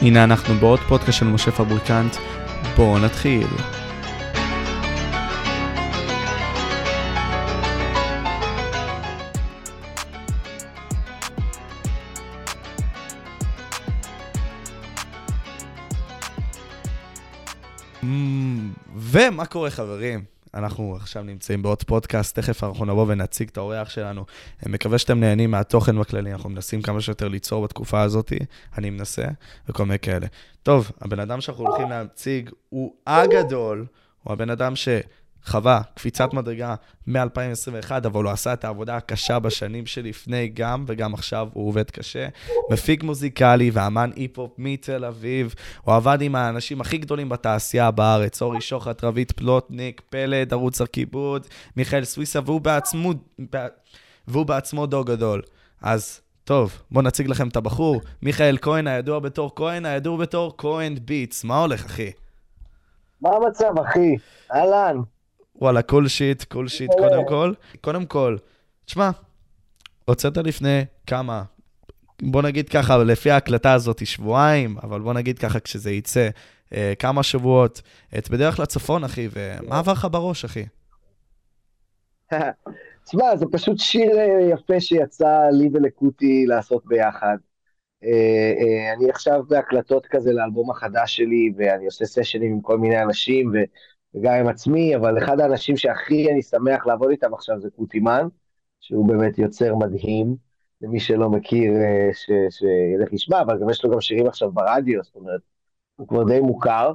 הנה 0.00 0.24
אנחנו 0.24 0.54
בעוד 0.54 0.80
פודקאסט 0.80 1.18
של 1.18 1.26
משה 1.26 1.50
פבריקנט, 1.50 2.16
בואו 2.76 2.98
נתחיל. 2.98 3.46
ומה 18.96 19.46
קורה 19.46 19.70
חברים? 19.70 20.35
אנחנו 20.54 20.96
עכשיו 20.96 21.22
נמצאים 21.22 21.62
בעוד 21.62 21.82
פודקאסט, 21.82 22.38
תכף 22.38 22.64
אנחנו 22.64 22.84
נבוא 22.84 23.04
ונציג 23.08 23.48
את 23.48 23.56
האורח 23.56 23.88
שלנו. 23.88 24.24
אני 24.62 24.72
מקווה 24.72 24.98
שאתם 24.98 25.20
נהנים 25.20 25.50
מהתוכן 25.50 26.00
בכללי, 26.00 26.32
אנחנו 26.32 26.50
מנסים 26.50 26.82
כמה 26.82 27.00
שיותר 27.00 27.28
ליצור 27.28 27.64
בתקופה 27.64 28.02
הזאת, 28.02 28.32
אני 28.78 28.90
מנסה, 28.90 29.24
וכל 29.68 29.84
מיני 29.84 29.98
כאלה. 29.98 30.26
טוב, 30.62 30.90
הבן 31.00 31.20
אדם 31.20 31.40
שאנחנו 31.40 31.66
הולכים 31.66 31.90
להציג 31.90 32.50
הוא 32.68 32.94
הגדול, 33.06 33.86
הוא 34.22 34.32
הבן 34.32 34.50
אדם 34.50 34.76
ש... 34.76 34.88
חווה 35.46 35.80
קפיצת 35.94 36.32
מדרגה 36.32 36.74
מ-2021, 37.06 37.90
אבל 38.06 38.24
הוא 38.24 38.32
עשה 38.32 38.52
את 38.52 38.64
העבודה 38.64 38.96
הקשה 38.96 39.38
בשנים 39.38 39.86
שלפני 39.86 40.48
גם, 40.48 40.84
וגם 40.86 41.14
עכשיו 41.14 41.48
הוא 41.52 41.68
עובד 41.68 41.90
קשה. 41.90 42.28
מפיק 42.70 43.02
מוזיקלי 43.02 43.70
ואמן 43.72 44.10
היפ-הופ 44.16 44.52
מתל 44.58 45.04
אביב. 45.04 45.54
הוא 45.82 45.94
עבד 45.94 46.18
עם 46.20 46.34
האנשים 46.34 46.80
הכי 46.80 46.98
גדולים 46.98 47.28
בתעשייה 47.28 47.90
בארץ, 47.90 48.42
אורי 48.42 48.60
שוחט, 48.60 49.04
רבית 49.04 49.32
פלוטניק, 49.32 50.02
פלד, 50.10 50.52
ערוץ 50.52 50.80
הכיבוד, 50.80 51.46
מיכאל 51.76 52.04
סוויסה, 52.04 52.40
והוא 52.44 52.60
בעצמו, 52.60 53.12
והוא 54.28 54.46
בעצמו 54.46 54.86
דור 54.86 55.06
גדול. 55.06 55.42
אז 55.82 56.20
טוב, 56.44 56.82
בואו 56.90 57.04
נציג 57.04 57.28
לכם 57.28 57.48
את 57.48 57.56
הבחור. 57.56 58.00
מיכאל 58.22 58.58
כהן, 58.62 58.86
הידוע 58.86 59.18
בתור 59.18 59.52
כהן, 59.56 59.86
הידוע 59.86 60.16
בתור 60.16 60.54
כהן 60.58 60.94
ביטס. 61.04 61.44
מה 61.44 61.60
הולך, 61.60 61.84
אחי? 61.84 62.10
מה 63.20 63.30
המצב, 63.30 63.72
אחי? 63.78 64.16
אהלן. 64.52 64.96
וואלה, 65.60 65.82
cool 65.82 66.08
shit, 66.08 66.44
cool 66.44 66.68
shit, 66.68 66.90
קודם 66.98 67.26
כל. 67.28 67.52
קודם 67.80 68.06
כל, 68.06 68.36
תשמע, 68.84 69.10
הוצאת 70.04 70.36
לפני 70.36 70.84
כמה, 71.06 71.42
בוא 72.22 72.42
נגיד 72.42 72.68
ככה, 72.68 72.98
לפי 72.98 73.30
ההקלטה 73.30 73.72
הזאת, 73.72 74.06
שבועיים, 74.06 74.76
אבל 74.82 75.00
בוא 75.00 75.12
נגיד 75.12 75.38
ככה, 75.38 75.60
כשזה 75.60 75.90
יצא, 75.90 76.28
אה, 76.72 76.92
כמה 76.98 77.22
שבועות, 77.22 77.82
את 78.18 78.30
בדרך 78.30 78.60
לצפון, 78.60 79.04
אחי, 79.04 79.28
ומה 79.32 79.78
עבר 79.78 79.92
לך 79.92 80.06
בראש, 80.10 80.44
אחי? 80.44 80.64
תשמע, 83.04 83.36
זה 83.36 83.46
פשוט 83.52 83.78
שיר 83.78 84.18
אה, 84.18 84.48
יפה 84.52 84.80
שיצא 84.80 85.48
לי 85.52 85.68
ולקוטי 85.72 86.46
לעשות 86.46 86.86
ביחד. 86.86 87.36
אה, 88.04 88.08
אה, 88.60 88.92
אני 88.92 89.10
עכשיו 89.10 89.42
בהקלטות 89.48 90.06
כזה 90.06 90.32
לאלבום 90.32 90.70
החדש 90.70 91.16
שלי, 91.16 91.52
ואני 91.56 91.86
עושה 91.86 92.04
סשנים 92.04 92.52
עם 92.52 92.60
כל 92.60 92.78
מיני 92.78 93.02
אנשים, 93.02 93.50
ו... 93.54 93.56
וגם 94.14 94.34
עם 94.34 94.48
עצמי, 94.48 94.96
אבל 94.96 95.18
אחד 95.18 95.40
האנשים 95.40 95.76
שהכי 95.76 96.32
אני 96.32 96.42
שמח 96.42 96.86
לעבוד 96.86 97.10
איתם 97.10 97.34
עכשיו 97.34 97.60
זה 97.60 97.70
קוטימן, 97.70 98.28
שהוא 98.80 99.08
באמת 99.08 99.38
יוצר 99.38 99.74
מדהים, 99.74 100.36
למי 100.80 101.00
שלא 101.00 101.30
מכיר, 101.30 101.72
אה, 101.72 102.08
ש, 102.12 102.30
שילך 102.50 103.12
לשמע, 103.12 103.40
אבל 103.40 103.60
גם 103.60 103.70
יש 103.70 103.84
לו 103.84 103.90
גם 103.90 104.00
שירים 104.00 104.26
עכשיו 104.26 104.52
ברדיו, 104.52 105.02
זאת 105.02 105.16
אומרת, 105.16 105.40
הוא 105.96 106.08
כבר 106.08 106.24
די 106.24 106.40
מוכר. 106.40 106.92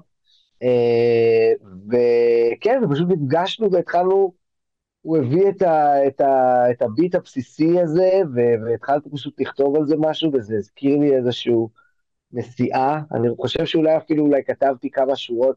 אה, 0.64 1.52
וכן, 1.90 2.82
ופשוט 2.84 3.08
נפגשנו 3.10 3.72
והתחלנו, 3.72 4.34
הוא 5.02 5.18
הביא 5.18 5.50
את, 5.50 5.62
ה, 5.62 6.08
את, 6.08 6.22
ה, 6.22 6.72
את 6.72 6.82
הביט 6.82 7.16
הבסיסי 7.16 7.80
הזה, 7.80 8.22
והתחלתי 8.66 9.10
פשוט 9.10 9.42
לכתוב 9.42 9.76
על 9.76 9.86
זה 9.86 9.96
משהו, 10.00 10.32
וזה 10.34 10.56
הזכיר 10.56 11.00
לי 11.00 11.16
איזושהי 11.16 11.54
נסיעה. 12.32 13.02
אני 13.12 13.28
חושב 13.36 13.66
שאולי 13.66 13.98
אפילו 13.98 14.24
אולי 14.26 14.44
כתבתי 14.44 14.92
כמה 14.92 15.16
שורות 15.16 15.56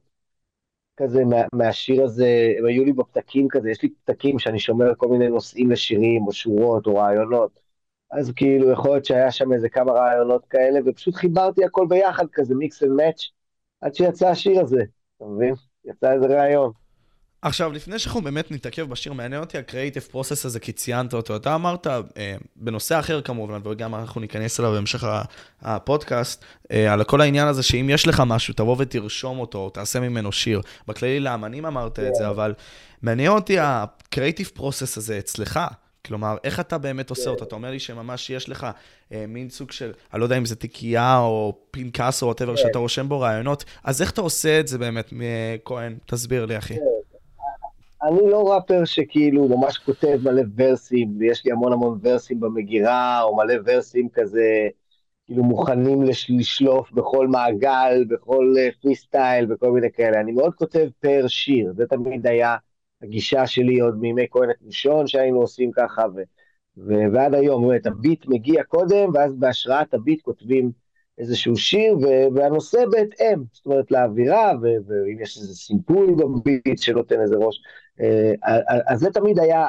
כזה 0.96 1.24
מה, 1.24 1.36
מהשיר 1.52 2.04
הזה, 2.04 2.54
הם 2.58 2.66
היו 2.66 2.84
לי 2.84 2.92
בפתקים 2.92 3.48
כזה, 3.50 3.70
יש 3.70 3.82
לי 3.82 3.88
פתקים 4.04 4.38
שאני 4.38 4.58
שומר 4.58 4.92
כל 4.96 5.08
מיני 5.08 5.28
נושאים 5.28 5.70
לשירים, 5.70 6.26
או 6.26 6.32
שורות, 6.32 6.86
או 6.86 6.96
רעיונות. 6.96 7.60
אז 8.10 8.32
כאילו, 8.36 8.70
יכול 8.70 8.90
להיות 8.90 9.04
שהיה 9.04 9.30
שם 9.30 9.52
איזה 9.52 9.68
כמה 9.68 9.92
רעיונות 9.92 10.46
כאלה, 10.46 10.80
ופשוט 10.86 11.14
חיברתי 11.14 11.64
הכל 11.64 11.86
ביחד, 11.88 12.26
כזה 12.32 12.54
mix 12.54 12.82
and 12.82 12.92
match, 12.92 13.22
עד 13.80 13.94
שיצא 13.94 14.28
השיר 14.28 14.60
הזה, 14.60 14.82
אתה 15.16 15.24
מבין? 15.24 15.54
יצא 15.84 16.12
איזה 16.12 16.26
רעיון. 16.26 16.83
עכשיו, 17.44 17.72
לפני 17.72 17.98
שאנחנו 17.98 18.22
באמת 18.22 18.50
נתעכב 18.50 18.82
בשיר, 18.82 19.12
מעניין 19.12 19.40
אותי 19.40 19.58
הקריאיטיב 19.58 20.02
פרוסס 20.02 20.46
הזה, 20.46 20.60
כי 20.60 20.72
ציינת 20.72 21.14
אותו. 21.14 21.36
אתה 21.36 21.54
אמרת, 21.54 21.86
אה, 21.86 22.36
בנושא 22.56 22.98
אחר 22.98 23.20
כמובן, 23.20 23.60
וגם 23.64 23.94
אנחנו 23.94 24.20
ניכנס 24.20 24.60
אליו 24.60 24.72
בהמשך 24.72 25.04
הפודקאסט, 25.62 26.44
אה, 26.72 26.92
על 26.92 27.04
כל 27.04 27.20
העניין 27.20 27.48
הזה 27.48 27.62
שאם 27.62 27.90
יש 27.90 28.06
לך 28.06 28.22
משהו, 28.26 28.54
תבוא 28.54 28.76
ותרשום 28.78 29.38
אותו, 29.38 29.58
או 29.58 29.70
תעשה 29.70 30.00
ממנו 30.00 30.32
שיר. 30.32 30.60
בכללי 30.88 31.20
לאמנים 31.20 31.66
אמרת 31.66 31.98
את 31.98 32.14
זה, 32.14 32.28
אבל 32.28 32.54
מעניין 33.02 33.32
אותי 33.32 33.58
הקריאיטיב 33.58 34.50
פרוסס 34.54 34.98
הזה 34.98 35.18
אצלך. 35.18 35.60
כלומר, 36.06 36.36
איך 36.44 36.60
אתה 36.60 36.78
באמת 36.78 37.10
עושה 37.10 37.30
אותה? 37.30 37.44
אתה 37.44 37.54
אומר 37.54 37.70
לי 37.70 37.78
שממש 37.78 38.30
יש 38.30 38.48
לך 38.48 38.66
אה, 39.12 39.24
מין 39.28 39.50
סוג 39.50 39.72
של, 39.72 39.92
אני 40.12 40.20
לא 40.20 40.24
יודע 40.24 40.38
אם 40.38 40.44
זה 40.44 40.56
תיקייה 40.56 41.18
או 41.18 41.58
פנקס 41.70 42.22
או 42.22 42.26
whatever, 42.26 42.56
שאתה 42.56 42.78
רושם 42.78 43.08
בו 43.08 43.20
רעיונות, 43.20 43.64
אז 43.84 44.02
איך 44.02 44.10
אתה 44.10 44.20
עושה 44.20 44.60
את 44.60 44.68
זה 44.68 44.78
באמת, 44.78 45.12
כהן? 45.64 45.96
תסביר 46.06 46.46
לי, 46.46 46.58
אחי. 46.58 46.74
אני 48.08 48.30
לא 48.30 48.52
ראפר 48.52 48.84
שכאילו 48.84 49.48
ממש 49.48 49.78
כותב 49.78 50.18
מלא 50.22 50.42
verse־ים, 50.56 51.16
ויש 51.18 51.44
לי 51.44 51.52
המון 51.52 51.72
המון 51.72 51.98
verse־ים 52.02 52.40
במגירה, 52.40 53.22
או 53.22 53.36
מלא 53.36 53.54
verse־ים 53.66 54.08
כזה, 54.08 54.68
כאילו 55.26 55.44
מוכנים 55.44 56.02
לש, 56.02 56.30
לשלוף 56.30 56.92
בכל 56.92 57.28
מעגל, 57.28 58.04
בכל 58.08 58.54
free, 58.82 58.92
uh, 58.92 58.96
style, 58.96 59.52
וכל 59.52 59.70
מיני 59.70 59.92
כאלה. 59.92 60.20
אני 60.20 60.32
מאוד 60.32 60.54
כותב 60.54 60.88
per 61.00 61.24
שיר, 61.28 61.72
זה 61.76 61.86
תמיד 61.86 62.26
היה 62.26 62.56
הגישה 63.02 63.46
שלי 63.46 63.80
עוד 63.80 63.98
מימי 63.98 64.26
כהן 64.30 64.50
את 64.50 64.56
מושון, 64.66 65.06
שהיינו 65.06 65.40
עושים 65.40 65.70
ככה, 65.72 66.02
ו, 66.16 66.20
ו, 66.76 66.94
ועד 67.12 67.34
היום, 67.34 67.68
באמת, 67.68 67.86
הביט 67.86 68.26
מגיע 68.26 68.64
קודם, 68.64 69.10
ואז 69.14 69.34
בהשראת 69.34 69.94
הביט 69.94 70.22
כותבים 70.22 70.70
איזשהו 71.18 71.56
שיר, 71.56 71.98
והנושא 72.34 72.84
בהתאם, 72.90 73.42
זאת 73.52 73.66
אומרת, 73.66 73.90
לאווירה, 73.90 74.52
ואם 74.62 75.20
יש 75.20 75.36
איזה 75.36 75.54
סימפול 75.54 76.14
בביט 76.14 76.78
שנותן 76.82 77.20
איזה 77.20 77.36
ראש. 77.36 77.60
אה, 78.00 78.32
אז 78.86 79.00
זה 79.00 79.10
תמיד 79.10 79.38
היה, 79.38 79.66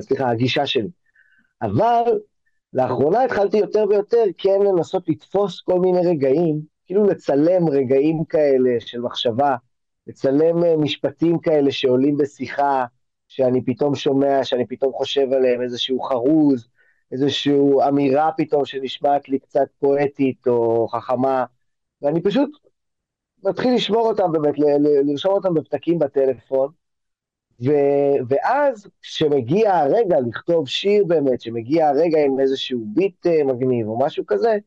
סליחה, 0.00 0.30
הגישה 0.30 0.66
שלי. 0.66 0.88
אבל 1.62 2.02
לאחרונה 2.72 3.24
התחלתי 3.24 3.56
יותר 3.56 3.84
ויותר 3.88 4.24
כן 4.38 4.60
לנסות 4.64 5.08
לתפוס 5.08 5.60
כל 5.60 5.80
מיני 5.80 6.06
רגעים, 6.06 6.60
כאילו 6.86 7.04
לצלם 7.04 7.68
רגעים 7.68 8.24
כאלה 8.24 8.70
של 8.80 9.00
מחשבה, 9.00 9.56
לצלם 10.06 10.64
אה, 10.64 10.76
משפטים 10.76 11.38
כאלה 11.38 11.70
שעולים 11.70 12.16
בשיחה, 12.16 12.84
שאני 13.28 13.64
פתאום 13.64 13.94
שומע, 13.94 14.44
שאני 14.44 14.66
פתאום 14.66 14.92
חושב 14.92 15.32
עליהם, 15.32 15.62
איזשהו 15.62 16.00
חרוז, 16.00 16.68
איזושהי 17.12 17.52
אמירה 17.88 18.30
פתאום 18.36 18.64
שנשמעת 18.64 19.28
לי 19.28 19.38
קצת 19.38 19.66
פואטית 19.78 20.46
או 20.46 20.88
חכמה, 20.88 21.44
ואני 22.02 22.22
פשוט 22.22 22.50
מתחיל 23.44 23.74
לשמור 23.74 24.08
אותם 24.08 24.32
באמת, 24.32 24.54
לרשום 25.04 25.32
אותם 25.32 25.54
בפתקים 25.54 25.98
בטלפון, 25.98 26.68
ו, 27.64 27.70
ואז 28.28 28.88
כשמגיע 29.02 29.74
הרגע 29.76 30.16
לכתוב 30.28 30.68
שיר 30.68 31.04
באמת, 31.04 31.40
שמגיע 31.40 31.88
הרגע 31.88 32.18
עם 32.24 32.40
איזשהו 32.40 32.80
ביט 32.94 33.26
אה, 33.26 33.44
מגניב 33.44 33.86
או 33.88 33.98
משהו 33.98 34.24
כזה, 34.26 34.58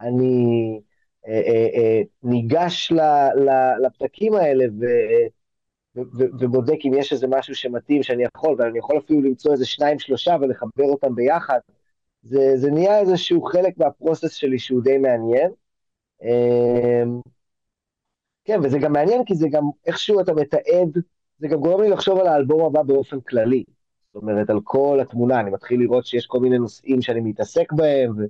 אני 0.00 0.80
אה, 1.28 1.32
אה, 1.32 1.68
אה, 1.74 2.00
ניגש 2.22 2.92
ל, 2.92 3.00
ל, 3.40 3.50
לפתקים 3.86 4.34
האלה 4.34 4.64
ו, 4.80 4.84
ו, 5.96 6.00
ו, 6.18 6.24
ובודק 6.40 6.78
אם 6.84 6.94
יש 6.94 7.12
איזה 7.12 7.26
משהו 7.30 7.54
שמתאים 7.54 8.02
שאני 8.02 8.24
יכול, 8.24 8.54
ואני 8.58 8.78
יכול 8.78 8.98
אפילו 8.98 9.20
למצוא 9.20 9.52
איזה 9.52 9.66
שניים 9.66 9.98
שלושה 9.98 10.36
ולחבר 10.40 10.84
אותם 10.84 11.14
ביחד. 11.14 11.58
זה, 12.22 12.52
זה 12.56 12.70
נהיה 12.70 13.00
איזשהו 13.00 13.42
חלק 13.42 13.78
מהפרוסס 13.78 14.34
שלי 14.34 14.58
שהוא 14.58 14.82
די 14.82 14.98
מעניין. 14.98 15.50
אמ, 16.22 17.20
כן, 18.44 18.60
וזה 18.64 18.78
גם 18.78 18.92
מעניין 18.92 19.24
כי 19.24 19.34
זה 19.34 19.48
גם 19.50 19.64
איכשהו 19.86 20.20
אתה 20.20 20.32
מתעד, 20.32 20.98
זה 21.38 21.48
גם 21.48 21.60
גורם 21.60 21.82
לי 21.82 21.88
לחשוב 21.88 22.18
על 22.18 22.26
האלבום 22.26 22.64
הבא 22.64 22.82
באופן 22.82 23.20
כללי. 23.20 23.64
זאת 24.14 24.22
אומרת, 24.22 24.50
על 24.50 24.60
כל 24.64 24.98
התמונה, 25.02 25.40
אני 25.40 25.50
מתחיל 25.50 25.80
לראות 25.80 26.06
שיש 26.06 26.26
כל 26.26 26.40
מיני 26.40 26.58
נושאים 26.58 27.02
שאני 27.02 27.20
מתעסק 27.20 27.72
בהם, 27.72 28.12
ו, 28.18 28.24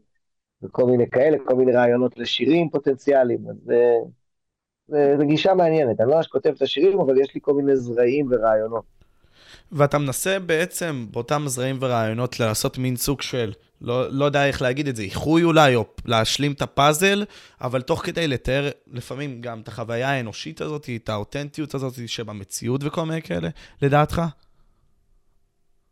וכל 0.62 0.84
מיני 0.84 1.10
כאלה, 1.10 1.36
כל 1.44 1.54
מיני 1.54 1.72
רעיונות 1.72 2.18
לשירים 2.18 2.70
פוטנציאליים, 2.70 3.48
אז 3.50 3.56
זה, 3.64 5.16
זה, 5.18 5.24
גישה 5.24 5.54
מעניינת. 5.54 6.00
אני 6.00 6.10
לא 6.10 6.16
ממש 6.16 6.26
כותב 6.26 6.50
את 6.56 6.62
השירים, 6.62 7.00
אבל 7.00 7.20
יש 7.20 7.34
לי 7.34 7.40
כל 7.40 7.54
מיני 7.54 7.76
זרעים 7.76 8.26
ורעיונות. 8.30 8.97
ואתה 9.72 9.98
מנסה 9.98 10.38
בעצם 10.38 11.06
באותם 11.10 11.44
זרעים 11.46 11.78
ורעיונות 11.80 12.40
לעשות 12.40 12.78
מין 12.78 12.96
סוג 12.96 13.22
של 13.22 13.52
לא, 13.80 14.12
לא 14.12 14.24
יודע 14.24 14.46
איך 14.46 14.62
להגיד 14.62 14.88
את 14.88 14.96
זה, 14.96 15.02
איחוי 15.02 15.42
אולי, 15.42 15.74
או 15.74 15.84
להשלים 16.04 16.52
את 16.52 16.62
הפאזל, 16.62 17.24
אבל 17.60 17.82
תוך 17.82 18.06
כדי 18.06 18.28
לתאר 18.28 18.68
לפעמים 18.86 19.40
גם 19.40 19.60
את 19.60 19.68
החוויה 19.68 20.10
האנושית 20.10 20.60
הזאת, 20.60 20.88
את 20.96 21.08
האותנטיות 21.08 21.74
הזאת 21.74 21.92
שבמציאות 22.06 22.80
וכל 22.84 23.04
מיני 23.04 23.22
כאלה, 23.22 23.48
לדעתך? 23.82 24.22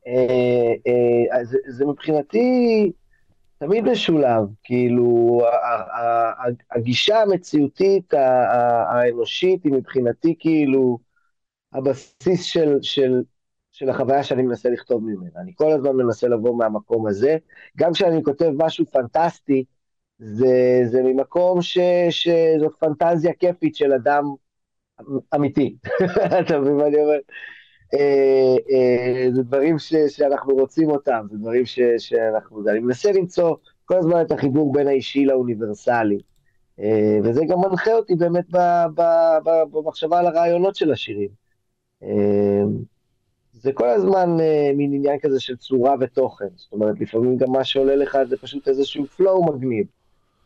אה, 0.07 0.73
אה, 0.87 1.45
זה 1.69 1.85
מבחינתי, 1.87 2.93
תמיד 3.59 3.85
משולב, 3.85 4.45
כאילו, 4.65 5.41
הגישה 6.71 7.23
המציאותית 7.23 8.15
האנושית 8.89 9.65
היא 9.65 9.73
מבחינתי 9.73 10.35
כאילו 10.39 10.99
הבסיס 11.73 12.43
של, 12.43 12.79
של, 12.83 13.23
של 13.77 13.91
החוויה 13.91 14.23
שאני 14.23 14.43
מנסה 14.43 14.71
לכתוב 14.71 15.05
ממנה. 15.05 15.31
אני 15.37 15.53
כל 15.55 15.73
הזמן 15.73 15.93
מנסה 15.93 16.29
לבוא 16.29 16.57
מהמקום 16.57 17.07
הזה. 17.07 17.37
גם 17.77 17.93
כשאני 17.93 18.23
כותב 18.25 18.51
משהו 18.57 18.85
פנטסטי, 18.91 19.65
זה, 20.19 20.81
זה 20.85 21.03
ממקום 21.03 21.63
ש, 21.63 21.79
שזאת 22.11 22.73
פנטזיה 22.79 23.33
כיפית 23.33 23.77
של 23.77 23.93
אדם 23.93 24.25
אמיתי. 25.35 25.77
אתה 26.41 26.59
מבין 26.59 26.77
מה 26.77 26.87
אני 26.87 26.97
אומר? 26.97 27.19
אה, 27.95 28.57
אה, 28.71 29.31
זה 29.33 29.43
דברים 29.43 29.79
ש, 29.79 29.95
שאנחנו 29.95 30.55
רוצים 30.55 30.91
אותם, 30.91 31.27
זה 31.31 31.39
דברים 31.39 31.67
ש, 31.67 31.81
שאנחנו... 31.99 32.69
אני 32.69 32.79
מנסה 32.79 33.13
למצוא 33.13 33.57
כל 33.85 33.99
הזמן 33.99 34.21
את 34.21 34.31
החיבור 34.31 34.73
בין 34.73 34.87
האישי 34.89 35.25
לאוניברסלי. 35.25 36.19
אה, 36.81 37.19
וזה 37.25 37.45
גם 37.49 37.59
מנחה 37.59 37.93
אותי 37.93 38.15
באמת 38.15 38.45
במחשבה 39.73 40.19
על 40.19 40.27
הרעיונות 40.27 40.77
של 40.77 40.93
השירים. 40.93 41.29
זה 43.67 43.73
כל 43.73 43.89
הזמן 43.89 44.37
מין 44.75 44.95
עניין 44.95 45.19
כזה 45.23 45.41
של 45.41 45.57
צורה 45.57 45.95
ותוכן. 46.01 46.47
זאת 46.57 46.73
אומרת, 46.73 47.01
לפעמים 47.01 47.37
גם 47.37 47.53
מה 47.53 47.65
שעולה 47.65 47.97
לך 47.97 48.19
זה 48.29 48.37
פשוט 48.37 48.69
איזשהו 48.69 49.07
פלואו 49.07 49.45
מגניב. 49.45 49.87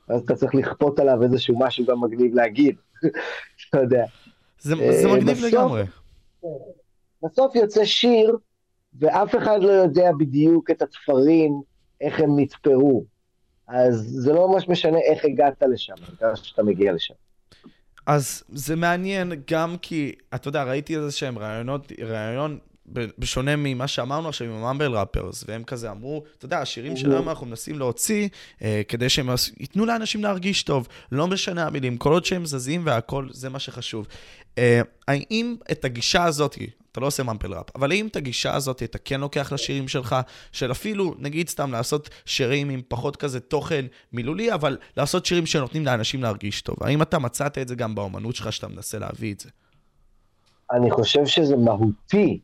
אז 0.08 0.20
אתה 0.20 0.34
צריך 0.34 0.55
לכפות 0.55 0.99
עליו 0.99 1.22
איזשהו 1.22 1.58
משהו 1.58 1.84
גם 1.87 2.00
מגניב 2.00 2.34
להגיד, 2.34 2.76
אתה 3.69 3.81
יודע. 3.81 4.05
זה, 4.58 4.75
זה 5.02 5.08
מגניב 5.08 5.37
בסוף, 5.37 5.52
לגמרי. 5.52 5.82
בסוף 7.22 7.56
יוצא 7.56 7.84
שיר, 7.84 8.37
ואף 8.99 9.37
אחד 9.37 9.62
לא 9.62 9.70
יודע 9.70 10.11
בדיוק 10.19 10.70
את 10.70 10.82
התפרים, 10.82 11.62
איך 12.00 12.20
הם 12.20 12.40
נתפרו. 12.40 13.05
אז 13.69 13.94
זה 13.94 14.32
לא 14.32 14.49
ממש 14.49 14.69
משנה 14.69 14.99
איך 14.99 15.25
הגעת 15.25 15.62
לשם, 15.62 15.94
העיקר 16.08 16.34
שאתה 16.34 16.62
מגיע 16.62 16.93
לשם. 16.93 17.14
אז 18.06 18.44
זה 18.49 18.76
מעניין 18.76 19.32
גם 19.50 19.76
כי, 19.82 20.14
אתה 20.34 20.49
יודע, 20.49 20.64
ראיתי 20.64 20.96
איזה 20.96 21.12
שהם 21.12 21.38
רעיונות, 21.38 21.93
רעיון 22.02 22.58
בשונה 22.92 23.56
ממה 23.56 23.87
שאמרנו 23.87 24.28
עכשיו 24.28 24.46
עם 24.46 24.64
הממבל 24.64 24.92
ראפרס, 24.92 25.44
והם 25.48 25.64
כזה 25.64 25.90
אמרו, 25.90 26.25
אתה 26.38 26.44
יודע, 26.44 26.58
השירים 26.58 26.96
שלנו 26.96 27.31
אנחנו 27.31 27.46
מנסים 27.46 27.78
להוציא 27.78 28.28
אה, 28.62 28.82
כדי 28.88 29.08
שהם 29.08 29.28
ייתנו 29.60 29.87
לאנשים 29.87 30.22
להרגיש 30.22 30.62
טוב, 30.62 30.88
לא 31.12 31.26
משנה 31.26 31.66
המילים, 31.66 31.96
כל 31.96 32.12
עוד 32.12 32.25
שהם 32.25 32.46
זזים 32.46 32.82
והכל, 32.87 33.28
זה 33.31 33.48
מה 33.48 33.58
שחשוב. 33.58 34.06
אה, 34.58 34.81
האם 35.08 35.56
את 35.72 35.84
הגישה 35.84 36.25
הזאת, 36.25 36.58
אתה 36.92 37.00
לא 37.00 37.06
עושה 37.06 37.22
ממפל 37.22 37.54
ראפ, 37.54 37.76
אבל 37.76 37.92
האם 37.92 38.06
את 38.06 38.16
הגישה 38.16 38.54
הזאת 38.54 38.82
אתה 38.82 38.98
כן 38.98 39.20
לוקח 39.20 39.52
לשירים 39.52 39.88
שלך, 39.88 40.16
של 40.52 40.70
אפילו, 40.70 41.14
נגיד 41.19 41.48
סתם, 41.48 41.72
לעשות 41.72 42.10
שירים 42.25 42.70
עם 42.70 42.81
פחות 42.88 43.16
כזה 43.16 43.40
תוכן 43.40 43.84
מילולי, 44.12 44.54
אבל 44.54 44.78
לעשות 44.96 45.26
שירים 45.26 45.46
שנותנים 45.46 45.87
לאנשים 45.87 46.22
להרגיש 46.22 46.62
טוב. 46.62 46.76
האם 46.81 47.02
אתה 47.02 47.19
מצאת 47.19 47.58
את 47.58 47.69
זה 47.69 47.75
גם 47.75 47.94
באומנות 47.94 48.37
שלך, 48.37 48.52
שאתה 48.52 48.69
מנסה 48.69 48.98
להביא 48.98 49.34
את 49.34 49.40
זה? 49.40 49.48
אני 50.72 50.90
חושב 50.90 51.26
שזה 51.26 51.56
מהותי 51.56 52.40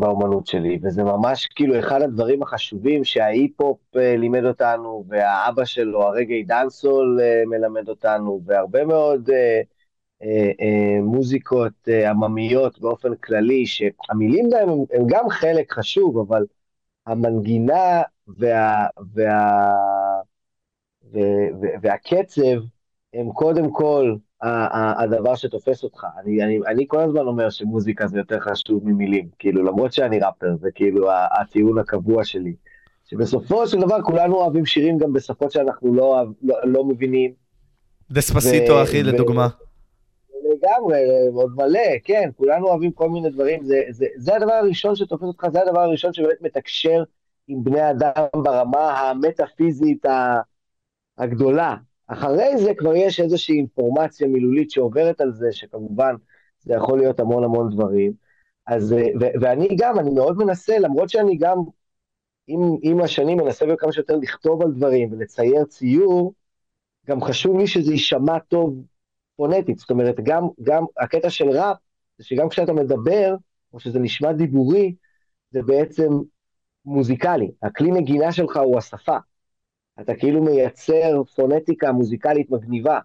באומנות 0.00 0.46
שלי, 0.46 0.78
וזה 0.82 1.02
ממש 1.04 1.46
כאילו 1.46 1.78
אחד 1.78 2.02
הדברים 2.02 2.42
החשובים 2.42 3.04
שההיפ-הופ 3.04 3.78
אה, 3.96 4.16
לימד 4.16 4.44
אותנו, 4.44 5.04
והאבא 5.08 5.64
שלו, 5.64 6.02
הרגעי 6.02 6.42
דאנסול, 6.44 7.20
אה, 7.22 7.42
מלמד 7.46 7.88
אותנו, 7.88 8.40
והרבה 8.46 8.84
מאוד 8.84 9.30
מוזיקות 11.02 11.88
עממיות 12.10 12.80
באופן 12.80 13.14
כללי, 13.14 13.66
שהמילים 13.66 14.50
בהם 14.50 14.68
הם, 14.68 15.06
גם 15.06 15.28
חלק 15.28 15.72
חשוב, 15.72 16.18
אבל 16.18 16.44
המנגינה 17.06 18.02
וה, 18.28 18.86
וה, 19.14 19.24
וה, 21.12 21.20
וה, 21.60 21.68
והקצב 21.82 22.60
הם 23.14 23.32
קודם 23.32 23.72
כל 23.72 24.16
הדבר 24.44 25.34
שתופס 25.34 25.82
אותך. 25.82 26.06
אני, 26.22 26.44
אני, 26.44 26.58
אני 26.66 26.84
כל 26.88 27.00
הזמן 27.00 27.20
אומר 27.20 27.50
שמוזיקה 27.50 28.06
זה 28.06 28.18
יותר 28.18 28.40
חשוב 28.40 28.88
ממילים, 28.88 29.28
כאילו, 29.38 29.62
למרות 29.62 29.92
שאני 29.92 30.18
ראפר, 30.18 30.56
זה 30.60 30.68
כאילו 30.74 31.08
הטיעון 31.40 31.78
הקבוע 31.78 32.24
שלי. 32.24 32.54
שבסופו 33.04 33.66
של 33.66 33.80
דבר 33.80 34.02
כולנו 34.02 34.34
אוהבים 34.34 34.66
שירים 34.66 34.98
גם 34.98 35.12
בשפות 35.12 35.50
שאנחנו 35.50 35.94
לא, 35.94 36.24
לא, 36.42 36.56
לא 36.64 36.84
מבינים. 36.84 37.32
דספסיטו, 38.10 38.82
אחי, 38.82 39.02
לדוגמה. 39.02 39.48
לגמרי, 40.44 40.98
עוד 41.34 41.52
מלא, 41.56 41.98
כן, 42.04 42.30
כולנו 42.36 42.66
אוהבים 42.66 42.92
כל 42.92 43.10
מיני 43.10 43.30
דברים, 43.30 43.64
זה, 43.64 43.82
זה, 43.90 44.06
זה 44.16 44.36
הדבר 44.36 44.52
הראשון 44.52 44.96
שתופס 44.96 45.22
אותך, 45.22 45.46
זה 45.52 45.62
הדבר 45.62 45.80
הראשון 45.80 46.12
שבאמת 46.12 46.42
מתקשר 46.42 47.02
עם 47.48 47.64
בני 47.64 47.90
אדם 47.90 48.12
ברמה 48.34 49.00
המטאפיזית 49.00 50.04
הגדולה. 51.18 51.76
אחרי 52.06 52.58
זה 52.58 52.74
כבר 52.74 52.96
יש 52.96 53.20
איזושהי 53.20 53.56
אינפורמציה 53.56 54.28
מילולית 54.28 54.70
שעוברת 54.70 55.20
על 55.20 55.32
זה, 55.32 55.52
שכמובן 55.52 56.14
זה 56.60 56.74
יכול 56.74 56.98
להיות 56.98 57.20
המון 57.20 57.44
המון 57.44 57.70
דברים. 57.70 58.12
אז, 58.66 58.92
ו- 58.92 59.40
ואני 59.40 59.68
גם, 59.78 59.98
אני 59.98 60.10
מאוד 60.10 60.38
מנסה, 60.38 60.78
למרות 60.78 61.10
שאני 61.10 61.36
גם 61.36 61.58
עם, 62.46 62.60
עם 62.82 63.00
השנים 63.00 63.38
מנסה 63.38 63.66
כמה 63.78 63.92
שיותר 63.92 64.16
לכתוב 64.16 64.62
על 64.62 64.72
דברים 64.72 65.12
ולצייר 65.12 65.64
ציור, 65.64 66.34
גם 67.06 67.20
חשוב 67.20 67.58
לי 67.58 67.66
שזה 67.66 67.92
יישמע 67.92 68.38
טוב 68.38 68.84
פונטית. 69.36 69.78
זאת 69.78 69.90
אומרת, 69.90 70.20
גם, 70.22 70.42
גם 70.62 70.84
הקטע 71.00 71.30
של 71.30 71.48
ראפ, 71.48 71.76
זה 72.18 72.24
שגם 72.24 72.48
כשאתה 72.48 72.72
מדבר, 72.72 73.34
או 73.72 73.80
שזה 73.80 73.98
נשמע 73.98 74.32
דיבורי, 74.32 74.94
זה 75.50 75.62
בעצם 75.62 76.12
מוזיקלי. 76.84 77.50
הכלי 77.62 77.90
נגינה 77.90 78.32
שלך 78.32 78.56
הוא 78.56 78.78
השפה. 78.78 79.16
אתה 80.00 80.14
כאילו 80.14 80.42
מייצר 80.42 81.22
פונטיקה 81.34 81.92
מוזיקלית 81.92 82.50
מגניבה, 82.50 82.98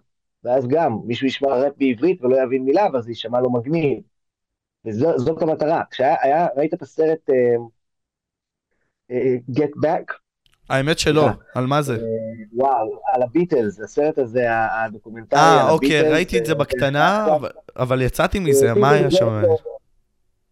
ואז 0.44 0.68
גם 0.68 0.98
מישהו 1.04 1.26
ישמע 1.26 1.54
רפ 1.54 1.72
בעברית 1.76 2.22
ולא 2.22 2.42
יבין 2.42 2.64
מילה, 2.64 2.86
אבל 2.86 3.02
זה 3.02 3.10
יישמע 3.10 3.40
לו 3.40 3.50
מגניב. 3.50 4.02
וזאת 4.84 5.42
המטרה. 5.42 5.82
כשהיה, 5.90 6.46
ראית 6.56 6.74
את 6.74 6.82
הסרט 6.82 7.30
uh, 7.30 7.60
uh, 9.12 9.58
Get 9.58 9.84
Back? 9.84 10.14
האמת 10.70 10.98
שלא, 10.98 11.26
על 11.54 11.66
מה 11.66 11.82
זה? 11.82 11.98
וואו, 12.52 13.00
על 13.12 13.22
הביטלס, 13.22 13.80
הסרט 13.80 14.18
הזה, 14.18 14.44
הדוקומנטרי 14.50 15.40
על 15.40 15.46
הביטלס. 15.46 15.68
אה, 15.68 15.72
אוקיי, 15.72 16.12
ראיתי 16.12 16.38
את 16.38 16.46
זה 16.46 16.54
בקטנה, 16.54 17.26
אבל 17.76 18.02
יצאתי 18.02 18.38
מזה, 18.38 18.74
מה 18.74 18.90
היה 18.90 19.10
שם? 19.10 19.42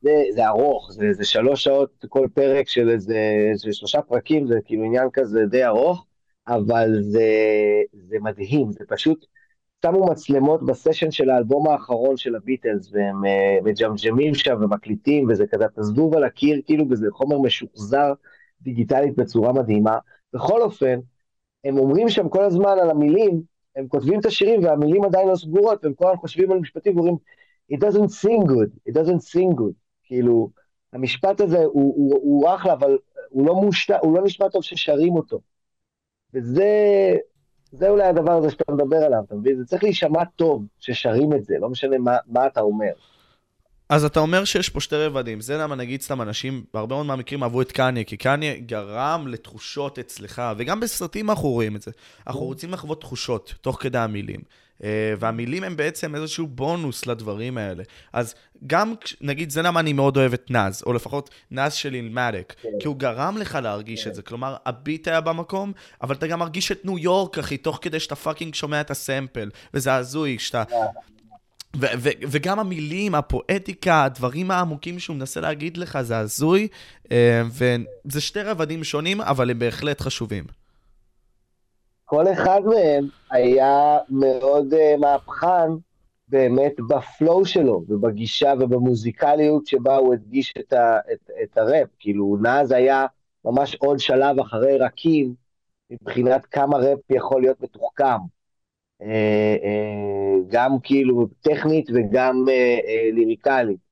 זה, 0.02 0.46
ארוך, 0.46 0.90
זה, 0.92 1.24
שלוש 1.24 1.64
שעות 1.64 2.04
כל 2.08 2.26
פרק 2.34 2.68
של 2.68 2.90
איזה, 2.90 3.18
של 3.56 3.72
שלושה 3.72 4.02
פרקים, 4.02 4.46
זה 4.46 4.58
כאילו 4.64 4.84
עניין 4.84 5.08
כזה 5.12 5.46
די 5.46 5.64
ארוך, 5.64 6.06
אבל 6.48 7.02
זה, 7.02 7.28
זה 7.92 8.16
מדהים, 8.20 8.72
זה 8.72 8.84
פשוט, 8.88 9.26
שמו 9.86 10.06
מצלמות 10.06 10.66
בסשן 10.66 11.10
של 11.10 11.30
האלבום 11.30 11.68
האחרון 11.68 12.16
של 12.16 12.36
הביטלס, 12.36 12.92
והם 12.92 13.24
uh, 13.24 13.64
מג'מג'מים 13.64 14.34
שם 14.34 14.56
ומקליטים, 14.60 15.28
וזה 15.28 15.46
כזה, 15.46 15.64
אתה 15.64 15.82
זבוב 15.82 16.14
על 16.14 16.24
הקיר, 16.24 16.60
כאילו, 16.64 16.84
וזה 16.90 17.06
חומר 17.12 17.38
משוחזר 17.38 18.12
דיגיטלית 18.62 19.16
בצורה 19.16 19.52
מדהימה. 19.52 19.98
בכל 20.32 20.62
אופן, 20.62 20.98
הם 21.64 21.78
אומרים 21.78 22.08
שם 22.08 22.28
כל 22.28 22.44
הזמן 22.44 22.76
על 22.82 22.90
המילים, 22.90 23.42
הם 23.76 23.88
כותבים 23.88 24.20
את 24.20 24.26
השירים 24.26 24.64
והמילים 24.64 25.04
עדיין 25.04 25.28
לא 25.28 25.36
סגורות, 25.36 25.84
והם 25.84 25.94
כל 25.94 26.04
הזמן 26.04 26.16
חושבים 26.16 26.52
על 26.52 26.58
משפטים 26.58 26.96
ואומרים, 26.96 27.16
it 27.72 27.76
doesn't 27.76 28.10
sing 28.10 28.44
good, 28.46 28.90
it 28.90 28.92
doesn't 28.92 29.34
sing 29.34 29.58
good. 29.58 29.74
כאילו, 30.04 30.50
המשפט 30.92 31.40
הזה 31.40 31.58
הוא, 31.58 31.94
הוא, 31.96 32.14
הוא 32.22 32.54
אחלה, 32.54 32.72
אבל 32.72 32.98
הוא 33.30 33.46
לא, 33.46 33.54
מושת, 33.54 33.94
הוא 34.02 34.14
לא 34.14 34.24
נשמע 34.24 34.48
טוב 34.48 34.62
ששרים 34.62 35.16
אותו. 35.16 35.40
וזה 36.34 36.64
זה 37.72 37.88
אולי 37.88 38.04
הדבר 38.04 38.32
הזה 38.32 38.50
שאתה 38.50 38.72
מדבר 38.72 38.96
עליו, 38.96 39.20
אתה 39.26 39.34
מבין? 39.34 39.56
זה 39.56 39.64
צריך 39.64 39.82
להישמע 39.82 40.24
טוב 40.24 40.64
ששרים 40.78 41.32
את 41.32 41.44
זה, 41.44 41.54
לא 41.58 41.68
משנה 41.68 41.98
מה, 41.98 42.16
מה 42.26 42.46
אתה 42.46 42.60
אומר. 42.60 42.92
אז 43.88 44.04
אתה 44.04 44.20
אומר 44.20 44.44
שיש 44.44 44.68
פה 44.68 44.80
שתי 44.80 44.96
רבדים, 44.96 45.40
זה 45.40 45.58
למה 45.58 45.74
נגיד 45.74 46.02
סתם 46.02 46.22
אנשים, 46.22 46.64
בהרבה 46.74 46.94
מאוד 46.94 47.06
מהמקרים 47.06 47.42
אהבו 47.42 47.62
את 47.62 47.72
קניה, 47.72 48.04
כי 48.04 48.16
קניה 48.16 48.56
גרם 48.56 49.26
לתחושות 49.28 49.98
אצלך, 49.98 50.42
וגם 50.56 50.80
בסרטים 50.80 51.30
אנחנו 51.30 51.48
רואים 51.48 51.76
את 51.76 51.82
זה. 51.82 51.90
אנחנו 52.26 52.40
רוצים 52.40 52.72
לחוות 52.72 53.00
תחושות 53.00 53.54
תוך 53.60 53.82
כדי 53.82 53.98
המילים. 53.98 54.40
אה, 54.84 55.14
והמילים 55.18 55.64
הם 55.64 55.76
בעצם 55.76 56.14
איזשהו 56.14 56.46
בונוס 56.46 57.06
לדברים 57.06 57.58
האלה. 57.58 57.82
אז 58.12 58.34
גם, 58.66 58.94
נגיד, 59.20 59.50
זה 59.50 59.62
למה 59.62 59.80
אני 59.80 59.92
מאוד 59.92 60.16
אוהב 60.16 60.32
את 60.32 60.50
נאז, 60.50 60.82
או 60.86 60.92
לפחות 60.92 61.30
נאז 61.50 61.74
של 61.74 61.94
Illmatic, 61.94 62.54
כן. 62.62 62.68
כי 62.80 62.88
הוא 62.88 62.96
גרם 62.96 63.36
לך 63.36 63.58
להרגיש 63.62 64.06
את 64.06 64.14
זה. 64.14 64.22
כלומר, 64.22 64.56
הביט 64.66 65.08
היה 65.08 65.20
במקום, 65.20 65.72
אבל 66.02 66.14
אתה 66.14 66.26
גם 66.26 66.38
מרגיש 66.38 66.72
את 66.72 66.84
ניו 66.84 66.98
יורק, 66.98 67.38
אחי, 67.38 67.56
תוך 67.56 67.78
כדי 67.82 68.00
שאתה 68.00 68.16
fucking 68.16 68.54
שומע 68.54 68.80
את 68.80 68.90
ה 68.90 68.98
sample, 68.98 69.50
וזה 69.74 69.94
הזוי, 69.94 70.38
שאתה... 70.38 70.62
ו- 71.76 71.86
ו- 71.98 72.18
וגם 72.30 72.58
המילים, 72.58 73.14
הפואטיקה, 73.14 74.04
הדברים 74.04 74.50
העמוקים 74.50 74.98
שהוא 74.98 75.16
מנסה 75.16 75.40
להגיד 75.40 75.76
לך, 75.76 75.98
זה 76.02 76.18
הזוי, 76.18 76.68
אה, 77.12 77.42
וזה 77.50 78.20
שתי 78.20 78.42
רבדים 78.42 78.84
שונים, 78.84 79.20
אבל 79.20 79.50
הם 79.50 79.58
בהחלט 79.58 80.00
חשובים. 80.00 80.44
כל 82.04 82.32
אחד 82.32 82.60
מהם 82.64 83.08
היה 83.30 83.98
מאוד 84.08 84.74
uh, 84.74 85.00
מהפכן 85.00 85.70
באמת 86.28 86.72
בפלואו 86.88 87.44
שלו, 87.44 87.84
ובגישה 87.88 88.52
ובמוזיקליות 88.60 89.66
שבה 89.66 89.96
הוא 89.96 90.14
הדגיש 90.14 90.54
את, 90.58 90.72
ה- 90.72 90.98
את, 91.12 91.30
את 91.42 91.58
הראפ. 91.58 91.88
כאילו, 91.98 92.36
נאז 92.42 92.72
היה 92.72 93.06
ממש 93.44 93.74
עוד 93.74 93.98
שלב 93.98 94.40
אחרי 94.40 94.78
רקים, 94.78 95.34
מבחינת 95.90 96.46
כמה 96.46 96.78
ראפ 96.78 96.98
יכול 97.10 97.40
להיות 97.42 97.60
מתוחכם. 97.60 98.37
אה, 99.02 99.56
אה, 99.62 100.34
גם 100.48 100.76
כאילו 100.82 101.26
טכנית 101.40 101.88
וגם 101.94 102.44
אה, 102.48 103.10
ליריקלית. 103.12 103.88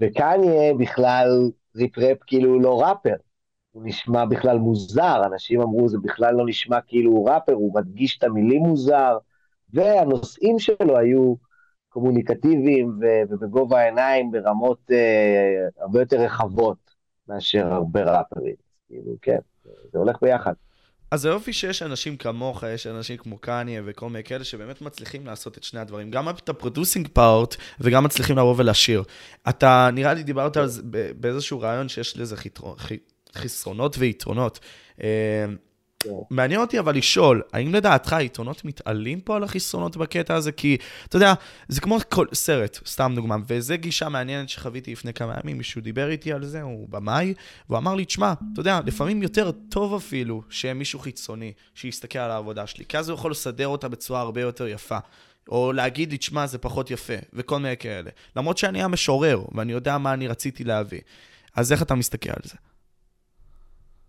וקניה 0.00 0.74
בכלל 0.74 1.50
ריפ 1.76 1.98
ראפ 1.98 2.18
כאילו 2.26 2.60
לא 2.60 2.82
ראפר, 2.82 3.14
הוא 3.72 3.82
נשמע 3.86 4.24
בכלל 4.24 4.58
מוזר, 4.58 5.22
אנשים 5.26 5.60
אמרו 5.60 5.88
זה 5.88 5.98
בכלל 5.98 6.34
לא 6.34 6.46
נשמע 6.46 6.80
כאילו 6.80 7.10
הוא 7.12 7.30
ראפר, 7.30 7.52
הוא 7.52 7.74
מדגיש 7.74 8.18
את 8.18 8.24
המילים 8.24 8.62
מוזר, 8.62 9.18
והנושאים 9.72 10.58
שלו 10.58 10.98
היו 10.98 11.34
קומוניקטיביים 11.88 12.98
ובגובה 13.30 13.80
העיניים 13.80 14.30
ברמות 14.30 14.90
אה, 14.90 15.66
הרבה 15.80 16.00
יותר 16.00 16.20
רחבות 16.20 16.94
מאשר 17.28 17.72
הרבה 17.72 18.02
ראפרים, 18.02 18.54
כאילו 18.88 19.12
כן, 19.22 19.38
זה 19.92 19.98
הולך 19.98 20.16
ביחד. 20.22 20.52
אז 21.14 21.24
היופי 21.24 21.52
שיש 21.52 21.82
אנשים 21.82 22.16
כמוך, 22.16 22.62
יש 22.62 22.86
אנשים 22.86 23.16
כמו 23.16 23.38
קניה 23.38 23.82
וכל 23.84 24.08
מיני 24.08 24.24
כאלה 24.24 24.44
שבאמת 24.44 24.82
מצליחים 24.82 25.26
לעשות 25.26 25.58
את 25.58 25.64
שני 25.64 25.80
הדברים, 25.80 26.10
גם 26.10 26.28
את 26.28 26.48
ה 26.48 26.54
producing 26.54 27.08
part 27.12 27.56
וגם 27.80 28.04
מצליחים 28.04 28.38
לבוא 28.38 28.54
ולשיר. 28.56 29.02
אתה, 29.48 29.90
נראה 29.92 30.14
לי 30.14 30.22
דיברת 30.22 30.56
על 30.56 30.66
זה 30.66 30.82
באיזשהו 31.16 31.60
ראיון 31.60 31.88
שיש 31.88 32.18
לזה 32.18 32.36
חסרונות 33.34 33.96
ויתרונות. 33.98 34.58
אה, 36.06 36.12
מעניין 36.30 36.60
אותי 36.60 36.78
אבל 36.78 36.96
לשאול, 36.96 37.42
האם 37.52 37.74
לדעתך 37.74 38.12
היתרונות 38.12 38.64
מתעלים 38.64 39.20
פה 39.20 39.36
על 39.36 39.44
החסרונות 39.44 39.96
בקטע 39.96 40.34
הזה? 40.34 40.52
כי, 40.52 40.76
אתה 41.08 41.16
יודע, 41.16 41.34
זה 41.68 41.80
כמו 41.80 41.98
כל 42.08 42.26
סרט, 42.34 42.78
סתם 42.86 43.12
דוגמה, 43.16 43.36
וזו 43.46 43.74
גישה 43.76 44.08
מעניינת 44.08 44.48
שחוויתי 44.48 44.92
לפני 44.92 45.12
כמה 45.12 45.34
ימים, 45.44 45.58
מישהו 45.58 45.80
דיבר 45.80 46.10
איתי 46.10 46.32
על 46.32 46.44
זה, 46.44 46.62
הוא 46.62 46.88
במאי, 46.90 47.34
והוא 47.68 47.78
אמר 47.78 47.94
לי, 47.94 48.04
תשמע, 48.04 48.32
אתה 48.52 48.60
יודע, 48.60 48.80
לפעמים 48.86 49.22
יותר 49.22 49.50
טוב 49.50 49.94
אפילו 49.94 50.42
שיהיה 50.50 50.74
מישהו 50.74 50.98
חיצוני 50.98 51.52
שיסתכל 51.74 52.18
על 52.18 52.30
העבודה 52.30 52.66
שלי, 52.66 52.84
כי 52.84 52.98
אז 52.98 53.08
הוא 53.08 53.18
יכול 53.18 53.30
לסדר 53.30 53.68
אותה 53.68 53.88
בצורה 53.88 54.20
הרבה 54.20 54.40
יותר 54.40 54.66
יפה. 54.68 54.98
או 55.48 55.72
להגיד 55.72 56.10
לי, 56.10 56.18
תשמע, 56.18 56.46
זה 56.46 56.58
פחות 56.58 56.90
יפה, 56.90 57.14
וכל 57.32 57.58
מיני 57.58 57.76
כאלה. 57.76 58.10
למרות 58.36 58.58
שאני 58.58 58.82
המשורר, 58.82 59.42
ואני 59.54 59.72
יודע 59.72 59.98
מה 59.98 60.12
אני 60.12 60.28
רציתי 60.28 60.64
להביא. 60.64 61.00
אז 61.56 61.72
איך 61.72 61.82
אתה 61.82 61.94
מסתכל 61.94 62.30
על 62.30 62.42
זה? 62.44 62.56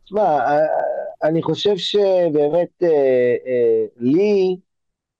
תשמע, 0.05 0.21
אני 1.25 1.43
חושב 1.43 1.77
שבאמת 1.77 2.83
אה, 2.83 2.87
אה, 3.47 3.85
לי 3.97 4.57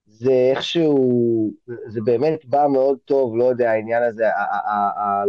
זה 0.06 0.32
איכשהו, 0.52 1.52
זה 1.88 2.02
באמת 2.06 2.46
בא 2.46 2.68
מאוד 2.74 2.98
טוב, 3.06 3.38
לא 3.38 3.44
יודע, 3.44 3.72
העניין 3.72 4.04
הזה, 4.04 4.24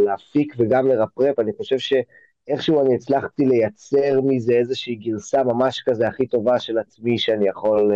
להפיק 0.04 0.54
וגם 0.58 0.88
לרפרפ, 0.88 1.38
אני 1.38 1.52
חושב 1.56 1.76
שאיכשהו 1.78 2.82
אני 2.82 2.94
הצלחתי 2.94 3.44
לייצר 3.46 4.20
מזה 4.24 4.52
איזושהי 4.52 4.94
גרסה 4.94 5.44
ממש 5.44 5.82
כזה 5.86 6.08
הכי 6.08 6.26
טובה 6.26 6.60
של 6.60 6.78
עצמי 6.78 7.18
שאני 7.18 7.48
יכול 7.48 7.92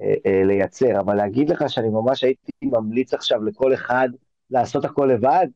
אה, 0.00 0.42
לייצר, 0.44 1.00
אבל 1.00 1.14
להגיד 1.14 1.50
לך 1.50 1.64
שאני 1.68 1.88
ממש 1.88 2.24
הייתי 2.24 2.52
ממליץ 2.62 3.14
עכשיו 3.14 3.44
לכל 3.44 3.74
אחד 3.74 4.08
לעשות 4.50 4.84
הכל 4.84 5.10
לבד, 5.14 5.46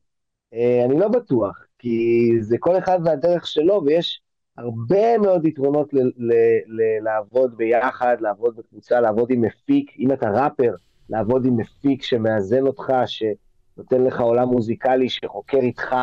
אני 0.85 0.99
לא 0.99 1.07
בטוח, 1.07 1.65
כי 1.79 2.29
זה 2.41 2.55
כל 2.59 2.77
אחד 2.77 2.99
והדרך 3.05 3.47
שלו, 3.47 3.81
ויש... 3.85 4.21
הרבה 4.61 5.17
מאוד 5.17 5.45
יתרונות 5.45 5.93
ל- 5.93 5.99
ל- 5.99 6.31
ל- 6.67 7.03
לעבוד 7.03 7.57
ביחד, 7.57 8.17
לעבוד 8.19 8.55
בקבוצה, 8.55 9.01
לעבוד 9.01 9.31
עם 9.31 9.41
מפיק, 9.41 9.91
אם 9.99 10.11
אתה 10.11 10.29
ראפר, 10.29 10.75
לעבוד 11.09 11.45
עם 11.45 11.57
מפיק 11.57 12.03
שמאזן 12.03 12.67
אותך, 12.67 12.93
שנותן 13.05 14.03
לך 14.03 14.21
עולם 14.21 14.47
מוזיקלי, 14.47 15.09
שחוקר 15.09 15.57
איתך 15.57 15.95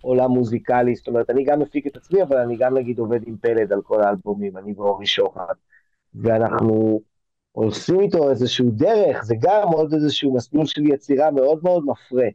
עולם 0.00 0.30
מוזיקלי, 0.30 0.94
זאת 0.94 1.08
אומרת, 1.08 1.30
אני 1.30 1.44
גם 1.44 1.60
מפיק 1.60 1.86
את 1.86 1.96
עצמי, 1.96 2.22
אבל 2.22 2.36
אני 2.36 2.56
גם 2.56 2.76
נגיד 2.76 2.98
עובד 2.98 3.20
עם 3.26 3.36
פלד 3.36 3.72
על 3.72 3.82
כל 3.82 4.02
האלבומים, 4.02 4.56
אני 4.56 4.72
ואורי 4.76 5.06
שוחד, 5.06 5.54
ואנחנו 6.14 7.00
עושים 7.52 8.00
איתו 8.00 8.30
איזשהו 8.30 8.70
דרך, 8.70 9.24
זה 9.24 9.34
גם 9.40 9.68
עוד 9.68 9.94
איזשהו 9.94 10.34
מסלול 10.34 10.66
של 10.66 10.86
יצירה 10.86 11.30
מאוד 11.30 11.60
מאוד 11.62 11.84
מפרה. 11.86 12.28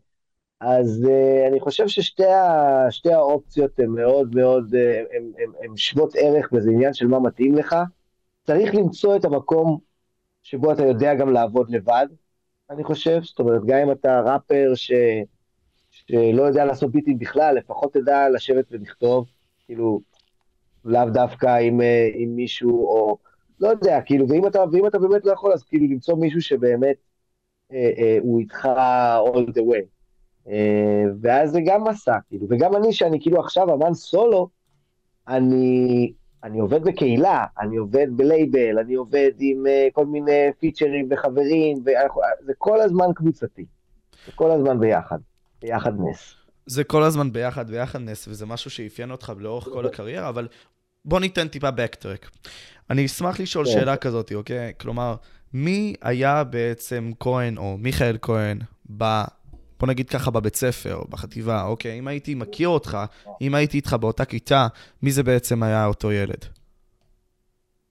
אז 0.60 1.06
uh, 1.06 1.48
אני 1.48 1.60
חושב 1.60 1.88
ששתי 1.88 2.26
ה, 2.26 2.88
האופציות 3.16 3.80
הן 3.80 3.90
מאוד 3.90 4.36
מאוד, 4.36 4.76
הן 5.64 5.78
שוות 5.78 6.16
ערך, 6.16 6.50
וזה 6.54 6.72
עניין 6.72 6.94
של 6.94 7.08
מה 7.08 7.20
מתאים 7.20 7.56
לך. 7.56 7.76
צריך 8.44 8.76
למצוא 8.76 9.16
את 9.16 9.26
המקום 9.26 9.80
שבו 10.44 10.72
אתה 10.72 10.84
יודע 10.84 11.14
גם 11.16 11.34
לעבוד 11.34 11.70
לבד, 11.70 12.08
אני 12.70 12.84
חושב. 12.84 13.20
זאת 13.24 13.40
אומרת, 13.40 13.62
גם 13.66 13.78
אם 13.78 13.92
אתה 13.92 14.22
ראפר 14.22 14.72
ש, 14.76 14.92
שלא 15.92 16.44
יודע 16.44 16.66
לעשות 16.66 16.92
ביטים 16.92 17.20
בכלל, 17.20 17.56
לפחות 17.56 17.94
תדע 17.94 18.30
לשבת 18.30 18.66
ולכתוב, 18.72 19.28
כאילו, 19.66 20.02
לאו 20.86 21.10
דווקא 21.14 21.58
עם, 21.58 21.82
אה, 21.82 22.10
עם 22.14 22.36
מישהו, 22.36 22.88
או 22.88 23.18
לא 23.60 23.68
יודע, 23.68 24.02
כאילו, 24.02 24.30
ואם 24.30 24.48
אתה, 24.48 24.64
ואם 24.72 24.88
אתה 24.88 25.00
באמת 25.00 25.26
לא 25.26 25.32
יכול, 25.32 25.54
אז 25.54 25.64
כאילו 25.64 25.86
למצוא 25.86 26.18
מישהו 26.18 26.42
שבאמת 26.42 26.96
אה, 27.72 27.92
אה, 27.98 28.18
הוא 28.22 28.40
איתך 28.40 28.68
all 29.34 29.50
the 29.52 29.62
way. 29.62 29.97
אה, 30.50 31.04
ואז 31.22 31.52
זה 31.52 31.60
גם 31.66 31.84
מסע, 31.88 32.18
כאילו, 32.28 32.48
וגם 32.50 32.76
אני, 32.76 32.94
שאני 32.94 33.22
כאילו 33.22 33.40
עכשיו 33.40 33.74
אמן 33.74 33.94
סולו, 33.94 34.50
אני, 35.28 36.14
אני 36.44 36.60
עובד 36.60 36.84
בקהילה, 36.84 37.46
אני 37.60 37.78
עובד 37.78 38.08
בלייבל, 38.10 38.80
אני 38.80 38.96
עובד 38.96 39.32
עם 39.40 39.66
uh, 39.66 39.94
כל 39.94 40.06
מיני 40.06 40.52
פיצ'רים 40.60 41.08
וחברים, 41.12 41.78
וזה 41.78 42.54
כל 42.58 42.82
הזמן 42.82 43.06
קבוצתי, 43.16 43.66
זה 44.26 44.32
כל 44.36 44.52
הזמן 44.52 44.80
ביחד, 44.80 45.18
ביחד 45.62 45.94
נס. 46.00 46.34
זה 46.66 46.84
כל 46.84 47.04
הזמן 47.04 47.32
ביחד, 47.32 47.72
ביחד 47.72 48.00
נס, 48.02 48.28
וזה 48.28 48.46
משהו 48.46 48.72
שאפיין 48.72 49.12
אותך 49.12 49.34
לאורך 49.40 49.64
כל 49.64 49.86
הקריירה, 49.86 50.30
אבל 50.30 50.48
בוא 51.06 51.20
ניתן 51.20 51.48
טיפה 51.48 51.72
בקטרק. 51.72 52.30
אני 52.90 53.06
אשמח 53.06 53.40
לשאול 53.40 53.66
כן. 53.66 53.72
שאלה 53.72 53.98
כזאת, 53.98 54.32
אוקיי? 54.36 54.74
כלומר, 54.80 55.16
מי 55.54 55.94
היה 56.02 56.44
בעצם 56.44 57.12
כהן, 57.20 57.58
או 57.58 57.78
מיכאל 57.78 58.18
כהן, 58.22 58.60
ב... 58.98 59.04
בוא 59.80 59.88
נגיד 59.88 60.10
ככה 60.10 60.32
בבית 60.32 60.56
ספר, 60.56 61.02
בחטיבה, 61.10 61.64
אוקיי, 61.64 62.00
אם 62.00 62.08
הייתי 62.08 62.36
מכיר 62.36 62.68
אותך, 62.68 62.98
אם 63.42 63.56
הייתי 63.56 63.78
איתך 63.78 63.94
באותה 63.94 64.26
כיתה, 64.26 64.68
מי 65.04 65.12
זה 65.12 65.24
בעצם 65.24 65.64
היה 65.64 65.86
אותו 65.86 66.12
ילד? 66.12 66.46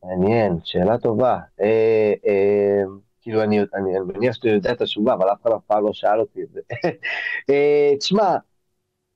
מעניין, 0.05 0.59
שאלה 0.65 0.99
טובה. 0.99 1.39
אה, 1.61 2.13
אה, 2.27 2.83
כאילו, 3.21 3.43
אני, 3.43 3.59
מניח 4.07 4.35
שאתה 4.35 4.49
יודע 4.49 4.73
את 4.73 4.81
התשובה, 4.81 5.15
אבל 5.15 5.33
אף 5.33 5.43
אחד 5.43 5.51
אף 5.51 5.63
פעם 5.67 5.85
לא 5.85 5.93
שאל 5.93 6.21
אותי 6.21 6.43
את 6.43 6.49
זה. 6.53 6.61
אה, 7.51 7.93
תשמע, 7.99 8.37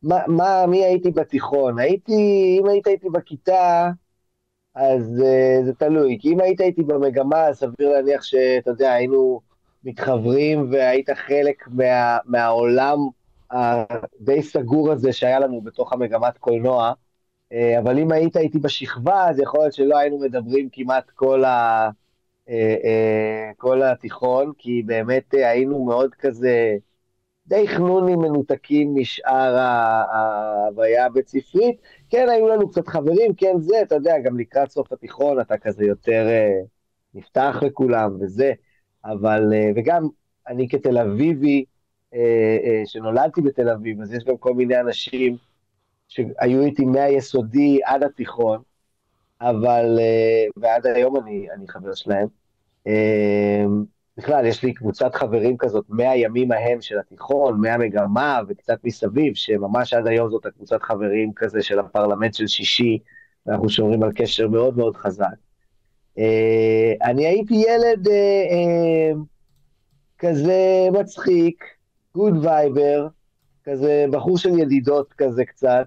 מה, 0.03 0.67
מי 0.67 0.85
הייתי 0.85 1.11
בתיכון? 1.11 1.79
הייתי, 1.79 2.57
אם 2.61 2.69
היית 2.69 2.87
איתי 2.87 3.09
בכיתה, 3.09 3.91
אז 4.75 5.23
זה 5.65 5.73
תלוי, 5.79 6.19
כי 6.21 6.33
אם 6.33 6.41
היית 6.41 6.61
איתי 6.61 6.83
במגמה, 6.83 7.53
סביר 7.53 7.89
להניח 7.89 8.23
שאתה 8.23 8.71
יודע, 8.71 8.93
היינו 8.93 9.41
מתחברים 9.85 10.73
והיית 10.73 11.11
חלק 11.11 11.69
מה, 11.69 12.19
מהעולם 12.25 12.99
הדי 13.51 14.43
סגור 14.43 14.93
הזה 14.93 15.13
שהיה 15.13 15.41
לנו 15.41 15.61
בתוך 15.61 15.93
המגמת 15.93 16.39
קולנוע, 16.39 16.93
אה, 17.53 17.79
אבל 17.79 17.99
אם 17.99 18.13
היית 18.13 18.37
איתי 18.37 18.59
בשכבה, 18.59 19.29
אז 19.29 19.39
יכול 19.41 19.61
להיות 19.61 19.73
שלא 19.73 19.99
היינו 19.99 20.19
מדברים 20.19 20.69
כמעט 20.73 21.11
כל, 21.11 21.45
ה, 21.45 21.91
אה, 22.49 22.77
אה, 22.85 23.51
כל 23.57 23.83
התיכון, 23.83 24.53
כי 24.59 24.83
באמת 24.87 25.35
היינו 25.35 25.85
מאוד 25.85 26.15
כזה 26.15 26.77
די 27.47 27.69
חנונים 27.69 28.19
מנותקים 28.19 28.95
משאר 28.95 29.57
ההוויה 29.57 31.07
הבית 31.07 31.29
ספרית. 31.29 31.81
כן, 32.11 32.29
היו 32.29 32.49
לנו 32.49 32.69
קצת 32.71 32.89
חברים, 32.89 33.35
כן 33.35 33.55
זה, 33.59 33.83
אתה 33.83 33.95
יודע, 33.95 34.19
גם 34.19 34.39
לקראת 34.39 34.71
סוף 34.71 34.93
התיכון 34.93 35.41
אתה 35.41 35.59
כזה 35.59 35.85
יותר 35.85 36.27
נפתח 37.15 37.57
לכולם 37.63 38.17
וזה. 38.21 38.53
אבל, 39.05 39.53
אה, 39.53 39.71
וגם 39.77 40.09
אני 40.49 40.69
כתל 40.69 40.99
אביבי, 40.99 41.65
אה, 42.15 42.19
אה, 42.65 42.83
שנולדתי 42.87 43.41
בתל 43.41 43.69
אביב, 43.69 44.01
אז 44.01 44.13
יש 44.15 44.25
גם 44.25 44.37
כל 44.37 44.55
מיני 44.55 44.81
אנשים 44.81 45.37
שהיו 46.09 46.63
איתי 46.63 46.85
מהיסודי 46.85 47.81
עד 47.85 48.03
התיכון, 48.03 48.63
אבל, 49.41 49.99
ועד 50.57 50.87
היום 50.87 51.17
אני, 51.17 51.47
אני 51.51 51.69
חבר 51.69 51.95
שלהם. 51.95 52.27
בכלל, 54.17 54.47
יש 54.47 54.63
לי 54.63 54.75
קבוצת 54.75 55.15
חברים 55.15 55.57
כזאת 55.57 55.85
מהימים 55.89 56.53
ההם 56.53 56.81
של 56.81 56.99
התיכון, 56.99 57.61
מהמגמה 57.61 58.41
וקצת 58.49 58.79
מסביב, 58.85 59.35
שממש 59.35 59.95
עד 59.95 60.07
היום 60.07 60.31
זאת 60.31 60.47
הקבוצת 60.47 60.83
חברים 60.83 61.33
כזה 61.37 61.63
של 61.63 61.79
הפרלמנט 61.79 62.35
של 62.35 62.47
שישי, 62.47 62.99
ואנחנו 63.47 63.69
שומרים 63.69 64.03
על 64.03 64.13
קשר 64.15 64.49
מאוד 64.49 64.77
מאוד 64.77 64.97
חזק. 64.97 65.50
אה, 66.19 66.93
אני 67.03 67.27
הייתי 67.27 67.55
ילד 67.55 68.09
אה, 68.09 68.45
אה, 68.51 69.13
כזה 70.19 70.89
מצחיק, 70.93 71.65
good 72.15 72.45
viber, 72.45 73.09
כזה 73.65 74.05
בחור 74.11 74.39
של 74.39 74.59
ידידות 74.59 75.13
כזה 75.13 75.45
קצת, 75.45 75.87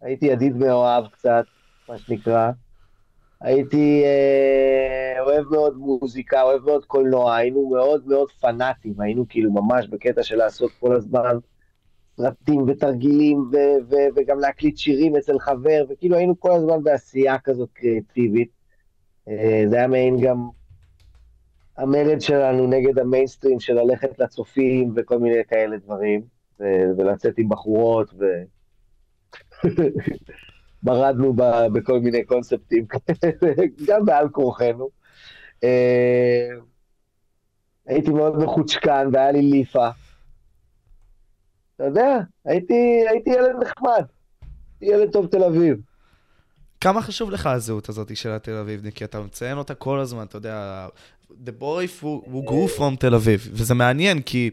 הייתי 0.00 0.26
ידיד 0.26 0.56
מאוהב 0.56 1.06
קצת, 1.06 1.44
מה 1.88 1.98
שנקרא. 1.98 2.50
הייתי 3.40 4.02
אה, 4.04 5.20
אוהב 5.20 5.44
מאוד 5.50 5.76
מוזיקה, 5.76 6.42
אוהב 6.42 6.64
מאוד 6.64 6.84
קולנוע, 6.84 7.36
היינו 7.36 7.68
מאוד 7.70 8.06
מאוד 8.06 8.30
פנאטים, 8.40 9.00
היינו 9.00 9.24
כאילו 9.28 9.52
ממש 9.52 9.88
בקטע 9.88 10.22
של 10.22 10.36
לעשות 10.36 10.70
כל 10.80 10.96
הזמן 10.96 11.36
סרטים 12.16 12.64
ותרגילים, 12.68 13.38
ו- 13.52 13.84
ו- 13.90 14.08
וגם 14.16 14.38
להקליט 14.38 14.76
שירים 14.76 15.16
אצל 15.16 15.38
חבר, 15.38 15.84
וכאילו 15.88 16.16
היינו 16.16 16.40
כל 16.40 16.52
הזמן 16.52 16.82
בעשייה 16.82 17.38
כזאת 17.38 17.68
קריאטיבית. 17.72 18.63
זה 19.70 19.76
היה 19.76 19.86
מעין 19.86 20.20
גם 20.20 20.48
המרד 21.76 22.20
שלנו 22.20 22.66
נגד 22.66 22.98
המיינסטרים 22.98 23.60
של 23.60 23.74
ללכת 23.74 24.18
לצופים 24.18 24.92
וכל 24.96 25.18
מיני 25.18 25.44
כאלה 25.48 25.76
דברים, 25.76 26.22
ולצאת 26.98 27.38
עם 27.38 27.48
בחורות, 27.48 28.14
ו... 28.18 28.24
מרדנו 30.84 31.34
בכל 31.72 32.00
מיני 32.00 32.24
קונספטים 32.24 32.86
גם 33.86 34.04
בעל 34.04 34.28
כורחנו. 34.28 34.88
אה, 35.64 36.48
הייתי 37.86 38.10
מאוד 38.10 38.36
מחוצ'קן 38.36 39.08
והיה 39.12 39.32
לי 39.32 39.42
ליפה. 39.42 39.88
אתה 41.76 41.84
יודע, 41.84 42.18
הייתי, 42.44 43.04
הייתי 43.08 43.30
ילד 43.30 43.56
נחמד, 43.62 44.04
ילד 44.80 45.12
טוב 45.12 45.26
תל 45.26 45.44
אביב. 45.44 45.93
כמה 46.84 47.02
חשוב 47.02 47.30
לך 47.30 47.46
הזהות 47.46 47.88
הזאת 47.88 48.16
של 48.16 48.30
התל 48.30 48.56
אביב, 48.56 48.90
כי 48.94 49.04
אתה 49.04 49.20
מציין 49.20 49.58
אותה 49.58 49.74
כל 49.74 49.98
הזמן, 49.98 50.22
אתה 50.22 50.36
יודע, 50.36 50.86
The 51.30 51.62
boy 51.62 52.02
who 52.02 52.48
grew 52.48 52.78
from 52.78 52.96
תל 52.98 53.14
אביב, 53.14 53.48
וזה 53.52 53.74
מעניין, 53.74 54.22
כי. 54.22 54.50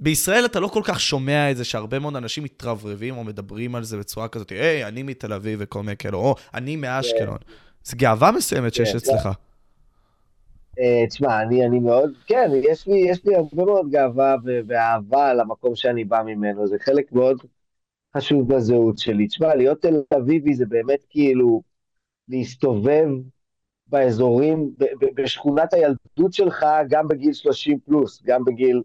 בישראל 0.00 0.44
אתה 0.44 0.60
לא 0.60 0.68
כל 0.68 0.80
כך 0.84 1.00
שומע 1.00 1.50
את 1.50 1.56
זה 1.56 1.64
שהרבה 1.64 1.98
מאוד 1.98 2.16
אנשים 2.16 2.44
מתרברבים 2.44 3.16
או 3.16 3.24
מדברים 3.24 3.74
על 3.74 3.84
זה 3.84 3.98
בצורה 3.98 4.28
כזאת, 4.28 4.50
היי, 4.50 4.84
אני 4.84 5.02
מתל 5.02 5.32
אביב 5.32 5.58
וכל 5.62 5.82
מיני 5.82 5.96
כאלה, 5.96 6.16
או 6.16 6.34
אני 6.54 6.76
מאשקלון. 6.76 7.38
זו 7.84 7.96
גאווה 7.96 8.32
מסוימת 8.32 8.74
שיש 8.74 8.90
כן, 8.90 8.96
אצלך. 8.96 9.28
אה, 10.80 11.06
תשמע, 11.08 11.42
אני, 11.42 11.66
אני 11.66 11.78
מאוד, 11.78 12.10
כן, 12.26 12.50
יש 12.72 12.86
לי, 12.86 12.98
יש 13.10 13.24
לי 13.24 13.34
הרבה 13.34 13.64
מאוד 13.64 13.90
גאווה 13.90 14.36
ואהבה 14.66 15.34
למקום 15.34 15.76
שאני 15.76 16.04
בא 16.04 16.22
ממנו, 16.26 16.66
זה 16.66 16.76
חלק 16.78 17.12
מאוד 17.12 17.36
חשוב 18.16 18.54
בזהות 18.54 18.98
שלי. 18.98 19.26
תשמע, 19.26 19.54
להיות 19.54 19.82
תל 19.82 20.02
אביבי 20.16 20.54
זה 20.54 20.66
באמת 20.66 21.04
כאילו 21.10 21.62
להסתובב 22.28 23.08
באזורים, 23.86 24.70
בשכונת 25.14 25.74
הילדות 25.74 26.32
שלך, 26.32 26.66
גם 26.90 27.08
בגיל 27.08 27.32
30 27.32 27.78
פלוס, 27.80 28.22
גם 28.24 28.44
בגיל 28.44 28.82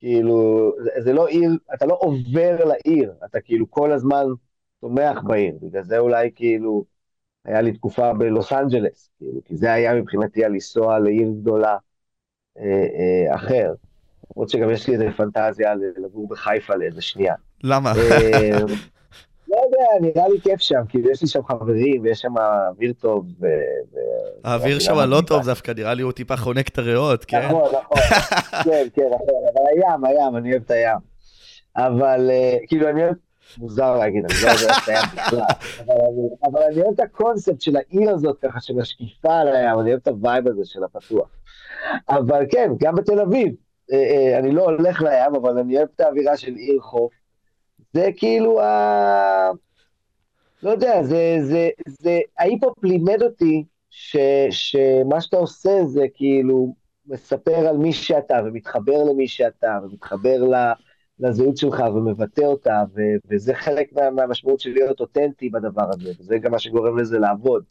כאילו, 0.00 0.72
זה, 0.84 0.90
זה 1.04 1.12
לא 1.12 1.26
עיר, 1.28 1.58
אתה 1.74 1.86
לא 1.86 1.98
עובר 2.00 2.64
לעיר, 2.64 3.14
אתה 3.24 3.40
כאילו 3.40 3.70
כל 3.70 3.92
הזמן 3.92 4.26
צומח 4.80 5.22
בעיר, 5.26 5.58
בגלל 5.62 5.84
זה 5.84 5.98
אולי 5.98 6.30
כאילו, 6.34 6.84
היה 7.44 7.62
לי 7.62 7.72
תקופה 7.72 8.14
בלוס 8.14 8.52
אנג'לס, 8.52 9.10
כאילו, 9.18 9.40
כי 9.44 9.56
זה 9.56 9.72
היה 9.72 9.94
מבחינתי 9.94 10.44
הלנסוע 10.44 10.98
לעיר 10.98 11.30
גדולה 11.40 11.78
אה, 12.58 12.64
אה, 12.64 13.36
אחר. 13.36 13.74
למרות 14.36 14.48
שגם 14.48 14.70
יש 14.70 14.88
לי 14.88 14.94
איזה 14.94 15.08
פנטזיה 15.16 15.74
לגור 15.74 16.28
בחיפה 16.28 16.74
לאיזה 16.74 17.02
שנייה. 17.02 17.34
למה? 17.64 17.92
אה, 17.92 18.58
לא 19.48 19.56
יודע, 19.64 19.86
נראה 20.00 20.28
לי 20.28 20.40
כיף 20.40 20.60
שם, 20.60 20.80
כאילו 20.88 21.10
יש 21.10 21.22
לי 21.22 21.28
שם 21.28 21.40
חברים 21.48 22.02
ויש 22.02 22.18
שם 22.18 22.38
אוויר 22.38 22.92
טוב. 22.92 23.26
האוויר 24.44 24.78
שם 24.78 24.98
לא 24.98 25.20
טוב 25.26 25.44
דווקא, 25.44 25.72
נראה 25.76 25.94
לי 25.94 26.02
הוא 26.02 26.12
טיפה 26.12 26.36
חונק 26.36 26.68
את 26.68 26.78
הריאות, 26.78 27.24
כן? 27.24 27.46
נכון, 27.46 27.70
נכון, 27.72 27.98
כן, 28.64 28.86
כן, 28.94 29.06
נכון, 29.14 29.28
אבל 29.54 29.62
הים, 29.66 30.04
הים, 30.04 30.36
אני 30.36 30.50
אוהב 30.50 30.62
את 30.62 30.70
הים. 30.70 30.98
אבל 31.76 32.30
אה, 32.30 32.56
כאילו 32.66 32.88
אני 32.88 33.02
אוהב, 33.02 33.14
מוזר 33.58 33.96
להגיד, 33.96 34.24
אני 34.24 34.34
לא 34.42 34.48
אוהב 34.48 34.70
את 34.82 34.88
הים 34.88 35.04
בכלל, 35.14 35.40
אבל 36.44 36.62
אני 36.62 36.82
אוהב 36.82 36.94
את 36.94 37.00
הקונספט 37.00 37.60
של 37.60 37.76
העיר 37.76 38.10
הזאת 38.10 38.38
ככה 38.42 38.60
שמשקיפה 38.60 39.34
על 39.34 39.48
הים, 39.48 39.80
אני 39.80 39.90
אוהב 39.90 40.00
את 40.02 40.08
ה 40.08 40.16
vibe 40.16 40.48
הזה 40.48 40.62
של 40.64 40.84
הפתוח. 40.84 41.28
אבל 42.08 42.44
כן, 42.50 42.70
גם 42.80 42.94
בתל 42.94 43.20
אביב, 43.20 43.54
אני 44.38 44.52
לא 44.52 44.64
הולך 44.64 45.02
לים, 45.02 45.34
אבל 45.34 45.58
אני 45.58 45.76
אוהב 45.76 45.88
את 45.96 46.00
האווירה 46.00 46.36
של 46.36 46.54
עיר 46.54 46.80
חוף. 46.80 47.12
זה 47.92 48.10
כאילו 48.16 48.60
ה... 48.60 49.50
לא 50.62 50.70
יודע, 50.70 51.02
זה, 51.02 51.36
זה, 51.40 51.68
זה, 51.88 52.18
ההיפ-הופ 52.38 52.84
לימד 52.84 53.22
אותי 53.22 53.64
ש, 53.90 54.16
שמה 54.50 55.20
שאתה 55.20 55.36
עושה 55.36 55.84
זה 55.86 56.04
כאילו 56.14 56.74
מספר 57.06 57.56
על 57.68 57.76
מי 57.76 57.92
שאתה 57.92 58.40
ומתחבר 58.44 59.04
למי 59.04 59.28
שאתה 59.28 59.78
ומתחבר 59.82 60.42
לזהות 61.18 61.56
שלך 61.56 61.84
ומבטא 61.94 62.40
אותה, 62.40 62.84
ו, 62.94 63.00
וזה 63.30 63.54
חלק 63.54 63.92
מה, 63.92 64.10
מהמשמעות 64.10 64.60
של 64.60 64.70
להיות 64.72 65.00
אותנטי 65.00 65.50
בדבר 65.50 65.90
הזה, 65.92 66.10
וזה 66.20 66.38
גם 66.38 66.50
מה 66.50 66.58
שגורם 66.58 66.98
לזה 66.98 67.18
לעבוד. 67.18 67.64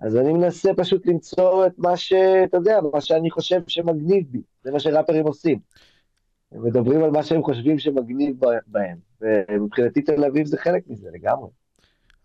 אז 0.00 0.16
אני 0.16 0.32
מנסה 0.32 0.70
פשוט 0.76 1.06
למצוא 1.06 1.66
את 1.66 1.72
מה 1.78 1.96
שאתה 1.96 2.56
יודע, 2.56 2.78
מה 2.92 3.00
שאני 3.00 3.30
חושב 3.30 3.60
שמגניב 3.66 4.24
בי, 4.30 4.42
זה 4.64 4.70
מה 4.70 4.80
שראפרים 4.80 5.26
עושים. 5.26 5.58
הם 6.52 6.64
מדברים 6.64 7.04
על 7.04 7.10
מה 7.10 7.22
שהם 7.22 7.42
חושבים 7.42 7.78
שמגניב 7.78 8.36
בהם, 8.66 8.96
ומבחינתי 9.20 10.02
תל 10.02 10.24
אביב 10.24 10.46
זה 10.46 10.58
חלק 10.58 10.82
מזה 10.88 11.08
לגמרי. 11.12 11.48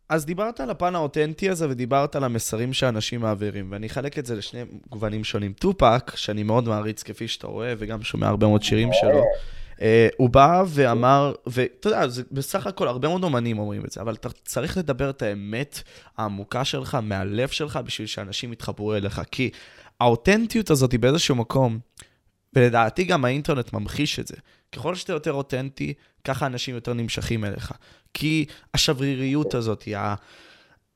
אז 0.10 0.26
דיברת 0.26 0.60
על 0.60 0.70
הפן 0.70 0.96
האותנטי 0.96 1.50
הזה 1.50 1.70
ודיברת 1.70 2.16
על 2.16 2.24
המסרים 2.24 2.74
שאנשים 2.74 3.22
מעבירים, 3.22 3.72
ואני 3.72 3.88
אחלק 3.88 4.20
את 4.20 4.26
זה 4.26 4.36
לשני 4.36 4.62
גוונים 4.90 5.24
שונים. 5.24 5.54
טופק, 5.54 6.16
שאני 6.16 6.44
מאוד 6.44 6.68
מעריץ 6.68 7.04
כפי 7.04 7.28
שאתה 7.28 7.48
רואה, 7.48 7.74
וגם 7.78 8.02
שומע 8.02 8.28
הרבה 8.28 8.48
מאוד 8.48 8.64
שירים 8.64 8.90
שלו, 8.94 9.20
uh, 9.20 9.26
הוא 10.18 10.30
בא 10.30 10.64
ואמר, 10.68 11.34
ואתה 11.48 11.88
יודע, 11.88 12.08
זה 12.08 12.24
בסך 12.32 12.68
הכל 12.68 12.88
הרבה 12.88 13.08
מאוד 13.08 13.24
אומנים 13.24 13.60
אומרים 13.60 13.86
את 13.86 13.92
זה, 13.92 14.02
אבל 14.02 14.14
אתה 14.14 14.30
צריך 14.46 14.78
לדבר 14.78 15.10
את 15.10 15.22
האמת 15.22 15.82
העמוקה 16.18 16.66
שלך, 16.66 16.98
מהלב 17.04 17.48
שלך, 17.48 17.80
בשביל 17.86 18.08
שאנשים 18.08 18.54
יתחברו 18.54 18.96
אליך. 18.96 19.22
כי 19.32 19.50
האותנטיות 20.00 20.70
הזאת 20.70 20.92
היא 20.92 21.00
באיזשהו 21.00 21.36
מקום, 21.36 21.80
ולדעתי 22.54 23.04
גם 23.04 23.26
האינטרנט 23.26 23.74
ממחיש 23.74 24.20
את 24.20 24.28
זה. 24.28 24.36
ככל 24.72 24.96
שאתה 24.96 25.14
יותר 25.14 25.34
אותנטי, 25.34 25.94
ככה 26.24 26.46
אנשים 26.46 26.76
יותר 26.76 26.94
נמשכים 26.94 27.46
אליך. 27.46 27.72
כי 28.14 28.46
השבריריות 28.74 29.54
הזאת, 29.54 29.88
ה... 29.96 30.16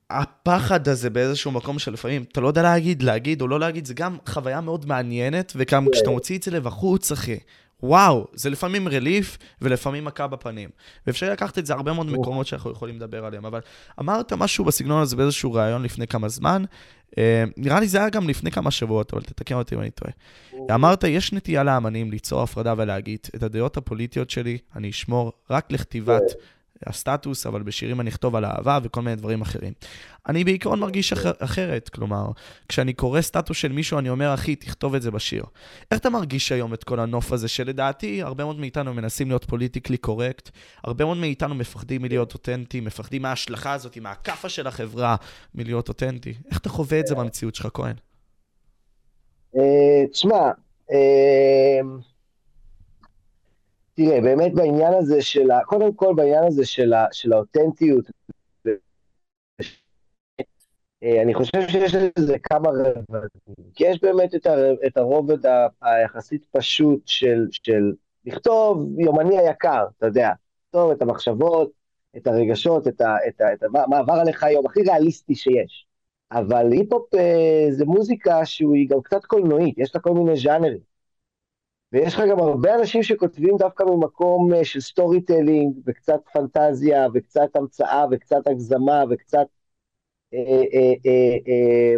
הפחד 0.09 0.87
הזה 0.87 1.09
באיזשהו 1.09 1.51
מקום 1.51 1.79
שלפעמים 1.79 2.23
אתה 2.31 2.41
לא 2.41 2.47
יודע 2.47 2.61
להגיד, 2.61 3.03
להגיד 3.03 3.41
או 3.41 3.47
לא 3.47 3.59
להגיד, 3.59 3.85
זה 3.85 3.93
גם 3.93 4.17
חוויה 4.29 4.61
מאוד 4.61 4.85
מעניינת, 4.85 5.53
וגם 5.55 5.87
כשאתה 5.93 6.09
מוציא 6.09 6.37
את 6.37 6.43
זה 6.43 6.51
לבחוץ, 6.51 7.11
אחי, 7.11 7.37
וואו, 7.83 8.27
זה 8.33 8.49
לפעמים 8.49 8.87
רליף 8.87 9.37
ולפעמים 9.61 10.05
מכה 10.05 10.27
בפנים. 10.27 10.69
ואפשר 11.07 11.31
לקחת 11.31 11.57
את 11.57 11.65
זה 11.65 11.73
הרבה 11.73 11.93
מאוד 11.93 12.07
מקומות 12.11 12.47
שאנחנו 12.47 12.71
יכולים 12.71 12.95
לדבר 12.95 13.25
עליהם, 13.25 13.45
אבל 13.45 13.59
אמרת 13.99 14.33
משהו 14.33 14.65
בסגנון 14.65 15.01
הזה 15.01 15.15
באיזשהו 15.15 15.53
ראיון 15.53 15.83
לפני 15.83 16.07
כמה 16.07 16.29
זמן, 16.29 16.63
אה, 17.17 17.43
נראה 17.57 17.79
לי 17.79 17.87
זה 17.87 17.97
היה 17.97 18.09
גם 18.09 18.29
לפני 18.29 18.51
כמה 18.51 18.71
שבועות, 18.71 19.13
אבל 19.13 19.21
תתקן 19.21 19.55
אותי 19.55 19.75
אם 19.75 19.79
אני 19.79 19.91
טועה. 19.91 20.11
אמרת, 20.75 21.03
יש 21.03 21.33
נטייה 21.33 21.63
לאמנים 21.63 22.11
ליצור 22.11 22.41
הפרדה 22.41 22.73
ולהגיד, 22.77 23.19
את 23.35 23.43
הדעות 23.43 23.77
הפוליטיות 23.77 24.29
שלי 24.29 24.57
אני 24.75 24.89
אשמור 24.89 25.31
רק 25.49 25.71
לכתיבת 25.71 26.23
הסטטוס, 26.87 27.45
אבל 27.45 27.63
בשירים 27.63 28.01
אני 28.01 28.09
אכתוב 28.09 28.35
על 28.35 28.45
אהבה 28.45 28.79
וכל 28.83 29.01
מיני 29.01 29.15
דברים 29.15 29.41
אחרים. 29.41 29.73
אני 30.29 30.43
בעיקרון 30.43 30.79
מרגיש 30.79 31.13
אחר, 31.13 31.31
אחרת, 31.39 31.89
כלומר, 31.89 32.25
כשאני 32.69 32.93
קורא 32.93 33.21
סטטוס 33.21 33.57
של 33.57 33.71
מישהו, 33.71 33.99
אני 33.99 34.09
אומר, 34.09 34.33
אחי, 34.33 34.55
תכתוב 34.55 34.95
את 34.95 35.01
זה 35.01 35.11
בשיר. 35.11 35.43
איך 35.91 35.99
אתה 35.99 36.09
מרגיש 36.09 36.51
היום 36.51 36.73
את 36.73 36.83
כל 36.83 36.99
הנוף 36.99 37.31
הזה, 37.31 37.47
שלדעתי, 37.47 38.21
הרבה 38.21 38.43
מאוד 38.43 38.59
מאיתנו 38.59 38.93
מנסים 38.93 39.27
להיות 39.27 39.45
politically 39.45 39.97
correct, 39.97 40.49
הרבה 40.83 41.05
מאוד 41.05 41.17
מאיתנו 41.17 41.55
מפחדים 41.55 42.01
מלהיות 42.01 42.33
אותנטי, 42.33 42.79
מפחדים 42.79 43.21
מההשלכה 43.21 43.73
הזאת, 43.73 43.97
מהכאפה 43.97 44.49
של 44.49 44.67
החברה 44.67 45.15
מלהיות 45.55 45.89
אותנטי. 45.89 46.33
איך 46.49 46.57
אתה 46.57 46.69
חווה 46.69 46.99
את 46.99 47.07
זה 47.07 47.15
במציאות 47.15 47.55
שלך, 47.55 47.67
כהן? 47.73 47.95
אה, 49.57 50.07
תשמע, 50.11 50.51
אה, 50.91 51.79
תראה, 53.93 54.21
באמת 54.21 54.53
בעניין 54.53 54.93
הזה 54.93 55.21
של 55.21 55.51
ה... 55.51 55.60
קודם 55.65 55.93
כל 55.93 56.13
בעניין 56.15 56.43
הזה 56.47 56.65
של, 56.65 56.93
ה... 56.93 57.06
של 57.12 57.34
האותנטיות, 57.34 58.06
אה, 61.03 61.21
אני 61.21 61.34
חושב 61.34 61.67
שיש 61.67 61.95
לזה 62.17 62.38
כמה 62.43 62.69
רבדים. 62.69 63.71
כי 63.75 63.84
יש 63.84 64.01
באמת 64.01 64.36
את, 64.36 64.45
הר... 64.45 64.75
את 64.88 64.97
הרובד 64.97 65.45
ה... 65.45 65.67
היחסית 65.82 66.45
פשוט 66.51 67.01
של, 67.06 67.47
של 67.51 67.91
לכתוב 68.25 68.99
יומני 68.99 69.38
היקר, 69.38 69.86
אתה 69.97 70.06
יודע, 70.06 70.29
לכתוב 70.67 70.91
את 70.91 71.01
המחשבות, 71.01 71.71
את 72.17 72.27
הרגשות, 72.27 72.88
את, 72.88 73.01
ה... 73.01 73.15
את, 73.27 73.41
ה... 73.41 73.53
את 73.53 73.63
ה... 73.63 73.67
מה 73.88 73.97
עבר 73.97 74.13
עליך 74.13 74.43
היום, 74.43 74.65
הכי 74.65 74.82
ריאליסטי 74.82 75.36
שיש. 75.36 75.88
אבל 76.32 76.71
היפ-הופ 76.71 77.15
אה, 77.15 77.67
זה 77.71 77.86
מוזיקה 77.86 78.45
שהיא 78.45 78.89
גם 78.89 79.01
קצת 79.01 79.25
קולנועית, 79.25 79.77
יש 79.77 79.95
לה 79.95 80.01
כל 80.01 80.12
מיני 80.12 80.38
ז'אנרים. 80.38 80.92
ויש 81.93 82.13
לך 82.13 82.21
גם 82.32 82.39
הרבה 82.39 82.75
אנשים 82.75 83.03
שכותבים 83.03 83.58
דווקא 83.58 83.84
ממקום 83.84 84.53
אה, 84.53 84.65
של 84.65 84.79
storytelling, 84.81 85.75
וקצת 85.86 86.19
פנטזיה, 86.34 87.08
וקצת 87.13 87.56
המצאה, 87.56 88.06
וקצת 88.12 88.47
הגזמה, 88.47 89.03
וקצת 89.10 89.47
אה, 90.34 90.39
אה, 90.73 90.93
אה, 91.06 91.38
אה, 91.47 91.95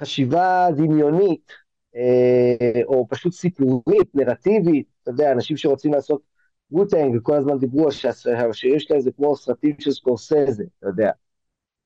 חשיבה 0.00 0.68
דמיונית, 0.76 1.52
אה, 1.96 2.82
או 2.84 3.06
פשוט 3.08 3.32
סיפורית, 3.32 4.14
נרטיבית, 4.14 4.86
אתה 5.02 5.10
יודע, 5.10 5.32
אנשים 5.32 5.56
שרוצים 5.56 5.92
לעשות 5.92 6.22
ווטנג, 6.70 7.16
וכל 7.16 7.34
הזמן 7.34 7.58
דיברו 7.58 7.92
שהשירים 7.92 8.80
שלהם 8.80 9.00
זה 9.00 9.10
כמו 9.12 9.36
סרטים 9.36 9.76
של 9.80 9.90
סקורסזה, 9.90 10.64
אתה 10.78 10.86
יודע. 10.88 11.10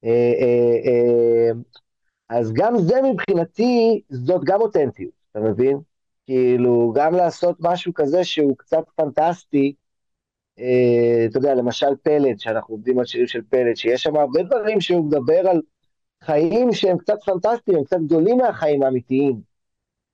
אה, 0.04 0.32
אה, 0.40 0.90
אה, 0.90 1.50
אז 2.28 2.52
גם 2.52 2.78
זה 2.78 2.94
מבחינתי, 3.02 4.02
זאת 4.10 4.44
גם 4.44 4.60
אותנטיות, 4.60 5.12
אתה 5.30 5.40
מבין? 5.40 5.78
כאילו, 6.30 6.92
גם 6.94 7.14
לעשות 7.14 7.56
משהו 7.60 7.94
כזה 7.94 8.24
שהוא 8.24 8.56
קצת 8.56 8.84
פנטסטי, 8.96 9.74
אה, 10.58 11.26
אתה 11.30 11.38
יודע, 11.38 11.54
למשל 11.54 11.86
פלד, 12.02 12.38
שאנחנו 12.40 12.74
עובדים 12.74 12.98
על 12.98 13.04
שירים 13.04 13.26
של 13.26 13.40
פלד, 13.48 13.76
שיש 13.76 14.02
שם 14.02 14.16
הרבה 14.16 14.42
דברים 14.42 14.80
שהוא 14.80 15.06
מדבר 15.06 15.48
על 15.48 15.60
חיים 16.24 16.72
שהם 16.72 16.98
קצת 16.98 17.18
פנטסטיים, 17.24 17.78
הם 17.78 17.84
קצת 17.84 17.96
גדולים 18.06 18.38
מהחיים 18.38 18.82
האמיתיים 18.82 19.40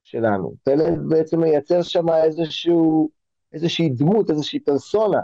שלנו. 0.05 0.55
פלד 0.63 0.99
בעצם 1.09 1.41
מייצר 1.41 1.83
שם 1.83 2.07
איזושהי 3.53 3.89
דמות, 3.89 4.31
איזושהי 4.31 4.61
פרסונה, 4.61 5.21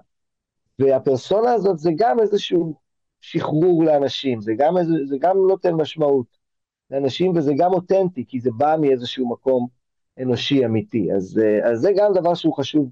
והפרסונה 0.78 1.52
הזאת 1.52 1.78
זה 1.78 1.90
גם 1.96 2.20
איזשהו 2.20 2.74
שחרור 3.20 3.84
לאנשים, 3.84 4.40
זה 4.40 4.52
גם, 4.58 4.78
איזה, 4.78 4.94
זה 5.04 5.16
גם 5.20 5.36
נותן 5.36 5.74
משמעות 5.74 6.26
לאנשים 6.90 7.36
וזה 7.36 7.52
גם 7.56 7.72
אותנטי, 7.72 8.24
כי 8.28 8.40
זה 8.40 8.50
בא 8.56 8.76
מאיזשהו 8.80 9.28
מקום 9.30 9.81
אנושי 10.18 10.64
אמיתי. 10.64 11.12
אז, 11.12 11.40
אז 11.64 11.80
זה 11.80 11.90
גם 11.96 12.12
דבר 12.14 12.34
שהוא 12.34 12.54
חשוב, 12.54 12.90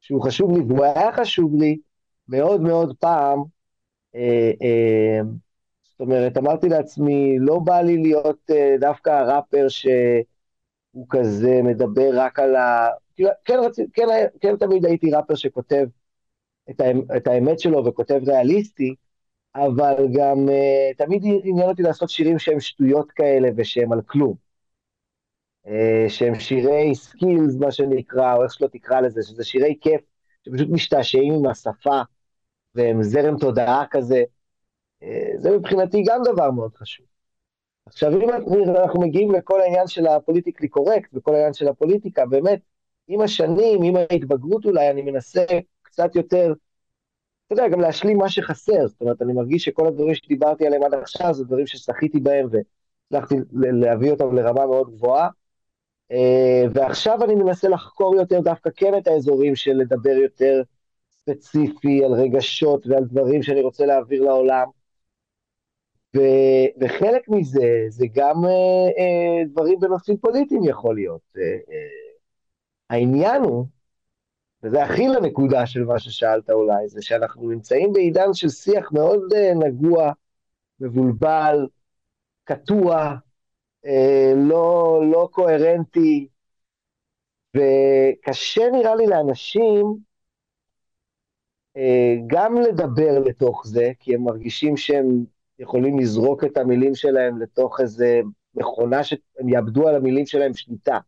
שהוא 0.00 0.22
חשוב 0.22 0.56
לי, 0.56 0.62
והוא 0.68 0.84
היה 0.84 1.12
חשוב 1.12 1.54
לי 1.54 1.78
מאוד 2.28 2.60
מאוד 2.60 2.96
פעם, 3.00 3.42
אה, 4.14 4.50
אה, 4.62 5.20
זאת 5.82 6.00
אומרת, 6.00 6.36
אמרתי 6.36 6.68
לעצמי, 6.68 7.38
לא 7.38 7.58
בא 7.58 7.80
לי 7.80 7.96
להיות 7.96 8.50
אה, 8.50 8.74
דווקא 8.80 9.10
הראפר 9.10 9.68
שהוא 9.68 11.06
כזה 11.10 11.60
מדבר 11.64 12.10
רק 12.14 12.38
על 12.38 12.56
ה... 12.56 12.88
כאילו, 13.16 13.30
כן, 13.44 13.58
רצי, 13.58 13.82
כן, 13.92 14.06
כן 14.40 14.56
תמיד 14.56 14.86
הייתי 14.86 15.10
ראפר 15.10 15.34
שכותב 15.34 15.86
את, 16.70 16.80
האמת, 16.80 17.04
את 17.16 17.26
האמת 17.26 17.60
שלו 17.60 17.84
וכותב 17.84 18.20
ריאליסטי, 18.26 18.94
אבל 19.54 20.08
גם 20.12 20.48
uh, 20.48 20.96
תמיד 20.96 21.22
עניין 21.44 21.68
אותי 21.68 21.82
לעשות 21.82 22.10
שירים 22.10 22.38
שהם 22.38 22.60
שטויות 22.60 23.10
כאלה 23.10 23.48
ושהם 23.56 23.92
על 23.92 24.02
כלום. 24.02 24.47
Uh, 25.66 25.70
שהם 26.08 26.40
שירי 26.40 26.94
skills, 26.94 27.54
מה 27.60 27.72
שנקרא, 27.72 28.34
או 28.34 28.42
איך 28.42 28.52
שלא 28.52 28.66
תקרא 28.66 29.00
לזה, 29.00 29.22
שזה 29.22 29.44
שירי 29.44 29.78
כיף, 29.80 30.00
שפשוט 30.44 30.68
משתעשעים 30.70 31.34
עם 31.34 31.46
השפה, 31.46 32.00
והם 32.74 33.02
זרם 33.02 33.38
תודעה 33.38 33.84
כזה. 33.90 34.22
Uh, 35.02 35.06
זה 35.36 35.50
מבחינתי 35.50 36.02
גם 36.06 36.20
דבר 36.24 36.50
מאוד 36.50 36.74
חשוב. 36.74 37.06
עכשיו, 37.86 38.12
אם 38.20 38.30
אנחנו 38.76 39.00
מגיעים 39.00 39.32
לכל 39.32 39.60
העניין 39.60 39.86
של 39.86 40.06
הפוליטיקלי 40.06 40.68
קורקט, 40.68 41.10
וכל 41.14 41.34
העניין 41.34 41.52
של 41.52 41.68
הפוליטיקה, 41.68 42.26
באמת, 42.26 42.60
עם 43.08 43.20
השנים, 43.20 43.82
עם 43.82 43.96
ההתבגרות 43.96 44.64
אולי, 44.64 44.90
אני 44.90 45.02
מנסה 45.02 45.44
קצת 45.82 46.16
יותר 46.16 46.52
אתה 47.48 47.54
יודע, 47.54 47.68
גם 47.68 47.80
להשלים 47.80 48.18
מה 48.18 48.28
שחסר, 48.28 48.86
זאת 48.86 49.00
אומרת, 49.00 49.22
אני 49.22 49.32
מרגיש 49.32 49.64
שכל 49.64 49.86
הדברים 49.86 50.14
שדיברתי 50.14 50.66
עליהם 50.66 50.82
עד 50.82 50.94
עכשיו, 50.94 51.34
זה 51.34 51.44
דברים 51.44 51.66
ששחיתי 51.66 52.20
בהם 52.20 52.48
והצלחתי 52.50 53.34
להביא 53.52 54.10
אותם 54.10 54.34
לרמה 54.34 54.66
מאוד 54.66 54.90
גבוהה. 54.90 55.28
אה, 56.12 56.64
ועכשיו 56.74 57.24
אני 57.24 57.34
מנסה 57.34 57.68
לחקור 57.68 58.16
יותר 58.16 58.40
דווקא 58.40 58.70
כן 58.76 58.98
את 58.98 59.06
האזורים 59.06 59.56
של 59.56 59.72
לדבר 59.72 60.10
יותר 60.10 60.62
ספציפי 61.10 62.04
על 62.04 62.12
רגשות 62.12 62.86
ועל 62.86 63.04
דברים 63.04 63.42
שאני 63.42 63.60
רוצה 63.62 63.86
להעביר 63.86 64.22
לעולם. 64.22 64.66
ו, 66.16 66.20
וחלק 66.80 67.28
מזה 67.28 67.84
זה 67.88 68.06
גם 68.14 68.44
אה, 68.44 68.50
אה, 68.98 69.44
דברים 69.48 69.80
בנושאים 69.80 70.16
פוליטיים 70.16 70.64
יכול 70.64 70.94
להיות. 70.94 71.20
אה, 71.36 71.42
אה, 71.42 71.88
העניין 72.90 73.42
הוא 73.42 73.66
וזה 74.62 74.82
הכי 74.84 75.08
לנקודה 75.08 75.66
של 75.66 75.84
מה 75.84 75.98
ששאלת 75.98 76.50
אולי, 76.50 76.88
זה 76.88 77.02
שאנחנו 77.02 77.50
נמצאים 77.50 77.92
בעידן 77.92 78.32
של 78.32 78.48
שיח 78.48 78.92
מאוד 78.92 79.20
uh, 79.32 79.66
נגוע, 79.66 80.12
מבולבל, 80.80 81.66
קטוע, 82.44 83.14
לא, 84.36 85.00
לא 85.12 85.28
קוהרנטי, 85.32 86.28
וקשה 87.56 88.70
נראה 88.72 88.94
לי 88.94 89.06
לאנשים 89.06 89.96
uh, 91.76 91.80
גם 92.26 92.54
לדבר 92.60 93.18
לתוך 93.18 93.66
זה, 93.66 93.92
כי 93.98 94.14
הם 94.14 94.24
מרגישים 94.24 94.76
שהם 94.76 95.24
יכולים 95.58 95.98
לזרוק 95.98 96.44
את 96.44 96.56
המילים 96.56 96.94
שלהם 96.94 97.38
לתוך 97.38 97.80
איזה 97.80 98.20
מכונה 98.54 99.04
שהם 99.04 99.48
יאבדו 99.48 99.88
על 99.88 99.96
המילים 99.96 100.26
שלהם 100.26 100.54
שליטה. 100.54 100.98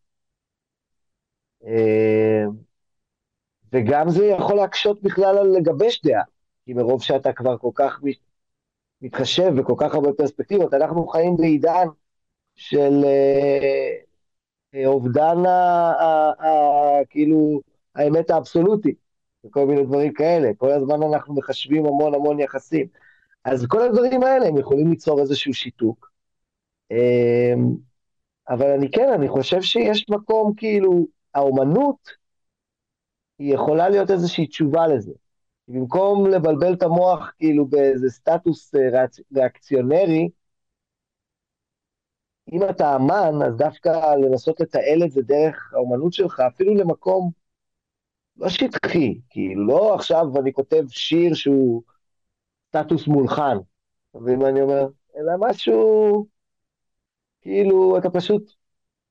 Uh, 1.63 1.67
וגם 3.73 4.11
זה 4.11 4.27
יכול 4.27 4.57
להקשות 4.57 5.03
בכלל 5.03 5.39
על 5.39 5.47
לגבש 5.47 6.03
דעה, 6.05 6.23
כי 6.65 6.75
מרוב 6.75 7.03
שאתה 7.03 7.33
כבר 7.33 7.59
כל 7.59 7.71
כך 7.75 8.01
מתחשב 9.03 9.53
וכל 9.57 9.75
כך 9.79 9.95
הרבה 9.95 10.13
פרספקטיבות, 10.13 10.75
אנחנו 10.75 11.07
חיים 11.07 11.37
בעידן 11.37 11.87
של 12.57 13.05
אה, 13.05 13.91
אה, 14.75 14.87
אובדן 14.87 15.47
ה, 15.47 15.93
כאילו 17.11 17.61
האמת 17.95 18.31
האבסולוטית, 18.31 18.97
וכל 19.47 19.67
מיני 19.67 19.85
דברים 19.85 20.13
כאלה, 20.13 20.51
כל 20.57 20.71
הזמן 20.73 21.03
אנחנו 21.03 21.35
מחשבים 21.35 21.87
המון 21.87 22.15
המון 22.15 22.41
יחסים. 22.41 22.87
אז 23.45 23.67
כל 23.67 23.83
הדברים 23.83 24.23
האלה 24.23 24.47
הם 24.49 24.59
יכולים 24.59 24.91
ליצור 24.91 25.21
איזשהו 25.21 25.55
שיתוק. 25.55 26.11
אה, 26.93 27.55
אבל 28.49 28.67
אני 28.71 28.91
כן, 28.91 29.13
אני 29.15 29.29
חושב 29.29 29.63
שיש 29.63 30.07
מקום, 30.11 30.55
כאילו, 30.57 31.07
האומנות, 31.35 32.11
היא 33.39 33.55
יכולה 33.55 33.89
להיות 33.89 34.11
איזושהי 34.11 34.47
תשובה 34.47 34.87
לזה. 34.87 35.13
במקום 35.69 36.27
לבלבל 36.27 36.75
את 36.75 36.83
המוח 36.83 37.33
כאילו 37.39 37.67
באיזה 37.67 38.11
סטטוס 38.11 38.75
אה, 38.75 39.05
ריאקציונרי, 39.35 40.29
אם 42.53 42.61
אתה 42.71 42.97
אמן, 42.97 43.43
אז 43.47 43.57
דווקא 43.57 44.15
לנסות 44.15 44.61
לתעל 44.61 45.05
את 45.05 45.11
זה 45.11 45.23
דרך 45.23 45.73
האומנות 45.75 46.13
שלך, 46.13 46.41
אפילו 46.41 46.75
למקום 46.75 47.31
לא 48.37 48.49
שטחי, 48.49 49.21
כאילו 49.31 49.67
לא 49.67 49.95
עכשיו 49.95 50.27
אני 50.41 50.53
כותב 50.53 50.83
שיר 50.89 51.35
שהוא 51.35 51.83
סטטוס 52.69 53.07
מולחן, 53.07 53.57
ואם 54.15 54.47
אני 54.47 54.63
אומר? 54.63 54.87
אלא 55.17 55.33
משהו, 55.39 56.27
כאילו, 57.43 57.99
אתה 57.99 58.11
פשוט 58.11 58.53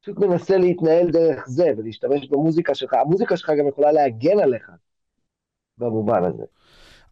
פשוט 0.01 0.17
מנסה 0.17 0.57
להתנהל 0.57 1.11
דרך 1.11 1.47
זה 1.47 1.71
ולהשתמש 1.77 2.27
במוזיקה 2.27 2.75
שלך. 2.75 2.93
המוזיקה 2.93 3.37
שלך 3.37 3.51
גם 3.59 3.67
יכולה 3.67 3.91
להגן 3.91 4.39
עליך 4.39 4.71
במובן 5.77 6.23
הזה. 6.23 6.43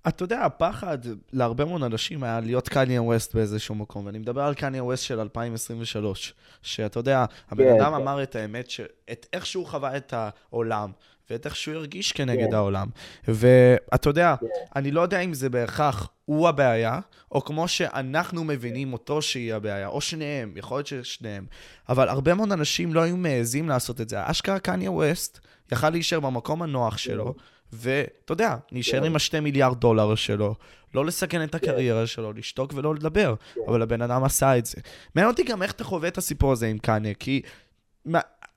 אתה 0.07 0.23
יודע, 0.23 0.45
הפחד 0.45 0.97
להרבה 1.33 1.65
מאוד 1.65 1.83
אנשים 1.83 2.23
היה 2.23 2.39
להיות 2.39 2.69
קניה 2.69 3.01
ווסט 3.01 3.35
באיזשהו 3.35 3.75
מקום, 3.75 4.05
ואני 4.05 4.19
מדבר 4.19 4.41
על 4.41 4.53
קניה 4.53 4.83
ווסט 4.83 5.03
של 5.03 5.19
2023, 5.19 6.33
שאתה 6.61 6.99
יודע, 6.99 7.25
הבן 7.49 7.63
כן, 7.63 7.81
אדם 7.81 7.91
כן. 7.91 8.01
אמר 8.01 8.23
את 8.23 8.35
האמת, 8.35 8.69
ש... 8.69 8.81
את 9.11 9.25
איך 9.33 9.45
שהוא 9.45 9.65
חווה 9.65 9.97
את 9.97 10.13
העולם, 10.17 10.91
ואת 11.29 11.45
איך 11.45 11.55
שהוא 11.55 11.75
הרגיש 11.75 12.11
כנגד 12.11 12.47
כן. 12.47 12.53
העולם. 12.53 12.87
ואתה 13.27 14.09
יודע. 14.09 14.35
אני 14.75 14.91
לא 14.91 15.01
יודע 15.01 15.19
אם 15.19 15.33
זה 15.33 15.49
בהכרח 15.49 16.09
הוא 16.25 16.47
הבעיה, 16.47 16.99
או 17.31 17.45
כמו 17.45 17.67
שאנחנו 17.67 18.43
מבינים 18.43 18.93
אותו 18.93 19.21
שהיא 19.21 19.53
הבעיה, 19.53 19.87
או 19.87 20.01
שניהם, 20.01 20.53
יכול 20.55 20.77
להיות 20.77 20.87
ששניהם. 20.87 21.45
אבל 21.89 22.09
הרבה 22.09 22.33
מאוד 22.33 22.51
אנשים 22.51 22.93
לא 22.93 23.01
היו 23.01 23.17
מעזים 23.17 23.69
לעשות 23.69 24.01
את 24.01 24.09
זה. 24.09 24.17
אשכרה 24.31 24.59
קניה 24.59 24.91
ווסט 24.91 25.39
יכל 25.71 25.89
להישאר 25.89 26.19
במקום 26.19 26.61
הנוח 26.61 26.97
שלו, 26.97 27.35
ואתה 27.73 28.31
יודע, 28.31 28.55
להישאר 28.71 29.03
עם 29.03 29.15
השתי 29.15 29.39
מיליארד 29.39 29.79
דולר 29.79 30.15
שלו, 30.15 30.55
לא 30.93 31.05
לסכן 31.05 31.43
את 31.43 31.55
הקריירה 31.55 32.07
שלו, 32.07 32.33
לשתוק 32.33 32.73
ולא 32.75 32.95
לדבר, 32.95 33.35
אבל 33.67 33.81
הבן 33.81 34.01
אדם 34.01 34.23
עשה 34.23 34.57
את 34.57 34.65
זה. 34.65 34.77
מעניין 35.15 35.31
אותי 35.31 35.43
גם 35.43 35.63
איך 35.63 35.71
אתה 35.71 35.83
חווה 35.83 36.07
את 36.07 36.17
הסיפור 36.17 36.51
הזה 36.51 36.67
עם 36.67 36.77
קניה, 36.77 37.13
כי 37.13 37.41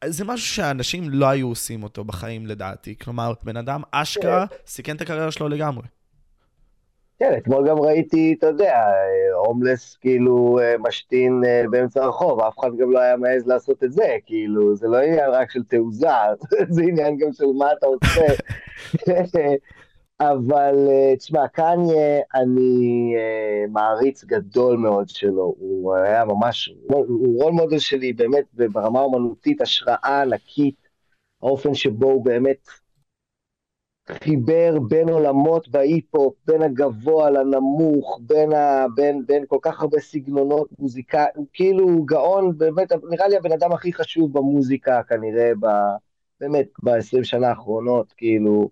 זה 0.05 0.25
משהו 0.25 0.47
שאנשים 0.47 1.11
לא 1.11 1.27
היו 1.27 1.49
עושים 1.49 1.83
אותו 1.83 2.05
בחיים 2.05 2.47
לדעתי. 2.47 2.95
כלומר, 2.99 3.33
בן 3.43 3.57
אדם 3.57 3.83
אשכרה 3.91 4.47
סיכן 4.67 4.97
את 4.97 5.01
הקריירה 5.01 5.31
שלו 5.31 5.49
לגמרי. 5.49 5.87
כן, 7.21 7.35
אתמול 7.39 7.69
גם 7.69 7.79
ראיתי, 7.79 8.35
אתה 8.39 8.47
יודע, 8.47 8.81
הומלס 9.47 9.97
כאילו 9.97 10.59
אה, 10.63 10.75
משתין 10.79 11.43
אה, 11.47 11.63
באמצע 11.71 12.05
הרחוב, 12.05 12.41
אף 12.41 12.59
אחד 12.59 12.77
גם 12.77 12.91
לא 12.91 12.99
היה 12.99 13.17
מעז 13.17 13.47
לעשות 13.47 13.85
את 13.85 13.93
זה, 13.93 14.17
כאילו, 14.27 14.77
זה 14.77 14.89
לא 14.89 14.97
עניין 14.97 15.31
רק 15.31 15.51
של 15.51 15.63
תעוזה, 15.65 16.09
זה 16.75 16.83
עניין 16.83 17.17
גם 17.17 17.33
של 17.33 17.45
מה 17.59 17.73
אתה 17.73 17.87
עושה. 17.87 18.27
אבל 20.21 20.89
אה, 20.89 21.17
תשמע, 21.17 21.49
קניה, 21.49 22.21
אני 22.35 23.15
מעריץ 23.69 24.25
גדול 24.25 24.77
מאוד 24.77 25.09
שלו, 25.09 25.55
הוא 25.59 25.95
היה 25.95 26.25
ממש, 26.25 26.75
הוא 26.89 27.43
רול 27.43 27.53
מודל 27.53 27.79
שלי 27.79 28.13
באמת 28.13 28.45
ברמה 28.55 29.01
האומנותית, 29.01 29.61
השראה 29.61 30.23
ענקית, 30.23 30.89
האופן 31.43 31.75
שבו 31.75 32.07
הוא 32.07 32.25
באמת 32.25 32.69
חיבר 34.25 34.79
בין 34.89 35.09
עולמות 35.09 35.69
בהיפ-הופ, 35.69 36.35
בין 36.47 36.63
הגבוה 36.63 37.31
לנמוך, 37.31 38.21
בין, 38.23 38.53
ה, 38.53 38.87
בין, 38.95 39.27
בין 39.27 39.45
כל 39.49 39.59
כך 39.63 39.81
הרבה 39.83 40.01
סגנונות 40.01 40.69
מוזיקה, 40.79 41.27
הוא 41.35 41.47
כאילו 41.53 42.05
גאון, 42.05 42.59
באמת, 42.59 42.93
נראה 43.11 43.29
לי 43.29 43.37
הבן 43.37 43.53
אדם 43.53 43.73
הכי 43.73 43.93
חשוב 43.93 44.33
במוזיקה 44.33 45.03
כנראה, 45.03 45.53
ב, 45.61 45.67
באמת, 46.41 46.69
ב-20 46.83 47.25
שנה 47.25 47.49
האחרונות, 47.49 48.13
כאילו, 48.17 48.71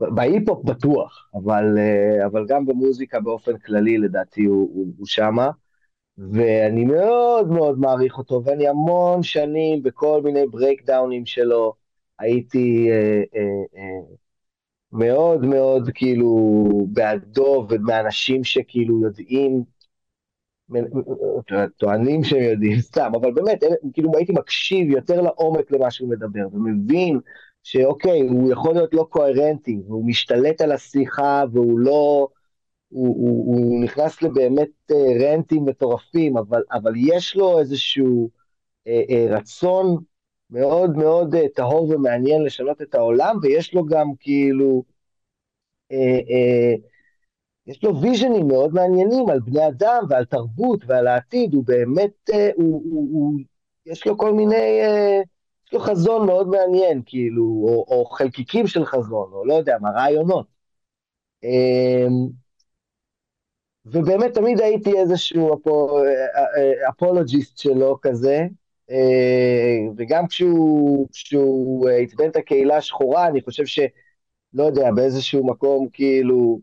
בהיפ-הופ 0.00 0.64
בטוח, 0.64 1.28
אבל, 1.34 1.78
אה, 1.78 2.26
אבל 2.26 2.46
גם 2.48 2.66
במוזיקה 2.66 3.20
באופן 3.20 3.58
כללי 3.58 3.98
לדעתי 3.98 4.44
הוא, 4.44 4.70
הוא, 4.74 4.86
הוא 4.98 5.06
שמה. 5.06 5.50
ואני 6.18 6.84
מאוד 6.84 7.48
מאוד 7.48 7.78
מעריך 7.78 8.18
אותו, 8.18 8.42
ואני 8.44 8.68
המון 8.68 9.22
שנים 9.22 9.82
בכל 9.82 10.22
מיני 10.24 10.46
ברייקדאונים 10.46 11.26
שלו 11.26 11.74
הייתי 12.18 12.90
אה, 12.90 13.22
אה, 13.36 13.42
אה, 13.76 14.14
מאוד 14.92 15.44
מאוד 15.46 15.90
כאילו 15.94 16.56
בעדו 16.92 17.66
ומאנשים 17.70 18.44
שכאילו 18.44 19.02
יודעים 19.02 19.64
טוענים 21.76 22.24
שהם 22.24 22.42
יודעים, 22.42 22.80
סתם, 22.90 23.12
אבל 23.20 23.32
באמת, 23.32 23.64
כאילו 23.92 24.10
הייתי 24.16 24.32
מקשיב 24.32 24.90
יותר 24.90 25.20
לעומק 25.20 25.70
למה 25.70 25.90
שהוא 25.90 26.10
מדבר, 26.10 26.46
ומבין 26.52 27.20
שאוקיי, 27.62 28.20
הוא 28.20 28.52
יכול 28.52 28.74
להיות 28.74 28.94
לא 28.94 29.06
קוהרנטי, 29.10 29.78
והוא 29.86 30.06
משתלט 30.06 30.60
על 30.60 30.72
השיחה, 30.72 31.44
והוא 31.52 31.78
לא... 31.78 32.28
הוא, 32.88 33.16
הוא, 33.16 33.56
הוא 33.56 33.84
נכנס 33.84 34.22
לבאמת 34.22 34.68
אה, 34.90 34.96
רנטים 35.20 35.64
מטורפים, 35.64 36.36
אבל, 36.36 36.62
אבל 36.72 36.92
יש 36.96 37.36
לו 37.36 37.58
איזשהו 37.58 38.30
אה, 38.86 39.02
אה, 39.10 39.26
רצון 39.36 39.96
מאוד 40.50 40.96
מאוד 40.96 41.34
אה, 41.34 41.48
טהור 41.54 41.90
ומעניין 41.90 42.42
לשנות 42.42 42.82
את 42.82 42.94
העולם, 42.94 43.36
ויש 43.42 43.74
לו 43.74 43.84
גם 43.86 44.06
כאילו, 44.20 44.84
אה, 45.92 45.96
אה, 46.30 46.74
יש 47.66 47.84
לו 47.84 48.00
ויז'נים 48.00 48.48
מאוד 48.48 48.74
מעניינים 48.74 49.28
על 49.28 49.40
בני 49.40 49.68
אדם 49.68 50.04
ועל 50.08 50.24
תרבות 50.24 50.84
ועל 50.86 51.06
העתיד, 51.06 51.54
הוא 51.54 51.64
באמת, 51.66 52.30
אה, 52.32 52.50
הוא, 52.56 52.82
הוא, 52.84 53.08
הוא, 53.12 53.40
יש 53.86 54.06
לו 54.06 54.18
כל 54.18 54.32
מיני, 54.34 54.80
אה, 54.82 55.20
יש 55.66 55.72
לו 55.72 55.80
חזון 55.80 56.26
מאוד 56.26 56.48
מעניין, 56.48 57.02
כאילו, 57.06 57.42
או, 57.42 57.84
או 57.88 58.04
חלקיקים 58.06 58.66
של 58.66 58.84
חזון, 58.84 59.32
או 59.32 59.44
לא 59.44 59.54
יודע 59.54 59.76
מה, 59.80 59.90
רעיונות. 59.90 60.46
אה, 61.44 62.06
ובאמת 63.84 64.34
תמיד 64.34 64.60
הייתי 64.60 64.98
איזשהו 64.98 65.60
אפולוגיסט 66.88 67.58
שלו 67.58 67.98
כזה, 68.02 68.46
וגם 69.96 70.26
כשהוא, 70.26 71.08
כשהוא 71.12 71.88
עצבן 71.88 72.28
את 72.30 72.36
הקהילה 72.36 72.76
השחורה, 72.76 73.26
אני 73.28 73.40
חושב 73.42 73.66
ש... 73.66 73.80
לא 74.54 74.64
יודע, 74.64 74.90
באיזשהו 74.96 75.46
מקום 75.46 75.88
כאילו 75.92 76.60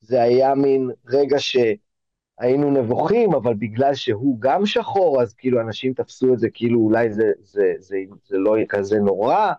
זה 0.00 0.22
היה 0.22 0.54
מין 0.54 0.90
רגע 1.08 1.36
שהיינו 1.38 2.70
נבוכים, 2.70 3.34
אבל 3.34 3.54
בגלל 3.54 3.94
שהוא 3.94 4.36
גם 4.40 4.66
שחור, 4.66 5.22
אז 5.22 5.34
כאילו 5.34 5.60
אנשים 5.60 5.94
תפסו 5.94 6.34
את 6.34 6.38
זה 6.38 6.48
כאילו 6.54 6.80
אולי 6.80 7.12
זה, 7.12 7.32
זה, 7.42 7.74
זה, 7.78 7.96
זה, 8.24 8.38
לא 8.38 8.56
יהיה 8.56 8.66
כזה 8.68 8.98
נורא. 8.98 9.52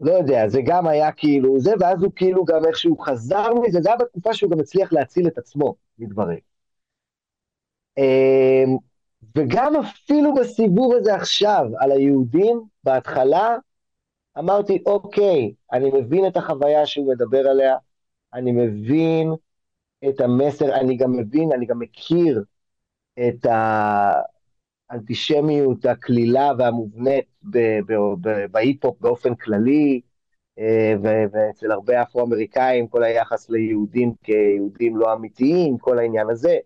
לא 0.00 0.12
יודע, 0.12 0.48
זה 0.48 0.60
גם 0.66 0.86
היה 0.88 1.12
כאילו 1.12 1.60
זה, 1.60 1.72
ואז 1.80 2.02
הוא 2.02 2.12
כאילו 2.16 2.44
גם 2.44 2.64
איכשהו 2.66 2.98
חזר 2.98 3.54
מזה, 3.54 3.80
זה 3.82 3.88
היה 3.88 3.98
בתקופה 3.98 4.34
שהוא 4.34 4.50
גם 4.50 4.60
הצליח 4.60 4.92
להציל 4.92 5.26
את 5.28 5.38
עצמו 5.38 5.74
מדברים. 5.98 6.38
וגם 9.36 9.76
אפילו 9.76 10.34
בסיבוב 10.34 10.94
הזה 10.94 11.14
עכשיו, 11.14 11.64
על 11.78 11.90
היהודים, 11.90 12.62
בהתחלה, 12.84 13.56
אמרתי, 14.38 14.82
אוקיי, 14.86 15.52
אני 15.72 15.90
מבין 15.90 16.26
את 16.26 16.36
החוויה 16.36 16.86
שהוא 16.86 17.12
מדבר 17.12 17.48
עליה, 17.48 17.76
אני 18.34 18.52
מבין 18.52 19.32
את 20.08 20.20
המסר, 20.20 20.74
אני 20.74 20.96
גם 20.96 21.12
מבין, 21.12 21.52
אני 21.52 21.66
גם 21.66 21.78
מכיר 21.78 22.44
את 23.18 23.46
האנטישמיות 24.90 25.84
הקלילה 25.84 26.50
והמובנית 26.58 27.24
בהיפ-הופ 28.50 29.00
באופן 29.00 29.34
כללי, 29.34 30.00
אה, 30.58 30.94
ואצל 31.32 31.72
הרבה 31.72 32.02
אפרו-אמריקאים, 32.02 32.88
כל 32.88 33.02
היחס 33.02 33.50
ליהודים 33.50 34.12
כיהודים 34.22 34.96
לא 34.96 35.12
אמיתיים, 35.12 35.78
כל 35.78 35.98
העניין 35.98 36.30
הזה, 36.30 36.56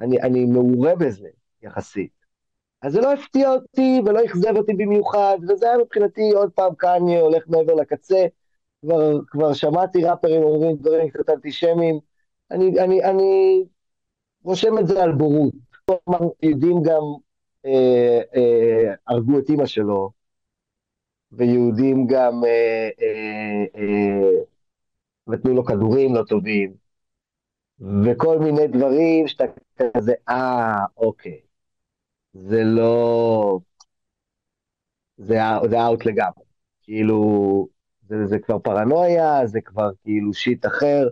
אני, 0.00 0.22
אני 0.22 0.44
מעורה 0.44 0.94
בזה 0.96 1.28
יחסית. 1.66 2.10
אז 2.82 2.92
זה 2.92 3.00
לא 3.00 3.12
הפתיע 3.12 3.50
אותי 3.50 4.00
ולא 4.06 4.24
אכזב 4.24 4.56
אותי 4.56 4.72
במיוחד, 4.74 5.38
וזה 5.48 5.66
היה 5.68 5.78
מבחינתי 5.78 6.30
עוד 6.34 6.50
פעם 6.54 6.74
קניה 6.74 7.20
הולך 7.20 7.44
מעבר 7.48 7.74
לקצה, 7.74 8.26
כבר, 8.82 9.20
כבר 9.26 9.52
שמעתי 9.52 10.04
ראפרים 10.04 10.42
אומרים 10.42 10.76
דברים 10.76 11.10
קצת 11.10 11.30
אנטישמיים, 11.30 11.98
אני, 12.50 12.80
אני, 12.80 13.04
אני 13.04 13.64
רושם 14.44 14.78
את 14.78 14.86
זה 14.86 15.02
על 15.02 15.12
בורות. 15.12 15.54
יהודים 16.42 16.82
גם 16.82 17.02
אה, 17.66 18.20
אה, 18.36 18.94
הרגו 19.06 19.38
את 19.38 19.48
אימא 19.48 19.66
שלו, 19.66 20.10
ויהודים 21.32 22.06
גם 22.06 22.44
אה, 22.44 22.88
אה, 23.00 23.64
אה, 23.76 24.40
נתנו 25.26 25.54
לו 25.54 25.64
כדורים 25.64 26.14
לא 26.14 26.22
טובים, 26.28 26.74
וכל 28.04 28.38
מיני 28.38 28.66
דברים 28.66 29.28
שאתה 29.28 29.44
כזה, 29.94 30.14
אה, 30.28 30.84
אוקיי. 30.96 31.45
זה 32.38 32.64
לא... 32.64 33.58
זה, 35.16 35.38
זה 35.70 35.86
אאוט 35.86 36.06
לגמרי. 36.06 36.44
כאילו, 36.82 37.68
זה, 38.08 38.26
זה 38.26 38.38
כבר 38.38 38.58
פרנויה, 38.58 39.46
זה 39.46 39.60
כבר 39.60 39.90
כאילו 40.04 40.34
שיט 40.34 40.66
אחר, 40.66 41.08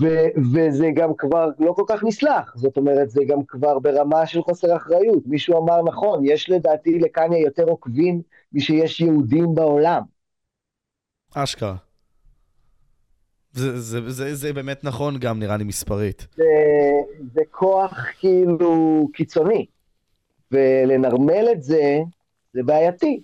ו, 0.00 0.06
וזה 0.52 0.86
גם 0.94 1.10
כבר 1.18 1.48
לא 1.58 1.72
כל 1.72 1.84
כך 1.88 2.04
נסלח, 2.04 2.56
זאת 2.56 2.76
אומרת, 2.76 3.10
זה 3.10 3.20
גם 3.28 3.44
כבר 3.48 3.78
ברמה 3.78 4.26
של 4.26 4.42
חוסר 4.42 4.76
אחריות. 4.76 5.22
מישהו 5.26 5.58
אמר 5.58 5.82
נכון, 5.82 6.20
יש 6.24 6.50
לדעתי 6.50 6.98
לקניה 6.98 7.38
יותר 7.38 7.64
עוקבים 7.64 8.22
משיש 8.52 9.00
יהודים 9.00 9.54
בעולם. 9.54 10.02
אשכרה. 11.34 11.76
זה, 13.52 13.80
זה, 13.80 14.10
זה, 14.10 14.34
זה 14.34 14.52
באמת 14.52 14.84
נכון 14.84 15.18
גם, 15.18 15.38
נראה 15.38 15.56
לי, 15.56 15.64
מספרית. 15.64 16.26
זה, 16.36 16.44
זה 17.34 17.40
כוח 17.50 17.94
כאילו 18.18 19.08
קיצוני. 19.14 19.66
ולנרמל 20.52 21.48
את 21.52 21.62
זה, 21.62 21.98
זה 22.52 22.62
בעייתי. 22.62 23.22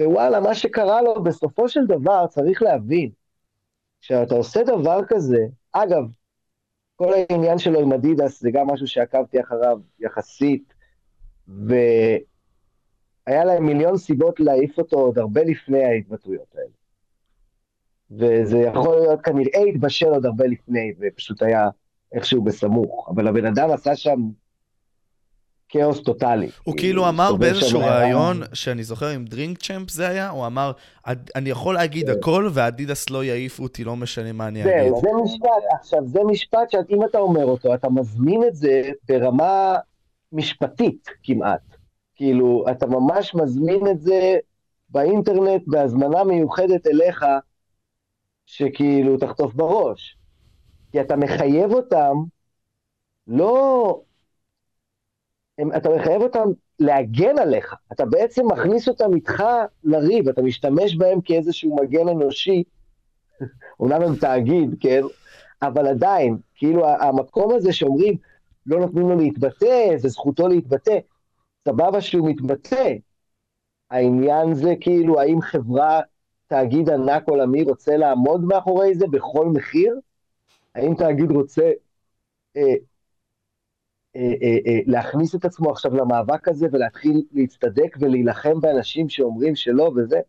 ווואלה, 0.00 0.40
מה 0.40 0.54
שקרה 0.54 1.02
לו 1.02 1.22
בסופו 1.22 1.68
של 1.68 1.86
דבר, 1.86 2.26
צריך 2.26 2.62
להבין, 2.62 3.10
כשאתה 4.00 4.34
עושה 4.34 4.62
דבר 4.64 5.00
כזה, 5.08 5.46
אגב, 5.72 6.04
כל 6.96 7.12
העניין 7.14 7.58
שלו 7.58 7.80
עם 7.80 7.92
אדידס 7.92 8.40
זה 8.40 8.50
גם 8.50 8.66
משהו 8.66 8.86
שעקבתי 8.86 9.40
אחריו 9.40 9.78
יחסית, 10.00 10.74
והיה 11.48 12.24
להם 13.44 13.66
מיליון 13.66 13.96
סיבות 13.96 14.40
להעיף 14.40 14.78
אותו 14.78 14.96
עוד 14.96 15.18
הרבה 15.18 15.44
לפני 15.44 15.84
ההתבטאויות 15.84 16.54
האלה. 16.54 16.72
וזה 18.10 18.58
יכול 18.58 18.96
להיות 18.96 19.20
כנראה 19.20 19.60
התבשל 19.60 20.08
עוד 20.08 20.26
הרבה 20.26 20.46
לפני, 20.46 20.92
ופשוט 21.00 21.42
היה 21.42 21.68
איכשהו 22.12 22.42
בסמוך, 22.42 23.08
אבל 23.14 23.28
הבן 23.28 23.46
אדם 23.46 23.70
עשה 23.70 23.96
שם 23.96 24.20
כאוס 25.72 26.00
טוטאלי. 26.00 26.50
הוא 26.64 26.76
כאילו 26.76 27.08
אמר 27.08 27.36
באיזשהו 27.36 27.80
ראיון, 27.80 28.42
שאני 28.52 28.84
זוכר 28.84 29.08
עם 29.08 29.24
דרינק 29.24 29.58
צ'מפ 29.58 29.90
זה 29.90 30.08
היה, 30.08 30.30
הוא 30.30 30.46
אמר, 30.46 30.72
אני 31.06 31.50
יכול 31.50 31.74
להגיד 31.74 32.06
כן. 32.06 32.18
הכל 32.18 32.50
ואדידס 32.52 33.10
לא 33.10 33.24
יעיפו 33.24 33.62
אותי, 33.62 33.84
לא 33.84 33.96
משנה 33.96 34.32
מה 34.32 34.48
אני 34.48 34.62
אגיד. 34.62 34.94
זה 34.94 35.08
משפט, 35.24 35.48
עכשיו 35.80 36.06
זה 36.06 36.20
משפט 36.26 36.70
שאם 36.70 37.04
אתה 37.04 37.18
אומר 37.18 37.44
אותו, 37.44 37.74
אתה 37.74 37.88
מזמין 37.88 38.44
את 38.44 38.56
זה 38.56 38.82
ברמה 39.08 39.76
משפטית 40.32 41.08
כמעט. 41.22 41.76
כאילו, 42.14 42.64
אתה 42.70 42.86
ממש 42.86 43.34
מזמין 43.34 43.86
את 43.90 44.00
זה 44.00 44.36
באינטרנט 44.88 45.62
בהזמנה 45.66 46.24
מיוחדת 46.24 46.86
אליך, 46.86 47.24
שכאילו 48.46 49.16
תחטוף 49.16 49.54
בראש. 49.54 50.16
כי 50.92 51.00
אתה 51.00 51.16
מחייב 51.16 51.72
אותם 51.72 52.14
לא 53.26 54.00
הם, 55.58 55.76
אתה 55.76 55.88
מחייב 55.88 56.22
אותם 56.22 56.48
להגן 56.78 57.38
עליך, 57.38 57.74
אתה 57.92 58.04
בעצם 58.04 58.46
מכניס 58.46 58.88
אותם 58.88 59.14
איתך 59.14 59.42
לריב, 59.84 60.28
אתה 60.28 60.42
משתמש 60.42 60.96
בהם 60.96 61.20
כאיזשהו 61.20 61.76
מגן 61.76 62.08
אנושי, 62.08 62.62
אומנם 63.80 64.02
הם 64.02 64.16
תאגיד, 64.16 64.74
כן, 64.80 65.00
אבל 65.62 65.86
עדיין, 65.86 66.36
כאילו 66.54 66.88
המקום 66.88 67.54
הזה 67.54 67.72
שאומרים, 67.72 68.16
לא 68.66 68.80
נותנים 68.80 69.08
לו 69.08 69.16
להתבטא, 69.16 69.96
זה 69.96 70.08
זכותו 70.08 70.48
להתבטא, 70.48 70.98
סבבה 71.64 72.00
שהוא 72.00 72.30
מתבטא. 72.30 72.94
העניין 73.90 74.54
זה 74.54 74.74
כאילו, 74.80 75.20
האם 75.20 75.40
חברה, 75.40 76.00
תאגיד 76.46 76.90
ענק 76.90 77.28
עולמי 77.28 77.62
רוצה 77.62 77.96
לעמוד 77.96 78.44
מאחורי 78.44 78.94
זה 78.94 79.06
בכל 79.06 79.46
מחיר? 79.46 80.00
האם 80.74 80.94
תאגיד 80.94 81.30
רוצה 81.30 81.70
אה, 82.56 82.74
להכניס 84.86 85.34
את 85.34 85.44
עצמו 85.44 85.70
עכשיו 85.70 85.94
למאבק 85.94 86.48
הזה 86.48 86.66
ולהתחיל 86.72 87.22
להצטדק 87.32 87.96
ולהילחם 88.00 88.60
באנשים 88.60 89.08
שאומרים 89.08 89.56
שלא 89.56 89.92
וזה, 89.96 90.20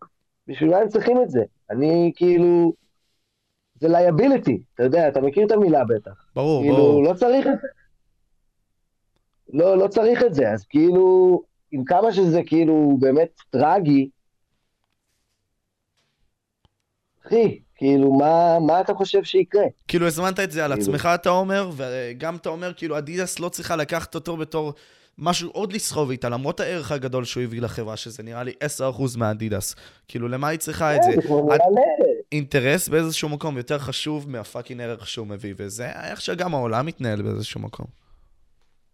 בשביל 0.48 0.70
מה 0.70 0.78
הם 0.78 0.88
צריכים 0.88 1.22
את 1.22 1.30
זה? 1.30 1.44
אני 1.70 2.12
כאילו, 2.16 2.74
זה 3.80 3.88
liability, 3.88 4.64
אתה 4.76 4.84
יודע, 4.84 5.08
אתה 5.08 5.22
מכיר 5.22 5.46
את 5.46 5.52
המילה 5.52 5.86
בטח. 5.86 6.26
ברור, 6.36 6.62
כאילו, 6.62 6.76
ברור. 6.76 7.04
לא 7.04 7.14
צריך 7.14 7.48
את 7.48 7.62
זה. 7.62 7.68
לא, 9.54 9.78
לא 9.78 9.88
צריך 9.88 10.24
את 10.24 10.34
זה, 10.34 10.52
אז 10.52 10.66
כאילו, 10.66 11.42
עם 11.72 11.84
כמה 11.84 12.12
שזה 12.12 12.42
כאילו 12.46 12.98
באמת 13.00 13.42
טרגי, 13.50 14.10
אחי, 17.28 17.60
כאילו, 17.76 18.14
מה, 18.14 18.60
מה 18.60 18.82
אתה 18.82 18.94
חושב 18.94 19.24
שיקרה? 19.24 19.64
כאילו, 19.88 20.08
הזמנת 20.08 20.40
את 20.40 20.52
זה 20.52 20.66
על 20.66 20.72
כאילו. 20.72 20.84
עצמך, 20.84 21.10
אתה 21.16 21.30
אומר, 21.30 21.70
וגם 21.76 22.36
אתה 22.36 22.50
אומר, 22.50 22.74
כאילו, 22.74 22.98
אדידס 22.98 23.40
לא 23.40 23.50
צריכה 23.50 23.76
לקחת 23.76 24.16
אותו 24.16 24.38
בתור 24.38 24.74
משהו 25.18 25.50
עוד 25.50 25.74
לסחוב 25.74 26.10
איתה, 26.10 26.30
למרות 26.30 26.60
הערך 26.60 26.92
הגדול 26.92 27.26
שהוא 27.26 27.44
הביא 27.44 27.62
לחברה, 27.62 27.98
שזה 27.98 28.24
נראה 28.24 28.44
לי 28.44 28.52
10% 28.80 29.18
מאדידס. 29.18 29.76
כאילו, 30.08 30.28
למה 30.28 30.48
היא 30.48 30.60
צריכה 30.60 30.96
את 30.96 31.02
כן, 31.02 31.22
זה? 31.22 31.36
אינטרס 32.32 32.88
באיזשהו 32.88 33.30
מקום 33.30 33.58
יותר 33.58 33.80
חשוב 33.80 34.30
מהפאקינג 34.30 34.82
ערך 34.82 35.08
שהוא 35.08 35.28
מביא, 35.28 35.54
וזה 35.58 35.88
איך 36.12 36.22
שגם 36.22 36.56
העולם 36.56 36.86
מתנהל 36.86 37.22
באיזשהו 37.22 37.62
מקום. 37.62 37.86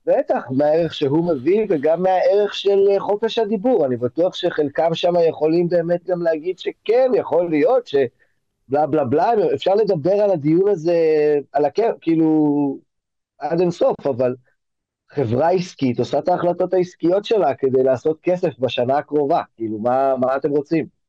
בטח, 0.06 0.44
מהערך 0.50 0.94
שהוא 0.94 1.34
מביא 1.34 1.66
וגם 1.70 2.04
מהערך 2.04 2.54
של 2.54 2.80
אה, 2.92 3.00
חופש 3.00 3.40
הדיבור. 3.40 3.86
אני 3.86 3.98
בטוח 3.98 4.36
שחלקם 4.36 4.94
שם 4.94 5.14
יכולים 5.30 5.70
באמת 5.70 6.06
גם 6.08 6.22
להגיד 6.22 6.60
שכן, 6.60 7.12
יכול 7.16 7.50
להיות 7.50 7.88
שבלה 7.88 8.08
בלה 8.70 9.04
בלה, 9.06 9.32
אפשר 9.54 9.76
לדבר 9.76 10.14
על 10.14 10.32
הדיון 10.32 10.70
הזה, 10.70 10.96
על 11.52 11.66
הכיף, 11.66 11.96
כאילו, 12.02 12.78
עד 13.40 13.60
אינסוף, 13.60 13.96
אבל 14.06 14.36
חברה 15.12 15.50
עסקית 15.50 16.00
עושה 16.00 16.20
את 16.20 16.28
ההחלטות 16.28 16.74
העסקיות 16.74 17.26
שלה 17.26 17.56
כדי 17.56 17.84
לעשות 17.84 18.20
כסף 18.24 18.60
בשנה 18.60 18.98
הקרובה. 18.98 19.42
כאילו, 19.56 19.80
מה, 19.80 20.14
מה 20.20 20.36
אתם 20.36 20.50
רוצים? 20.50 21.00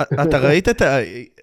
אתה 0.22 0.38
ראית 0.38 0.68
את, 0.68 0.82
ה, 0.82 0.98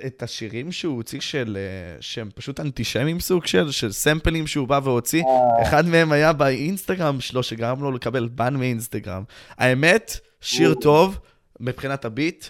את 0.06 0.24
השירים 0.24 0.72
שהוא 0.72 0.96
הוציא 0.96 1.20
של, 1.20 1.58
שהם 2.00 2.30
פשוט 2.36 2.60
אנטישמים 2.60 3.20
סוג 3.20 3.46
של, 3.46 3.72
של 3.72 3.92
sample־ים 3.92 4.48
שהוא 4.48 4.68
בא 4.68 4.80
והוציא? 4.84 5.24
אה. 5.24 5.64
אחד 5.64 5.86
מהם 5.86 6.12
היה 6.12 6.34
באינסטגרם 6.34 7.20
שלו, 7.20 7.44
שגרם 7.44 7.84
לו 7.84 7.92
לקבל 7.92 8.28
ban 8.28 8.56
מאינסטגרם. 8.56 9.24
האמת, 9.58 10.20
שיר 10.42 10.74
טוב 10.74 11.20
מבחינת 11.60 12.06
הביט, 12.06 12.46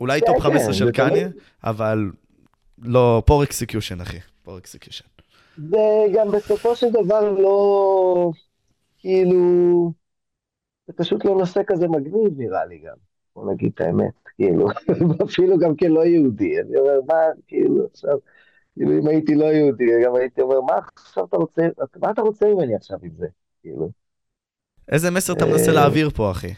אולי 0.00 0.20
top 0.20 0.40
15 0.40 0.66
כן, 0.66 0.72
של 0.72 0.90
קניה, 0.92 1.28
אבל 1.64 2.10
לא, 2.78 3.22
poor 3.26 3.44
execution, 3.44 4.00
אחי, 4.00 4.18
poor 4.42 4.58
execution. 4.58 5.04
זה 5.56 6.04
גם 6.14 6.30
בסופו 6.30 6.76
של 6.76 6.90
דבר 6.90 7.30
לא, 7.30 8.30
כאילו, 8.98 9.92
זה 10.86 10.92
פשוט 10.96 11.24
לא 11.24 11.34
נושא 11.34 11.60
כזה 11.66 11.88
מגניב 11.88 12.32
נראה 12.36 12.64
לי 12.64 12.78
גם, 12.78 12.96
בוא 13.36 13.52
נגיד 13.52 13.72
את 13.74 13.80
האמת. 13.80 14.14
כאילו, 14.36 14.68
אפילו 15.24 15.58
גם 15.58 15.76
כלא 15.76 16.04
יהודי, 16.06 16.60
אני 16.60 16.76
אומר, 16.76 17.00
מה, 17.06 17.14
כאילו, 17.46 17.86
עכשיו, 17.92 18.18
כאילו, 18.74 18.98
אם 18.98 19.06
הייתי 19.08 19.34
לא 19.34 19.44
יהודי, 19.44 19.84
גם 20.04 20.14
הייתי 20.14 20.40
אומר, 20.40 20.60
מה 20.60 20.74
עכשיו 20.96 21.24
אתה 21.24 21.36
רוצה, 21.36 21.62
מה 21.96 22.10
אתה 22.10 22.22
רוצה 22.22 22.46
ממני 22.46 22.74
עכשיו 22.74 22.98
עם 23.02 23.10
זה, 23.16 23.26
כאילו. 23.62 23.90
איזה 24.88 25.10
מסר 25.10 25.32
אתה 25.32 25.46
מנסה 25.46 25.70
אה, 25.70 25.74
להעביר 25.74 26.10
פה, 26.10 26.30
אחי? 26.30 26.54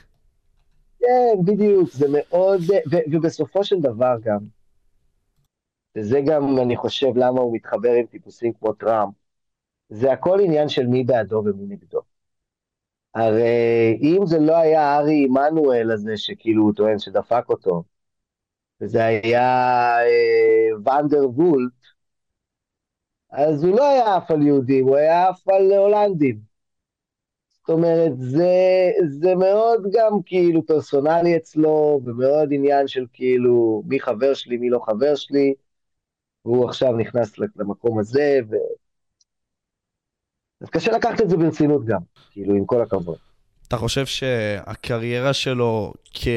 כן, 1.06 1.44
בדיוק, 1.44 1.90
זה 1.92 2.06
מאוד, 2.10 2.60
ובסופו 3.12 3.64
של 3.64 3.80
דבר 3.80 4.16
גם, 4.24 4.38
וזה 5.98 6.20
גם, 6.26 6.58
אני 6.58 6.76
חושב, 6.76 7.06
למה 7.16 7.40
הוא 7.40 7.54
מתחבר 7.56 7.92
עם 7.92 8.06
טיפוסים 8.06 8.52
כמו 8.52 8.72
טראמפ, 8.72 9.14
זה 9.88 10.12
הכל 10.12 10.40
עניין 10.44 10.68
של 10.68 10.86
מי 10.86 11.04
בעדו 11.04 11.42
ומי 11.46 11.66
נגדו. 11.74 12.00
הרי 13.14 13.98
אם 14.02 14.26
זה 14.26 14.38
לא 14.38 14.56
היה 14.56 14.98
ארי 14.98 15.24
עמנואל 15.24 15.90
הזה, 15.90 16.16
שכאילו 16.16 16.62
הוא 16.62 16.72
טוען 16.76 16.98
שדפק 16.98 17.44
אותו, 17.48 17.84
וזה 18.80 19.04
היה 19.04 19.42
אה, 20.00 20.78
ואנדר 20.84 21.30
וולט, 21.30 21.72
אז 23.30 23.64
הוא 23.64 23.76
לא 23.76 23.88
היה 23.88 24.16
עף 24.16 24.30
על 24.30 24.42
יהודים, 24.42 24.86
הוא 24.86 24.96
היה 24.96 25.28
עף 25.28 25.48
על 25.48 25.72
הולנדים. 25.72 26.55
זאת 27.66 27.74
אומרת, 27.74 28.12
זה, 28.18 28.90
זה 29.08 29.34
מאוד 29.34 29.82
גם 29.92 30.22
כאילו 30.26 30.66
פרסונלי 30.66 31.36
אצלו, 31.36 32.00
ומאוד 32.04 32.48
עניין 32.52 32.88
של 32.88 33.04
כאילו 33.12 33.82
מי 33.86 34.00
חבר 34.00 34.34
שלי, 34.34 34.56
מי 34.56 34.70
לא 34.70 34.78
חבר 34.86 35.14
שלי, 35.14 35.54
והוא 36.44 36.68
עכשיו 36.68 36.92
נכנס 36.92 37.32
למקום 37.56 37.98
הזה, 37.98 38.38
ו... 38.50 38.54
אז 40.60 40.70
קשה 40.70 40.92
לקחת 40.92 41.20
את 41.20 41.30
זה 41.30 41.36
ברצינות 41.36 41.84
גם, 41.84 42.00
כאילו, 42.30 42.54
עם 42.54 42.64
כל 42.66 42.82
הכבוד. 42.82 43.18
אתה 43.68 43.76
חושב 43.76 44.06
שהקריירה 44.06 45.32
שלו 45.32 45.92
כ... 46.14 46.28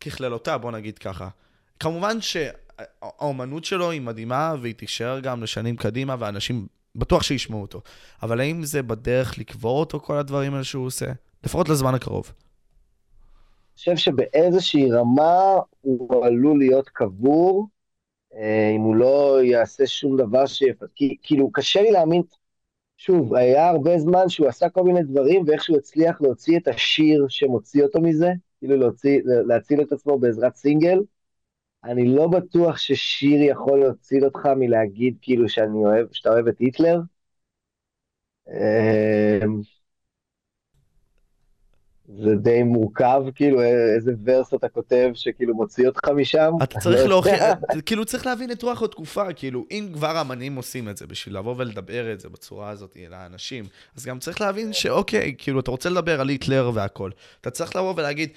ככללותה, 0.00 0.58
בוא 0.58 0.72
נגיד 0.72 0.98
ככה, 0.98 1.28
כמובן 1.80 2.16
שהאומנות 2.20 3.64
שלו 3.64 3.90
היא 3.90 4.00
מדהימה, 4.00 4.54
והיא 4.60 4.74
תישאר 4.74 5.20
גם 5.20 5.42
לשנים 5.42 5.76
קדימה, 5.76 6.16
ואנשים 6.18 6.66
בטוח 6.94 7.22
שישמעו 7.22 7.62
אותו. 7.62 7.80
אבל 8.22 8.40
האם 8.40 8.64
זה 8.64 8.82
בדרך 8.82 9.38
לקבור 9.38 9.80
אותו, 9.80 10.00
כל 10.00 10.16
הדברים 10.16 10.52
האלה 10.52 10.64
שהוא 10.64 10.86
עושה? 10.86 11.06
לפחות 11.44 11.68
לזמן 11.68 11.94
הקרוב. 11.94 12.26
אני 12.26 13.76
חושב 13.76 13.96
שבאיזושהי 13.96 14.92
רמה 14.92 15.58
הוא 15.80 16.26
עלול 16.26 16.58
להיות 16.58 16.88
קבור, 16.88 17.68
אה, 18.34 18.72
אם 18.76 18.80
הוא 18.80 18.96
לא 18.96 19.38
יעשה 19.42 19.86
שום 19.86 20.16
דבר 20.16 20.46
ש... 20.46 20.62
כאילו, 21.22 21.52
קשה 21.52 21.82
לי 21.82 21.90
להאמין, 21.90 22.22
שוב, 22.96 23.34
היה 23.34 23.68
הרבה 23.68 23.98
זמן 23.98 24.28
שהוא 24.28 24.48
עשה 24.48 24.68
כל 24.68 24.82
מיני 24.82 25.02
דברים, 25.02 25.44
ואיכשהו 25.46 25.76
הצליח 25.76 26.20
להוציא 26.20 26.58
את 26.58 26.68
השיר 26.68 27.26
שמוציא 27.28 27.82
אותו 27.82 28.00
מזה, 28.00 28.32
כאילו 28.58 28.76
להוציא, 28.76 29.20
להציל 29.24 29.80
את 29.82 29.92
עצמו 29.92 30.18
בעזרת 30.18 30.56
סינגל. 30.56 30.98
אני 31.84 32.08
לא 32.08 32.28
בטוח 32.28 32.76
ששיר 32.76 33.40
יכול 33.42 33.80
להציל 33.80 34.24
אותך 34.24 34.46
מלהגיד 34.46 35.16
כאילו 35.22 35.48
שאני 35.48 35.84
אוהב, 35.84 36.06
שאתה 36.12 36.28
אוהב 36.30 36.48
את 36.48 36.58
היטלר. 36.58 37.00
אמ, 38.48 39.62
זה 42.18 42.34
די 42.36 42.62
מורכב, 42.62 43.22
כאילו, 43.34 43.62
איזה 43.62 44.12
ורס 44.24 44.54
אתה 44.54 44.68
כותב 44.68 45.10
שכאילו 45.14 45.54
מוציא 45.54 45.88
אותך 45.88 46.08
משם. 46.16 46.52
אתה 46.62 46.80
צריך 46.80 47.06
להוכיח, 47.08 47.58
כאילו, 47.86 48.04
צריך 48.04 48.26
להבין 48.26 48.50
את 48.52 48.62
רוח 48.62 48.82
התקופה, 48.82 49.32
כאילו, 49.32 49.64
אם 49.70 49.88
כבר 49.94 50.20
אמנים 50.20 50.56
עושים 50.56 50.88
את 50.88 50.96
זה 50.96 51.06
בשביל 51.06 51.36
לבוא 51.36 51.54
ולדבר 51.58 52.12
את 52.12 52.20
זה 52.20 52.28
בצורה 52.28 52.70
הזאת 52.70 52.96
לאנשים, 53.10 53.64
אז 53.96 54.06
גם 54.06 54.18
צריך 54.18 54.40
להבין 54.40 54.72
שאוקיי, 54.72 55.34
כאילו, 55.38 55.60
אתה 55.60 55.70
רוצה 55.70 55.88
לדבר 55.90 56.20
על 56.20 56.28
היטלר 56.28 56.70
והכל. 56.74 57.10
אתה 57.40 57.50
צריך 57.50 57.76
לבוא 57.76 57.94
ולהגיד, 57.96 58.30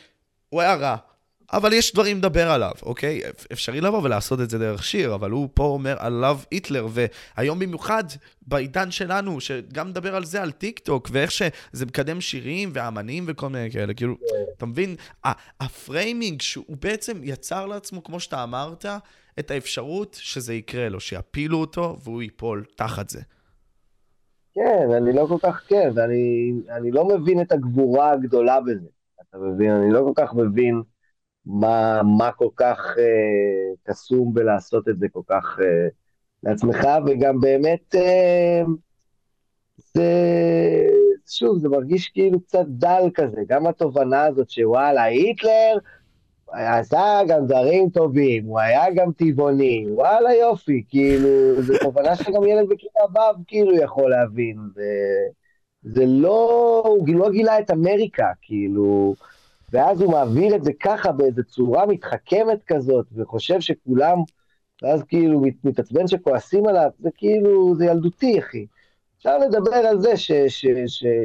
הוא 0.50 0.62
היה 0.62 0.76
רע, 0.76 0.96
אבל 1.56 1.74
יש 1.74 1.94
דברים 1.94 2.18
לדבר 2.18 2.52
עליו, 2.52 2.72
אוקיי? 2.84 3.22
אפשרי 3.52 3.82
לבוא 3.82 4.02
ולעשות 4.04 4.42
את 4.42 4.50
זה 4.50 4.60
דרך 4.60 4.84
שיר, 4.84 5.16
אבל 5.16 5.32
הוא 5.32 5.50
פה 5.54 5.64
אומר 5.64 5.96
עליו 6.00 6.40
היטלר, 6.52 6.88
והיום 6.90 7.60
במיוחד, 7.60 8.04
בעידן 8.42 8.92
שלנו, 8.92 9.40
שגם 9.40 9.90
מדבר 9.90 10.16
על 10.16 10.26
זה, 10.26 10.42
על 10.42 10.52
טיק 10.52 10.80
טוק, 10.80 11.10
ואיך 11.12 11.32
שזה 11.32 11.86
מקדם 11.86 12.22
שירים 12.22 12.70
ואמנים 12.74 13.24
וכל 13.28 13.50
מיני 13.50 13.72
כאלה, 13.72 13.94
כאילו, 13.94 14.16
אתה 14.58 14.66
מבין? 14.66 14.96
ה-framing 15.60 16.42
שהוא 16.42 16.78
בעצם 16.82 17.20
יצר 17.24 17.66
לעצמו, 17.66 18.04
כמו 18.04 18.20
שאתה 18.20 18.44
אמרת, 18.44 18.86
את 19.40 19.52
האפשרות 19.52 20.18
שזה 20.22 20.54
יקרה 20.54 20.90
לו, 20.90 21.00
שיפילו 21.00 21.58
אותו 21.58 21.98
והוא 22.04 22.22
ייפול 22.22 22.66
תחת 22.76 23.10
זה. 23.10 23.22
כן, 24.54 24.92
אני 24.98 25.14
לא 25.14 25.26
כל 25.30 25.38
כך 25.42 25.64
כן, 25.68 25.90
ואני 25.96 26.92
לא 26.92 27.08
מבין 27.08 27.42
את 27.42 27.52
הגבורה 27.52 28.12
הגדולה 28.12 28.62
בזה. 28.62 28.88
אתה 29.30 29.38
מבין? 29.38 29.72
אני 29.72 29.92
לא 29.92 30.00
כל 30.00 30.24
כך 30.24 30.34
מבין... 30.34 30.82
מה, 31.46 32.02
מה 32.18 32.32
כל 32.32 32.50
כך 32.56 32.96
אה, 33.00 33.74
קסום 33.84 34.34
בלעשות 34.34 34.90
את 34.90 35.00
זה 35.00 35.08
כל 35.12 35.22
כך 35.28 35.60
אה, 35.62 35.88
לעצמך, 36.44 36.88
וגם 37.06 37.40
באמת, 37.40 37.96
אה, 37.96 38.64
זה, 39.94 40.12
שוב, 41.30 41.58
זה 41.58 41.70
מרגיש 41.70 42.10
כאילו 42.10 42.40
קצת 42.40 42.66
דל 42.68 43.10
כזה, 43.14 43.42
גם 43.48 43.68
התובנה 43.68 44.24
הזאת 44.24 44.50
שוואלה, 44.50 45.04
היטלר 45.04 45.78
עשה 46.52 47.20
גם 47.28 47.46
דברים 47.46 47.90
טובים, 47.90 48.46
הוא 48.46 48.60
היה 48.60 48.84
גם 48.96 49.12
טבעוני, 49.12 49.86
וואלה 49.90 50.34
יופי, 50.34 50.84
כאילו, 50.90 51.62
זו 51.62 51.74
תובנה 51.82 52.16
שגם 52.16 52.44
ילד 52.44 52.70
בכיתה 52.70 53.00
ו' 53.14 53.44
כאילו 53.48 53.76
יכול 53.76 54.10
להבין, 54.10 54.58
זה, 54.76 54.92
זה 55.84 56.06
לא, 56.06 56.84
הוא 56.86 57.08
לא 57.20 57.30
גילה 57.30 57.60
את 57.60 57.72
אמריקה, 57.72 58.28
כאילו, 58.42 59.16
ואז 59.76 60.02
הוא 60.02 60.12
מעביר 60.12 60.56
את 60.56 60.64
זה 60.64 60.72
ככה 60.84 61.12
באיזו 61.12 61.44
צורה 61.44 61.86
מתחכמת 61.86 62.64
כזאת, 62.68 63.06
וחושב 63.16 63.60
שכולם, 63.60 64.18
ואז 64.82 65.04
כאילו 65.04 65.42
מתעצבן 65.64 66.08
שכועסים 66.08 66.68
עליו, 66.68 66.90
זה 67.00 67.10
כאילו, 67.18 67.76
זה 67.76 67.86
ילדותי, 67.86 68.40
אחי. 68.40 68.66
אפשר 69.18 69.38
לדבר 69.38 69.76
על 69.76 70.00
זה 70.00 70.14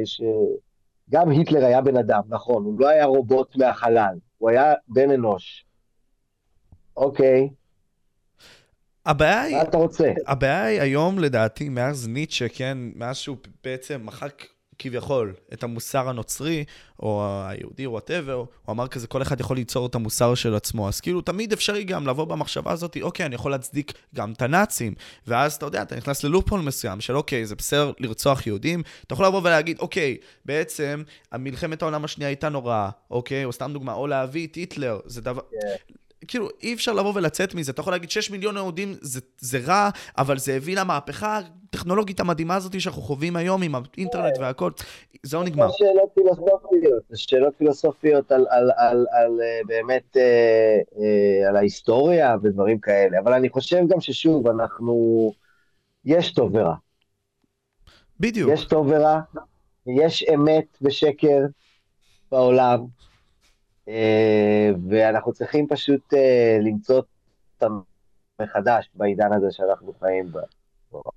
שגם 0.03 1.29
היטלר 1.29 1.65
היה 1.65 1.81
בן 1.81 1.97
אדם, 1.97 2.21
נכון, 2.29 2.63
הוא 2.65 2.79
לא 2.79 2.87
היה 2.87 3.05
רובוט 3.05 3.55
מהחלל, 3.55 4.15
הוא 4.37 4.49
היה 4.49 4.73
בן 4.87 5.11
אנוש. 5.11 5.65
אוקיי. 6.97 7.49
הבעיה 9.05 9.41
היא... 9.41 9.55
מה 9.55 9.61
אתה 9.61 9.77
רוצה? 9.77 10.11
הבעיה 10.27 10.63
היא 10.63 10.81
היום, 10.81 11.19
לדעתי, 11.19 11.69
מאז 11.69 12.07
ניטשה, 12.07 12.49
כן, 12.49 12.77
מאז 12.95 13.17
שהוא 13.17 13.37
בעצם 13.63 14.01
מחק 14.03 14.43
כביכול 14.81 15.33
את 15.53 15.63
המוסר 15.63 16.09
הנוצרי, 16.09 16.63
או 16.99 17.25
היהודי, 17.45 17.85
או 17.85 17.91
whatever, 17.91 18.33
הוא 18.33 18.47
אמר 18.69 18.87
כזה, 18.87 19.07
כל 19.07 19.21
אחד 19.21 19.39
יכול 19.39 19.57
ליצור 19.57 19.85
את 19.85 19.95
המוסר 19.95 20.35
של 20.35 20.55
עצמו. 20.55 20.87
אז 20.87 21.01
כאילו, 21.01 21.21
תמיד 21.21 21.53
אפשרי 21.53 21.83
גם 21.83 22.07
לבוא 22.07 22.25
במחשבה 22.25 22.71
הזאת, 22.71 22.97
אוקיי, 23.01 23.25
אני 23.25 23.35
יכול 23.35 23.51
להצדיק 23.51 23.93
גם 24.15 24.31
את 24.31 24.41
הנאצים. 24.41 24.93
ואז 25.27 25.53
אתה 25.53 25.65
יודע, 25.65 25.81
אתה 25.81 25.95
נכנס 25.95 26.23
ללופול 26.23 26.61
מסוים 26.61 27.01
של 27.01 27.15
אוקיי, 27.15 27.45
זה 27.45 27.55
בסדר 27.55 27.91
לרצוח 27.99 28.47
יהודים. 28.47 28.83
אתה 29.07 29.13
יכול 29.13 29.25
לבוא 29.25 29.41
ולהגיד, 29.43 29.79
אוקיי, 29.79 30.17
בעצם, 30.45 31.03
המלחמת 31.31 31.81
העולם 31.81 32.05
השנייה 32.05 32.29
הייתה 32.29 32.49
נוראה, 32.49 32.89
אוקיי, 33.11 33.45
או 33.45 33.51
סתם 33.51 33.73
דוגמה, 33.73 33.93
או 33.93 34.07
להביא 34.07 34.47
את 34.47 34.55
היטלר, 34.55 34.99
זה 35.05 35.21
דבר... 35.21 35.41
Yeah. 35.51 36.00
כאילו, 36.27 36.49
אי 36.63 36.73
אפשר 36.73 36.93
לבוא 36.93 37.11
ולצאת 37.15 37.55
מזה. 37.55 37.71
אתה 37.71 37.81
יכול 37.81 37.93
להגיד, 37.93 38.11
6 38.11 38.31
מיליון 38.31 38.55
יהודים 38.55 38.95
זה, 39.01 39.19
זה 39.37 39.59
רע, 39.65 39.89
אבל 40.17 40.37
זה 40.37 40.53
הביא 40.53 40.77
למהפכה 40.77 41.39
הטכנולוגית 41.69 42.19
המדהימה 42.19 42.55
הזאת 42.55 42.81
שאנחנו 42.81 43.01
חווים 43.01 43.35
היום 43.35 43.63
עם 43.63 43.75
האינטרנט 43.75 44.37
כן. 44.37 44.41
והכל. 44.41 44.71
זהו 45.23 45.43
נגמר. 45.43 45.67
זה 45.67 45.73
שאלות 45.77 46.09
פילוסופיות, 46.13 47.03
זה 47.09 47.17
שאלות 47.17 47.53
פילוסופיות 47.57 48.31
על, 48.31 48.45
על, 48.49 48.71
על, 48.77 49.05
על, 49.11 49.41
אה, 49.41 49.59
באמת, 49.65 50.17
אה, 50.17 50.77
אה, 50.99 51.49
על 51.49 51.55
ההיסטוריה 51.55 52.35
ודברים 52.43 52.79
כאלה. 52.79 53.19
אבל 53.19 53.33
אני 53.33 53.49
חושב 53.49 53.81
גם 53.87 54.01
ששוב, 54.01 54.47
אנחנו, 54.47 55.33
יש 56.05 56.33
טוב 56.33 56.55
ורע. 56.55 56.75
בדיוק. 58.19 58.51
יש 58.53 58.65
טוב 58.65 58.87
ורע, 58.89 59.19
יש 59.87 60.25
אמת 60.33 60.77
ושקר 60.81 61.45
בעולם, 62.31 62.79
ואנחנו 64.89 65.33
צריכים 65.33 65.67
פשוט 65.67 66.13
אה, 66.13 66.57
למצוא 66.61 67.01
אותם 67.61 67.79
מחדש 68.41 68.89
בעידן 68.93 69.33
הזה 69.33 69.47
שאנחנו 69.51 69.93
חיים 69.99 70.31
בו 70.31 70.39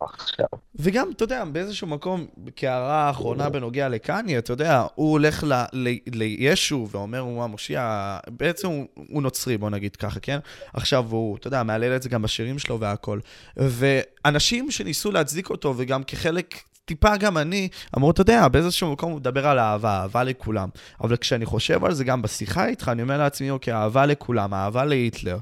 עכשיו. 0.00 0.46
וגם, 0.76 1.10
אתה 1.16 1.24
יודע, 1.24 1.44
באיזשהו 1.44 1.86
מקום, 1.86 2.26
כהערה 2.56 3.06
האחרונה 3.06 3.50
בנוגע 3.50 3.88
לקניה, 3.88 4.38
אתה 4.38 4.52
יודע, 4.52 4.86
הוא 4.94 5.12
הולך 5.12 5.44
ל- 5.44 5.64
ל- 5.72 5.98
לישו 6.12 6.88
ואומר, 6.90 7.18
הוא 7.18 7.44
המושיע, 7.44 8.16
בעצם 8.28 8.68
הוא, 8.68 8.86
הוא 9.08 9.22
נוצרי, 9.22 9.58
בוא 9.58 9.70
נגיד 9.70 9.96
ככה, 9.96 10.20
כן? 10.20 10.38
עכשיו 10.72 11.04
הוא, 11.10 11.36
אתה 11.36 11.46
יודע, 11.46 11.62
מהלל 11.62 11.96
את 11.96 12.02
זה 12.02 12.08
גם 12.08 12.22
בשירים 12.22 12.58
שלו 12.58 12.80
והכל. 12.80 13.20
ואנשים 13.56 14.70
שניסו 14.70 15.12
להצדיק 15.12 15.50
אותו, 15.50 15.74
וגם 15.76 16.04
כחלק 16.04 16.54
טיפה 16.84 17.16
גם 17.16 17.38
אני, 17.38 17.68
אמרו, 17.96 18.10
אתה 18.10 18.20
יודע, 18.20 18.48
באיזשהו 18.48 18.92
מקום 18.92 19.12
הוא 19.12 19.20
מדבר 19.20 19.46
על 19.46 19.58
אהבה, 19.58 20.00
אהבה 20.02 20.24
לכולם. 20.24 20.68
אבל 21.00 21.16
כשאני 21.16 21.46
חושב 21.46 21.84
על 21.84 21.94
זה 21.94 22.04
גם 22.04 22.22
בשיחה 22.22 22.66
איתך, 22.66 22.88
אני 22.92 23.02
אומר 23.02 23.18
לעצמי, 23.18 23.50
אוקיי, 23.50 23.74
אהבה 23.74 24.06
לכולם, 24.06 24.54
אהבה 24.54 24.84
להיטלר, 24.84 25.38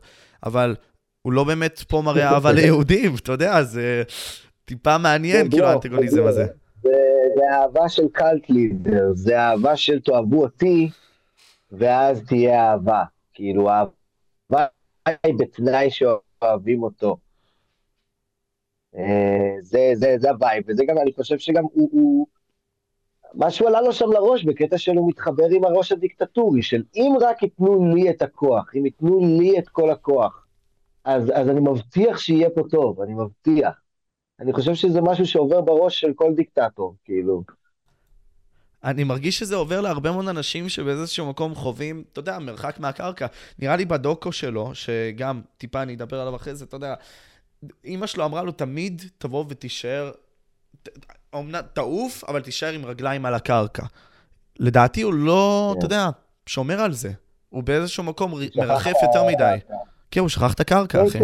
אבל 0.47 0.77
הוא 1.23 1.33
לא 1.33 1.45
באמת 1.45 1.81
פה 1.89 2.03
מראה 2.05 2.29
אהבה 2.35 2.53
ליהודים, 2.59 3.15
אתה 3.15 3.33
יודע, 3.33 3.63
זה 3.63 4.03
טיפה 4.65 4.99
מעניין, 4.99 5.51
כאילו, 5.51 5.67
האנטגוניזם 5.67 6.27
הזה. 6.27 6.47
זה, 6.83 6.91
אהבה 7.53 7.89
של 7.89 8.03
קאלט 8.13 8.51
לידר, 8.51 9.11
זה 9.15 9.41
אהבה 9.41 9.77
של 9.77 10.01
תאהבו 10.01 10.43
אותי, 10.43 10.91
ואז 11.73 12.23
תהיה 12.27 12.71
אהבה. 12.71 13.03
כאילו, 13.35 13.71
אהבה 13.71 14.67
היא 15.25 15.35
בתנאי 15.39 15.89
שאוהבים 15.91 16.83
אותו. 16.83 17.17
אה, 18.97 19.55
זה, 19.63 19.93
זה, 19.95 20.17
זה 20.19 20.31
ה-vibe, 20.31 20.65
וזה 20.69 20.85
גם, 20.85 20.99
אני 20.99 21.13
חושב 21.13 21.39
שגם 21.39 21.65
הוא, 21.73 21.89
הוא... 21.93 22.27
משהו 23.35 23.67
עלה 23.67 23.81
לו 23.81 23.93
שם 23.93 24.13
לראש 24.13 24.45
בקטע 24.45 24.79
שהוא 24.79 25.09
מתחבר 25.09 25.47
עם 25.51 25.65
הראש 25.65 25.93
הדיקטטורי, 25.93 26.63
של 26.63 26.83
אם 26.95 27.13
רק 27.21 27.43
ייתנו 27.43 27.95
לי 27.95 28.11
את 28.11 28.23
הכוח, 28.23 28.71
אם 28.75 28.87
ייתנו 28.87 29.21
לי 29.39 29.59
את 29.59 29.69
כל 29.69 29.91
הכוח, 29.91 30.47
אז, 31.05 31.31
אז 31.35 31.49
אני 31.49 31.61
מבטיח 31.61 32.19
שיהיה 32.19 32.51
פה 32.51 32.63
טוב, 32.71 33.01
אני 33.01 33.15
מבטיח. 33.15 33.75
אני 34.41 34.53
חושב 34.53 34.75
שזה 34.75 35.01
משהו 35.01 35.27
שעובר 35.27 35.61
בראש 35.61 36.01
של 36.01 36.13
כל 36.15 36.35
דיקטטור, 36.35 36.95
כאילו. 37.05 37.43
אני 38.85 39.05
מרגיש 39.05 39.39
שזה 39.39 39.57
עובר 39.57 39.81
להרבה 39.81 40.13
מאוד 40.13 40.29
אנשים 40.29 40.69
שבאיזשהו 40.69 41.27
מקום 41.27 41.55
חווים, 41.55 42.05
אתה 42.13 42.19
יודע, 42.21 42.39
מרחק 42.39 42.81
מהקרקע. 42.81 43.27
נראה 43.59 43.77
לי 43.77 43.85
בדוקו 43.85 44.33
שלו, 44.33 44.75
שגם 44.75 45.41
טיפה 45.59 45.83
אני 45.83 45.95
אדבר 45.95 46.21
עליו 46.21 46.37
אחרי 46.37 46.55
זה, 46.55 46.65
אתה 46.65 46.77
יודע, 46.77 46.95
אימא 47.85 48.07
שלו 48.07 48.25
אמרה 48.25 48.43
לו, 48.43 48.53
תמיד 48.53 49.03
תבוא 49.19 49.45
ותישאר, 49.49 50.11
אומנם 51.33 51.61
תעוף, 51.73 52.25
אבל 52.25 52.43
תישאר 52.43 52.73
עם 52.73 52.87
רגליים 52.87 53.27
על 53.27 53.35
הקרקע. 53.35 53.87
לדעתי 54.59 55.03
הוא 55.03 55.15
לא, 55.15 55.71
כן. 55.73 55.79
אתה 55.79 55.87
יודע, 55.87 56.09
שומר 56.47 56.81
על 56.81 56.93
זה. 56.93 57.11
הוא 57.49 57.63
באיזשהו 57.63 58.05
מקום 58.05 58.33
מרחף 58.57 58.95
יותר 59.03 59.25
מדי. 59.25 59.57
כן, 60.11 60.21
הוא 60.21 60.29
שכח 60.29 60.55
את 60.55 60.61
הקרקע, 60.61 61.07
אחי. 61.09 61.19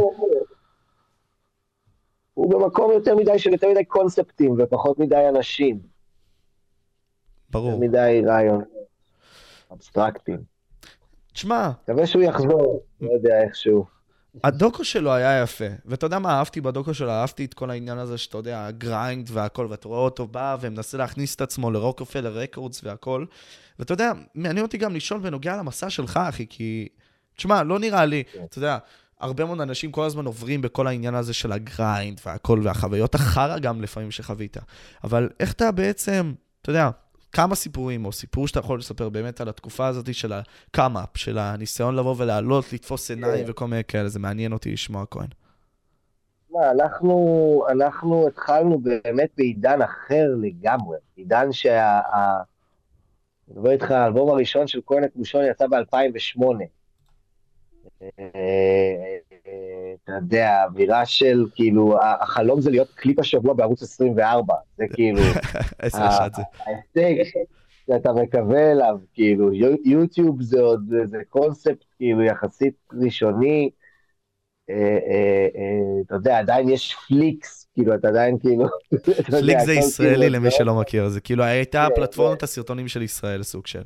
הוא 2.34 2.50
במקום 2.50 2.92
יותר 2.92 3.16
מדי 3.16 3.38
של 3.38 3.52
יותר 3.52 3.68
מדי 3.70 3.84
קונספטים 3.84 4.56
ופחות 4.58 4.98
מדי 4.98 5.28
אנשים. 5.28 5.80
ברור. 7.50 7.70
יותר 7.70 7.80
מדי 7.80 8.22
רעיון. 8.26 8.64
אבסטרקטים. 9.72 10.38
תשמע, 11.32 11.70
מקווה 11.82 12.06
שהוא 12.06 12.22
יחזור, 12.22 12.82
לא 13.00 13.10
יודע 13.12 13.42
איכשהו. 13.42 13.97
הדוקו 14.44 14.84
שלו 14.84 15.12
היה 15.12 15.42
יפה, 15.42 15.64
ואתה 15.86 16.06
יודע 16.06 16.18
מה 16.18 16.30
אהבתי 16.30 16.60
בדוקו 16.60 16.94
שלו? 16.94 17.10
אהבתי 17.10 17.44
את 17.44 17.54
כל 17.54 17.70
העניין 17.70 17.98
הזה 17.98 18.18
שאתה 18.18 18.38
יודע, 18.38 18.66
ה-grind 18.66 19.28
והכל, 19.32 19.66
ואתה 19.70 19.88
רואה 19.88 20.00
אותו 20.00 20.26
בא 20.26 20.56
ומנסה 20.60 20.98
להכניס 20.98 21.34
את 21.34 21.40
עצמו 21.40 21.70
ל-Roc-A-Fella 21.70 22.38
Records 22.38 22.80
והכל. 22.84 23.24
ואתה 23.78 23.92
יודע, 23.92 24.12
מעניין 24.34 24.64
אותי 24.64 24.78
גם 24.78 24.94
לשאול 24.94 25.20
בנוגע 25.20 25.56
למסע 25.56 25.90
שלך, 25.90 26.20
אחי, 26.28 26.46
כי... 26.50 26.88
תשמע, 27.36 27.62
לא 27.62 27.78
נראה 27.78 28.04
לי, 28.04 28.22
אתה 28.44 28.58
יודע, 28.58 28.78
הרבה 29.20 29.44
מאוד 29.44 29.60
אנשים 29.60 29.92
כל 29.92 30.04
הזמן 30.04 30.24
עוברים 30.24 30.62
בכל 30.62 30.86
העניין 30.86 31.14
הזה 31.14 31.34
של 31.34 31.52
ה-grind 31.52 32.20
והכל, 32.26 32.60
והחוויות 32.62 33.14
החרא 33.14 33.58
גם 33.58 33.82
לפעמים 33.82 34.10
שחווית. 34.10 34.56
אבל 35.04 35.28
איך 35.40 35.52
אתה 35.52 35.72
בעצם, 35.72 36.32
אתה 36.62 36.70
יודע, 36.70 36.90
כמה 37.32 37.54
סיפורים, 37.54 38.04
או 38.04 38.12
סיפור 38.12 38.48
שאתה 38.48 38.58
יכול 38.58 38.78
לספר 38.78 39.08
באמת 39.08 39.40
על 39.40 39.48
התקופה 39.48 39.86
הזאת 39.86 40.14
של 40.14 40.32
הקאם-אפ, 40.32 41.16
של 41.16 41.38
הניסיון 41.38 41.96
לבוא 41.96 42.14
ולעלות, 42.18 42.72
לתפוס 42.72 43.10
עיניים 43.10 43.44
וכל 43.48 43.66
מיני 43.66 43.84
כאלה, 43.84 44.08
זה 44.08 44.18
מעניין 44.18 44.52
אותי 44.52 44.72
לשמוע, 44.72 45.04
כהן. 45.10 45.28
מה, 46.50 46.70
אנחנו, 46.70 47.64
אנחנו 47.70 48.28
התחלנו 48.28 48.78
באמת 48.78 49.30
בעידן 49.36 49.82
אחר 49.82 50.26
לגמרי. 50.40 50.98
עידן 51.16 51.52
שה... 51.52 52.00
אני 53.48 53.56
מדבר 53.56 53.70
איתך, 53.70 53.90
האלבום 53.90 54.30
הראשון 54.30 54.66
של 54.66 54.80
כהן 54.86 55.04
את 55.04 55.16
מושון 55.16 55.44
יצא 55.44 55.66
ב-2008. 55.66 56.42
אתה 60.04 60.12
יודע, 60.12 60.64
אווירה 60.64 61.06
של, 61.06 61.44
כאילו, 61.54 61.96
החלום 62.20 62.60
זה 62.60 62.70
להיות 62.70 62.88
קליפ 62.94 63.18
השבוע 63.18 63.54
בערוץ 63.54 63.82
24. 63.82 64.54
זה 64.78 64.84
כאילו... 64.94 65.20
ההישג 65.82 67.40
שאתה 67.86 68.12
מקווה 68.12 68.72
אליו, 68.72 68.98
כאילו, 69.14 69.52
יו- 69.52 69.76
יוטיוב 69.84 70.42
זה 70.42 70.60
עוד, 70.60 70.92
זה 71.04 71.18
קונספט 71.28 71.84
כאילו 71.96 72.22
יחסית 72.22 72.74
ראשוני, 72.92 73.70
אה, 74.70 74.74
אה, 74.74 75.48
אה, 75.56 76.00
אתה 76.06 76.14
יודע, 76.14 76.38
עדיין 76.38 76.68
יש 76.68 76.96
פליקס, 77.08 77.68
כאילו, 77.74 77.94
אתה 77.94 78.08
עדיין 78.08 78.38
כאילו, 78.38 78.64
אתה 78.94 79.10
יודע, 79.10 79.40
פליק 79.40 79.58
זה 79.58 79.72
הכל 79.72 79.80
ישראלי 79.80 80.14
כאילו 80.14 80.34
למי 80.34 80.50
שלא 80.50 80.74
מכיר, 80.74 81.08
זה 81.08 81.20
כאילו 81.20 81.44
הייתה 81.44 81.86
כן, 81.88 81.94
פלטפורמת 81.94 82.42
הסרטונים 82.42 82.88
של 82.88 83.02
ישראל, 83.02 83.42
סוג 83.42 83.66
של. 83.66 83.82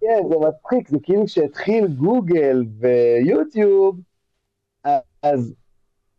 כן, 0.00 0.28
זה 0.28 0.34
מצחיק, 0.48 0.88
זה 0.88 0.96
כאילו 1.02 1.26
כשהתחיל 1.26 1.86
גוגל 1.86 2.64
ויוטיוב, 2.78 4.00
אז 5.22 5.54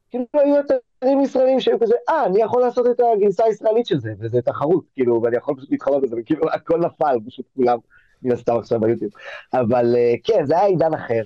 כאילו 0.09 0.25
היו 0.33 0.55
אתרים 0.59 1.21
ישראלים 1.21 1.59
שהיו 1.59 1.79
כזה, 1.79 1.95
אה, 2.09 2.25
אני 2.25 2.41
יכול 2.41 2.61
לעשות 2.61 2.87
את 2.87 2.99
הגרסה 3.15 3.45
הישראלית 3.45 3.85
של 3.85 3.99
זה, 3.99 4.13
וזה 4.19 4.41
תחרות, 4.41 4.83
כאילו, 4.93 5.21
ואני 5.23 5.37
יכול 5.37 5.55
פשוט 5.55 5.71
להתחרות 5.71 6.03
בזה, 6.03 6.15
וכאילו, 6.19 6.49
הכל 6.51 6.79
נפל, 6.79 7.17
פשוט 7.27 7.45
כולם, 7.55 7.77
מן 8.21 8.31
הסתם 8.31 8.57
עכשיו 8.57 8.79
ביוטיוב. 8.79 9.11
אבל 9.53 9.95
אה, 9.95 10.13
כן, 10.23 10.45
זה 10.45 10.57
היה 10.57 10.65
עידן 10.65 10.93
אחר. 10.93 11.23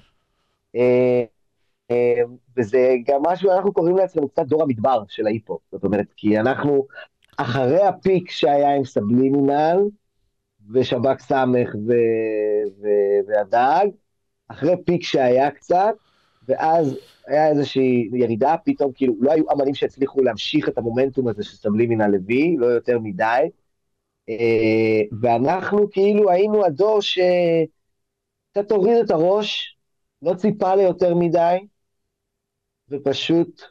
אה, 0.75 1.23
אה, 1.91 2.21
וזה 2.57 2.95
גם 3.05 3.21
משהו, 3.25 3.51
אנחנו 3.51 3.73
קוראים 3.73 3.97
לעצמנו 3.97 4.29
קצת 4.29 4.45
דור 4.45 4.63
המדבר 4.63 5.03
של 5.07 5.27
ההיפ-הופ, 5.27 5.61
זאת 5.71 5.83
אומרת, 5.83 6.07
כי 6.15 6.39
אנחנו, 6.39 6.87
אחרי 7.37 7.83
הפיק 7.83 8.29
שהיה 8.31 8.75
עם 8.75 8.85
סבלימינל, 8.85 9.77
ושב"כ 10.73 11.19
סמך 11.19 11.75
והדג, 13.27 13.87
אחרי 14.47 14.75
פיק 14.85 15.03
שהיה 15.03 15.51
קצת, 15.51 15.95
ואז 16.47 16.97
היה 17.27 17.49
איזושהי 17.49 18.09
ירידה, 18.13 18.55
פתאום 18.65 18.91
כאילו 18.95 19.13
לא 19.19 19.31
היו 19.31 19.43
אמנים 19.51 19.75
שהצליחו 19.75 20.21
להמשיך 20.21 20.69
את 20.69 20.77
המומנטום 20.77 21.27
הזה 21.27 21.43
שסבלים 21.43 21.89
מן 21.89 22.01
הלוי, 22.01 22.55
לא 22.57 22.65
יותר 22.65 22.99
מדי, 22.99 23.49
אה, 24.29 25.01
ואנחנו 25.21 25.91
כאילו 25.91 26.31
היינו 26.31 26.65
הדור 26.65 27.01
שקצת 27.01 28.71
הוריד 28.71 28.97
את 29.05 29.11
הראש, 29.11 29.77
לא 30.21 30.33
ציפה 30.33 30.75
ליותר 30.75 31.15
מדי, 31.15 31.57
ופשוט 32.89 33.61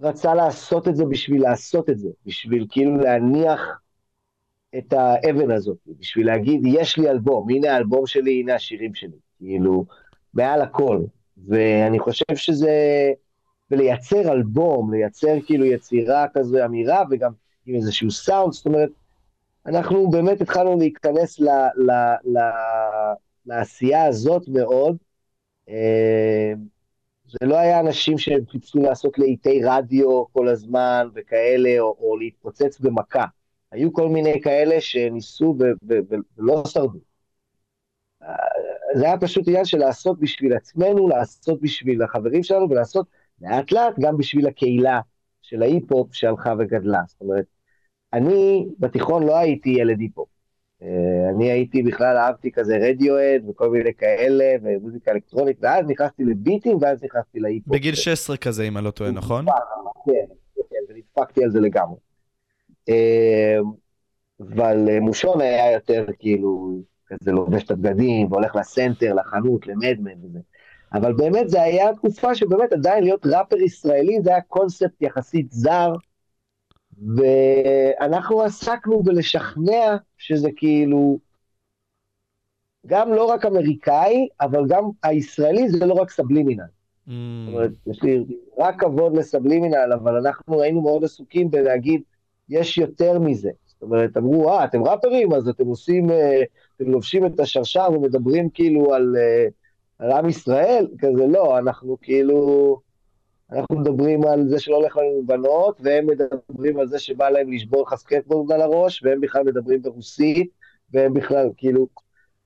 רצה 0.00 0.34
לעשות 0.34 0.88
את 0.88 0.96
זה 0.96 1.04
בשביל 1.04 1.42
לעשות 1.42 1.90
את 1.90 1.98
זה, 1.98 2.08
בשביל 2.26 2.66
כאילו 2.70 2.96
להניח 2.96 3.80
את 4.78 4.92
האבן 4.92 5.50
הזאת, 5.50 5.78
בשביל 5.86 6.26
להגיד, 6.26 6.60
יש 6.64 6.98
לי 6.98 7.10
אלבום, 7.10 7.50
הנה 7.50 7.72
האלבום 7.74 8.06
שלי, 8.06 8.40
הנה 8.40 8.54
השירים 8.54 8.94
שלי, 8.94 9.16
כאילו, 9.38 9.84
מעל 10.34 10.60
הכל. 10.62 10.98
ואני 11.46 11.98
חושב 11.98 12.36
שזה, 12.36 12.72
ולייצר 13.70 14.32
אלבום, 14.32 14.94
לייצר 14.94 15.40
כאילו 15.46 15.64
יצירה 15.64 16.26
כזו 16.34 16.64
אמירה, 16.64 17.02
וגם 17.10 17.32
עם 17.66 17.74
איזשהו 17.74 18.10
סאונד, 18.10 18.52
זאת 18.52 18.66
אומרת, 18.66 18.90
אנחנו 19.66 20.10
באמת 20.10 20.40
התחלנו 20.40 20.78
להיכנס 20.78 21.40
ל, 21.40 21.48
ל, 21.76 21.90
ל, 22.24 22.38
לעשייה 23.46 24.04
הזאת 24.04 24.48
מאוד. 24.48 24.96
אה, 25.68 26.52
זה 27.26 27.46
לא 27.46 27.56
היה 27.56 27.80
אנשים 27.80 28.18
שחיפשו 28.18 28.78
לעשות 28.78 29.18
לעיתי 29.18 29.60
רדיו 29.64 30.24
כל 30.32 30.48
הזמן 30.48 31.08
וכאלה, 31.14 31.80
או, 31.80 31.96
או 32.00 32.16
להתפוצץ 32.16 32.80
במכה. 32.80 33.24
היו 33.72 33.92
כל 33.92 34.08
מיני 34.08 34.40
כאלה 34.42 34.80
שניסו 34.80 35.56
ולא 36.38 36.62
שרדו. 36.66 36.98
זה 38.94 39.04
היה 39.04 39.18
פשוט 39.18 39.48
עניין 39.48 39.64
של 39.64 39.78
לעשות 39.78 40.20
בשביל 40.20 40.52
עצמנו, 40.52 41.08
לעשות 41.08 41.60
בשביל 41.60 42.02
החברים 42.02 42.42
שלנו, 42.42 42.70
ולעשות 42.70 43.06
לאט 43.40 43.72
לאט 43.72 43.94
גם 44.00 44.16
בשביל 44.16 44.46
הקהילה 44.46 45.00
של 45.42 45.62
ההיפ-הופ 45.62 46.14
שהלכה 46.14 46.54
וגדלה. 46.58 47.00
זאת 47.06 47.20
אומרת, 47.20 47.44
אני 48.12 48.68
בתיכון 48.78 49.22
לא 49.26 49.38
הייתי 49.38 49.70
ילד 49.70 50.00
היפ-הופ. 50.00 50.28
אה, 50.82 51.30
אני 51.34 51.50
הייתי 51.50 51.82
בכלל, 51.82 52.16
אהבתי 52.16 52.52
כזה 52.52 52.76
רדיואד 52.76 53.42
וכל 53.48 53.70
מיני 53.70 53.94
כאלה, 53.94 54.44
ומוזיקה 54.62 55.10
אלקטרונית, 55.10 55.56
ואז 55.60 55.86
נכנסתי 55.88 56.24
לביטים, 56.24 56.78
ואז 56.80 57.04
נכנסתי 57.04 57.40
להיפ-הופ. 57.40 57.76
בגיל 57.76 57.94
16 57.94 58.36
כזה, 58.36 58.62
אם 58.62 58.76
אני 58.76 58.84
לא 58.84 58.90
טועה, 58.90 59.10
נכון? 59.10 59.44
כן, 60.06 60.34
כן, 60.70 60.76
ונדפקתי 60.88 61.44
על 61.44 61.50
זה 61.50 61.60
לגמרי. 61.60 61.96
אה, 62.88 63.56
אבל 64.40 64.88
אה, 64.88 65.00
מושון 65.00 65.40
היה 65.40 65.72
יותר 65.72 66.06
כאילו, 66.18 66.80
כזה 67.08 67.32
לובש 67.32 67.62
את 67.62 67.70
הבגדים, 67.70 68.32
והולך 68.32 68.56
לסנטר, 68.56 69.14
לחנות, 69.14 69.66
למדמן 69.66 70.24
וזה. 70.24 70.38
אבל 70.92 71.12
באמת 71.12 71.48
זה 71.48 71.62
היה 71.62 71.94
תקופה 71.94 72.34
שבאמת 72.34 72.72
עדיין 72.72 73.04
להיות 73.04 73.26
ראפר 73.26 73.56
ישראלי 73.56 74.18
זה 74.22 74.30
היה 74.30 74.40
קונספט 74.40 75.02
יחסית 75.02 75.52
זר, 75.52 75.92
ואנחנו 77.16 78.42
עסקנו 78.42 79.02
בלשכנע 79.02 79.96
שזה 80.18 80.48
כאילו 80.56 81.18
גם 82.86 83.12
לא 83.12 83.24
רק 83.24 83.46
אמריקאי, 83.46 84.28
אבל 84.40 84.66
גם 84.68 84.84
הישראלי 85.02 85.68
זה 85.68 85.86
לא 85.86 85.94
רק 85.94 86.10
סבלימינל. 86.10 86.62
Mm. 86.62 87.10
זאת 87.10 87.54
אומרת, 87.54 87.70
יש 87.86 88.02
לי 88.02 88.24
רק 88.58 88.80
כבוד 88.80 89.16
לסבלימינל, 89.16 89.92
אבל 89.94 90.16
אנחנו 90.16 90.62
היינו 90.62 90.80
מאוד 90.80 91.04
עסוקים 91.04 91.50
בלהגיד, 91.50 92.02
יש 92.48 92.78
יותר 92.78 93.18
מזה. 93.18 93.50
זאת 93.66 93.82
אומרת, 93.82 94.16
אמרו, 94.16 94.50
אה, 94.50 94.64
אתם 94.64 94.84
ראפרים, 94.84 95.32
אז 95.32 95.48
אתם 95.48 95.66
עושים, 95.66 96.10
אה, 96.10 96.42
אתם 96.78 96.90
לובשים 96.90 97.26
את 97.26 97.40
השרשרת 97.40 97.88
ומדברים 97.92 98.50
כאילו 98.50 98.94
על, 98.94 99.16
אה, 99.18 99.46
על 99.98 100.12
עם 100.12 100.28
ישראל? 100.28 100.86
כזה 100.98 101.26
לא, 101.26 101.58
אנחנו 101.58 101.96
כאילו, 102.02 102.80
אנחנו 103.52 103.78
מדברים 103.80 104.24
על 104.24 104.48
זה 104.48 104.60
שלא 104.60 104.76
הולך 104.76 104.96
לנו 104.96 105.22
בנות, 105.26 105.80
והם 105.80 106.06
מדברים 106.06 106.78
על 106.78 106.86
זה 106.86 106.98
שבא 106.98 107.28
להם 107.28 107.52
לשבור 107.52 107.82
לך 107.82 107.94
סקטבורד 107.94 108.52
על 108.52 108.62
הראש, 108.62 109.02
והם 109.02 109.20
בכלל 109.20 109.42
מדברים 109.42 109.82
ברוסית, 109.82 110.50
והם 110.92 111.14
בכלל, 111.14 111.50
כאילו, 111.56 111.86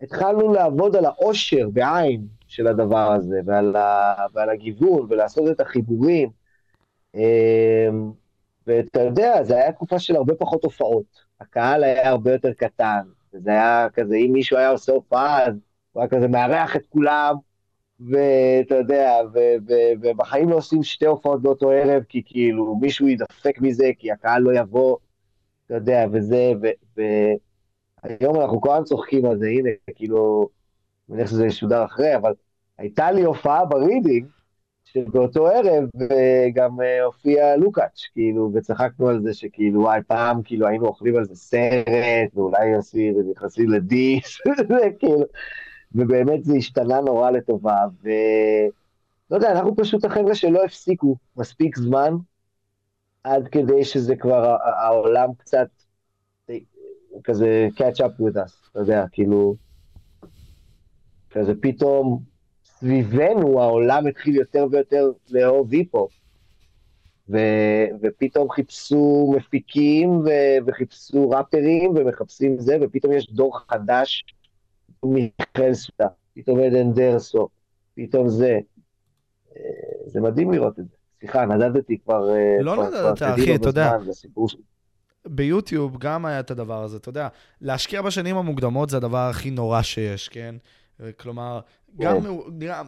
התחלנו 0.01 0.53
לעבוד 0.53 0.97
על 0.97 1.05
העושר 1.05 1.69
בעניין 1.73 2.27
של 2.47 2.67
הדבר 2.67 3.13
הזה, 3.13 3.41
ועל, 3.45 3.77
ה, 3.77 4.15
ועל 4.35 4.51
הגיוון, 4.51 5.07
ולעשות 5.11 5.51
את 5.51 5.61
החיבורים. 5.61 6.31
אמ, 7.15 8.13
ואתה 8.67 9.01
יודע, 9.01 9.45
זה 9.45 9.57
היה 9.57 9.73
תקופה 9.73 9.99
של 9.99 10.17
הרבה 10.17 10.35
פחות 10.35 10.65
הופעות. 10.65 11.25
הקהל 11.41 11.85
היה 11.85 12.09
הרבה 12.09 12.33
יותר 12.33 12.53
קטן, 12.53 13.03
וזה 13.35 13.51
היה 13.51 13.87
כזה, 13.95 14.17
אם 14.17 14.31
מישהו 14.33 14.57
היה 14.59 14.71
עושה 14.71 14.93
הופעה, 14.93 15.47
אז 15.47 15.55
הוא 15.93 16.01
היה 16.01 16.11
כזה 16.11 16.29
מארח 16.29 16.77
את 16.77 16.87
כולם, 16.87 17.35
ואתה 18.11 18.75
יודע, 18.75 19.13
ובחיים 20.01 20.49
לא 20.49 20.57
עושים 20.57 20.83
שתי 20.83 21.07
הופעות 21.07 21.43
באותו 21.43 21.71
ערב, 21.71 22.03
כי 22.09 22.23
כאילו 22.27 22.77
מישהו 22.81 23.09
ידפק 23.09 23.61
מזה, 23.61 23.91
כי 23.99 24.13
הקהל 24.13 24.43
לא 24.43 24.59
יבוא, 24.59 24.97
אתה 25.67 25.75
יודע, 25.75 26.07
וזה, 26.13 26.53
והיום 26.97 28.41
אנחנו 28.41 28.61
כל 28.61 28.71
הזמן 28.71 28.85
צוחקים 28.85 29.27
על 29.27 29.39
זה, 29.39 29.47
הנה, 29.47 29.71
כאילו, 29.95 30.49
אני 31.09 31.17
מניח 31.17 31.31
שזה 31.31 31.47
ישודר 31.47 31.85
אחרי, 31.85 32.17
אבל 32.17 32.33
הייתה 32.79 33.13
לי 33.13 33.23
הופעה 33.23 33.65
ב-Reading, 33.65 34.27
שבאותו 34.93 35.47
ערב 35.47 35.89
גם 36.55 36.81
אה, 36.81 37.05
הופיע 37.05 37.57
לוקאץ', 37.57 38.01
כאילו, 38.13 38.51
וצחקנו 38.55 39.09
על 39.09 39.23
זה 39.23 39.35
שכאילו, 39.35 39.81
וואי, 39.81 40.01
פעם, 40.07 40.43
כאילו, 40.43 40.67
היינו 40.67 40.87
אוכלים 40.87 41.17
על 41.17 41.25
זה 41.25 41.35
סרט, 41.35 42.35
ואולי 42.35 42.75
עושים, 42.75 43.17
ונכנסים 43.17 43.71
ל-diss, 43.71 44.39
כאילו, 44.99 45.25
ובאמת 45.95 46.45
זה 46.45 46.55
השתנה 46.57 47.01
נורא 47.01 47.31
לטובה, 47.31 47.77
ולא 48.03 49.37
יודע, 49.37 49.53
אנחנו 49.53 49.77
פשוט 49.77 50.05
החבר'ה 50.05 50.35
שלא 50.35 50.65
הפסיקו 50.65 51.17
מספיק 51.37 51.79
זמן, 51.79 52.15
עד 53.25 53.49
כדי 53.49 53.85
שזה 53.85 54.17
כבר, 54.17 54.57
העולם 54.81 55.29
קצת, 55.39 55.69
כזה 57.25 57.69
catch 57.77 57.99
up 58.01 58.21
with 58.21 58.37
us, 58.37 58.71
אתה 58.71 58.81
יודע, 58.81 59.05
כאילו, 59.13 59.55
כזה 61.31 61.53
פתאום, 61.61 62.32
סביבנו 62.83 63.61
העולם 63.63 64.07
התחיל 64.07 64.37
יותר 64.37 64.67
ויותר 64.71 65.11
לאהוב 65.31 65.73
היפ-הופ. 65.73 66.13
ו- 67.29 67.87
ופתאום 68.03 68.51
חיפשו 68.51 69.33
מפיקים 69.37 70.11
ו- 70.11 70.67
וחיפשו 70.67 71.31
ראפרים 71.31 71.93
ומחפשים 71.97 72.59
זה, 72.59 72.77
ופתאום 72.81 73.13
יש 73.13 73.31
דור 73.31 73.59
חדש, 73.69 74.25
מיכאל 75.05 75.75
סודה, 75.75 76.09
פתאום 76.35 76.61
עדן 76.61 76.93
דרסו, 76.93 77.49
פתאום 77.95 78.29
זה. 78.29 78.59
אה, 79.57 79.63
זה 80.07 80.21
מדהים 80.21 80.53
לראות 80.53 80.79
את 80.79 80.89
זה. 80.89 80.97
סליחה, 81.21 81.47
נדדתי 81.47 81.99
כבר... 81.99 82.31
אה, 82.35 82.57
לא 82.61 82.87
נדדת, 82.87 83.23
אחי, 83.23 83.55
אתה 83.55 83.69
יודע. 83.69 83.97
ביוטיוב 85.27 85.99
גם 85.99 86.27
היה 86.27 86.41
את 86.41 86.51
הדבר 86.51 86.83
הזה, 86.83 86.97
אתה 86.97 87.09
יודע, 87.09 87.29
להשקיע 87.61 88.03
בשנים 88.03 88.37
המוקדמות 88.37 88.91
זה 88.91 88.97
הדבר 88.97 89.29
הכי 89.31 89.51
נורא 89.51 89.83
שיש, 89.83 90.29
כן? 90.29 90.55
כלומר, 91.19 91.61
גם, 92.01 92.25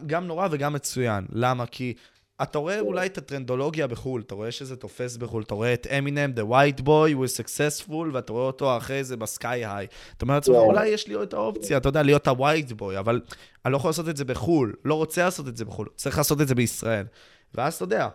גם 0.05 0.27
נורא 0.27 0.47
וגם 0.51 0.73
מצוין. 0.73 1.25
למה? 1.31 1.65
כי 1.65 1.93
אתה 2.41 2.57
רואה 2.57 2.79
אולי 2.79 3.05
את 3.05 3.17
הטרנדולוגיה 3.17 3.87
בחו"ל, 3.87 4.21
אתה 4.21 4.35
רואה 4.35 4.51
שזה 4.51 4.75
תופס 4.75 5.17
בחו"ל, 5.17 5.43
אתה 5.43 5.53
רואה 5.53 5.73
את 5.73 5.87
אמינם, 5.87 6.31
The 6.35 6.51
White 6.51 6.81
Boy, 6.81 7.13
הוא 7.13 7.25
successful, 7.25 8.13
ואתה 8.13 8.33
רואה 8.33 8.45
אותו 8.45 8.77
אחרי 8.77 9.03
זה 9.03 9.17
בסקאי 9.17 9.65
היי. 9.65 9.87
אתה 10.17 10.23
אומר 10.25 10.33
לעצמך, 10.35 10.55
אולי 10.55 10.87
יש 10.87 11.07
לי 11.07 11.23
את 11.23 11.33
האופציה, 11.33 11.77
אתה 11.77 11.89
יודע, 11.89 12.03
להיות 12.03 12.27
ה-White 12.27 12.71
Boy, 12.79 12.99
אבל 12.99 13.21
אני 13.65 13.71
לא 13.71 13.77
יכול 13.77 13.89
לעשות 13.89 14.09
את 14.09 14.17
זה 14.17 14.25
בחו"ל, 14.25 14.73
לא 14.85 14.93
רוצה 14.93 15.23
לעשות 15.23 15.47
את 15.47 15.57
זה 15.57 15.65
בחו"ל, 15.65 15.87
צריך 15.95 16.17
לעשות 16.17 16.41
את 16.41 16.47
זה 16.47 16.55
בישראל. 16.55 17.05
ואז 17.53 17.73
אתה 17.73 17.83
יודע, 17.83 18.07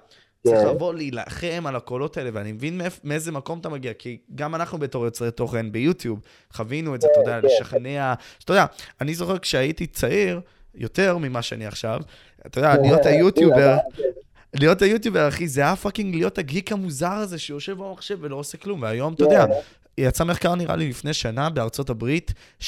צריך 0.47 0.61
כן. 0.61 0.69
לבוא 0.69 0.95
להילחם 0.95 1.65
על 1.67 1.77
הקולות 1.77 2.17
האלה, 2.17 2.31
ואני 2.33 2.53
מבין 2.53 2.81
מאיזה 3.05 3.33
מקום 3.33 3.59
אתה 3.59 3.69
מגיע, 3.69 3.93
כי 3.93 4.19
גם 4.35 4.55
אנחנו 4.55 4.79
בתור 4.79 5.05
יוצרי 5.05 5.31
תוכן 5.31 5.73
ביוטיוב, 5.73 6.21
חווינו 6.53 6.95
את 6.95 7.01
זה, 7.01 7.09
אתה 7.13 7.21
יודע, 7.21 7.41
כן, 7.41 7.49
כן. 7.49 7.55
לשכנע. 7.55 8.15
אתה 8.45 8.53
יודע, 8.53 8.67
אני 9.01 9.15
זוכר 9.15 9.39
כשהייתי 9.39 9.87
צעיר, 9.87 10.41
יותר 10.75 11.19
ממה 11.19 11.43
שאני 11.43 11.67
עכשיו, 11.67 12.01
אתה 12.47 12.59
יודע, 12.59 12.77
להיות 12.83 13.07
היוטיובר, 13.07 13.77
להיות 14.55 14.83
היוטיובר, 14.83 15.29
אחי, 15.29 15.49
זה 15.49 15.61
היה 15.61 15.77
fucking 15.77 16.15
להיות 16.15 16.39
ה-geek 16.39 16.73
המוזר 16.73 17.13
הזה 17.13 17.39
שיושב 17.39 17.73
במחשב 17.79 18.19
ולא 18.21 18.37
עושה 18.37 18.59
כלום, 18.59 18.83
והיום, 18.83 19.15
אתה 19.15 19.25
יודע, 19.25 19.45
יצא 19.99 20.25
מחקר 20.25 20.55
נראה 20.55 20.77
לי 20.77 20.89
לפני 20.89 21.15
שנה 21.15 21.51
בארצות 21.51 21.91
הברית, 21.91 22.33
75% 22.61 22.65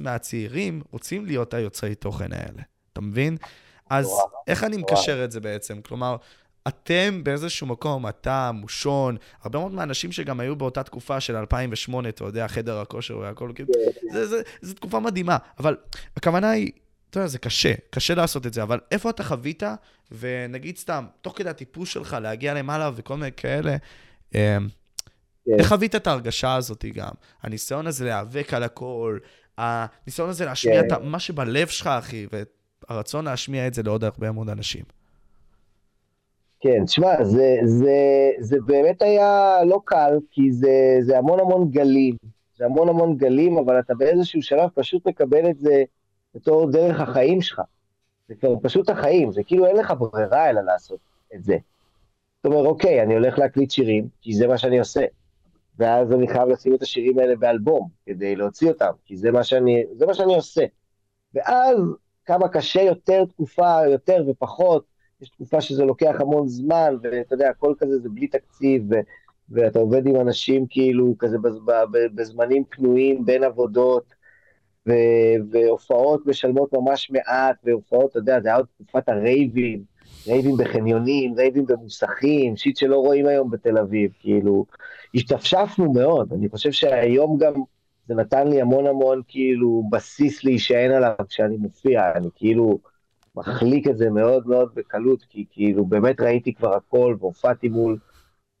מהצעירים 0.00 0.82
רוצים 0.92 1.26
להיות 1.26 1.54
היוצרי 1.54 1.94
תוכן 1.94 2.32
האלה, 2.32 2.62
אתה 2.92 3.00
מבין? 3.00 3.36
אז 3.90 4.10
איך 4.46 4.64
אני 4.64 4.76
מקשר 4.76 5.24
את 5.24 5.32
זה 5.32 5.40
בעצם? 5.40 5.80
כלומר, 5.80 6.16
אתם 6.68 7.24
באיזשהו 7.24 7.66
מקום, 7.66 8.08
אתה, 8.08 8.50
מושון, 8.54 9.16
הרבה 9.42 9.58
מאוד 9.58 9.72
מהאנשים 9.72 10.12
שגם 10.12 10.40
היו 10.40 10.56
באותה 10.56 10.82
תקופה 10.82 11.20
של 11.20 11.36
2008, 11.36 12.08
אתה 12.08 12.24
יודע, 12.24 12.48
חדר 12.48 12.80
הכושר 12.80 13.18
והכל, 13.18 13.52
כאילו, 13.54 13.68
זו 14.62 14.74
תקופה 14.74 15.00
מדהימה. 15.00 15.36
אבל 15.58 15.76
הכוונה 16.16 16.50
היא, 16.50 16.72
אתה 17.10 17.18
יודע, 17.18 17.28
זה 17.28 17.38
קשה, 17.38 17.72
קשה 17.90 18.14
לעשות 18.14 18.46
את 18.46 18.54
זה, 18.54 18.62
אבל 18.62 18.80
איפה 18.90 19.10
אתה 19.10 19.24
חווית, 19.24 19.62
ונגיד 20.18 20.76
סתם, 20.76 21.04
תוך 21.20 21.38
כדי 21.38 21.50
הטיפוס 21.50 21.88
שלך 21.88 22.16
להגיע 22.22 22.54
למעלה 22.54 22.90
וכל 22.94 23.16
מיני 23.16 23.32
כאלה, 23.32 23.76
אמ, 24.34 24.40
כן. 25.46 25.52
איך 25.58 25.68
חווית 25.68 25.94
את 25.94 26.06
ההרגשה 26.06 26.54
הזאת 26.54 26.84
גם? 26.94 27.12
הניסיון 27.42 27.86
הזה 27.86 28.04
להיאבק 28.04 28.54
על 28.54 28.62
הכל, 28.62 29.18
הניסיון 29.58 30.30
הזה 30.30 30.44
להשמיע 30.44 30.82
כן. 30.82 30.94
את 30.94 31.02
מה 31.02 31.18
שבלב 31.18 31.68
שלך, 31.68 31.86
אחי, 31.86 32.26
והרצון 32.88 33.24
להשמיע 33.24 33.66
את 33.66 33.74
זה 33.74 33.82
לעוד 33.82 34.04
הרבה 34.04 34.32
מאוד 34.32 34.48
אנשים. 34.48 34.99
כן, 36.60 36.84
תשמע, 36.84 37.24
זה, 37.24 37.56
זה, 37.64 38.30
זה 38.38 38.56
באמת 38.66 39.02
היה 39.02 39.58
לא 39.64 39.80
קל, 39.84 40.18
כי 40.30 40.52
זה, 40.52 40.98
זה 41.00 41.18
המון 41.18 41.40
המון 41.40 41.70
גלים. 41.70 42.16
זה 42.56 42.64
המון 42.64 42.88
המון 42.88 43.16
גלים, 43.16 43.58
אבל 43.58 43.80
אתה 43.80 43.94
באיזשהו 43.94 44.42
שלב 44.42 44.68
פשוט 44.74 45.06
מקבל 45.06 45.50
את 45.50 45.58
זה 45.58 45.82
בתור 46.34 46.70
דרך 46.70 47.00
החיים 47.00 47.40
שלך. 47.40 47.60
זה 48.28 48.34
כבר 48.34 48.54
פשוט 48.62 48.90
החיים, 48.90 49.32
זה 49.32 49.42
כאילו 49.42 49.66
אין 49.66 49.76
לך 49.76 49.94
ברירה 49.98 50.50
אלא 50.50 50.60
לעשות 50.60 50.98
את 51.34 51.44
זה. 51.44 51.56
זאת 52.36 52.52
אומרת, 52.52 52.66
אוקיי, 52.66 53.02
אני 53.02 53.14
הולך 53.14 53.38
להקליט 53.38 53.70
שירים, 53.70 54.08
כי 54.22 54.34
זה 54.34 54.46
מה 54.46 54.58
שאני 54.58 54.78
עושה. 54.78 55.04
ואז 55.78 56.12
אני 56.12 56.28
חייב 56.28 56.48
לשים 56.48 56.74
את 56.74 56.82
השירים 56.82 57.18
האלה 57.18 57.36
באלבום, 57.36 57.88
כדי 58.06 58.36
להוציא 58.36 58.68
אותם, 58.68 58.92
כי 59.04 59.16
זה 59.16 59.30
מה 59.30 59.44
שאני, 59.44 59.84
זה 59.92 60.06
מה 60.06 60.14
שאני 60.14 60.34
עושה. 60.34 60.64
ואז 61.34 61.78
כמה 62.24 62.48
קשה 62.48 62.82
יותר 62.82 63.24
תקופה, 63.24 63.86
יותר 63.86 64.24
ופחות, 64.28 64.84
יש 65.22 65.28
תקופה 65.28 65.60
שזה 65.60 65.84
לוקח 65.84 66.14
המון 66.20 66.48
זמן, 66.48 66.94
ואתה 67.02 67.34
יודע, 67.34 67.50
הכל 67.50 67.74
כזה 67.78 67.98
זה 67.98 68.08
בלי 68.08 68.26
תקציב, 68.26 68.82
ו, 68.90 68.94
ואתה 69.50 69.78
עובד 69.78 70.06
עם 70.06 70.16
אנשים 70.16 70.66
כאילו 70.70 71.14
כזה 71.18 71.36
בזמנים 72.14 72.64
פנויים 72.70 73.24
בין 73.24 73.44
עבודות, 73.44 74.14
ו, 74.88 74.92
והופעות 75.50 76.26
משלמות 76.26 76.72
ממש 76.72 77.10
מעט, 77.10 77.56
והופעות, 77.64 78.10
אתה 78.10 78.18
יודע, 78.18 78.40
זה 78.40 78.48
היה 78.48 78.56
עוד 78.56 78.66
תקופת 78.74 79.08
הרייבים, 79.08 79.82
רייבים 80.26 80.56
בחניונים, 80.56 81.34
רייבים 81.34 81.66
במוסכים, 81.66 82.56
שיט 82.56 82.76
שלא 82.76 82.96
רואים 82.96 83.26
היום 83.26 83.50
בתל 83.50 83.78
אביב, 83.78 84.10
כאילו, 84.20 84.66
השתפשפנו 85.14 85.92
מאוד, 85.92 86.32
אני 86.32 86.48
חושב 86.48 86.72
שהיום 86.72 87.38
גם 87.38 87.52
זה 88.06 88.14
נתן 88.14 88.48
לי 88.48 88.60
המון 88.60 88.86
המון 88.86 89.22
כאילו 89.28 89.82
בסיס 89.90 90.44
להישען 90.44 90.90
עליו 90.90 91.14
כשאני 91.28 91.56
מופיע, 91.56 92.12
אני 92.16 92.28
כאילו, 92.34 92.78
מחליק 93.36 93.88
את 93.88 93.98
זה 93.98 94.10
מאוד 94.10 94.46
מאוד 94.46 94.74
בקלות, 94.74 95.24
כי 95.28 95.44
כאילו 95.50 95.84
באמת 95.84 96.20
ראיתי 96.20 96.54
כבר 96.54 96.74
הכל 96.76 97.16
והופעתי 97.20 97.68
מול 97.68 97.98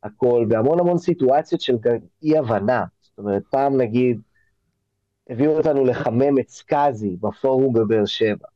הכל, 0.02 0.44
בהמון 0.48 0.80
המון 0.80 0.98
סיטואציות 0.98 1.60
של 1.60 1.76
אי 2.22 2.38
הבנה. 2.38 2.84
זאת 3.00 3.18
אומרת, 3.18 3.42
פעם 3.50 3.76
נגיד, 3.76 4.20
הביאו 5.28 5.56
אותנו 5.56 5.84
לחמם 5.84 6.38
את 6.38 6.48
סקאזי 6.48 7.16
בפורום 7.20 7.72
בבאר 7.72 8.04
שבע. 8.04 8.48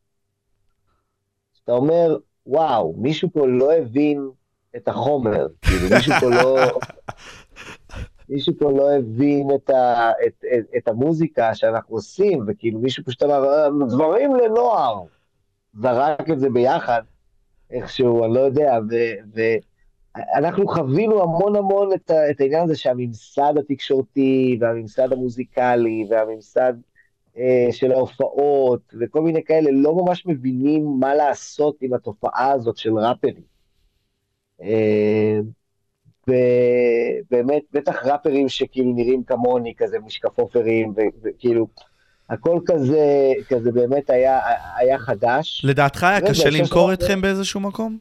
אתה 1.64 1.72
אומר, 1.72 2.16
וואו, 2.46 2.94
מישהו 2.98 3.30
פה 3.32 3.46
לא 3.46 3.72
הבין 3.72 4.28
את 4.76 4.88
החומר, 4.88 5.46
כאילו 5.62 5.88
מישהו 5.96 6.14
פה 6.20 6.30
לא... 6.30 6.56
מישהו 8.28 8.54
פה 8.58 8.70
לא 8.70 8.92
הבין 8.92 9.48
את, 9.54 9.70
ה, 9.70 10.10
את, 10.26 10.44
את, 10.58 10.64
את 10.76 10.88
המוזיקה 10.88 11.54
שאנחנו 11.54 11.96
עושים, 11.96 12.44
וכאילו 12.46 12.78
מישהו 12.78 13.04
פשוט 13.04 13.22
אמר, 13.22 13.44
"אה, 13.44 13.68
דברים 13.88 14.34
לנוער. 14.34 15.02
זרק 15.80 16.30
את 16.30 16.40
זה 16.40 16.50
ביחד, 16.50 17.02
איכשהו, 17.70 18.24
אני 18.24 18.34
לא 18.34 18.40
יודע, 18.40 18.78
ואנחנו 20.14 20.68
חווינו 20.68 21.22
המון 21.22 21.56
המון 21.56 21.92
את, 21.94 22.10
ה, 22.10 22.30
את 22.30 22.40
העניין 22.40 22.64
הזה 22.64 22.76
שהממסד 22.76 23.54
התקשורתי, 23.58 24.58
והממסד 24.60 25.12
המוזיקלי, 25.12 26.06
והממסד 26.10 26.72
אה, 27.36 27.68
של 27.70 27.92
ההופעות, 27.92 28.94
וכל 29.00 29.22
מיני 29.22 29.44
כאלה, 29.44 29.70
לא 29.72 29.94
ממש 29.94 30.26
מבינים 30.26 30.96
מה 31.00 31.14
לעשות 31.14 31.76
עם 31.80 31.94
התופעה 31.94 32.52
הזאת 32.52 32.76
של 32.76 32.98
ראפרים. 32.98 33.54
אה, 34.62 35.38
ובאמת, 36.28 37.62
בטח 37.72 38.06
ראפרים 38.06 38.48
שכאילו 38.48 38.92
נראים 38.94 39.24
כמוני, 39.24 39.74
כזה 39.76 39.98
משקפופרים, 39.98 40.90
ו- 40.90 41.20
וכאילו, 41.22 41.66
הכל 42.30 42.60
כזה, 42.66 43.32
כזה 43.48 43.72
באמת 43.72 44.10
היה, 44.10 44.40
היה 44.76 44.98
חדש. 44.98 45.64
לדעתך 45.64 46.02
היה 46.02 46.20
קשה 46.20 46.50
למכור 46.50 46.92
אתכם 46.92 47.20
באיזשהו 47.20 47.60
מקום? 47.60 47.98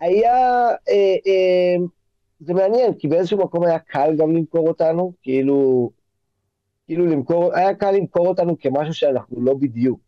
היה, 0.00 0.32
אה, 0.68 1.16
אה, 1.26 1.76
זה 2.40 2.54
מעניין, 2.54 2.94
כי 2.94 3.08
באיזשהו 3.08 3.38
מקום 3.38 3.64
היה 3.64 3.78
קל 3.78 4.14
גם 4.16 4.36
למכור 4.36 4.68
אותנו, 4.68 5.12
כאילו, 5.22 5.90
כאילו 6.86 7.06
למכור, 7.06 7.54
היה 7.54 7.74
קל 7.74 7.90
למכור 7.90 8.28
אותנו 8.28 8.56
כמשהו 8.60 8.94
שאנחנו 8.94 9.44
לא 9.44 9.54
בדיוק. 9.54 10.00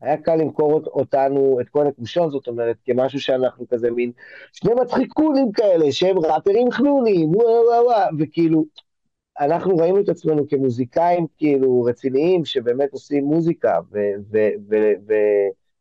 היה 0.00 0.16
קל 0.16 0.34
למכור 0.36 0.72
אות- 0.72 0.86
אותנו, 0.86 1.58
את 1.60 1.68
כל 1.68 1.86
הקושון, 1.86 2.30
זאת 2.30 2.48
אומרת, 2.48 2.76
כמשהו 2.84 3.20
שאנחנו 3.20 3.68
כזה 3.68 3.90
מין 3.90 4.12
שני 4.52 4.70
מצחיקונים 4.82 5.52
כאלה, 5.52 5.92
שהם 5.92 6.18
ראפרים 6.18 6.70
חנונים, 6.70 7.34
וואו 7.36 7.64
וואו 7.68 7.84
וואו, 7.84 8.08
וכאילו, 8.18 8.64
אנחנו 9.40 9.76
ראינו 9.76 10.00
את 10.00 10.08
עצמנו 10.08 10.48
כמוזיקאים 10.48 11.26
כאילו 11.38 11.82
רציניים, 11.82 12.44
שבאמת 12.44 12.92
עושים 12.92 13.24
מוזיקה, 13.24 13.78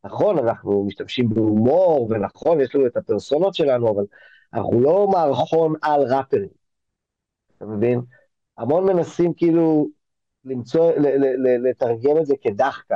ונכון, 0.03 0.37
אנחנו 0.37 0.83
משתמשים 0.87 1.29
בהומור, 1.29 2.07
ונכון, 2.09 2.61
יש 2.61 2.75
לנו 2.75 2.87
את 2.87 2.97
הפרסונות 2.97 3.55
שלנו, 3.55 3.89
אבל 3.89 4.03
אנחנו 4.53 4.81
לא 4.81 5.07
מערכון 5.07 5.73
על 5.81 6.01
ראפרים, 6.01 6.49
אתה 7.57 7.65
מבין? 7.65 8.01
המון 8.57 8.85
מנסים 8.85 9.33
כאילו 9.33 9.87
למצוא, 10.45 10.91
לתרגם 11.63 12.17
את 12.17 12.25
זה 12.25 12.35
כדחקה. 12.41 12.95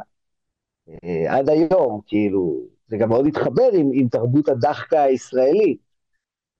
אה, 0.89 1.37
עד 1.37 1.49
היום, 1.49 2.01
כאילו, 2.07 2.61
זה 2.87 2.97
גם 2.97 3.09
מאוד 3.09 3.27
התחבר 3.27 3.69
עם, 3.73 3.89
עם 3.93 4.07
תרבות 4.07 4.49
הדחקה 4.49 5.03
הישראלית. 5.03 5.84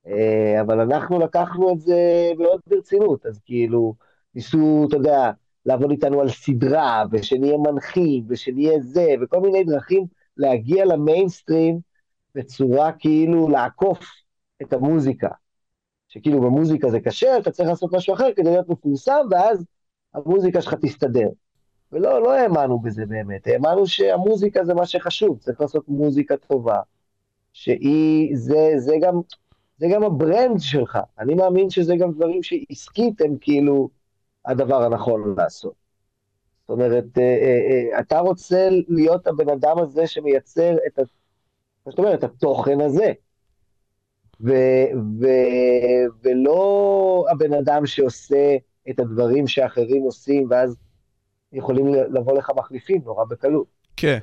אה, 0.08 0.62
אבל 0.62 0.80
אנחנו 0.80 1.20
לקחנו 1.20 1.74
את 1.74 1.80
זה 1.80 2.32
מאוד 2.38 2.60
ברצינות, 2.68 3.26
אז 3.26 3.40
כאילו, 3.46 3.96
ניסו, 4.36 4.86
אתה 4.88 4.98
יודע, 4.98 5.32
לעבוד 5.66 5.92
איתנו 5.92 6.22
על 6.22 6.30
סדרה, 6.30 7.04
ושנהיה 7.12 7.58
מנחים, 7.58 8.26
ושנהיה 8.28 8.80
זה, 8.82 9.08
וכל 9.22 9.40
מיני 9.40 9.64
דרכים 9.64 10.06
להגיע 10.38 10.86
למיינסטרים 10.86 11.80
בצורה 12.36 12.92
כאילו 12.92 13.50
לעקוף 13.50 14.00
את 14.62 14.74
המוזיקה. 14.74 15.30
שכאילו 16.08 16.42
במוזיקה 16.42 16.90
זה 16.90 17.00
קשה, 17.00 17.38
אתה 17.38 17.52
צריך 17.52 17.70
לעשות 17.70 17.94
משהו 17.94 18.14
אחר 18.14 18.28
כדי 18.36 18.50
להיות 18.50 18.70
מפורסם, 18.70 19.22
ואז 19.32 19.66
המוזיקה 20.14 20.62
שלך 20.62 20.74
תסתדר. 20.74 21.30
ולא, 21.92 22.22
לא 22.22 22.34
האמנו 22.34 22.80
בזה 22.80 23.06
באמת, 23.06 23.48
האמנו 23.48 23.88
שהמוזיקה 23.88 24.66
זה 24.66 24.74
מה 24.74 24.86
שחשוב, 24.86 25.38
צריך 25.40 25.62
לעשות 25.62 25.88
מוזיקה 25.88 26.38
טובה, 26.38 26.80
שהיא, 27.54 28.38
זה, 28.38 28.70
זה 28.78 28.96
גם, 29.02 29.20
זה 29.78 29.88
גם 29.94 30.04
הברנד 30.04 30.60
שלך, 30.60 31.00
אני 31.20 31.34
מאמין 31.34 31.70
שזה 31.70 31.96
גם 31.96 32.12
דברים 32.12 32.44
שעסקית 32.44 33.22
הם 33.22 33.38
כאילו 33.42 33.90
הדבר 34.46 34.84
הנכון 34.84 35.36
לעשות. 35.38 35.74
זאת 36.62 36.70
אומרת, 36.70 37.18
אה, 37.18 37.24
אה, 37.24 37.94
אה, 37.94 38.00
אתה 38.00 38.20
רוצה 38.20 38.70
להיות 38.90 39.28
הבן 39.28 39.50
אדם 39.50 39.80
הזה 39.80 40.08
שמייצר 40.08 40.76
את, 40.88 41.00
ה, 41.00 41.02
זאת 41.86 41.98
אומרת, 41.98 42.24
התוכן 42.24 42.82
הזה. 42.82 43.12
ו, 44.42 44.52
ו, 45.22 45.28
ולא 46.24 47.26
הבן 47.32 47.54
אדם 47.54 47.86
שעושה 47.86 48.56
את 48.90 49.00
הדברים 49.00 49.48
שאחרים 49.48 50.04
עושים, 50.04 50.48
ואז 50.50 50.76
יכולים 51.54 51.94
לבוא 51.94 52.34
לך 52.34 52.52
מחליפים 52.56 53.02
נורא 53.06 53.26
בקלות. 53.26 53.68
כן. 53.98 54.20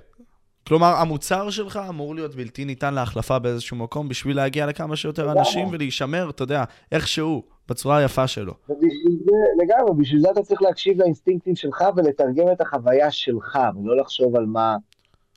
כלומר, 0.66 0.94
המוצר 0.94 1.50
שלך 1.50 1.80
אמור 1.88 2.14
להיות 2.14 2.34
בלתי 2.34 2.64
ניתן 2.64 2.94
להחלפה 2.94 3.38
באיזשהו 3.38 3.76
מקום 3.76 4.08
בשביל 4.08 4.36
להגיע 4.36 4.66
לכמה 4.66 4.96
שיותר. 4.96 5.32
אנשים 5.32 5.68
ולהישמר, 5.72 6.30
אתה 6.30 6.42
יודע, 6.42 6.64
איכשהו, 6.92 7.42
בצורה 7.68 7.96
היפה 7.96 8.26
שלו. 8.26 8.54
ובשביל 8.68 9.18
זה, 9.24 9.64
לגמרי, 9.64 9.92
בשביל 9.98 10.20
זה 10.20 10.30
אתה 10.30 10.42
צריך 10.42 10.62
להקשיב 10.62 11.00
לאינסטינקטים 11.00 11.56
שלך 11.56 11.84
ולתרגם 11.96 12.44
את 12.52 12.60
החוויה 12.60 13.10
שלך, 13.10 13.58
ולא 13.76 13.96
לחשוב 13.96 14.36
על 14.36 14.46
מה 14.46 14.76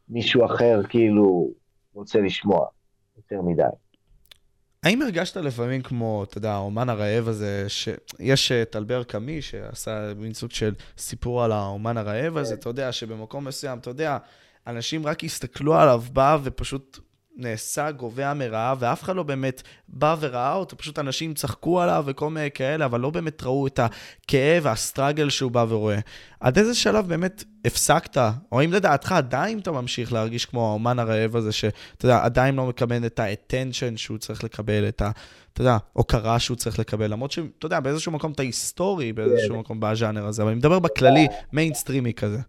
מישהו 0.09 0.45
אחר 0.45 0.81
כאילו 0.89 1.49
רוצה 1.93 2.19
לשמוע 2.19 2.65
יותר 3.17 3.41
מדי. 3.41 3.63
האם 4.83 5.01
הרגשת 5.01 5.37
לפעמים 5.37 5.81
כמו, 5.81 6.23
אתה 6.23 6.37
יודע, 6.37 6.51
האומן 6.51 6.89
הרעב 6.89 7.27
הזה, 7.27 7.65
שיש 7.67 8.51
את 8.51 8.75
אלבר 8.75 9.03
קאמי 9.03 9.41
שעשה 9.41 10.13
מין 10.17 10.33
סוג 10.33 10.51
של 10.51 10.73
סיפור 10.97 11.43
על 11.43 11.51
האומן 11.51 11.97
הרעב 11.97 12.37
הזה, 12.37 12.53
אתה 12.53 12.69
יודע, 12.69 12.91
שבמקום 12.91 13.47
מסוים, 13.47 13.77
אתה 13.77 13.89
יודע, 13.89 14.17
אנשים 14.67 15.07
רק 15.07 15.23
הסתכלו 15.23 15.75
עליו, 15.75 16.03
בא 16.13 16.37
ופשוט 16.43 16.99
נעשה 17.37 17.91
גובע 17.91 18.33
מרעב, 18.33 18.77
ואף 18.79 19.03
אחד 19.03 19.15
לא 19.15 19.23
באמת 19.23 19.61
בא 19.87 20.15
וראה 20.19 20.53
אותו, 20.53 20.77
פשוט 20.77 20.99
אנשים 20.99 21.33
צחקו 21.33 21.81
עליו 21.81 22.03
וכל 22.07 22.29
מיני 22.29 22.51
כאלה, 22.51 22.85
אבל 22.85 22.99
לא 22.99 23.09
באמת 23.09 23.43
ראו 23.43 23.67
את 23.67 23.79
הכאב 23.79 24.63
והסטראגל 24.65 25.29
שהוא 25.29 25.51
בא 25.51 25.65
ורואה. 25.69 25.99
עד 26.39 26.57
איזה 26.57 26.75
שלב 26.75 27.07
באמת 27.07 27.43
הפסקת, 27.65 28.17
או 28.51 28.59
האם 28.59 28.73
לדעתך 28.73 29.11
עדיין 29.11 29.59
אתה 29.59 29.71
ממשיך 29.71 30.13
להרגיש 30.13 30.45
כמו 30.45 30.69
האומן 30.69 30.99
הרעב 30.99 31.35
הזה, 31.35 31.51
שאתה 31.51 32.05
יודע, 32.05 32.23
עדיין 32.23 32.55
לא 32.55 32.65
מקבל 32.65 33.05
את 33.05 33.19
ה-attention 33.19 33.97
שהוא 33.97 34.17
צריך 34.17 34.43
לקבל, 34.43 34.87
את 34.87 35.01
ה... 35.01 35.11
אתה 35.53 35.61
יודע, 35.61 35.77
הוקרה 35.93 36.39
שהוא 36.39 36.57
צריך 36.57 36.79
לקבל, 36.79 37.11
למרות 37.11 37.31
שאתה 37.31 37.65
יודע, 37.65 37.79
באיזשהו 37.79 38.11
מקום 38.11 38.31
אתה 38.31 38.43
היסטורי, 38.43 39.13
באיזשהו 39.13 39.59
מקום 39.59 39.79
בז'אנר 39.79 40.25
הזה, 40.25 40.41
אבל 40.41 40.51
אני 40.51 40.57
מדבר 40.57 40.79
בכללי, 40.79 41.27
מיינסטרימי 41.53 42.13
כזה. 42.13 42.39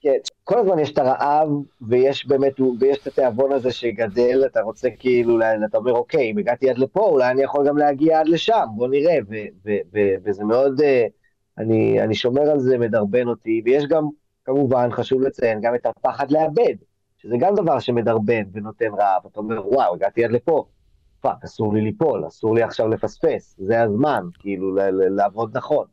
כן, 0.00 0.16
כל 0.44 0.58
הזמן 0.58 0.78
יש 0.78 0.92
את 0.92 0.98
הרעב, 0.98 1.48
ויש 1.80 2.26
באמת, 2.26 2.60
ויש 2.80 2.98
את 3.02 3.06
התיאבון 3.06 3.52
הזה 3.52 3.70
שגדל, 3.72 4.42
אתה 4.46 4.60
רוצה 4.60 4.88
כאילו, 4.98 5.38
אתה 5.64 5.78
אומר, 5.78 5.92
אוקיי, 5.92 6.30
אם 6.30 6.38
הגעתי 6.38 6.70
עד 6.70 6.78
לפה, 6.78 7.00
אולי 7.00 7.30
אני 7.30 7.42
יכול 7.42 7.68
גם 7.68 7.76
להגיע 7.76 8.20
עד 8.20 8.28
לשם, 8.28 8.64
בוא 8.76 8.88
נראה, 8.88 9.18
ו- 9.28 9.34
ו- 9.64 9.80
ו- 9.94 10.14
וזה 10.24 10.44
מאוד, 10.44 10.80
אה, 10.80 11.06
אני, 11.58 12.02
אני 12.02 12.14
שומר 12.14 12.50
על 12.50 12.58
זה, 12.60 12.78
מדרבן 12.78 13.28
אותי, 13.28 13.62
ויש 13.64 13.86
גם, 13.86 14.08
כמובן, 14.44 14.88
חשוב 14.92 15.22
לציין, 15.22 15.60
גם 15.60 15.74
את 15.74 15.86
הפחד 15.86 16.30
לאבד, 16.30 16.74
שזה 17.16 17.34
גם 17.40 17.54
דבר 17.54 17.78
שמדרבן 17.78 18.42
ונותן 18.52 18.94
רעב, 18.98 19.22
אתה 19.32 19.40
אומר, 19.40 19.68
וואו, 19.68 19.94
הגעתי 19.94 20.24
עד 20.24 20.30
לפה, 20.30 20.64
fuck, 21.20 21.44
אסור 21.44 21.74
לי 21.74 21.80
ליפול, 21.80 22.26
אסור 22.28 22.54
לי 22.54 22.62
עכשיו 22.62 22.88
לפספס, 22.88 23.56
זה 23.58 23.82
הזמן, 23.82 24.24
כאילו, 24.38 24.74
ל- 24.74 25.08
לעבוד 25.16 25.56
נכון. 25.56 25.86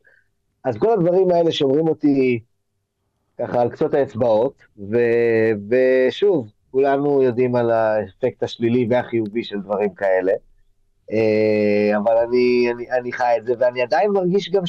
אז 0.64 0.76
כל 0.78 0.92
הדברים 0.92 1.30
האלה 1.30 1.52
שומרים 1.52 1.88
אותי, 1.88 2.40
ככה 3.38 3.62
על 3.62 3.70
קצות 3.70 3.94
האצבעות, 3.94 4.62
ו, 4.90 4.96
ושוב, 5.68 6.50
כולנו 6.70 7.22
יודעים 7.22 7.56
על 7.56 7.70
האפקט 7.70 8.42
השלילי 8.42 8.86
והחיובי 8.90 9.44
של 9.44 9.60
דברים 9.60 9.94
כאלה, 9.94 10.32
אה, 11.12 11.96
אבל 11.96 12.16
אני, 12.16 12.68
אני, 12.72 12.90
אני 12.90 13.12
חי 13.12 13.34
את 13.38 13.44
זה, 13.46 13.52
ואני 13.58 13.82
עדיין 13.82 14.10
מרגיש 14.10 14.50
גם 14.50 14.62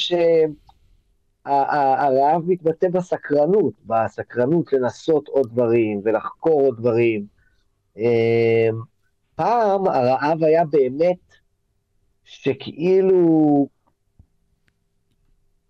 שהרעב 1.45 2.41
מתבטא 2.47 2.89
בסקרנות, 2.89 3.73
בסקרנות 3.85 4.73
לנסות 4.73 5.27
עוד 5.27 5.49
דברים 5.51 6.01
ולחקור 6.03 6.61
עוד 6.61 6.77
דברים. 6.77 7.25
אה, 7.97 8.69
פעם 9.35 9.87
הרעב 9.87 10.43
היה 10.43 10.65
באמת 10.65 11.17
שכאילו, 12.23 13.67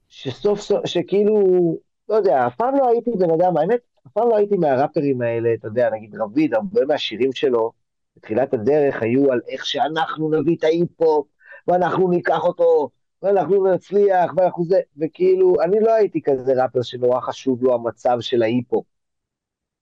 שסוף 0.08 0.60
סוף, 0.60 0.86
שכאילו, 0.86 1.78
לא 2.10 2.16
יודע, 2.16 2.48
אף 2.48 2.56
פעם 2.56 2.76
לא 2.76 2.90
הייתי 2.90 3.12
בן 3.12 3.32
אדם, 3.32 3.58
האמת, 3.58 3.80
אף 4.08 4.12
פעם 4.12 4.30
לא 4.30 4.38
הייתי 4.38 4.58
מהראפרים 4.58 5.22
האלה, 5.22 5.54
אתה 5.54 5.68
יודע, 5.68 5.90
נגיד 5.90 6.16
רביד, 6.16 6.54
הרבה 6.54 6.86
מהשירים 6.86 7.34
שלו, 7.34 7.72
בתחילת 8.18 8.54
הדרך 8.54 9.02
היו 9.02 9.32
על 9.32 9.42
איך 9.48 9.66
שאנחנו 9.66 10.30
נביא 10.30 10.56
את 10.56 10.64
ההיפ-הופ, 10.64 11.28
ואנחנו 11.68 12.10
ניקח 12.10 12.44
אותו, 12.44 12.90
ואנחנו 13.22 13.74
נצליח, 13.74 14.34
ואנחנו 14.38 14.66
זה, 14.66 14.80
וכאילו, 14.98 15.62
אני 15.62 15.80
לא 15.80 15.94
הייתי 15.94 16.22
כזה 16.22 16.64
ראפר 16.64 16.82
שנורא 16.82 17.20
חשוב 17.20 17.64
לו 17.64 17.74
המצב 17.74 18.18
של 18.20 18.42
ההיפ-הופ. 18.42 18.86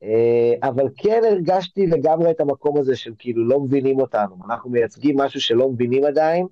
אה, 0.04 0.54
אבל 0.70 0.88
כן 0.98 1.22
הרגשתי 1.32 1.88
לגמרי 1.88 2.32
את 2.32 2.40
המקום 2.40 2.78
הזה 2.78 2.96
של 2.96 3.14
כאילו 3.18 3.48
לא 3.48 3.60
מבינים 3.60 4.00
אותנו, 4.00 4.36
אנחנו 4.46 4.70
מייצגים 4.70 5.18
משהו 5.20 5.42
שלא 5.42 5.70
מבינים 5.70 6.06
עדיין, 6.06 6.48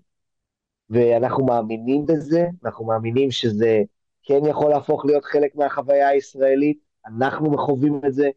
ואנחנו 0.89 1.45
מאמינים 1.45 2.05
בזה, 2.05 2.47
אנחנו 2.65 2.86
מאמינים 2.86 3.32
שזה 3.32 3.82
כן 4.24 4.45
יכול 4.49 4.69
להפוך 4.69 5.05
להיות 5.05 5.26
חלק 5.26 5.55
מהחוויה 5.55 6.07
הישראלית, 6.07 6.78
אנחנו 7.05 7.57
חווים 7.57 8.01
את 8.07 8.13
זה 8.13 8.30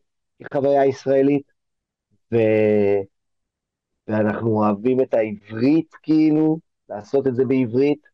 כחוויה 0.45 0.87
ישראלית, 0.87 1.53
ו... 2.33 2.37
ואנחנו 4.09 4.51
אוהבים 4.51 5.01
את 5.01 5.15
העברית 5.15 5.95
כאילו, 6.03 6.59
לעשות 6.89 7.27
את 7.27 7.37
זה 7.37 7.45
בעברית, 7.45 8.07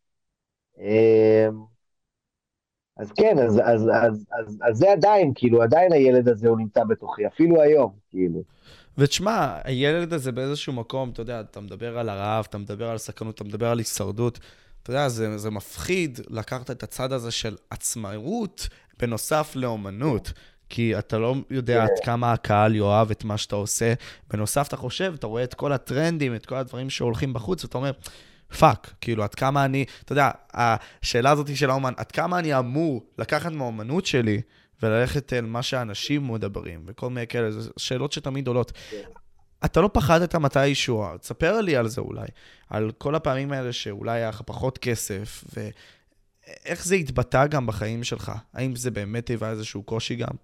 אז 2.97 3.11
כן, 3.11 3.39
אז, 3.39 3.59
אז, 3.63 3.89
אז, 3.93 4.25
אז, 4.31 4.59
אז 4.69 4.77
זה 4.77 4.91
עדיין, 4.91 5.31
כאילו, 5.35 5.61
עדיין 5.61 5.91
הילד 5.91 6.29
הזה 6.29 6.49
הוא 6.49 6.57
נמצא 6.57 6.83
בתוכי, 6.83 7.27
אפילו 7.27 7.61
היום, 7.61 7.91
כאילו. 8.09 8.43
ותשמע, 8.97 9.57
הילד 9.63 10.13
הזה 10.13 10.31
באיזשהו 10.31 10.73
מקום, 10.73 11.09
אתה 11.09 11.21
יודע, 11.21 11.41
אתה 11.41 11.61
מדבר 11.61 11.97
על 11.97 12.09
הרעב, 12.09 12.45
אתה 12.49 12.57
מדבר 12.57 12.89
על 12.89 12.97
סכנות, 12.97 13.35
אתה 13.35 13.43
מדבר 13.43 13.67
על 13.67 13.77
הישרדות. 13.77 14.39
אתה 14.83 14.91
יודע, 14.91 15.09
זה, 15.09 15.37
זה 15.37 15.49
מפחיד 15.49 16.19
לקחת 16.29 16.71
את 16.71 16.83
הצד 16.83 17.11
הזה 17.11 17.31
של 17.31 17.55
עצמאות 17.69 18.67
בנוסף 18.99 19.51
לאומנות. 19.55 20.33
כי 20.69 20.99
אתה 20.99 21.17
לא 21.17 21.35
יודע 21.49 21.83
עד 21.83 21.89
כמה 22.03 22.33
הקהל 22.33 22.75
יאהב 22.75 23.11
את 23.11 23.23
מה 23.23 23.37
שאתה 23.37 23.55
עושה. 23.55 23.93
בנוסף, 24.31 24.67
אתה 24.67 24.77
חושב, 24.77 25.13
אתה 25.15 25.27
רואה 25.27 25.43
את 25.43 25.53
כל 25.53 25.73
הטרנדים, 25.73 26.35
את 26.35 26.45
כל 26.45 26.55
הדברים 26.55 26.89
שהולכים 26.89 27.33
בחוץ, 27.33 27.63
ואתה 27.63 27.77
אומר, 27.77 27.91
fuck, 28.59 28.93
כאילו, 29.01 29.23
עד 29.23 29.35
כמה 29.35 29.65
אני, 29.65 29.85
אתה 30.05 30.11
יודע, 30.11 30.31
השאלה 30.53 31.31
הזאת 31.31 31.57
של 31.57 31.69
האומן, 31.69 31.93
עד 31.97 32.11
כמה 32.11 32.39
אני 32.39 32.59
אמור 32.59 33.03
לקחת 33.17 33.51
מהאומנות 33.51 34.05
שלי 34.05 34.41
וללכת 34.83 35.33
אל 35.33 35.45
מה 35.45 35.63
שאנשים 35.63 36.33
מדברים, 36.33 36.83
וכל 36.85 37.09
מיני 37.09 37.27
כאלה, 37.27 37.51
זה 37.51 37.69
שאלות 37.77 38.11
שתמיד 38.11 38.47
עולות. 38.47 38.71
אתה 39.65 39.81
לא 39.81 39.89
פחדת 39.93 40.35
מתישהו, 40.35 41.17
תספר 41.17 41.61
לי 41.61 41.75
על 41.75 41.87
זה 41.87 42.01
אולי, 42.01 42.27
על 42.69 42.91
כל 42.97 43.15
הפעמים 43.15 43.51
האלה 43.51 43.71
שאולי 43.71 44.11
היה 44.11 44.29
לך 44.29 44.41
פחות 44.41 44.77
כסף, 44.77 45.43
ואיך 45.55 46.85
זה 46.85 46.95
התבטא 46.95 47.47
גם 47.47 47.67
בחיים 47.67 48.03
שלך? 48.03 48.31
האם 48.53 48.75
זה 48.75 48.91
באמת 48.91 49.27
היווה 49.27 49.49
איזשהו 49.49 49.83
קושי 49.83 50.15
גם? 50.15 50.35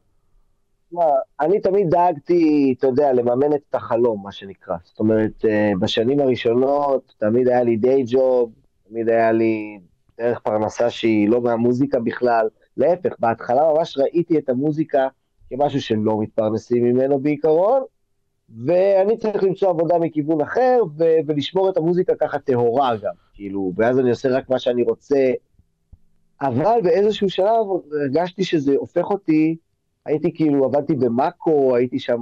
אני 1.39 1.59
תמיד 1.59 1.89
דאגתי, 1.89 2.75
אתה 2.77 2.87
יודע, 2.87 3.13
לממן 3.13 3.53
את 3.53 3.75
החלום, 3.75 4.23
מה 4.23 4.31
שנקרא. 4.31 4.75
זאת 4.83 4.99
אומרת, 4.99 5.45
אה, 5.45 5.71
בשנים 5.79 6.19
הראשונות 6.19 7.13
תמיד 7.17 7.47
היה 7.47 7.63
לי 7.63 7.77
דיי 7.77 8.03
ג'וב, 8.07 8.51
תמיד 8.89 9.09
היה 9.09 9.31
לי 9.31 9.79
דרך 10.17 10.39
פרנסה 10.39 10.89
שהיא 10.89 11.29
לא 11.29 11.41
מהמוזיקה 11.41 11.99
בכלל. 11.99 12.47
להפך, 12.77 13.13
בהתחלה 13.19 13.61
ממש 13.73 13.97
ראיתי 13.97 14.37
את 14.37 14.49
המוזיקה 14.49 15.07
כמשהו 15.49 15.81
שהם 15.81 16.05
לא 16.05 16.21
מתפרנסים 16.21 16.83
ממנו 16.83 17.19
בעיקרון, 17.19 17.81
ואני 18.65 19.17
צריך 19.17 19.43
למצוא 19.43 19.69
עבודה 19.69 19.99
מכיוון 19.99 20.41
אחר, 20.41 20.79
ו- 20.97 21.17
ולשמור 21.27 21.69
את 21.69 21.77
המוזיקה 21.77 22.13
ככה 22.15 22.39
טהורה 22.39 22.95
גם, 22.95 23.13
כאילו, 23.33 23.73
ואז 23.75 23.99
אני 23.99 24.09
עושה 24.09 24.29
רק 24.29 24.49
מה 24.49 24.59
שאני 24.59 24.83
רוצה. 24.83 25.31
אבל 26.41 26.79
באיזשהו 26.83 27.29
שלב 27.29 27.65
הרגשתי 27.91 28.43
שזה 28.43 28.75
הופך 28.75 29.09
אותי 29.09 29.55
הייתי 30.05 30.33
כאילו, 30.33 30.65
עבדתי 30.65 30.95
במאקו, 30.95 31.75
הייתי 31.75 31.99
שם 31.99 32.21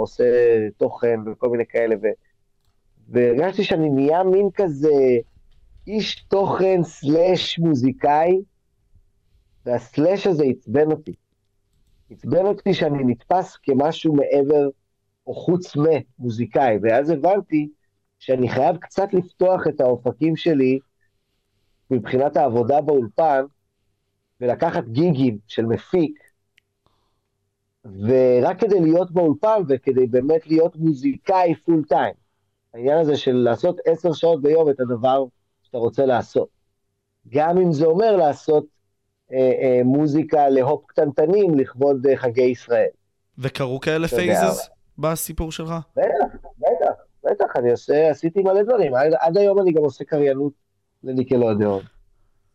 עושה 0.00 0.24
תוכן 0.76 1.20
וכל 1.26 1.48
מיני 1.48 1.66
כאלה, 1.66 1.94
ו... 2.02 2.06
והרגשתי 3.08 3.64
שאני 3.64 3.90
נהיה 3.90 4.22
מין 4.24 4.48
כזה 4.54 5.18
איש 5.86 6.24
תוכן 6.28 6.82
סלאש 6.82 7.58
מוזיקאי, 7.58 8.42
והסלאש 9.66 10.26
הזה 10.26 10.44
עצבן 10.44 10.90
אותי. 10.90 11.14
עצבן 12.10 12.46
אותי 12.46 12.74
שאני 12.74 13.04
נתפס 13.04 13.56
כמשהו 13.62 14.14
מעבר 14.14 14.68
או 15.26 15.34
חוץ 15.34 15.72
ממוזיקאי, 15.76 16.78
ואז 16.82 17.10
הבנתי 17.10 17.68
שאני 18.18 18.48
חייב 18.48 18.76
קצת 18.76 19.08
לפתוח 19.12 19.66
את 19.68 19.80
האופקים 19.80 20.36
שלי 20.36 20.78
מבחינת 21.90 22.36
העבודה 22.36 22.80
באולפן, 22.80 23.44
ולקחת 24.40 24.84
גיגים 24.84 25.38
של 25.46 25.66
מפיק, 25.66 26.18
ורק 27.84 28.60
כדי 28.60 28.80
להיות 28.80 29.10
באולפן 29.10 29.62
וכדי 29.68 30.06
באמת 30.06 30.46
להיות 30.46 30.76
מוזיקאי 30.76 31.54
full 31.54 31.84
time. 31.88 32.14
העניין 32.74 32.98
הזה 32.98 33.16
של 33.16 33.32
לעשות 33.32 33.76
עשר 33.84 34.12
שעות 34.12 34.42
ביום 34.42 34.70
את 34.70 34.80
הדבר 34.80 35.24
שאתה 35.62 35.78
רוצה 35.78 36.06
לעשות. 36.06 36.48
גם 37.28 37.58
אם 37.58 37.72
זה 37.72 37.86
אומר 37.86 38.16
לעשות 38.16 38.64
אה, 39.32 39.38
אה, 39.38 39.80
מוזיקה 39.84 40.48
להופ 40.48 40.84
קטנטנים 40.86 41.54
לכבוד 41.54 42.06
אה, 42.06 42.16
חגי 42.16 42.42
ישראל. 42.42 42.88
וקרו 43.38 43.80
כאלה 43.80 44.08
phases 44.08 44.68
בסיפור 44.98 45.52
שלך? 45.52 45.74
בטח, 45.96 46.36
בטח, 46.58 46.92
בטח, 47.24 47.56
אני 47.56 47.70
עושה, 47.70 48.10
עשיתי 48.10 48.42
מלא 48.42 48.62
דברים. 48.62 48.94
עד, 48.94 49.12
עד 49.20 49.36
היום 49.36 49.60
אני 49.60 49.72
גם 49.72 49.82
עושה 49.82 50.04
קריינות 50.04 50.52
לניקלודיאון. 51.04 51.82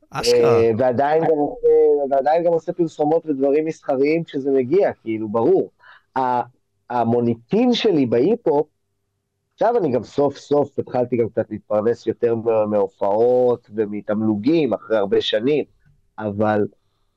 אשכרה. 0.10 0.60
אה, 0.60 0.72
ועדיין 0.78 1.24
גם, 1.24 1.38
עושה, 1.38 1.68
ועדיין 2.12 2.44
גם 2.44 2.54
עושה 2.54 2.74
פרסומות 2.74 3.26
ודברים 3.26 3.66
מסחריים 3.66 4.24
כשזה 4.24 4.52
מגיע, 4.52 4.94
כאילו, 4.94 5.30
ברור. 5.30 5.72
המוניטין 6.90 7.74
שלי 7.74 8.06
בהיפ-הופ, 8.06 8.68
עכשיו 9.54 9.78
אני 9.78 9.92
גם 9.92 10.04
סוף 10.04 10.38
סוף 10.38 10.80
התחלתי 10.80 11.18
גם 11.18 11.30
קצת 11.30 11.46
להתפרנס 11.50 12.08
יותר 12.08 12.36
מהופעות 12.70 13.70
ומתמלוגים 13.76 14.74
אחרי 14.74 14.98
הרבה 14.98 15.22
שנים, 15.22 15.66
אבל, 16.20 16.68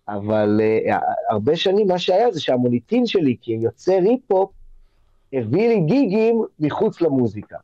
אבל 0.08 0.60
uh, 0.60 0.94
הרבה 1.30 1.56
שנים 1.56 1.88
מה 1.88 1.98
שהיה 1.98 2.30
זה 2.30 2.40
שהמוניטין 2.40 3.06
שלי 3.06 3.36
כיוצר 3.40 3.92
היפ-הופ 3.92 4.50
הביא 5.32 5.68
לי 5.68 5.80
גיגים 5.80 6.42
מחוץ 6.60 7.00
למוזיקה. 7.00 7.56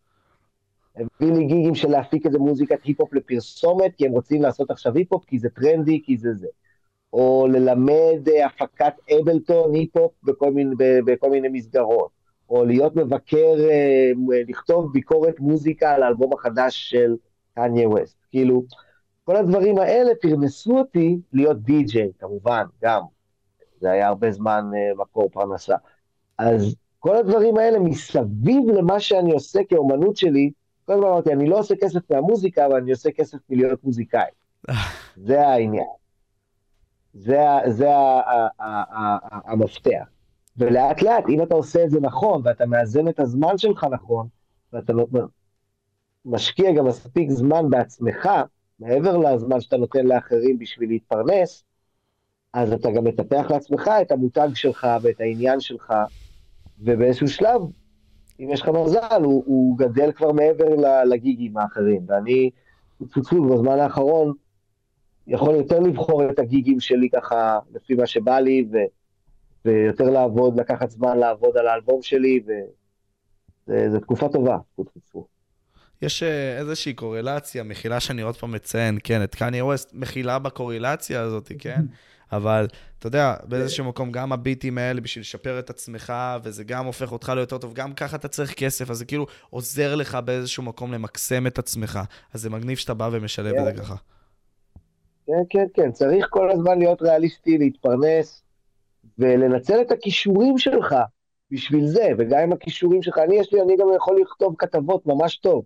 הביא 0.96 1.32
לי 1.32 1.44
גיגים 1.44 1.74
של 1.74 1.88
להפיק 1.90 2.26
איזה 2.26 2.38
מוזיקת 2.38 2.84
היפ-הופ 2.84 3.14
לפרסומת, 3.14 3.94
כי 3.96 4.06
הם 4.06 4.12
רוצים 4.12 4.42
לעשות 4.42 4.70
עכשיו 4.70 4.94
היפ-הופ, 4.94 5.24
כי 5.24 5.38
זה 5.38 5.48
טרנדי, 5.48 6.02
כי 6.04 6.16
זה 6.16 6.34
זה. 6.34 6.46
או 7.12 7.46
ללמד 7.50 8.28
אה, 8.28 8.46
הפקת 8.46 8.94
אבלטון 9.20 9.74
היפ-הופ 9.74 10.12
בכל 10.22 10.52
מיני, 10.52 10.74
בכל 10.78 11.30
מיני 11.30 11.48
מסגרות. 11.48 12.10
או 12.50 12.64
להיות 12.64 12.96
מבקר, 12.96 13.54
אה, 13.70 14.10
לכתוב 14.48 14.92
ביקורת 14.92 15.40
מוזיקה 15.40 15.94
על 15.94 16.02
האלבום 16.02 16.32
החדש 16.32 16.90
של 16.90 17.16
קניה 17.54 17.88
ווסט. 17.88 18.16
כאילו, 18.30 18.64
כל 19.24 19.36
הדברים 19.36 19.78
האלה 19.78 20.10
פרנסו 20.20 20.78
אותי 20.78 21.18
להיות 21.32 21.62
די-ג'יי, 21.62 22.12
כמובן, 22.18 22.64
גם. 22.82 23.02
זה 23.80 23.90
היה 23.90 24.08
הרבה 24.08 24.32
זמן 24.32 24.64
אה, 24.74 24.94
מקור 24.96 25.30
פרנסה. 25.30 25.76
אז 26.38 26.76
כל 27.06 27.16
הדברים 27.16 27.56
האלה 27.56 27.78
מסביב 27.78 28.68
למה 28.68 29.00
שאני 29.00 29.32
עושה 29.32 29.60
כאומנות 29.68 30.16
שלי, 30.16 30.50
כל 30.84 30.92
הזמן 30.92 31.06
אמרתי, 31.06 31.32
אני 31.32 31.48
לא 31.48 31.58
עושה 31.58 31.74
כסף 31.80 32.10
מהמוזיקה, 32.10 32.66
אבל 32.66 32.76
אני 32.76 32.90
עושה 32.90 33.10
כסף 33.10 33.38
מלהיות 33.50 33.84
מוזיקאי. 33.84 34.30
זה 35.26 35.46
העניין. 35.46 35.86
זה, 37.14 37.38
זה 37.66 37.88
המפתח. 39.30 40.04
ולאט 40.56 41.02
לאט, 41.02 41.24
אם 41.28 41.42
אתה 41.42 41.54
עושה 41.54 41.84
את 41.84 41.90
זה 41.90 42.00
נכון, 42.00 42.42
ואתה 42.44 42.66
מאזן 42.66 43.08
את 43.08 43.20
הזמן 43.20 43.58
שלך 43.58 43.84
נכון, 43.84 44.28
ואתה 44.72 44.92
לא, 44.92 45.06
משקיע 46.24 46.72
גם 46.72 46.86
מספיק 46.86 47.30
זמן 47.30 47.70
בעצמך, 47.70 48.28
מעבר 48.78 49.16
לזמן 49.16 49.60
שאתה 49.60 49.76
נותן 49.76 50.06
לאחרים 50.06 50.58
בשביל 50.58 50.88
להתפרנס, 50.88 51.64
אז 52.52 52.72
אתה 52.72 52.90
גם 52.90 53.04
מטפח 53.04 53.46
לעצמך 53.50 53.90
את 54.02 54.12
המותג 54.12 54.48
שלך 54.54 54.86
ואת 55.02 55.20
העניין 55.20 55.60
שלך, 55.60 55.94
ובאיזשהו 56.80 57.28
שלב 57.28 57.60
אם 58.40 58.50
יש 58.52 58.62
לך 58.62 58.68
מזל, 58.68 59.22
הוא, 59.24 59.44
הוא 59.46 59.78
גדל 59.78 60.12
כבר 60.12 60.32
מעבר 60.32 60.64
לגיגים 61.04 61.56
האחרים. 61.56 62.02
ואני, 62.06 62.50
צפצוף 63.08 63.52
בזמן 63.52 63.78
האחרון, 63.78 64.32
יכול 65.26 65.54
יותר 65.54 65.80
לבחור 65.80 66.30
את 66.30 66.38
הגיגים 66.38 66.80
שלי 66.80 67.08
ככה, 67.10 67.58
לפי 67.74 67.94
מה 67.94 68.06
שבא 68.06 68.38
לי, 68.38 68.66
ו, 68.72 68.76
ויותר 69.64 70.10
לעבוד, 70.10 70.60
לקחת 70.60 70.90
זמן 70.90 71.18
לעבוד 71.18 71.56
על 71.56 71.66
האלבום 71.66 72.02
שלי, 72.02 72.40
וזו 73.68 74.00
תקופה 74.00 74.28
טובה, 74.28 74.58
צפצוף. 74.76 75.26
יש 76.02 76.22
אה, 76.22 76.58
איזושהי 76.58 76.94
קורלציה, 76.94 77.62
מחילה 77.62 78.00
שאני 78.00 78.22
עוד 78.22 78.36
פעם 78.36 78.52
מציין, 78.52 78.98
כן, 79.04 79.22
את 79.22 79.34
קניה 79.34 79.64
ווסט, 79.64 79.90
מחילה 79.94 80.38
בקורלציה 80.38 81.20
הזאת, 81.20 81.52
כן? 81.58 81.80
אבל 82.32 82.66
אתה 82.98 83.06
יודע, 83.06 83.34
באיזשהו 83.44 83.84
מקום, 83.84 84.12
גם 84.12 84.32
הביטים 84.32 84.78
האלה 84.78 85.00
בשביל 85.00 85.20
לשפר 85.20 85.58
את 85.58 85.70
עצמך, 85.70 86.12
וזה 86.42 86.64
גם 86.64 86.86
הופך 86.86 87.12
אותך 87.12 87.32
ליותר 87.36 87.58
טוב, 87.58 87.74
גם 87.74 87.92
ככה 87.92 88.16
אתה 88.16 88.28
צריך 88.28 88.54
כסף, 88.54 88.90
אז 88.90 88.98
זה 88.98 89.04
כאילו 89.04 89.26
עוזר 89.50 89.94
לך 89.94 90.14
באיזשהו 90.14 90.62
מקום 90.62 90.92
למקסם 90.92 91.46
את 91.46 91.58
עצמך. 91.58 92.00
אז 92.34 92.42
זה 92.42 92.50
מגניב 92.50 92.78
שאתה 92.78 92.94
בא 92.94 93.08
ומשלב 93.12 93.54
את 93.54 93.64
זה. 93.64 93.82
ככה. 93.82 93.94
כן, 95.26 95.42
כן, 95.50 95.66
כן, 95.74 95.92
צריך 95.92 96.26
כל 96.30 96.50
הזמן 96.50 96.78
להיות 96.78 97.02
ריאליסטי, 97.02 97.58
להתפרנס, 97.58 98.42
ולנצל 99.18 99.80
את 99.80 99.92
הכישורים 99.92 100.58
שלך 100.58 100.94
בשביל 101.50 101.86
זה, 101.86 102.08
וגם 102.18 102.38
עם 102.38 102.52
הכישורים 102.52 103.02
שלך, 103.02 103.18
אני 103.18 103.36
יש 103.36 103.52
לי, 103.52 103.62
אני 103.62 103.76
גם 103.76 103.86
יכול 103.96 104.20
לכתוב 104.20 104.54
כתבות 104.58 105.06
ממש 105.06 105.36
טוב. 105.36 105.64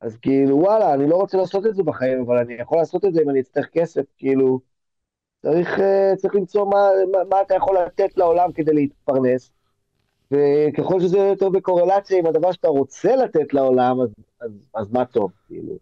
אז 0.00 0.16
כאילו, 0.16 0.58
וואלה, 0.58 0.94
אני 0.94 1.08
לא 1.08 1.16
רוצה 1.16 1.36
לעשות 1.38 1.66
את 1.66 1.74
זה 1.74 1.82
בחיים, 1.82 2.20
אבל 2.20 2.38
אני 2.38 2.54
יכול 2.54 2.78
לעשות 2.78 3.04
את 3.04 3.14
זה 3.14 3.22
אם 3.22 3.30
אני 3.30 3.40
אצטרך 3.40 3.68
כסף, 3.72 4.02
כאילו, 4.16 4.60
צריך, 5.44 5.80
אה, 5.80 6.12
צריך 6.16 6.34
למצוא 6.34 6.66
מה, 6.66 6.88
מה, 7.12 7.18
מה 7.30 7.36
אתה 7.42 7.54
יכול 7.54 7.76
לתת 7.86 8.16
לעולם 8.16 8.52
כדי 8.52 8.72
להתפרנס, 8.74 9.50
וככל 10.30 11.00
שזה 11.00 11.18
יותר 11.18 11.48
בקורלציה 11.48 12.18
עם 12.18 12.26
הדבר 12.26 12.52
שאתה 12.52 12.68
רוצה 12.68 13.16
לתת 13.16 13.54
לעולם, 13.54 14.00
אז, 14.00 14.08
אז, 14.40 14.50
אז 14.74 14.92
מה 14.92 15.04
טוב, 15.04 15.30
כאילו. 15.46 15.74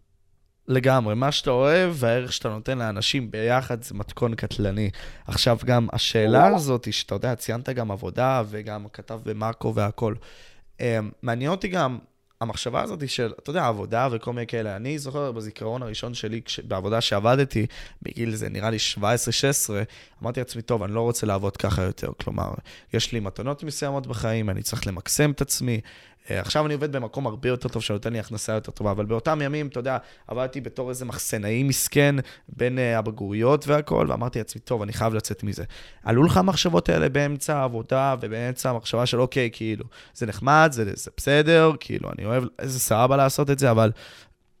לגמרי, 0.67 1.15
מה 1.15 1.31
שאתה 1.31 1.51
אוהב 1.51 1.91
והערך 1.93 2.33
שאתה 2.33 2.49
נותן 2.49 2.77
לאנשים 2.77 3.31
ביחד 3.31 3.83
זה 3.83 3.95
מתכון 3.95 4.35
קטלני. 4.35 4.89
עכשיו 5.27 5.57
גם 5.65 5.87
השאלה 5.93 6.47
הזאת, 6.47 6.93
שאתה 6.93 7.15
יודע, 7.15 7.35
ציינת 7.35 7.69
גם 7.69 7.91
עבודה 7.91 8.43
וגם 8.47 8.85
כתב 8.93 9.19
במאקו 9.25 9.75
והכל. 9.75 10.15
אה, 10.81 10.99
מעניין 11.21 11.51
אותי 11.51 11.67
גם 11.67 11.97
המחשבה 12.43 12.81
הזאת 12.81 13.09
של, 13.09 13.33
אתה 13.39 13.49
יודע, 13.49 13.67
עבודה 13.67 14.07
וכל 14.11 14.33
מיני 14.33 14.47
כאלה, 14.47 14.75
אני 14.75 14.99
זוכר 14.99 15.31
בזיכרון 15.31 15.83
הראשון 15.83 16.13
שלי, 16.13 16.41
כש, 16.45 16.59
בעבודה 16.59 17.01
שעבדתי, 17.01 17.65
בגיל 18.01 18.35
זה 18.35 18.49
נראה 18.49 18.69
לי 18.69 18.77
17-16, 18.97 18.99
אמרתי 20.23 20.39
לעצמי, 20.39 20.61
טוב, 20.61 20.83
אני 20.83 20.93
לא 20.93 21.01
רוצה 21.01 21.27
לעבוד 21.27 21.57
ככה 21.57 21.81
יותר. 21.81 22.11
כלומר, 22.23 22.53
יש 22.93 23.11
לי 23.11 23.19
מתנות 23.19 23.63
מסוימות 23.63 24.07
בחיים, 24.07 24.49
אני 24.49 24.61
צריך 24.61 24.87
למקסם 24.87 25.31
את 25.31 25.41
עצמי, 25.41 25.81
עכשיו 26.29 26.65
אני 26.65 26.73
עובד 26.73 26.91
במקום 26.95 27.27
הרבה 27.27 27.49
יותר 27.49 27.69
טוב, 27.69 27.81
שנותן 27.81 28.13
לי 28.13 28.19
הכנסה 28.19 28.53
יותר 28.53 28.71
טובה, 28.71 28.91
אבל 28.91 29.05
באותם 29.05 29.39
ימים, 29.41 29.67
אתה 29.67 29.79
יודע, 29.79 29.97
עבדתי 30.27 30.61
בתור 30.61 30.89
איזה 30.89 31.05
מחסנאי 31.05 31.63
מסכן 31.63 32.15
בין 32.49 32.77
uh, 32.77 32.81
הבגרויות 32.97 33.67
והכל, 33.67 34.05
ואמרתי 34.09 34.39
לעצמי, 34.39 34.61
טוב, 34.61 34.81
אני 34.81 34.93
חייב 34.93 35.13
לצאת 35.13 35.43
מזה. 35.43 35.63
עלו 36.03 36.23
לך 36.23 36.37
המחשבות 36.37 36.89
האלה 36.89 37.09
באמצע 37.09 37.57
העבודה 37.57 38.15
ובאמצע 38.21 38.69
המחשבה 38.69 39.05
של, 39.05 39.21
אוקיי, 39.21 39.49
כאילו, 39.53 39.85
זה 40.13 40.25
נחמד, 40.25 40.69
זה, 40.71 40.91
זה 40.95 41.11
בסדר, 41.17 41.71
כאילו, 41.79 42.09
אני 42.17 42.25
אוהב, 42.25 42.43
איזה 42.59 42.79
סבבה 42.79 43.17
לעשות 43.17 43.49
את 43.49 43.59
זה, 43.59 43.71
אבל 43.71 43.91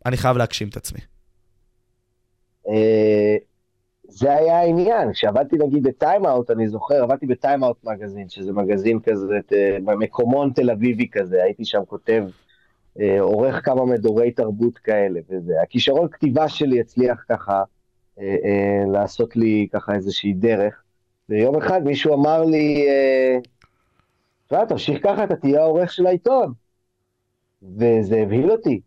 אני 0.05 0.17
חייב 0.17 0.37
להגשים 0.37 0.67
את 0.67 0.77
עצמי. 0.77 0.99
זה 4.15 4.35
היה 4.35 4.59
העניין, 4.59 5.13
כשעבדתי 5.13 5.55
נגיד 5.57 5.83
בטיימאוט, 5.83 6.51
אני 6.51 6.67
זוכר, 6.67 7.03
עבדתי 7.03 7.25
בטיימאוט 7.25 7.83
מגזין, 7.83 8.29
שזה 8.29 8.53
מגזין 8.53 8.99
כזה, 8.99 9.39
אה, 9.53 9.77
במקומון 9.85 10.51
תל 10.55 10.71
אביבי 10.71 11.07
כזה, 11.11 11.43
הייתי 11.43 11.65
שם 11.65 11.81
כותב, 11.87 12.25
אה, 12.99 13.21
עורך 13.21 13.65
כמה 13.65 13.85
מדורי 13.85 14.31
תרבות 14.31 14.77
כאלה, 14.77 15.19
וזה. 15.29 15.53
הכישרון 15.63 16.07
כתיבה 16.09 16.49
שלי 16.49 16.79
הצליח 16.79 17.25
ככה 17.29 17.63
אה, 18.19 18.83
לעשות 18.91 19.35
לי 19.35 19.67
ככה 19.73 19.95
איזושהי 19.95 20.33
דרך, 20.33 20.83
ויום 21.29 21.55
אחד 21.55 21.83
מישהו 21.83 22.13
אמר 22.13 22.43
לי, 22.43 22.85
תשמע, 24.45 24.65
תמשיך 24.65 25.03
ככה, 25.03 25.23
אתה 25.23 25.35
תהיה 25.35 25.61
העורך 25.61 25.91
של 25.93 26.05
העיתון. 26.05 26.53
וזה 27.77 28.17
הבהיל 28.17 28.51
אותי. 28.51 28.81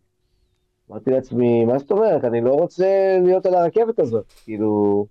אמרתי 0.91 1.11
לעצמי, 1.11 1.65
מה 1.65 1.77
זאת 1.77 1.91
אומרת? 1.91 2.23
אני 2.23 2.41
לא 2.41 2.53
רוצה 2.53 3.17
להיות 3.23 3.45
על 3.45 3.55
הרכבת 3.55 3.99
הזאת. 3.99 4.33
כאילו, 4.43 5.05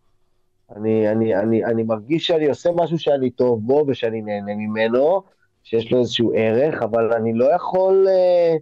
אני, 0.76 1.08
אני, 1.12 1.36
אני, 1.36 1.64
אני 1.64 1.82
מרגיש 1.82 2.26
שאני 2.26 2.48
עושה 2.48 2.70
משהו 2.74 2.98
שאני 2.98 3.30
טוב 3.30 3.66
בו 3.66 3.84
ושאני 3.88 4.22
נהנה 4.22 4.54
ממנו, 4.54 5.22
שיש 5.62 5.92
לו 5.92 5.98
איזשהו 5.98 6.32
ערך, 6.36 6.82
אבל 6.82 7.12
אני 7.12 7.32
לא 7.34 7.54
יכול, 7.54 8.06
אה, 8.08 8.56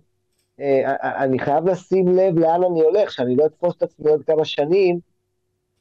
אה, 0.61 0.95
אה, 1.03 1.25
אני 1.25 1.39
חייב 1.39 1.69
לשים 1.69 2.09
לב 2.09 2.39
לאן 2.39 2.63
אני 2.65 2.81
הולך, 2.81 3.13
שאני 3.13 3.37
לא 3.37 3.47
אתפוס 3.47 3.77
את 3.77 3.83
עצמי 3.83 4.11
עוד 4.11 4.23
כמה 4.25 4.45
שנים, 4.45 4.99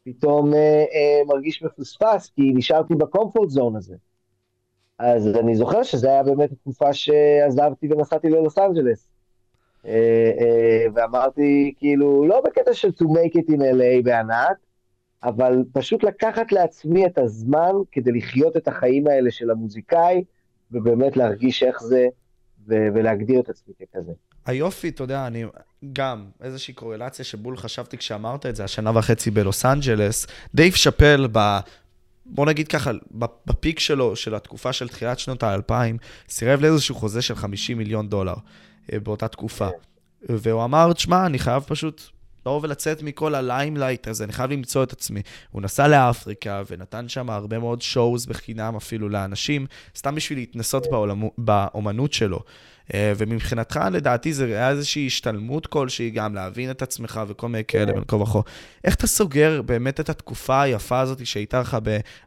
פתאום 0.06 0.54
אה, 0.54 0.60
אה, 0.94 1.22
מרגיש 1.28 1.64
מפוספס, 1.64 2.30
כי 2.36 2.42
נשארתי 2.56 2.96
בקומפורט 2.96 3.50
זון 3.50 3.76
הזה. 3.76 3.96
אז 5.00 5.28
אני 5.28 5.56
זוכר 5.56 5.84
שזו 5.84 6.10
הייתה 6.10 6.24
באמת 6.24 6.54
תקופה 6.54 6.94
שעזבתי 6.94 7.94
ונסעתי 7.94 8.30
ללוס 8.30 8.58
אנג'לס. 8.58 9.08
אה, 9.86 10.32
אה, 10.40 10.86
ואמרתי, 10.96 11.74
כאילו, 11.78 12.26
לא 12.28 12.42
בקטע 12.42 12.74
של 12.74 12.90
to 12.90 13.06
make 13.06 13.34
it 13.34 13.50
in 13.50 13.60
LA 13.60 14.04
בענק, 14.04 14.58
אבל 15.24 15.64
פשוט 15.74 16.04
לקחת 16.04 16.52
לעצמי 16.52 17.06
את 17.06 17.18
הזמן 17.18 17.72
כדי 17.92 18.12
לחיות 18.12 18.58
את 18.58 18.68
החיים 18.68 19.08
האלה 19.08 19.32
של 19.32 19.52
המוזיקאי, 19.52 20.24
ובאמת 20.72 21.18
להרגיש 21.18 21.64
איך 21.64 21.84
זה, 21.84 22.08
ו- 22.68 22.88
ולהגדיר 22.94 23.40
את 23.40 23.50
עצמי 23.50 23.74
ככזה. 23.82 24.12
היופי, 24.46 24.90
אתה 24.90 25.04
יודע, 25.04 25.28
אני 25.28 25.46
גם, 25.94 26.26
איזושהי 26.42 26.74
קורלציה 26.74 27.26
שבול 27.26 27.58
חששבתי 27.58 27.98
כשאמרת 27.98 28.46
את 28.46 28.56
זה, 28.56 28.64
השנה 28.64 28.98
וחצי 28.98 29.32
בלוס 29.32 29.66
אנג'לס, 29.66 30.28
דייב 30.56 30.74
שאפל 30.74 31.28
ב... 31.32 31.60
בוא 32.26 32.46
נגיד 32.46 32.68
ככה, 32.68 32.92
ב 33.46 33.53
peak 33.53 33.80
שלו, 33.80 34.16
של 34.16 34.36
התקופה 34.36 34.74
של 34.74 34.88
תחילת 34.88 35.20
שנות 35.20 35.44
האלפיים, 35.44 35.98
סירב 36.30 36.62
לאיזשהו 36.62 36.96
חוזה 36.96 37.22
של 37.22 37.36
50 37.36 37.78
מיליון 37.78 38.10
דולר 38.10 38.36
אה, 38.94 39.00
באותה 39.00 39.28
תקופה. 39.28 39.70
כן. 39.70 39.76
והוא 40.30 40.64
אמר, 40.64 40.94
תשמע, 40.94 41.26
אני 41.26 41.40
חייב 41.40 41.64
פשוט 41.64 42.02
לבוא 42.46 42.60
ולצאת 42.64 43.04
מכל 43.04 43.36
ה 43.36 43.43
limelight 43.43 44.08
הזה, 44.08 44.24
אני 44.24 44.34
חייב 44.34 44.52
למצוא 44.52 44.84
את 44.84 44.94
עצמי. 44.94 45.22
הוא 45.52 45.62
נסע 45.62 45.88
לאפריקה 45.88 46.62
ונתן 46.70 47.10
שם 47.10 47.30
הרבה 47.30 47.60
מאוד 47.60 47.82
שואוז 47.82 48.26
בחינם 48.26 48.76
אפילו 48.76 49.10
לאנשים, 49.10 49.66
סתם 49.98 50.16
בשביל 50.16 50.40
להתנסות 50.40 50.88
בעולמו, 50.92 51.32
באומנות 51.38 52.14
שלו. 52.14 52.40
אה, 52.94 53.14
ומבחינתך, 53.18 53.80
לדעתי, 53.92 54.34
זה 54.34 54.46
היה 54.46 54.70
איזושהי 54.70 55.08
השתלמות 55.08 55.68
כלשהי, 55.68 56.10
גם 56.10 56.36
להבין 56.36 56.72
את 56.72 56.82
עצמך 56.82 57.22
וכל 57.28 57.50
מיני 57.50 57.64
כאלה 57.66 57.94
בין 57.94 58.04
כה 58.08 58.16
וכה. 58.16 58.40
איך 58.84 58.96
אתה 58.96 59.08
סוגר 59.08 59.62
באמת 59.62 60.00
את 60.00 60.10
התקופה 60.10 60.62
היפה 60.62 61.00
הזאת 61.00 61.26
שהייתה 61.26 61.60
לך 61.60 61.78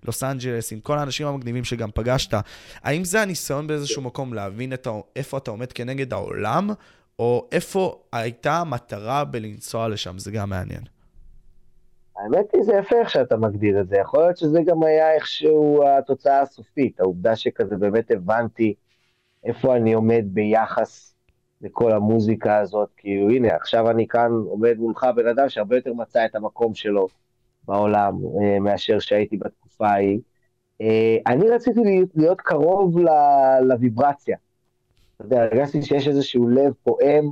בלוס 0.02 0.22
אנג'לס, 0.22 0.72
עם 0.72 0.80
כל 0.80 0.98
האנשים 0.98 1.26
המגניבים 1.26 1.64
שגם 1.64 1.90
פגשת? 1.94 2.34
האם 2.82 3.04
זה 3.04 3.22
הניסיון 3.22 3.66
באיזשהו 3.66 4.02
מקום 4.02 4.34
להבין 4.34 4.72
איפה 5.16 5.38
אתה 5.38 5.50
עומד 5.50 5.72
כנגד 5.72 6.12
העולם, 6.12 6.70
או 7.18 7.48
איפה 7.52 8.02
הייתה 8.12 8.52
המטרה 8.52 9.24
בלנסוע 9.24 9.88
לשם? 9.88 10.18
זה 10.18 10.30
גם 10.30 10.50
מעניין. 10.50 10.82
האמת 12.16 12.46
היא, 12.52 12.62
זה 12.62 12.72
יפה 12.74 12.96
איך 12.96 13.10
שאתה 13.10 13.36
מגדיר 13.36 13.80
את 13.80 13.88
זה. 13.88 13.96
יכול 13.96 14.20
להיות 14.20 14.36
שזה 14.36 14.58
גם 14.66 14.82
היה 14.82 15.14
איכשהו 15.14 15.88
התוצאה 15.88 16.40
הסופית, 16.40 17.00
העובדה 17.00 17.36
שכזה 17.36 17.76
באמת 17.76 18.10
הבנתי 18.10 18.74
איפה 19.44 19.76
אני 19.76 19.92
עומד 19.92 20.24
ביחס 20.26 21.14
לכל 21.60 21.92
המוזיקה 21.92 22.58
הזאת. 22.58 22.88
כאילו, 22.96 23.30
הנה, 23.30 23.54
עכשיו 23.54 23.90
אני 23.90 24.08
כאן 24.08 24.30
עומד 24.30 24.76
מולך 24.78 25.06
בן 25.16 25.28
אדם 25.28 25.48
שהרבה 25.48 25.76
יותר 25.76 25.94
מצא 25.94 26.24
את 26.24 26.34
המקום 26.34 26.74
שלו 26.74 27.08
בעולם 27.64 28.14
אה, 28.42 28.60
מאשר 28.60 28.98
שהייתי 28.98 29.36
בתקופה 29.36 29.88
ההיא. 29.88 30.20
אה, 30.80 31.16
אני 31.26 31.48
רציתי 31.48 31.80
להיות, 31.84 32.08
להיות 32.14 32.40
קרוב 32.40 32.98
לוויברציה. 33.62 34.36
אתה 35.16 35.24
יודע, 35.24 35.42
הרגשתי 35.42 35.82
שיש 35.82 36.08
איזשהו 36.08 36.48
לב 36.48 36.72
פועם 36.82 37.30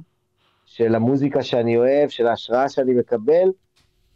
של 0.66 0.94
המוזיקה 0.94 1.42
שאני 1.42 1.76
אוהב, 1.76 2.08
של 2.08 2.26
ההשראה 2.26 2.68
שאני 2.68 2.94
מקבל, 2.94 3.48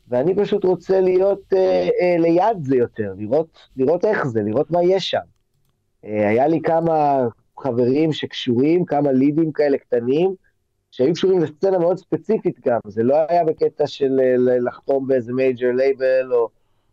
ואני 0.09 0.35
פשוט 0.37 0.65
רוצה 0.65 1.01
להיות 1.01 1.53
אה, 1.53 1.89
אה, 2.01 2.17
ליד 2.19 2.57
זה 2.63 2.77
יותר, 2.77 3.13
לראות, 3.19 3.59
לראות 3.77 4.05
איך 4.05 4.27
זה, 4.27 4.43
לראות 4.43 4.71
מה 4.71 4.83
יש 4.83 5.11
שם. 5.11 5.19
אה, 6.05 6.29
היה 6.29 6.49
לי 6.49 6.61
כמה 6.63 7.29
חברים 7.59 8.13
שקשורים, 8.13 8.85
כמה 8.85 9.13
לידים 9.13 9.53
כאלה 9.53 9.79
קטנים, 9.79 10.35
שהיו 10.91 11.13
קשורים 11.13 11.39
לסצנה 11.39 11.79
מאוד 11.79 11.99
ספציפית 11.99 12.61
גם, 12.67 12.81
זה 12.87 13.03
לא 13.03 13.17
היה 13.29 13.45
בקטע 13.45 13.87
של 13.87 14.21
אה, 14.21 14.59
לחתום 14.59 15.07
באיזה 15.07 15.33
major 15.33 15.73
label, 15.73 16.33
או, 16.33 16.49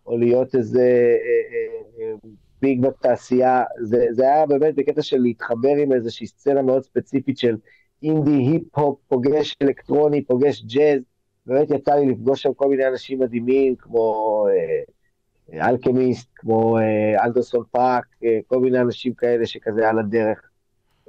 או 0.07 0.17
להיות 0.17 0.55
איזה 0.55 0.81
אה, 0.81 2.01
אה, 2.01 2.11
אה, 2.11 2.29
big 2.61 2.81
בתעשייה, 2.81 3.63
זה, 3.81 4.07
זה 4.11 4.23
היה 4.23 4.45
באמת 4.45 4.75
בקטע 4.75 5.01
של 5.01 5.17
להתחבר 5.17 5.75
עם 5.83 5.93
איזושהי 5.93 6.27
סצנה 6.27 6.61
מאוד 6.61 6.83
ספציפית 6.83 7.37
של 7.37 7.57
אינדי, 8.03 8.31
היפ-הופ, 8.31 8.99
פוגש 9.07 9.55
אלקטרוני, 9.61 10.25
פוגש 10.25 10.63
ג'אז, 10.63 11.01
באמת 11.45 11.71
יצא 11.71 11.95
לי 11.95 12.05
לפגוש 12.05 12.41
שם 12.41 12.53
כל 12.53 12.69
מיני 12.69 12.87
אנשים 12.87 13.19
מדהימים, 13.19 13.75
כמו 13.75 14.47
אה, 14.49 15.69
אלכמיסט, 15.69 16.29
כמו 16.35 16.77
אה, 16.77 17.25
אנדרסון 17.25 17.63
פאק, 17.71 18.05
אה, 18.23 18.39
כל 18.47 18.59
מיני 18.59 18.79
אנשים 18.79 19.13
כאלה 19.13 19.45
שכזה 19.45 19.89
על 19.89 19.99
הדרך. 19.99 20.49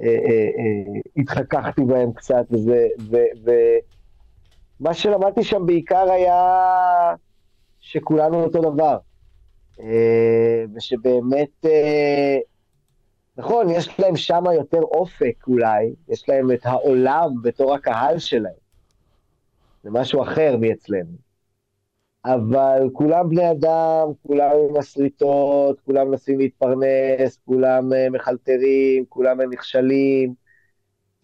אה, 0.01 0.07
אה, 0.07 0.49
אה, 0.59 1.01
התחככתי 1.17 1.85
בהם 1.85 2.13
קצת, 2.13 2.45
וזה, 2.51 2.87
ו, 3.11 3.17
ומה 4.81 4.95
שלמדתי 4.95 5.45
שם 5.45 5.67
בעיקר 5.67 6.11
היה 6.11 7.15
שכולנו 7.81 8.43
אותו 8.43 8.73
דבר. 8.73 8.97
אה, 9.81 10.65
ושבאמת, 10.75 11.65
אה, 11.65 12.37
נכון, 13.37 13.71
יש 13.71 14.01
להם 14.01 14.17
שם 14.17 14.45
יותר 14.55 14.81
אופק 14.83 15.45
אולי, 15.49 15.95
יש 16.09 16.29
להם 16.29 16.53
את 16.53 16.61
העולם 16.67 17.29
בתור 17.43 17.75
הקהל 17.75 18.19
שלהם. 18.19 18.67
זה 19.83 19.91
משהו 19.91 20.23
אחר 20.23 20.57
מאצלנו. 20.61 21.27
אבל 22.25 22.89
כולם 22.93 23.29
בני 23.29 23.51
אדם, 23.51 24.09
כולם 24.23 24.51
עם 24.51 24.77
מסריטות, 24.79 25.81
כולם 25.81 26.11
מנסים 26.11 26.39
להתפרנס, 26.39 27.39
כולם 27.45 27.93
אה, 27.93 28.11
מחלטרים, 28.11 29.05
כולם 29.09 29.41
נכשלים, 29.53 30.35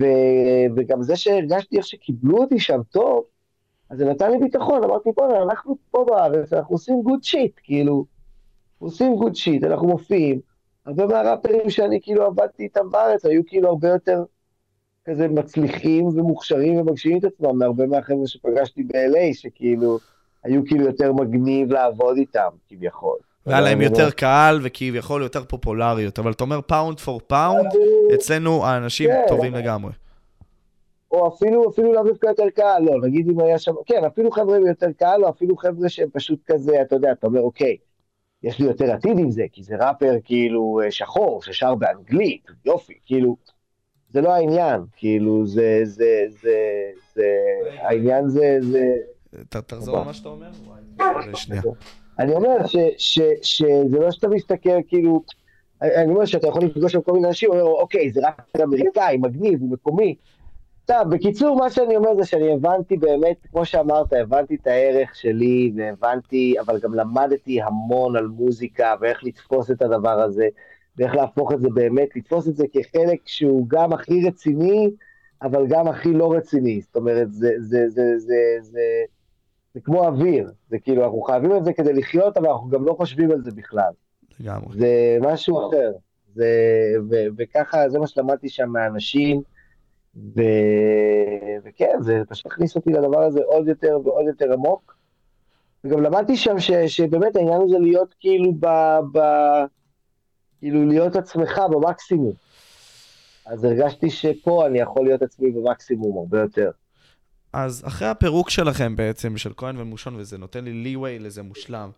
ו- 0.02 0.66
וגם 0.76 1.02
זה 1.02 1.16
שהרגשתי 1.16 1.76
איך 1.76 1.86
שקיבלו 1.86 2.38
אותי 2.38 2.58
שם 2.58 2.80
טוב, 2.90 3.24
אז 3.90 3.98
זה 3.98 4.04
נתן 4.04 4.30
לי 4.30 4.38
ביטחון, 4.38 4.84
אמרתי, 4.84 5.10
בוא'נה, 5.16 5.42
אנחנו 5.42 5.76
פה 5.90 6.04
בארץ, 6.08 6.52
אנחנו 6.52 6.74
עושים 6.74 7.02
good 7.02 7.22
shit, 7.24 7.52
כאילו, 7.62 8.04
עושים 8.82 9.16
good 9.16 9.34
shit, 9.34 9.64
אנחנו 9.64 9.86
מופיעים. 9.86 10.40
הרבה 10.86 11.06
מהראפרים 11.06 11.70
שאני 11.70 12.00
כאילו 12.02 12.26
עבדתי 12.26 12.62
איתם 12.62 12.90
בארץ 12.90 13.24
היו 13.24 13.42
כאילו 13.46 13.68
הרבה 13.68 13.88
יותר 13.88 14.24
כזה 15.04 15.28
מצליחים 15.28 16.06
ומוכשרים 16.06 16.76
ומגשימים 16.76 17.18
את 17.18 17.24
עצמם 17.24 17.58
מהרבה 17.58 17.86
מהחבר'ה 17.86 18.26
שפגשתי 18.26 18.82
ב-LA, 18.82 19.34
שכאילו 19.34 19.98
היו 20.44 20.66
כאילו 20.66 20.84
יותר 20.84 21.12
מגניב 21.12 21.72
לעבוד 21.72 22.16
איתם, 22.16 22.48
כביכול. 22.68 23.16
והיה 23.46 23.60
להם 23.60 23.80
יותר 23.80 24.10
קהל 24.10 24.60
וכביכול 24.62 25.22
יותר 25.22 25.44
פופולריות, 25.44 26.18
אבל 26.18 26.32
אתה 26.32 26.44
אומר 26.44 26.60
pound 26.60 27.00
for 27.00 27.20
pound, 27.26 27.68
אצלנו 28.14 28.64
האנשים 28.64 29.10
כן. 29.10 29.24
טובים 29.28 29.54
לגמרי. 29.54 29.92
או 31.10 31.28
אפילו, 31.28 31.70
אפילו 31.70 31.92
לאו 31.92 32.02
דווקא 32.02 32.26
יותר 32.26 32.50
קהל, 32.54 32.82
לא, 32.82 33.00
נגיד 33.02 33.28
אם 33.28 33.40
היה 33.40 33.58
שם, 33.58 33.72
כן, 33.86 34.04
אפילו 34.04 34.30
חבר'ה 34.30 34.58
יותר 34.58 34.92
קהל, 34.98 35.24
או 35.24 35.30
אפילו 35.30 35.56
חבר'ה 35.56 35.88
שהם 35.88 36.08
פשוט 36.12 36.38
כזה, 36.46 36.82
אתה 36.82 36.96
יודע, 36.96 37.12
אתה 37.12 37.26
אומר, 37.26 37.40
אוקיי, 37.40 37.76
יש 38.42 38.58
לי 38.58 38.66
יותר 38.66 38.92
עתיד 38.92 39.18
עם 39.18 39.30
זה, 39.30 39.44
כי 39.52 39.62
זה 39.62 39.76
ראפר 39.80 40.14
כאילו 40.24 40.80
אה, 40.84 40.90
שחור, 40.90 41.42
ששר 41.42 41.74
באנגלית, 41.74 42.46
יופי, 42.64 42.94
כאילו, 43.04 43.36
זה 44.10 44.20
לא 44.20 44.32
העניין, 44.32 44.80
כאילו, 44.96 45.46
זה, 45.46 45.80
זה, 45.84 46.24
זה, 46.28 46.56
זה, 47.14 47.26
העניין 47.78 48.28
זה, 48.28 48.58
זה... 48.60 48.94
תחזור 49.48 49.98
על 49.98 50.04
מה 50.04 50.12
שאתה 50.12 50.28
אומר? 50.28 50.50
אני 52.18 52.32
אומר 52.32 52.66
ש, 52.66 52.76
ש, 52.98 53.20
שזה 53.42 53.98
לא 53.98 54.10
שאתה 54.10 54.28
מסתכל, 54.28 54.82
כאילו, 54.88 55.22
אני 55.82 56.12
אומר 56.12 56.24
שאתה 56.24 56.48
יכול 56.48 56.64
לפגוש 56.64 56.92
שם 56.92 57.00
כל 57.00 57.12
מיני 57.12 57.26
אנשים, 57.28 57.50
אומר, 57.50 57.62
אוקיי, 57.62 58.12
זה 58.12 58.20
רק 58.24 58.42
אמריקאי, 58.62 59.16
מגניב, 59.16 59.60
הוא 59.60 59.70
מקומי. 59.70 60.14
טוב, 60.86 61.10
בקיצור, 61.10 61.56
מה 61.56 61.70
שאני 61.70 61.96
אומר 61.96 62.14
זה 62.16 62.26
שאני 62.26 62.52
הבנתי 62.52 62.96
באמת, 62.96 63.36
כמו 63.50 63.64
שאמרת, 63.64 64.12
הבנתי 64.12 64.54
את 64.54 64.66
הערך 64.66 65.14
שלי, 65.14 65.72
והבנתי, 65.76 66.54
אבל 66.60 66.78
גם 66.80 66.94
למדתי 66.94 67.62
המון 67.62 68.16
על 68.16 68.26
מוזיקה, 68.26 68.94
ואיך 69.00 69.24
לתפוס 69.24 69.70
את 69.70 69.82
הדבר 69.82 70.20
הזה, 70.20 70.48
ואיך 70.96 71.14
להפוך 71.14 71.52
את 71.52 71.60
זה 71.60 71.68
באמת, 71.74 72.16
לתפוס 72.16 72.48
את 72.48 72.56
זה 72.56 72.64
כחלק 72.72 73.20
שהוא 73.24 73.66
גם 73.68 73.92
הכי 73.92 74.26
רציני, 74.28 74.90
אבל 75.42 75.66
גם 75.68 75.88
הכי 75.88 76.12
לא 76.12 76.32
רציני. 76.32 76.80
זאת 76.80 76.96
אומרת, 76.96 77.32
זה, 77.32 77.48
זה, 77.58 77.88
זה, 77.88 77.88
זה, 77.88 78.18
זה, 78.18 78.58
זה, 78.60 78.80
זה 79.74 79.80
כמו 79.80 80.06
אוויר, 80.06 80.52
זה 80.70 80.78
כאילו, 80.78 81.04
אנחנו 81.04 81.22
חייבים 81.22 81.56
את 81.56 81.64
זה 81.64 81.72
כדי 81.72 81.92
לחיות, 81.92 82.36
אבל 82.36 82.48
אנחנו 82.48 82.68
גם 82.68 82.84
לא 82.84 82.92
חושבים 82.92 83.30
על 83.30 83.42
זה 83.42 83.50
בכלל. 83.50 83.92
לגמרי. 84.40 84.78
זה 84.78 85.18
משהו 85.20 85.68
אחר. 85.68 85.92
זה, 86.34 86.48
ו, 87.10 87.14
וככה, 87.36 87.88
זה 87.88 87.98
מה 87.98 88.06
שלמדתי 88.06 88.48
שם 88.48 88.68
מהאנשים. 88.68 89.42
ו... 90.16 90.40
וכן, 91.64 91.96
זה 92.00 92.22
פשוט 92.28 92.46
הכניס 92.46 92.76
אותי 92.76 92.90
לדבר 92.90 93.22
הזה 93.22 93.40
עוד 93.44 93.68
יותר 93.68 93.98
ועוד 94.04 94.26
יותר 94.26 94.52
עמוק. 94.52 94.96
וגם 95.84 96.02
למדתי 96.02 96.36
שם 96.36 96.58
ש... 96.58 96.70
שבאמת 96.70 97.36
העניין 97.36 97.60
הזה 97.62 97.78
להיות 97.78 98.14
כאילו 98.20 98.52
ב... 98.60 98.66
ב... 99.12 99.18
כאילו 100.58 100.86
להיות 100.86 101.16
עצמך 101.16 101.60
במקסימום. 101.70 102.32
אז 103.46 103.64
הרגשתי 103.64 104.10
שפה 104.10 104.66
אני 104.66 104.78
יכול 104.78 105.04
להיות 105.04 105.22
עצמי 105.22 105.50
במקסימום 105.50 106.18
הרבה 106.18 106.40
יותר. 106.40 106.70
אז 107.52 107.84
אחרי 107.86 108.08
הפירוק 108.08 108.50
שלכם 108.50 108.96
בעצם, 108.96 109.36
של 109.36 109.52
כהן 109.56 109.76
ומושון, 109.76 110.16
וזה 110.16 110.38
נותן 110.38 110.64
לי 110.64 110.94
leeway 110.96 111.22
לזה 111.22 111.42
מושלם, 111.42 111.90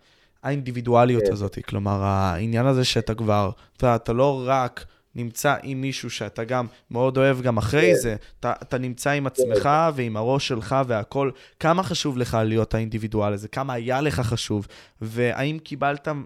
האינדיבידואליות 0.43 1.23
כן. 1.27 1.33
הזאת, 1.33 1.59
כלומר, 1.69 2.03
העניין 2.03 2.67
הזה 2.67 2.85
שאתה 2.85 3.15
כבר, 3.15 3.51
אתה, 3.77 3.97
אתה 3.97 4.13
לא 4.13 4.43
רק 4.47 4.85
נמצא 5.17 5.57
עם 5.63 5.81
מישהו 5.81 6.11
שאתה 6.11 6.45
גם 6.45 6.67
מאוד 6.91 7.17
אוהב 7.17 7.41
גם 7.41 7.57
אחרי 7.57 7.93
כן. 7.95 8.01
זה, 8.03 8.17
אתה, 8.41 8.53
אתה 8.63 8.79
נמצא 8.79 9.11
עם 9.11 9.27
עצמך 9.27 9.63
כן. 9.63 9.91
ועם 9.95 10.17
הראש 10.17 10.49
שלך 10.49 10.77
והכל. 10.87 11.31
כמה 11.61 11.83
חשוב 11.83 12.19
לך 12.19 12.39
להיות 12.45 12.75
האינדיבידואל 12.75 13.33
הזה? 13.33 13.49
כמה 13.49 13.73
היה 13.73 14.01
לך 14.01 14.21
חשוב? 14.21 14.67
והאם 15.01 15.59
קיבלת 15.59 16.09
כן. 16.09 16.17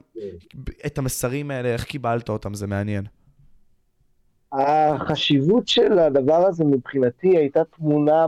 את 0.87 0.99
המסרים 0.99 1.51
האלה, 1.51 1.69
איך 1.69 1.85
קיבלת 1.85 2.29
אותם? 2.29 2.55
זה 2.55 2.67
מעניין. 2.67 3.05
החשיבות 4.53 5.69
של 5.69 5.99
הדבר 5.99 6.47
הזה 6.47 6.65
מבחינתי 6.65 7.37
הייתה 7.37 7.65
תמונה 7.65 8.27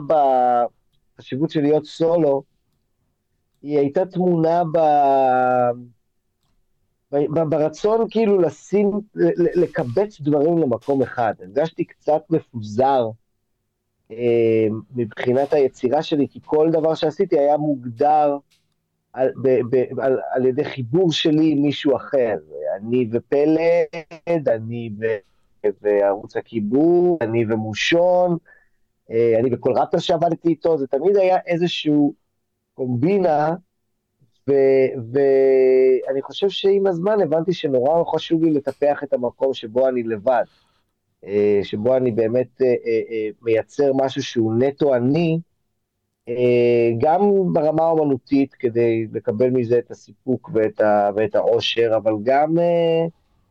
בחשיבות 1.19 1.51
של 1.51 1.61
להיות 1.61 1.85
סולו, 1.85 2.43
היא 3.63 3.79
הייתה 3.79 4.07
תמונה 4.07 4.63
ב... 4.73 4.79
ברצון 7.49 8.07
כאילו 8.11 8.41
לשים, 8.41 8.91
לקבץ 9.55 10.21
דברים 10.21 10.59
למקום 10.59 11.03
אחד. 11.03 11.35
הרגשתי 11.41 11.85
קצת 11.85 12.23
מפוזר 12.31 13.11
אה, 14.11 14.67
מבחינת 14.95 15.53
היצירה 15.53 16.03
שלי, 16.03 16.29
כי 16.29 16.41
כל 16.45 16.71
דבר 16.73 16.95
שעשיתי 16.95 17.39
היה 17.39 17.57
מוגדר 17.57 18.37
על, 19.13 19.33
ב, 19.43 19.49
ב, 19.71 20.01
על, 20.01 20.19
על 20.33 20.47
ידי 20.47 20.65
חיבור 20.65 21.13
שלי 21.13 21.53
עם 21.53 21.63
מישהו 21.63 21.97
אחר. 21.97 22.37
אני 22.77 23.09
ופלד, 23.13 24.49
אני 24.49 24.91
ו, 25.01 25.05
וערוץ 25.83 26.37
הכיבור, 26.37 27.19
אני 27.21 27.45
ומושון, 27.49 28.37
אה, 29.11 29.35
אני 29.41 29.55
וכל 29.55 29.73
ראפר 29.73 29.99
שעבדתי 29.99 30.49
איתו, 30.49 30.79
זה 30.79 30.87
תמיד 30.87 31.17
היה 31.17 31.39
איזשהו 31.47 32.15
קומבינה 32.75 33.55
ואני 35.13 36.23
חושב 36.23 36.49
שעם 36.49 36.87
הזמן 36.87 37.21
הבנתי 37.23 37.53
שנורא 37.53 38.05
חשוב 38.15 38.45
לי 38.45 38.51
לטפח 38.51 39.05
את 39.05 39.13
המקום 39.13 39.55
שבו 39.55 39.89
אני 39.89 40.03
לבד, 40.03 40.45
אה, 41.27 41.61
שבו 41.63 41.97
אני 41.97 42.11
באמת 42.11 42.63
אה, 42.63 42.67
אה, 42.87 43.29
מייצר 43.43 43.93
משהו 43.95 44.23
שהוא 44.23 44.55
נטו 44.59 44.95
אני, 44.95 45.39
גם 46.99 47.21
ברמה 47.53 47.83
האומנותית 47.83 48.55
כדי 48.55 49.07
לקבל 49.13 49.51
מזה 49.51 49.79
את 49.79 49.91
הסיפוק 49.91 50.51
ואת, 50.55 50.81
ה, 50.81 51.11
ואת 51.17 51.35
העושר, 51.35 51.93
אבל 51.97 52.13
גם 52.23 52.59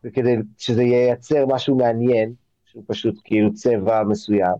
וכדי 0.04 0.36
שזה 0.58 0.84
ייצר 0.84 1.46
משהו 1.46 1.76
מעניין, 1.76 2.34
שהוא 2.66 2.84
פשוט 2.88 3.16
כאילו 3.24 3.54
צבע 3.54 4.04
מסוים. 4.04 4.56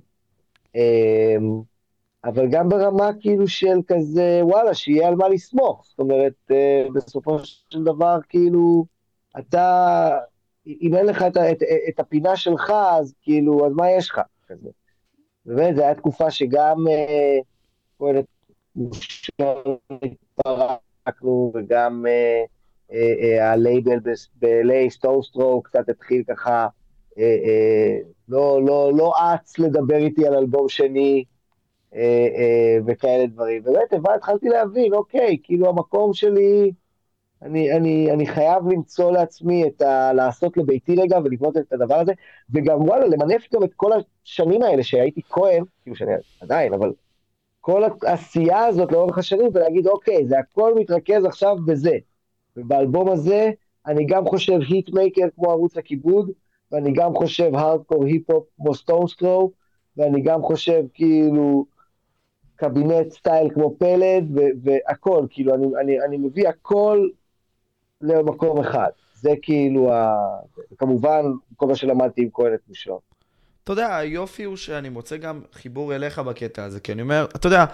אבל 2.24 2.48
גם 2.52 2.70
ברמה 2.70 3.10
כאילו 3.20 3.48
של 3.48 3.80
כזה, 3.88 4.40
וואלה, 4.44 4.74
שיהיה 4.74 5.08
על 5.08 5.16
מה 5.16 5.30
לסמוך. 5.30 5.86
זאת 5.90 6.00
אומרת, 6.00 6.34
אה, 6.52 6.86
בסופו 6.94 7.40
של 7.44 7.84
דבר, 7.84 8.18
כאילו, 8.30 8.86
אתה, 9.40 10.10
אם 10.68 10.96
אין 10.96 11.06
לך 11.06 11.22
את, 11.22 11.38
את, 11.38 11.64
את 11.90 12.00
הפינה 12.00 12.36
שלך, 12.36 12.70
אז 12.70 13.14
כאילו, 13.22 13.68
אז 13.68 13.74
מה 13.74 13.92
יש 13.92 14.10
לך? 14.10 14.22
כזה. 14.48 14.70
באמת, 15.46 15.76
זו 15.76 15.82
הייתה 15.82 16.00
תקופה 16.00 16.32
שגם 16.32 16.86
פועלת 17.98 18.26
אה, 19.42 19.54
התפרקנו, 20.04 21.52
וגם 21.56 22.06
הלייבל 23.42 24.00
ב-LA, 24.40 24.90
Stones 24.90 25.26
Throw, 25.26 25.62
קצת 25.62 25.90
התחיל 25.90 26.24
ככה, 26.28 26.68
אה, 27.18 27.98
לא, 28.30 28.62
לא, 28.66 28.92
לא 28.98 29.14
רץ 29.18 29.60
לדבר 29.60 29.98
איתי 29.98 30.28
על 30.28 30.36
אלבום 30.36 30.70
שני, 30.70 31.24
וכאלה 32.86 33.28
דברים. 33.28 33.64
באמת, 33.64 33.94
הבא, 33.94 34.14
התחלתי 34.14 34.50
להבין, 34.50 34.94
אוקיי, 34.94 35.38
כאילו 35.44 35.70
המקום 35.70 36.14
שלי, 36.14 36.72
אני, 37.42 37.72
אני, 37.72 38.12
אני 38.12 38.28
חייב 38.28 38.68
למצוא 38.68 39.12
לעצמי 39.12 39.68
את 39.68 39.82
ה... 39.82 40.14
לעשות 40.14 40.58
לביתי 40.58 40.96
רגע 40.96 41.18
ולבנות 41.24 41.58
את 41.58 41.74
הדבר 41.74 41.96
הזה, 41.96 42.14
וגם 42.54 42.82
וואלה, 42.82 43.08
למנף 43.08 43.54
גם 43.54 43.64
את 43.64 43.74
כל 43.76 43.92
השנים 44.24 44.64
האלה 44.64 44.84
שהייתי 44.84 45.22
כהן, 45.30 45.64
כאילו 45.84 45.96
שאני 45.96 46.12
עדיין, 46.42 46.74
אבל 46.74 46.94
כל 47.62 47.84
העשייה 48.04 48.66
הזאת 48.66 48.92
לאורך 48.92 49.18
השנים, 49.18 49.50
ולהגיד, 49.54 49.88
אוקיי, 49.88 50.28
זה 50.28 50.40
הכל 50.40 50.76
מתרכז 50.76 51.26
עכשיו 51.26 51.56
בזה. 51.66 51.98
ובאלבום 52.58 53.12
הזה, 53.12 53.52
אני 53.88 54.06
גם 54.06 54.26
חושב 54.26 54.60
hitmaker 54.70 55.28
כמו 55.36 55.52
ערוץ 55.52 55.78
הכיבוד, 55.78 56.32
ואני 56.72 56.92
גם 56.94 57.14
חושב 57.16 57.56
hardcore 57.56 58.06
hip-hop 58.06 58.46
כמו 58.58 58.76
Stones 58.76 59.14
Throw, 59.14 59.52
ואני 59.98 60.22
גם 60.22 60.42
חושב 60.42 60.84
כאילו 60.94 61.66
קבינט 62.60 63.12
style 63.12 63.50
כמו 63.54 63.76
פלד, 63.78 64.26
והכל, 64.64 65.26
כאילו, 65.30 65.56
אני, 65.56 65.66
אני, 65.82 66.02
אני 66.02 66.18
מביא 66.18 66.48
הכל 66.48 67.08
למקום 68.02 68.60
אחד. 68.60 68.90
זה 69.16 69.30
כאילו, 69.42 69.94
ה... 69.94 70.16
כמובן, 70.78 71.26
כל 71.56 71.68
מה 71.68 71.76
שלמדתי 71.76 72.22
עם 72.22 72.30
כהן 72.34 72.54
מושלם. 72.68 72.96
אתה 73.72 73.82
יודע, 73.82 73.98
היופי 73.98 74.44
הוא 74.44 74.58
שאני 74.58 74.90
מוצא 74.90 75.18
גם 75.18 75.42
חיבור 75.54 75.96
אליך 75.96 76.20
בקטע 76.20 76.64
הזה, 76.64 76.80
כי 76.80 76.92
אני 76.92 77.02
אומר, 77.02 77.26
אתה 77.36 77.48
יודע, 77.48 77.66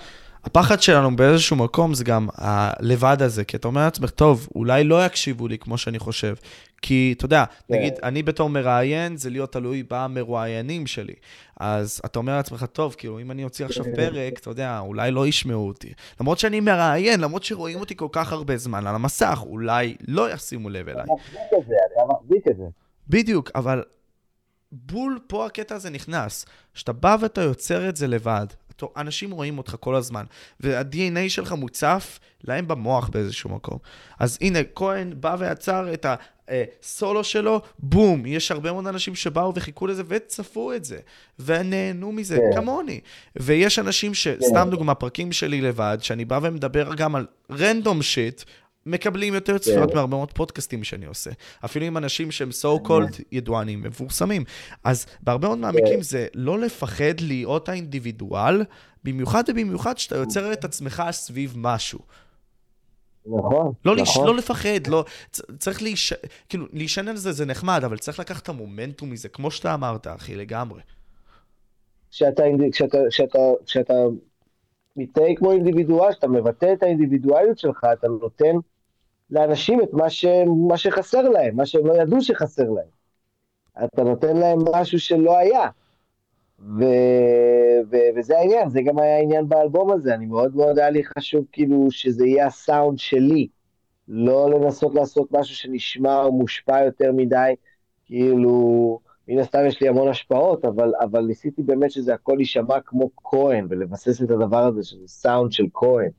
הפחד 0.43 0.81
שלנו 0.81 1.15
באיזשהו 1.15 1.55
מקום 1.55 1.93
זה 1.93 2.03
גם 2.03 2.27
הלבד 2.33 3.17
הזה, 3.19 3.43
כי 3.43 3.57
אתה 3.57 3.67
אומר 3.67 3.81
לעצמך, 3.81 4.09
טוב, 4.09 4.47
אולי 4.55 4.83
לא 4.83 5.05
יקשיבו 5.05 5.47
לי 5.47 5.57
כמו 5.57 5.77
שאני 5.77 5.99
חושב. 5.99 6.35
כי, 6.81 7.13
אתה 7.17 7.25
יודע. 7.25 7.43
כן. 7.67 7.75
נגיד, 7.75 7.93
אני 8.03 8.23
בתור 8.23 8.49
מראיין, 8.49 9.17
זה 9.17 9.29
להיות 9.29 9.51
תלוי 9.51 9.83
במרואיינים 9.89 10.87
שלי. 10.87 11.13
אז 11.59 12.01
אתה 12.05 12.19
אומר 12.19 12.35
לעצמך, 12.35 12.65
טוב, 12.71 12.95
כאילו, 12.97 13.19
אם 13.19 13.31
אני 13.31 13.43
אוציא 13.43 13.65
עכשיו 13.65 13.85
פרק, 13.95 14.39
אתה 14.39 14.49
יודע, 14.49 14.79
אולי 14.79 15.11
לא 15.11 15.27
ישמעו 15.27 15.67
אותי. 15.67 15.93
למרות 16.21 16.39
שאני 16.39 16.59
מראיין, 16.59 17.19
למרות 17.19 17.43
שרואים 17.43 17.79
אותי 17.79 17.95
כל 17.95 18.07
כך 18.11 18.31
הרבה 18.31 18.57
זמן 18.57 18.87
על 18.87 18.95
המסך, 18.95 19.39
אולי 19.45 19.95
לא 20.07 20.33
ישימו 20.33 20.69
לב 20.69 20.89
אליי. 20.89 21.03
אתה 21.03 21.13
מחזיק 21.13 21.59
את 21.59 21.67
זה, 21.67 21.75
אתה 21.93 22.13
מחזיק 22.13 22.47
את 22.47 22.57
זה. 22.57 22.63
בדיוק, 23.09 23.51
אבל 23.55 23.83
בול 24.75 25.19
פה 25.27 25.45
הקטע 25.45 25.75
הזה 25.75 25.89
נכנס. 25.89 26.45
שאתה 26.73 26.93
בא 26.93 27.17
ואתה 27.19 27.41
יוצר 27.41 27.89
את 27.89 27.95
זה 27.95 28.07
לבד, 28.07 28.45
אנשים 28.97 29.31
רואים 29.31 29.57
אותך 29.57 29.75
כל 29.79 29.95
הזמן, 29.95 30.25
וה-DNA 30.59 31.29
שלך 31.29 31.51
מוצף 31.51 32.19
להם 32.43 32.67
במוח 32.67 33.09
באיזשהו 33.09 33.49
מקום. 33.49 33.77
אז 34.19 34.37
הנה, 34.41 34.59
כהן 34.75 35.13
בא 35.19 35.35
ויצר 35.39 35.93
את 35.93 36.05
הסולו 36.49 37.23
שלו, 37.23 37.61
בום, 37.79 38.25
יש 38.25 38.51
הרבה 38.51 38.71
מאוד 38.71 38.87
אנשים 38.87 39.15
שבאו 39.15 39.53
וחיכו 39.55 39.87
לזה 39.87 40.03
וצפו 40.07 40.73
את 40.73 40.85
זה, 40.85 40.99
ונהנו 41.39 42.11
מזה, 42.11 42.37
כן. 42.37 42.61
כמוני. 42.61 42.99
ויש 43.35 43.79
אנשים 43.79 44.13
שסתם 44.13 44.63
כן. 44.63 44.69
דוגמה, 44.69 44.95
פרקים 44.95 45.31
שלי 45.31 45.61
לבד, 45.61 45.97
שאני 46.01 46.25
בא 46.25 46.39
ומדבר 46.41 46.95
גם 46.95 47.15
על 47.15 47.27
רנדום 47.51 48.01
שיט, 48.01 48.43
מקבלים 48.85 49.33
יותר 49.33 49.57
צפיות 49.57 49.91
yeah. 49.91 49.95
מהרבה 49.95 50.15
מאוד 50.15 50.31
פודקאסטים 50.31 50.83
שאני 50.83 51.05
עושה. 51.05 51.31
אפילו 51.65 51.85
עם 51.85 51.97
אנשים 51.97 52.31
שהם 52.31 52.49
so 52.49 52.87
called 52.87 53.21
ידוענים, 53.31 53.81
מפורסמים. 53.81 54.43
אז 54.83 55.05
בהרבה 55.21 55.47
מאוד 55.47 55.57
מהמקרים 55.57 56.01
זה 56.01 56.27
לא 56.33 56.59
לפחד 56.59 57.19
להיות 57.21 57.69
האינדיבידואל, 57.69 58.63
במיוחד 59.03 59.43
ובמיוחד 59.47 59.97
שאתה 59.97 60.15
יוצר 60.15 60.53
את 60.53 60.65
עצמך 60.65 61.03
סביב 61.11 61.53
משהו. 61.57 61.99
נכון, 63.25 63.73
לא, 63.85 63.95
נכון. 63.95 63.97
לש, 63.97 64.17
לא 64.17 64.35
לפחד, 64.35 64.87
לא, 64.87 65.05
צריך 65.59 65.81
להיש... 65.81 66.13
כאילו, 66.49 66.65
להישען 66.73 67.07
על 67.07 67.15
זה 67.15 67.31
זה 67.31 67.45
נחמד, 67.45 67.81
אבל 67.83 67.97
צריך 67.97 68.19
לקחת 68.19 68.43
את 68.43 68.49
המומנטום 68.49 69.09
מזה, 69.09 69.29
כמו 69.29 69.51
שאתה 69.51 69.73
אמרת, 69.73 70.07
אחי, 70.07 70.35
לגמרי. 70.35 70.81
כשאתה, 72.11 72.43
כשאתה, 72.71 72.97
כשאתה, 73.09 73.39
כשאתה 73.65 73.93
מתנהג 74.95 75.37
כמו 75.37 75.51
אינדיבידואל, 75.51 76.11
כשאתה 76.11 76.27
מבטא 76.27 76.73
את 76.73 76.83
האינדיבידואליות 76.83 77.57
שלך, 77.57 77.83
אתה 77.93 78.07
נותן 78.07 78.55
לאנשים 79.29 79.81
את 79.81 79.93
מה, 79.93 80.09
ש, 80.09 80.25
מה 80.69 80.77
שחסר 80.77 81.29
להם, 81.29 81.55
מה 81.55 81.65
שהם 81.65 81.85
לא 81.87 81.93
ידעו 81.93 82.21
שחסר 82.21 82.69
להם. 82.69 82.95
אתה 83.85 84.03
נותן 84.03 84.37
להם 84.37 84.59
משהו 84.73 84.99
שלא 84.99 85.37
היה. 85.37 85.69
ו, 86.59 86.83
ו, 87.91 87.97
וזה 88.15 88.39
העניין, 88.39 88.69
זה 88.69 88.81
גם 88.81 88.99
היה 88.99 89.17
העניין 89.17 89.49
באלבום 89.49 89.91
הזה, 89.91 90.13
אני 90.15 90.25
מאוד 90.25 90.55
מאוד 90.55 90.79
היה 90.79 90.89
לי 90.89 91.03
חשוב 91.03 91.45
כאילו 91.51 91.87
שזה 91.91 92.27
יהיה 92.27 92.47
הסאונד 92.47 92.99
שלי, 92.99 93.47
לא 94.07 94.49
לנסות 94.49 94.95
לעשות 94.95 95.31
משהו 95.31 95.55
שנשמע 95.55 96.23
או 96.23 96.31
מושפע 96.31 96.85
יותר 96.85 97.11
מדי, 97.11 97.53
כאילו, 98.05 98.99
מן 99.27 99.39
הסתם 99.39 99.59
יש 99.67 99.81
לי 99.81 99.87
המון 99.87 100.07
השפעות, 100.07 100.65
אבל, 100.65 100.91
אבל 101.01 101.21
ניסיתי 101.21 101.63
באמת 101.63 101.91
שזה 101.91 102.13
הכל 102.13 102.35
יישמע 102.39 102.79
כמו 102.85 103.09
כהן, 103.23 103.67
ולבסס 103.69 104.23
את 104.23 104.31
הדבר 104.31 104.63
הזה, 104.63 104.83
שזה 104.83 105.07
סאונד 105.07 105.51
של 105.51 105.65
כהן. 105.73 106.09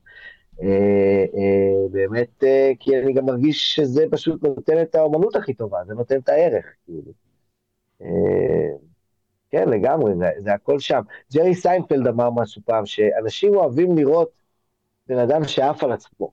אה, 0.61 1.25
אה, 1.35 1.87
באמת, 1.91 2.43
אה, 2.43 2.71
כי 2.79 2.99
אני 2.99 3.13
גם 3.13 3.25
מרגיש 3.25 3.75
שזה 3.75 4.05
פשוט 4.11 4.43
נותן 4.43 4.81
את 4.81 4.95
האומנות 4.95 5.35
הכי 5.35 5.53
טובה, 5.53 5.77
זה 5.87 5.93
נותן 5.93 6.17
את 6.17 6.29
הערך, 6.29 6.65
כאילו. 6.85 7.11
כן, 9.49 9.69
לגמרי, 9.69 10.15
זה, 10.15 10.25
זה 10.37 10.53
הכל 10.53 10.79
שם. 10.79 11.01
ג'רי 11.33 11.55
סיינפלד 11.55 12.07
אמר 12.07 12.29
משהו 12.29 12.61
פעם, 12.65 12.85
שאנשים 12.85 13.55
אוהבים 13.55 13.97
לראות 13.97 14.29
בן 15.07 15.17
אדם 15.19 15.43
שעף 15.43 15.83
על 15.83 15.91
עצמו. 15.91 16.31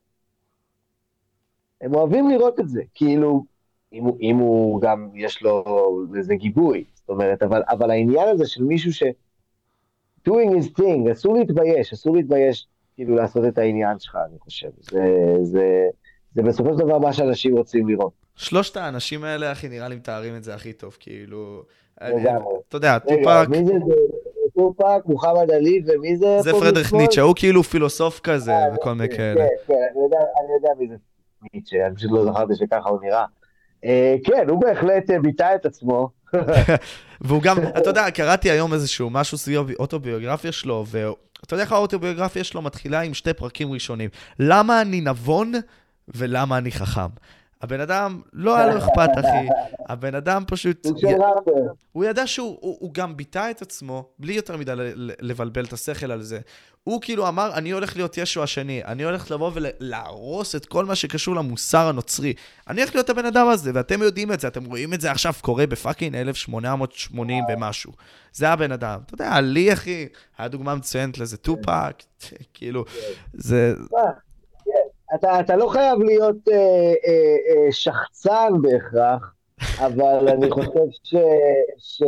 הם 1.81 1.95
אוהבים 1.95 2.29
לראות 2.29 2.59
את 2.59 2.69
זה, 2.69 2.81
כאילו, 2.93 3.45
אם 3.93 4.03
הוא, 4.03 4.17
אם 4.21 4.37
הוא 4.37 4.81
גם, 4.81 5.09
יש 5.15 5.43
לו 5.43 5.63
איזה 6.17 6.35
גיבוי, 6.35 6.85
זאת 6.93 7.09
אומרת, 7.09 7.43
אבל, 7.43 7.63
אבל 7.69 7.91
העניין 7.91 8.27
הזה 8.27 8.47
של 8.47 8.63
מישהו 8.63 8.93
ש... 8.93 9.03
doing 10.29 10.49
his 10.57 10.69
thing, 10.79 11.11
אסור 11.11 11.35
להתבייש, 11.35 11.93
אסור 11.93 12.15
להתבייש 12.15 12.67
כאילו 12.95 13.15
לעשות 13.15 13.45
את 13.47 13.57
העניין 13.57 13.99
שלך, 13.99 14.17
אני 14.29 14.39
חושב. 14.39 14.69
זה, 14.79 15.05
זה, 15.41 15.87
זה 16.35 16.41
בסופו 16.41 16.73
של 16.73 16.79
דבר 16.79 16.97
מה 16.97 17.13
שאנשים 17.13 17.57
רוצים 17.57 17.89
לראות. 17.89 18.13
שלושת 18.35 18.77
האנשים 18.77 19.23
האלה, 19.23 19.51
אחי, 19.51 19.69
נראה 19.69 19.87
לי 19.87 19.95
מתארים 19.95 20.35
את 20.35 20.43
זה 20.43 20.55
הכי 20.55 20.73
טוב, 20.73 20.97
כאילו... 20.99 21.63
לגמרי. 22.01 22.53
אתה 22.69 22.77
יודע, 22.77 22.99
טופק... 22.99 23.47
מי 23.49 23.65
זה? 23.65 23.73
זה 23.85 24.51
טופק, 24.55 25.05
מוחמד 25.05 25.51
עלי, 25.51 25.81
ומי 25.85 26.17
זה? 26.17 26.41
זה 26.41 26.51
פרדריך? 26.51 26.93
ניטשה, 26.93 27.21
הוא 27.21 27.33
כאילו 27.35 27.63
פילוסוף 27.63 28.19
כזה, 28.19 28.51
אה, 28.51 28.75
וכל 28.75 28.93
מיני 28.93 29.09
כן, 29.09 29.15
כאלה. 29.17 29.35
כן, 29.35 29.73
כן, 29.73 29.73
אני 30.43 30.53
יודע, 30.53 30.69
מי 30.79 30.87
זה 30.87 30.95
ניטשה, 31.53 31.87
אני 31.87 31.95
פשוט 31.95 32.11
לא 32.11 32.25
זכרתי 32.25 32.55
שככה 32.55 32.89
הוא 32.89 32.99
נראה. 33.01 33.25
אה, 33.85 34.15
כן, 34.23 34.49
הוא 34.49 34.61
בהחלט 34.61 35.09
אה, 35.09 35.19
ביטא 35.19 35.55
את 35.55 35.65
עצמו. 35.65 36.09
והוא 37.21 37.41
גם, 37.41 37.57
אתה 37.77 37.89
יודע, 37.89 38.11
קראתי 38.11 38.51
היום 38.51 38.73
איזשהו 38.73 39.09
משהו 39.09 39.37
סביב 39.37 39.69
האוטוביוגרפיה 39.69 40.51
שלו, 40.51 40.85
ואתה 41.45 41.53
יודע 41.53 41.63
איך 41.63 41.71
האוטוביוגרפיה 41.71 42.43
שלו 42.43 42.61
מתחילה 42.61 43.01
עם 43.01 43.13
שתי 43.13 43.33
פרקים 43.33 43.71
ראשונים. 43.71 44.09
למה 44.39 44.81
אני 44.81 45.01
נבון 45.01 45.51
ולמה 46.07 46.57
אני 46.57 46.71
חכם. 46.71 47.07
הבן 47.61 47.79
אדם, 47.79 48.21
לא 48.33 48.57
היה 48.57 48.67
לו 48.67 48.77
אכפת, 48.77 49.09
אחי. 49.19 49.47
הבן 49.89 50.15
אדם 50.15 50.43
פשוט... 50.47 50.85
הוא 51.91 52.05
ידע 52.05 52.27
שהוא 52.27 52.57
הוא, 52.61 52.77
הוא 52.79 52.93
גם 52.93 53.17
ביטא 53.17 53.51
את 53.51 53.61
עצמו, 53.61 54.09
בלי 54.19 54.33
יותר 54.33 54.57
מדי 54.57 54.73
לבלבל 55.21 55.65
את 55.65 55.73
השכל 55.73 56.11
על 56.11 56.21
זה. 56.21 56.39
הוא 56.85 57.01
כאילו 57.01 57.27
אמר, 57.27 57.51
אני 57.53 57.71
הולך 57.71 57.95
להיות 57.95 58.17
ישו 58.17 58.43
השני, 58.43 58.83
אני 58.83 59.03
הולך 59.03 59.31
לבוא 59.31 59.51
ולהרוס 59.53 60.55
את 60.55 60.65
כל 60.65 60.85
מה 60.85 60.95
שקשור 60.95 61.35
למוסר 61.35 61.87
הנוצרי. 61.87 62.33
אני 62.69 62.81
הולך 62.81 62.95
להיות 62.95 63.09
הבן 63.09 63.25
אדם 63.25 63.47
הזה, 63.47 63.71
ואתם 63.73 64.01
יודעים 64.01 64.31
את 64.31 64.39
זה, 64.39 64.47
אתם 64.47 64.65
רואים 64.65 64.93
את 64.93 65.01
זה 65.01 65.11
עכשיו 65.11 65.33
קורה 65.41 65.67
בפאקינג 65.67 66.15
1880 66.15 67.43
ומשהו. 67.49 67.91
זה 68.33 68.49
הבן 68.49 68.71
אדם. 68.71 68.99
אתה 69.05 69.13
יודע, 69.13 69.41
לי, 69.41 69.73
אחי, 69.73 70.07
היה 70.37 70.47
דוגמה 70.47 70.75
מצוינת 70.75 71.17
לזה, 71.17 71.37
טופק, 71.37 72.03
כאילו, 72.53 72.85
זה... 73.33 73.73
אתה, 75.15 75.39
אתה 75.39 75.55
לא 75.55 75.69
חייב 75.69 75.99
להיות 75.99 76.47
אה, 76.47 76.55
אה, 76.55 77.35
אה, 77.49 77.71
שחצן 77.71 78.53
בהכרח, 78.61 79.33
אבל 79.79 80.29
אני 80.33 80.51
חושב. 80.51 81.15
ש 81.77 82.03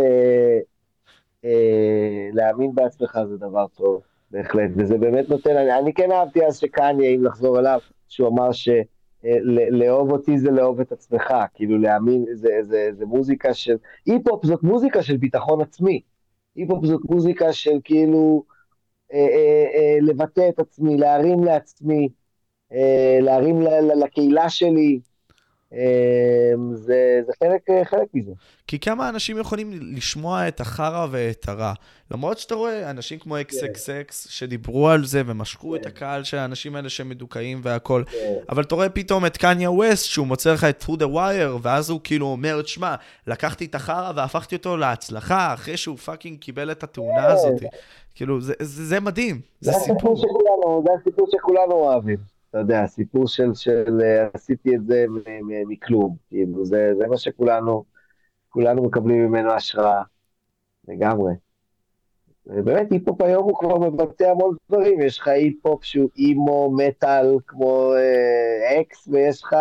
אה, 1.46 2.30
להאמין 2.34 2.76
בעצמך 2.76 3.20
זה 3.30 3.38
דבר 3.38 3.66
טוב, 3.68 4.02
בהחלט, 4.32 4.72
וזה 4.78 4.98
באמת 4.98 5.30
נותן, 5.30 5.58
אני, 5.58 5.80
אני 5.80 5.94
כן 5.94 6.12
אהבתי 6.12 6.46
אז 6.46 6.58
שקניה, 6.60 7.10
אם 7.10 7.24
לחזור 7.24 7.60
אליו, 7.60 7.80
שהוא 8.08 8.28
אמר 8.28 8.50
שלאהוב 8.52 10.12
אותי 10.12 10.38
זה 10.40 10.52
לאהוב 10.52 10.80
את 10.80 10.92
עצמך, 10.92 11.34
כאילו 11.54 11.78
להאמין, 11.78 12.26
זה, 12.34 12.50
זה, 12.62 12.90
זה 12.94 13.06
מוזיקה 13.06 13.54
של, 13.54 13.76
אי-פופ 14.08 14.46
זאת 14.46 14.64
מוזיקה 14.64 15.04
של 15.04 15.18
ביטחון 15.18 15.62
עצמי, 15.62 16.02
אי-פופ 16.58 16.86
זאת 16.86 17.02
מוזיקה 17.10 17.54
של 17.54 17.78
כאילו 17.84 18.44
אה, 19.14 19.18
אה, 19.18 19.66
אה, 19.76 19.98
לבטא 20.02 20.50
את 20.50 20.60
עצמי, 20.60 20.98
להרים 20.98 21.44
לעצמי, 21.44 22.10
אה, 22.72 23.18
להרים 23.22 23.62
ל- 23.62 23.68
ל- 23.68 24.04
לקהילה 24.04 24.50
שלי, 24.50 25.00
אה, 25.00 25.17
זה, 26.74 27.22
זה 27.26 27.32
חלק, 27.40 27.88
חלק 27.90 28.08
מזה. 28.14 28.32
כי 28.68 28.80
כמה 28.80 29.10
אנשים 29.10 29.38
יכולים 29.38 29.70
לשמוע 29.96 30.48
את 30.48 30.62
החרא 30.62 31.08
ואת 31.12 31.50
הרע. 31.50 31.74
למרות 32.12 32.38
שאתה 32.38 32.56
רואה 32.56 32.90
אנשים 32.90 33.20
כמו 33.20 33.38
XXX 33.38 34.12
שדיברו 34.12 34.90
על 34.90 35.06
זה 35.06 35.22
ומשכו 35.26 35.76
את 35.76 35.86
הקהל 35.86 36.24
של 36.24 36.38
האנשים 36.38 36.76
האלה 36.76 36.90
שהם 36.90 37.10
מדוכאים 37.10 37.60
והכל, 37.64 38.04
כן. 38.12 38.34
אבל 38.50 38.64
אתה 38.64 38.76
רואה 38.76 38.90
פתאום 38.90 39.26
את 39.26 39.38
קניה 39.38 39.72
ווסט 39.72 40.06
שהוא 40.06 40.28
מוצא 40.28 40.54
לך 40.54 40.64
את 40.64 40.84
through 40.84 40.98
the 41.00 41.08
wire, 41.14 41.60
ואז 41.62 41.90
הוא 41.90 42.00
כאילו 42.04 42.26
אומר, 42.26 42.62
שמע, 42.66 42.96
לקחתי 43.28 43.66
את 43.66 43.76
החרא 43.76 44.12
והפכתי 44.16 44.56
אותו 44.56 44.78
להצלחה 44.78 45.54
אחרי 45.54 45.78
שהוא 45.78 45.98
fucking 45.98 46.40
קיבל 46.40 46.72
את 46.72 46.84
התאונה 46.84 47.28
כן. 47.28 47.34
הזאת. 47.34 47.62
כאילו, 48.16 48.42
זה, 48.42 48.54
זה, 48.60 48.86
זה 48.86 49.00
מדהים, 49.00 49.42
זה 49.62 49.72
זה 49.72 49.80
סיפור. 49.80 50.16
זה 50.86 50.92
הסיפור 51.00 51.28
שכולנו 51.32 51.74
אוהבים. 51.74 52.37
אתה 52.58 52.64
יודע, 52.64 52.84
הסיפור 52.84 53.28
של, 53.28 53.54
של 53.54 54.02
אה, 54.04 54.28
עשיתי 54.34 54.76
את 54.76 54.86
זה 54.86 55.06
מכלום, 55.68 56.16
כאילו, 56.30 56.66
זה, 56.66 56.92
זה 56.98 57.08
מה 57.08 57.18
שכולנו, 57.18 57.84
כולנו 58.50 58.84
מקבלים 58.84 59.26
ממנו 59.26 59.52
השראה, 59.52 60.02
לגמרי. 60.88 61.34
ובאמת, 62.46 62.92
היפ-הופ 62.92 63.22
היום 63.22 63.44
הוא 63.44 63.58
כבר 63.60 63.78
מבטא 63.78 64.24
המון 64.24 64.56
דברים, 64.70 65.02
יש 65.02 65.20
לך 65.20 65.28
היפ-הופ 65.28 65.84
שהוא 65.84 66.10
אימו, 66.18 66.72
מטאל, 66.78 67.38
כמו 67.48 67.94
אה, 67.94 68.82
אקס, 68.82 69.08
ויש 69.08 69.44
לך 69.44 69.54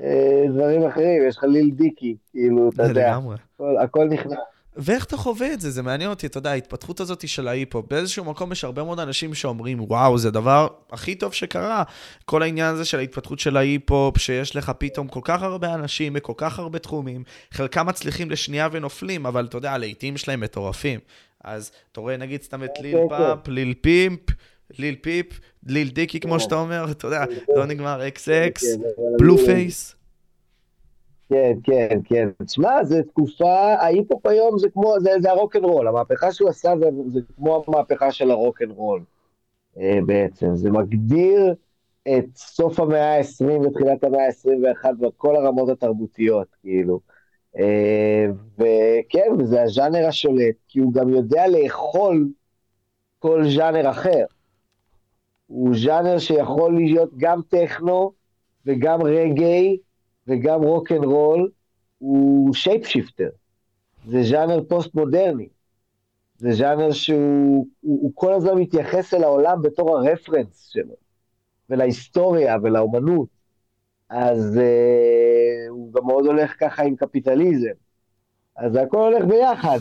אה, 0.00 0.44
דברים 0.48 0.82
אחרים, 0.82 1.22
יש 1.28 1.36
לך 1.36 1.44
ליל 1.44 1.70
דיקי, 1.70 2.16
כאילו, 2.30 2.70
אתה 2.74 2.82
יודע. 2.82 3.18
הכל, 3.56 3.76
הכל 3.78 4.08
נכנס. 4.08 4.38
ואיך 4.78 5.04
אתה 5.04 5.16
חווה 5.16 5.52
את 5.52 5.60
זה? 5.60 5.70
זה 5.70 5.82
מעניין 5.82 6.10
אותי, 6.10 6.26
אתה 6.26 6.38
יודע, 6.38 6.50
ההתפתחות 6.50 7.00
הזאת 7.00 7.28
של 7.28 7.48
ההיפ-הופ. 7.48 7.86
באיזשהו 7.90 8.24
מקום 8.24 8.52
יש 8.52 8.64
הרבה 8.64 8.84
מאוד 8.84 9.00
אנשים 9.00 9.34
שאומרים, 9.34 9.80
וואו, 9.80 10.18
זה 10.18 10.28
הדבר 10.28 10.68
הכי 10.90 11.14
טוב 11.14 11.32
שקרה. 11.32 11.82
כל 12.24 12.42
העניין 12.42 12.74
הזה 12.74 12.84
של 12.84 12.98
ההתפתחות 12.98 13.38
של 13.38 13.56
ההיפ-הופ, 13.56 14.18
שיש 14.18 14.56
לך 14.56 14.72
פתאום 14.78 15.08
כל 15.08 15.20
כך 15.24 15.42
הרבה 15.42 15.74
אנשים 15.74 16.12
בכל 16.12 16.32
כך 16.36 16.58
הרבה 16.58 16.78
תחומים, 16.78 17.24
חלקם 17.50 17.86
מצליחים 17.86 18.30
לשנייה 18.30 18.68
ונופלים, 18.72 19.26
אבל 19.26 19.44
אתה 19.44 19.56
יודע, 19.56 19.72
הלהיטים 19.72 20.16
שלהם 20.16 20.40
מטורפים. 20.40 21.00
אז 21.44 21.70
אתה 21.92 22.00
רואה 22.00 22.16
נגיד 22.16 22.42
סתם 22.42 22.64
את 22.64 22.70
ליל 22.80 22.96
כן, 22.96 23.08
פאפ, 23.08 23.48
ליל 23.48 23.74
פאמפ, 23.80 24.20
ליל 24.78 24.94
פיפ, 24.94 25.26
ליל 25.66 25.88
דיקי, 25.88 26.20
כמו 26.20 26.32
כן. 26.32 26.38
שאתה 26.38 26.54
אומר, 26.54 26.90
אתה 26.90 27.06
יודע, 27.06 27.24
לא 27.56 27.66
נגמר 27.66 28.08
אקס 28.08 28.28
אקס, 28.28 28.62
כן, 28.62 28.82
בלו 29.18 29.38
פייס. 29.38 29.97
כן, 31.28 31.52
כן, 31.62 32.00
כן. 32.04 32.28
תשמע, 32.44 32.84
זו 32.84 33.02
תקופה, 33.02 33.74
ההיפ-הופ 33.74 34.26
היום 34.26 34.58
זה 34.58 34.68
כמו, 34.70 34.94
זה, 35.00 35.10
זה 35.22 35.30
הרוקנרול, 35.30 35.88
המהפכה 35.88 36.32
שהוא 36.32 36.48
עשה 36.48 36.74
זה, 36.78 36.90
זה 37.06 37.20
כמו 37.36 37.64
המהפכה 37.66 38.12
של 38.12 38.30
הרוקנרול 38.30 39.02
אה, 39.78 39.98
בעצם. 40.06 40.56
זה 40.56 40.70
מגדיר 40.70 41.54
את 42.02 42.36
סוף 42.36 42.80
המאה 42.80 43.16
ה-20 43.16 43.66
ותחילת 43.66 44.04
המאה 44.04 44.26
ה-21 44.26 44.92
בכל 45.00 45.36
הרמות 45.36 45.68
התרבותיות, 45.68 46.46
כאילו. 46.60 47.00
אה, 47.58 48.26
וכן, 48.58 49.32
וזה 49.38 49.62
הז'אנר 49.62 50.06
השולט, 50.06 50.54
כי 50.68 50.80
הוא 50.80 50.92
גם 50.92 51.08
יודע 51.08 51.48
לאכול 51.48 52.28
כל 53.18 53.44
ז'אנר 53.48 53.90
אחר. 53.90 54.24
הוא 55.46 55.74
ז'אנר 55.76 56.18
שיכול 56.18 56.74
להיות 56.74 57.10
גם 57.16 57.40
טכנו 57.48 58.12
וגם 58.66 59.02
רגאיי, 59.02 59.78
וגם 60.28 60.62
רוק 60.62 60.92
אנד 60.92 61.04
רול 61.04 61.50
הוא 61.98 62.54
shape 62.54 62.86
shifter. 62.86 63.28
זה 64.06 64.22
ז'אנר 64.22 64.62
פוסט 64.68 64.94
מודרני. 64.94 65.48
זה 66.36 66.52
ז'אנר 66.52 66.92
שהוא 66.92 67.66
הוא, 67.80 67.98
הוא 68.02 68.12
כל 68.14 68.32
הזמן 68.32 68.54
מתייחס 68.54 69.14
אל 69.14 69.24
העולם 69.24 69.62
בתור 69.62 69.98
הרפרנס 69.98 70.68
שלו, 70.68 70.94
ולהיסטוריה 71.70 72.56
ולאומנות. 72.62 73.28
אז 74.08 74.58
אה, 74.58 75.68
הוא 75.68 75.92
גם 75.92 76.06
מאוד 76.06 76.26
הולך 76.26 76.54
ככה 76.60 76.82
עם 76.82 76.96
קפיטליזם. 76.96 77.74
אז 78.56 78.76
הכל 78.76 79.12
הולך 79.12 79.24
ביחד. 79.24 79.78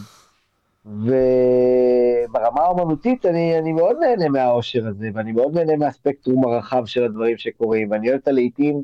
וברמה 0.85 2.61
האומנותית 2.61 3.25
אני, 3.25 3.57
אני 3.57 3.73
מאוד 3.73 3.97
נהנה 3.99 4.29
מהאושר 4.29 4.87
הזה, 4.87 5.09
ואני 5.13 5.31
מאוד 5.31 5.57
נהנה 5.57 5.75
מהספקטרום 5.75 6.47
הרחב 6.47 6.85
של 6.85 7.03
הדברים 7.03 7.37
שקורים, 7.37 7.91
ואני 7.91 8.09
אוהב 8.09 8.19
את 8.23 8.27
הלעיתים 8.27 8.83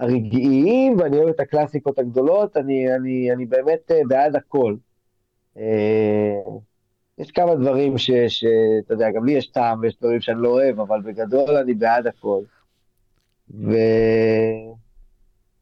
הרגעיים, 0.00 0.96
ואני 0.98 1.16
אוהב 1.16 1.28
את 1.28 1.40
הקלאסיקות 1.40 1.98
הגדולות, 1.98 2.56
אני, 2.56 2.94
אני, 2.94 3.32
אני 3.32 3.46
באמת 3.46 3.90
אה, 3.90 4.00
בעד 4.08 4.36
הכל. 4.36 4.74
אה, 5.56 6.40
יש 7.18 7.30
כמה 7.30 7.54
דברים 7.54 7.98
שאתה 7.98 8.94
יודע, 8.94 9.10
גם 9.10 9.24
לי 9.24 9.32
יש 9.32 9.46
טעם 9.46 9.80
ויש 9.80 9.98
דברים 10.00 10.20
שאני 10.20 10.42
לא 10.42 10.48
אוהב, 10.48 10.80
אבל 10.80 11.00
בגדול 11.00 11.56
אני 11.56 11.74
בעד 11.74 12.06
הכל. 12.06 12.42
ו... 13.50 13.72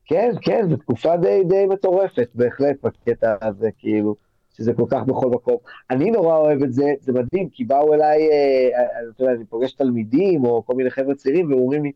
כן, 0.04 0.30
כן, 0.42 0.66
זו 0.70 0.76
תקופה 0.76 1.16
די, 1.16 1.42
די 1.48 1.66
מטורפת, 1.66 2.28
בהחלט, 2.34 2.76
בקטע 2.82 3.34
הזה, 3.42 3.68
כאילו, 3.78 4.16
שזה 4.56 4.72
כל 4.72 4.84
כך 4.90 5.02
בכל 5.02 5.30
מקום. 5.30 5.56
אני 5.90 6.10
נורא 6.10 6.36
אוהב 6.36 6.62
את 6.62 6.72
זה, 6.72 6.94
זה 7.00 7.12
מדהים, 7.12 7.48
כי 7.48 7.64
באו 7.64 7.94
אליי, 7.94 8.28
אה, 8.30 8.80
אה 8.80 9.10
אתה 9.14 9.22
יודע, 9.22 9.32
אני 9.34 9.44
פוגש 9.44 9.72
תלמידים, 9.72 10.44
או 10.44 10.66
כל 10.66 10.74
מיני 10.74 10.90
חבר'ה 10.90 11.14
צעירים, 11.14 11.50
והם 11.50 11.58
אומרים 11.58 11.82
לי, 11.82 11.92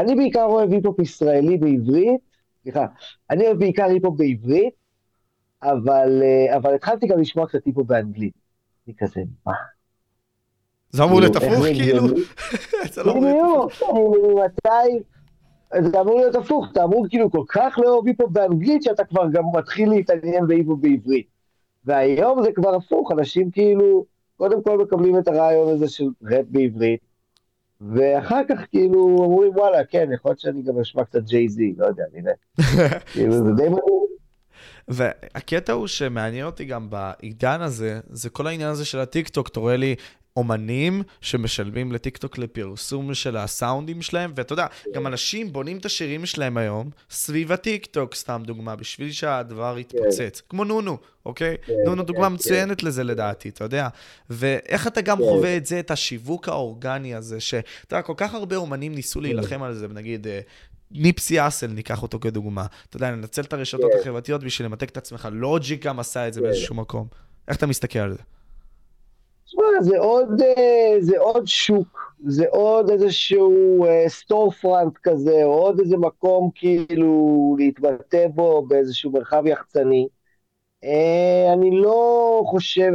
אני 0.00 0.14
בעיקר 0.14 0.44
אוהב 0.44 0.72
היפ-הופ 0.72 1.00
ישראלי 1.00 1.56
בעברית, 1.56 2.20
סליחה, 2.62 2.86
אני 3.30 3.46
אוהב 3.46 3.58
בעיקר 3.58 3.84
היפ-הופ 3.84 4.18
בעברית, 4.18 4.74
אבל, 5.62 6.22
אה, 6.22 6.56
אבל 6.56 6.74
התחלתי 6.74 7.06
גם 7.06 7.20
לשמוע 7.20 7.46
קצת 7.46 7.64
היפ-הופ 7.66 7.86
באנגלית. 7.86 8.32
אני 8.86 8.94
כזה, 8.98 9.20
מה? 9.46 9.52
זה 10.90 11.04
אמור 11.04 11.20
להיות 11.20 11.36
הפוך, 11.36 11.64
כאילו? 11.64 12.02
זה 12.92 13.02
לא 13.02 13.12
אמור 13.12 13.24
להיות 13.24 13.72
הפוך. 13.72 13.98
מתי... 14.44 15.02
זה 15.90 16.00
אמור 16.00 16.20
להיות 16.20 16.34
הפוך, 16.34 16.66
אתה 16.72 16.84
אמור 16.84 17.06
כאילו 17.08 17.30
כל 17.30 17.44
כך 17.48 17.78
לאהוב 17.78 18.06
היפ-הופ 18.06 18.30
באנגלית, 18.30 18.82
שאתה 18.82 19.04
כבר 19.04 19.28
גם 19.32 19.42
מתחיל 19.54 19.90
להתעניין 19.90 20.46
בהיפ-הופ 20.46 20.80
בעברית. 20.80 21.26
והיום 21.84 22.42
זה 22.42 22.52
כבר 22.52 22.74
הפוך, 22.74 23.12
אנשים 23.12 23.50
כאילו, 23.50 24.04
קודם 24.36 24.62
כל 24.62 24.78
מקבלים 24.78 25.18
את 25.18 25.28
הרעיון 25.28 25.68
הזה 25.68 25.88
של 25.88 26.04
ראפ 26.22 26.46
בעברית, 26.48 27.00
ואחר 27.80 28.40
כך 28.48 28.60
כאילו 28.70 29.16
אומרים 29.18 29.52
וואלה, 29.56 29.84
כן, 29.84 30.08
יכול 30.14 30.30
להיות 30.30 30.40
שאני 30.40 30.62
גם 30.62 30.78
אשמע 30.78 31.04
קצת 31.04 31.22
ג'יי-זי, 31.22 31.74
לא 31.78 31.86
יודע, 31.86 32.04
נראה. 32.12 32.32
כאילו 33.12 33.32
זה 33.32 33.52
די 33.56 33.68
מדהים. 33.68 34.00
והקטע 34.88 35.72
הוא 35.72 35.86
שמעניין 35.86 36.46
אותי 36.46 36.64
גם 36.64 36.90
בעידן 36.90 37.60
הזה, 37.60 38.00
זה 38.10 38.30
כל 38.30 38.46
העניין 38.46 38.70
הזה 38.70 38.84
של 38.84 38.98
הטיקטוק, 38.98 39.48
אתה 39.48 39.60
רואה 39.60 39.76
לי 39.76 39.94
אומנים 40.36 41.02
שמשלמים 41.20 41.92
לטיקטוק 41.92 42.38
לפרסום 42.38 43.14
של 43.14 43.36
הסאונדים 43.36 44.02
שלהם, 44.02 44.32
ואתה 44.34 44.52
יודע, 44.52 44.66
גם 44.94 45.06
אנשים 45.06 45.52
בונים 45.52 45.78
את 45.78 45.86
השירים 45.86 46.26
שלהם 46.26 46.56
היום 46.56 46.90
סביב 47.10 47.52
הטיקטוק, 47.52 48.14
סתם 48.14 48.42
דוגמה, 48.46 48.76
בשביל 48.76 49.12
שהדבר 49.12 49.78
יתפוצץ. 49.78 50.42
כמו 50.48 50.64
נונו, 50.64 50.98
אוקיי? 51.26 51.56
נונו 51.84 52.02
דוגמה 52.02 52.28
מצוינת 52.28 52.82
לזה 52.82 53.04
לדעתי, 53.04 53.48
אתה 53.48 53.64
יודע. 53.64 53.88
ואיך 54.30 54.86
אתה 54.86 55.00
גם 55.00 55.18
חווה 55.18 55.56
את 55.56 55.66
זה, 55.66 55.80
את 55.80 55.90
השיווק 55.90 56.48
האורגני 56.48 57.14
הזה, 57.14 57.40
שאתה 57.40 57.96
יודע, 57.96 58.02
כל 58.02 58.14
כך 58.16 58.34
הרבה 58.34 58.56
אומנים 58.56 58.94
ניסו 58.94 59.20
להילחם 59.20 59.62
על 59.62 59.74
זה, 59.74 59.86
ונגיד... 59.90 60.26
ניפסי 60.92 61.46
אסל, 61.46 61.66
ניקח 61.66 62.02
אותו 62.02 62.20
כדוגמה. 62.20 62.66
אתה 62.88 62.96
יודע, 62.96 63.10
ננצל 63.10 63.42
את 63.42 63.52
הרשתות 63.52 63.90
החברתיות 64.00 64.44
בשביל 64.44 64.66
למתק 64.66 64.88
את 64.88 64.96
עצמך. 64.96 65.28
לוג'יק 65.32 65.86
גם 65.86 66.00
עשה 66.00 66.28
את 66.28 66.34
זה 66.34 66.40
באיזשהו 66.40 66.74
מקום. 66.74 67.06
איך 67.48 67.56
אתה 67.56 67.66
מסתכל 67.66 67.98
על 67.98 68.12
זה? 68.12 68.22
תשמע, 69.50 69.62
זה 69.80 69.98
עוד, 69.98 70.42
אה, 70.42 70.96
זה 71.00 71.18
עוד 71.18 71.46
שוק, 71.46 72.14
זה 72.26 72.46
עוד 72.50 72.90
איזשהו 72.90 73.84
סטור 74.08 74.48
uh, 74.48 74.54
פרנט 74.54 74.98
כזה, 75.02 75.44
או 75.44 75.52
עוד 75.52 75.80
איזה 75.80 75.96
מקום 75.96 76.50
כאילו 76.54 77.56
להתבטא 77.58 78.26
בו 78.28 78.66
באיזשהו 78.66 79.12
מרחב 79.12 79.46
יחצני. 79.46 80.08
Uh, 80.84 81.52
אני 81.52 81.70
לא 81.70 82.42
חושב, 82.46 82.92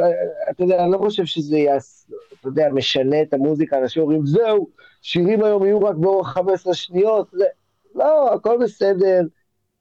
אתה 0.51 0.63
יודע, 0.63 0.83
אני 0.83 0.91
לא 0.91 0.97
חושב 0.97 1.25
שזה 1.25 1.57
יעש, 1.57 2.05
אתה 2.39 2.47
יודע, 2.47 2.69
משנה 2.73 3.21
את 3.21 3.33
המוזיקה, 3.33 3.79
אנשים 3.79 4.01
אומרים, 4.01 4.25
זהו, 4.25 4.67
שירים 5.01 5.43
היום 5.43 5.65
יהיו 5.65 5.79
רק 5.79 5.95
באורך 5.95 6.27
15 6.27 6.73
שניות, 6.73 7.27
זה, 7.31 7.45
לא, 7.95 8.33
הכל 8.33 8.57
בסדר, 8.63 9.21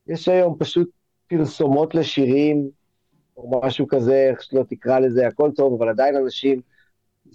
יש 0.07 0.29
היום 0.29 0.57
פשוט 0.59 0.91
פרסומות 1.29 1.95
לשירים, 1.95 2.71
או 3.37 3.61
משהו 3.65 3.87
כזה, 3.89 4.29
איך 4.31 4.43
שלא 4.43 4.65
תקרא 4.69 4.99
לזה, 4.99 5.27
הכל 5.27 5.51
טוב, 5.57 5.83
אבל 5.83 5.89
עדיין 5.89 6.17
אנשים 6.17 6.61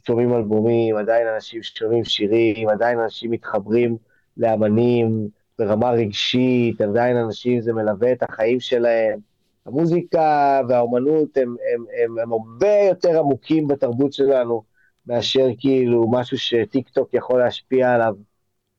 שומעים 0.07 0.33
אלבומים, 0.33 0.95
עדיין 0.95 1.27
אנשים 1.27 1.63
שומעים 1.63 2.03
שירים, 2.03 2.69
עדיין 2.69 2.99
אנשים 2.99 3.31
מתחברים 3.31 3.97
לאמנים 4.37 5.29
ברמה 5.59 5.91
רגשית, 5.91 6.81
עדיין 6.81 7.17
אנשים, 7.17 7.61
זה 7.61 7.73
מלווה 7.73 8.11
את 8.11 8.23
החיים 8.23 8.59
שלהם. 8.59 9.19
המוזיקה 9.65 10.61
והאומנות 10.69 11.37
הם, 11.37 11.55
הם, 11.73 11.85
הם, 12.03 12.19
הם 12.19 12.33
הרבה 12.33 12.73
יותר 12.89 13.19
עמוקים 13.19 13.67
בתרבות 13.67 14.13
שלנו 14.13 14.63
מאשר 15.07 15.47
כאילו 15.57 16.11
משהו 16.11 16.37
שטיק 16.37 16.89
טוק 16.89 17.13
יכול 17.13 17.39
להשפיע 17.39 17.93
עליו 17.93 18.15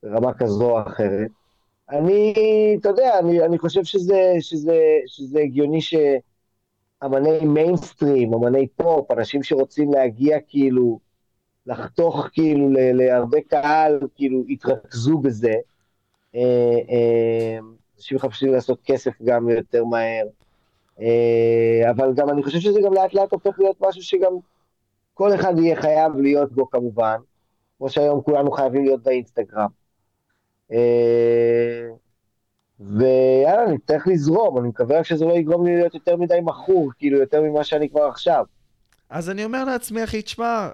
ברמה 0.03 0.35
כזו 0.35 0.71
או 0.71 0.83
אחרת. 0.83 1.31
אני, 1.91 2.35
אתה 2.81 2.89
יודע, 2.89 3.19
אני, 3.19 3.45
אני 3.45 3.59
חושב 3.59 3.85
שזה, 3.85 4.35
שזה, 4.41 4.81
שזה 5.07 5.41
הגיוני 5.41 5.81
ש... 5.81 5.95
אמני 7.05 7.45
מיינסטרים, 7.45 8.35
אמני 8.35 8.67
פופ, 8.69 9.11
אנשים 9.11 9.43
שרוצים 9.43 9.93
להגיע 9.93 10.39
כאילו, 10.49 10.99
לחתוך 11.67 12.29
כאילו 12.33 12.69
להרבה 12.73 13.39
קהל, 13.49 14.01
כאילו 14.15 14.45
יתרכזו 14.49 15.19
בזה. 15.19 15.55
אה, 16.35 16.79
אה, 16.91 17.59
אנשים 17.97 18.17
מחפשים 18.17 18.53
לעשות 18.53 18.81
כסף 18.85 19.23
גם 19.23 19.49
יותר 19.49 19.85
מהר. 19.85 20.27
אה, 21.01 21.91
אבל 21.91 22.15
גם 22.15 22.31
אני 22.31 22.43
חושב 22.43 22.59
שזה 22.59 22.81
גם 22.85 22.93
לאט 22.93 23.15
לאט 23.15 23.33
הופך 23.33 23.59
להיות 23.59 23.77
משהו 23.81 24.03
שגם 24.03 24.33
כל 25.15 25.35
אחד 25.35 25.59
יהיה 25.59 25.77
חייב 25.77 26.17
להיות 26.17 26.53
בו 26.53 26.71
כמובן, 26.71 27.17
כמו 27.79 27.89
שהיום 27.91 28.23
כולנו 28.23 28.51
חייבים 28.51 28.85
להיות 28.85 29.03
באינסטגרם. 29.03 29.69
ויאללה, 32.81 33.73
נצטרך 33.73 34.07
לזרום, 34.07 34.59
אני 34.59 34.69
מקווה 34.69 35.05
שזה 35.05 35.25
לא 35.25 35.33
יגרום 35.33 35.67
לי 35.67 35.77
להיות 35.77 35.95
יותר 35.95 36.17
מדי 36.17 36.39
מכור, 36.43 36.91
כאילו, 36.99 37.19
יותר 37.19 37.43
ממה 37.43 37.65
שאני 37.65 37.89
כבר 37.89 38.03
עכשיו. 38.03 38.45
אז 39.11 39.31
אני 39.31 39.45
אומר 39.45 39.65
לעצמי, 39.65 40.05
אחי, 40.05 40.23
תשמע, 40.23 40.69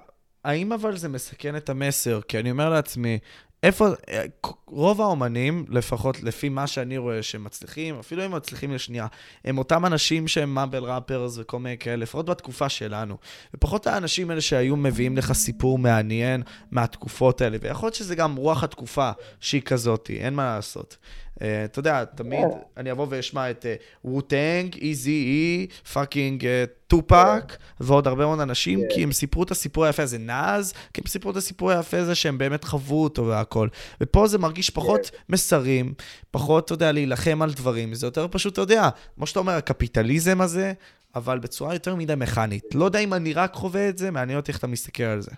האם 0.44 0.72
אבל 0.72 0.96
זה 0.96 1.08
מסכן 1.08 1.56
את 1.56 1.68
המסר? 1.68 2.20
כי 2.28 2.38
אני 2.38 2.50
אומר 2.50 2.70
לעצמי, 2.70 3.18
איפה, 3.62 3.88
רוב 4.66 5.00
האומנים, 5.00 5.64
לפחות 5.68 6.22
לפי 6.22 6.48
מה 6.48 6.66
שאני 6.66 6.98
רואה, 6.98 7.22
שהם 7.22 7.44
מצליחים, 7.44 7.98
אפילו 7.98 8.26
אם 8.26 8.34
מצליחים 8.34 8.72
לשנייה, 8.72 9.06
הם 9.44 9.58
אותם 9.58 9.86
אנשים 9.86 10.28
שהם 10.28 10.54
mumble 10.54 10.84
rappers 10.84 11.38
וכל 11.38 11.58
מיני 11.58 11.78
כאלה, 11.78 11.96
לפחות 11.96 12.26
בתקופה 12.26 12.68
שלנו. 12.68 13.16
ופחות 13.54 13.86
האנשים 13.86 14.30
האלה 14.30 14.40
שהיו 14.40 14.76
מביאים 14.76 15.16
לך 15.16 15.32
סיפור 15.32 15.78
מעניין 15.78 16.42
מהתקופות 16.70 17.40
האלה, 17.40 17.58
ויכול 17.60 17.86
להיות 17.86 17.94
שזה 17.94 18.14
גם 18.14 18.36
רוח 18.36 18.64
התקופה 18.64 19.10
שהיא 19.40 19.62
כזאתי, 19.62 20.18
אין 20.18 20.34
מה 20.34 20.54
לעשות. 20.56 20.96
אה, 21.36 21.38
אתה 21.64 21.78
יודע, 21.78 22.04
תמיד 22.04 22.44
yeah. 22.44 22.56
אני 22.76 22.92
אבוא 22.92 23.06
ואשמע 23.10 23.50
את 23.50 23.66
ווטנג, 24.04 24.76
איזי 24.80 25.10
אי, 25.10 25.66
פאקינג 25.92 26.46
טופק, 26.86 27.56
ועוד 27.80 28.06
הרבה 28.06 28.26
מאוד 28.26 28.40
אנשים, 28.40 28.80
yeah. 28.80 28.94
כי 28.94 29.02
הם 29.02 29.12
סיפרו 29.12 29.42
את 29.42 29.50
הסיפור 29.50 29.84
היפה 29.84 30.02
הזה. 30.02 30.18
נאז, 30.18 30.72
כי 30.92 31.00
הם 31.00 31.06
סיפרו 31.06 31.30
את 31.30 31.36
הסיפור 31.36 31.70
היפה 31.70 31.98
הזה 31.98 32.14
שהם 32.14 32.38
באמת 32.38 32.64
חוו 32.64 33.02
אותו 33.02 33.26
והכל. 33.26 33.68
ופה 34.00 34.26
זה 34.26 34.38
מרגיש 34.38 34.70
פחות. 34.70 35.10
מסרים, 35.28 35.94
פחות, 36.30 36.64
אתה 36.64 36.74
יודע, 36.74 36.92
להילחם 36.92 37.42
על 37.42 37.52
דברים. 37.52 37.94
זה 37.94 38.06
יותר 38.06 38.26
פשוט, 38.30 38.52
אתה 38.52 38.62
יודע, 38.62 38.88
כמו 39.14 39.26
שאתה 39.26 39.38
אומר, 39.38 39.52
הקפיטליזם 39.52 40.40
הזה, 40.40 40.72
אבל 41.14 41.38
בצורה 41.38 41.74
יותר 41.74 41.94
מדי 41.94 42.14
מכנית. 42.16 42.64
לא 42.74 42.84
יודע 42.84 42.98
אם 42.98 43.14
אני 43.14 43.32
רק 43.32 43.54
חווה 43.54 43.88
את 43.88 43.98
זה, 43.98 44.10
מעניין 44.10 44.38
אותי 44.38 44.52
איך 44.52 44.58
אתה 44.58 44.66
מסתכל 44.66 45.02
על 45.02 45.20
זה. 45.20 45.30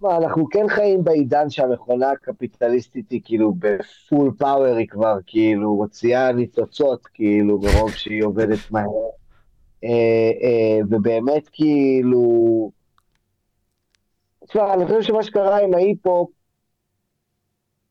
מה, 0.00 0.16
אנחנו 0.16 0.48
כן 0.50 0.68
חיים 0.68 1.04
בעידן 1.04 1.50
שהמכונה 1.50 2.10
הקפיטליסטית 2.10 3.10
היא 3.10 3.20
כאילו 3.24 3.54
בפול 3.58 4.32
פאוור, 4.38 4.76
היא 4.76 4.88
כבר 4.88 5.18
כאילו 5.26 5.76
מוציאה 5.76 6.32
ניצוצות, 6.32 7.06
כאילו, 7.06 7.58
ברוב 7.58 7.90
שהיא 7.90 8.24
עובדת 8.24 8.70
מהר. 8.70 8.86
אה, 9.84 9.90
אה, 10.42 10.78
ובאמת 10.90 11.48
כאילו... 11.52 12.70
תשמע, 14.48 14.74
אני 14.74 14.86
חושב 14.86 15.02
שמה 15.02 15.22
שקרה 15.22 15.60
עם 15.60 15.74
ההיפ-הופ, 15.74 16.30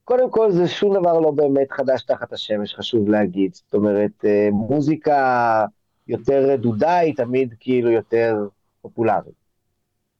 קודם 0.03 0.31
כל 0.31 0.51
זה 0.51 0.67
שום 0.67 0.93
דבר 0.93 1.19
לא 1.19 1.31
באמת 1.31 1.71
חדש 1.71 2.03
תחת 2.03 2.33
השמש, 2.33 2.75
חשוב 2.75 3.09
להגיד. 3.09 3.53
זאת 3.53 3.73
אומרת, 3.73 4.25
אה, 4.25 4.47
מוזיקה 4.51 5.65
יותר 6.07 6.49
רדודה 6.49 6.97
היא 6.97 7.15
תמיד 7.15 7.53
כאילו 7.59 7.91
יותר 7.91 8.47
פופולרית. 8.81 9.45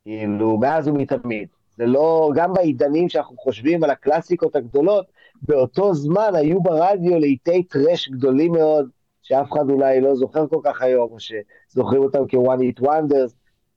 כאילו, 0.04 0.58
מאז 0.58 0.88
ומתמיד. 0.88 1.48
זה 1.78 1.86
לא, 1.86 2.32
גם 2.36 2.54
בעידנים 2.54 3.10
שאנחנו 3.10 3.38
חושבים 3.38 3.84
על 3.84 3.90
הקלאסיקות 3.90 4.56
הגדולות, 4.56 5.06
באותו 5.42 5.94
זמן 5.94 6.32
היו 6.36 6.62
ברדיו 6.62 7.20
לעיתי 7.20 7.64
טרש 7.64 8.10
גדולים 8.10 8.52
מאוד, 8.52 8.90
שאף 9.24 9.52
אחד 9.52 9.70
אולי 9.70 10.02
לא 10.02 10.16
זוכר 10.16 10.48
כל 10.48 10.60
כך 10.64 10.82
היום, 10.82 11.10
או 11.12 11.18
שזוכרים 11.20 12.04
אותם 12.04 12.20
כ-one 12.28 12.80
hit 12.80 12.84
wonders. 12.84 13.34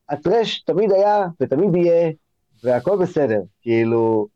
הטרש 0.08 0.60
תמיד 0.60 0.92
היה 0.92 1.26
ותמיד 1.40 1.74
יהיה, 1.74 2.10
והכל 2.64 2.96
בסדר, 2.96 3.40
כאילו, 3.62 4.26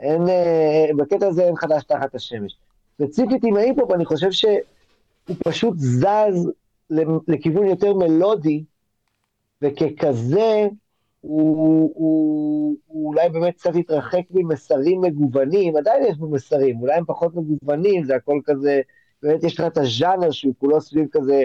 אין, 0.00 0.28
אה, 0.28 0.86
בקטע 0.96 1.26
הזה 1.26 1.44
אין 1.44 1.56
חדש 1.56 1.84
תחת 1.84 2.14
השמש. 2.14 2.56
ספציפית 2.94 3.44
עם 3.44 3.56
ההיפ-הופ, 3.56 3.92
אני 3.92 4.04
חושב 4.04 4.30
שהוא 4.30 5.36
פשוט 5.44 5.74
זז 5.78 6.50
לכיוון 7.28 7.66
יותר 7.66 7.94
מלודי, 7.94 8.64
וככזה, 9.62 10.68
הוא, 11.22 11.92
הוא, 11.94 12.76
הוא 12.86 13.06
אולי 13.08 13.28
באמת 13.28 13.54
קצת 13.54 13.74
התרחק 13.74 14.22
ממסרים 14.30 15.00
מגוונים, 15.00 15.76
עדיין 15.76 16.04
יש 16.04 16.18
בו 16.18 16.28
מסרים, 16.28 16.80
אולי 16.80 16.94
הם 16.94 17.04
פחות 17.04 17.32
מגוונים, 17.34 18.04
זה 18.04 18.16
הכל 18.16 18.40
כזה, 18.44 18.80
באמת 19.22 19.44
יש 19.44 19.60
לך 19.60 19.66
את 19.66 19.78
הז'אנר 19.78 20.30
שהוא 20.30 20.54
כולו 20.58 20.80
סביב 20.80 21.06
כזה, 21.12 21.44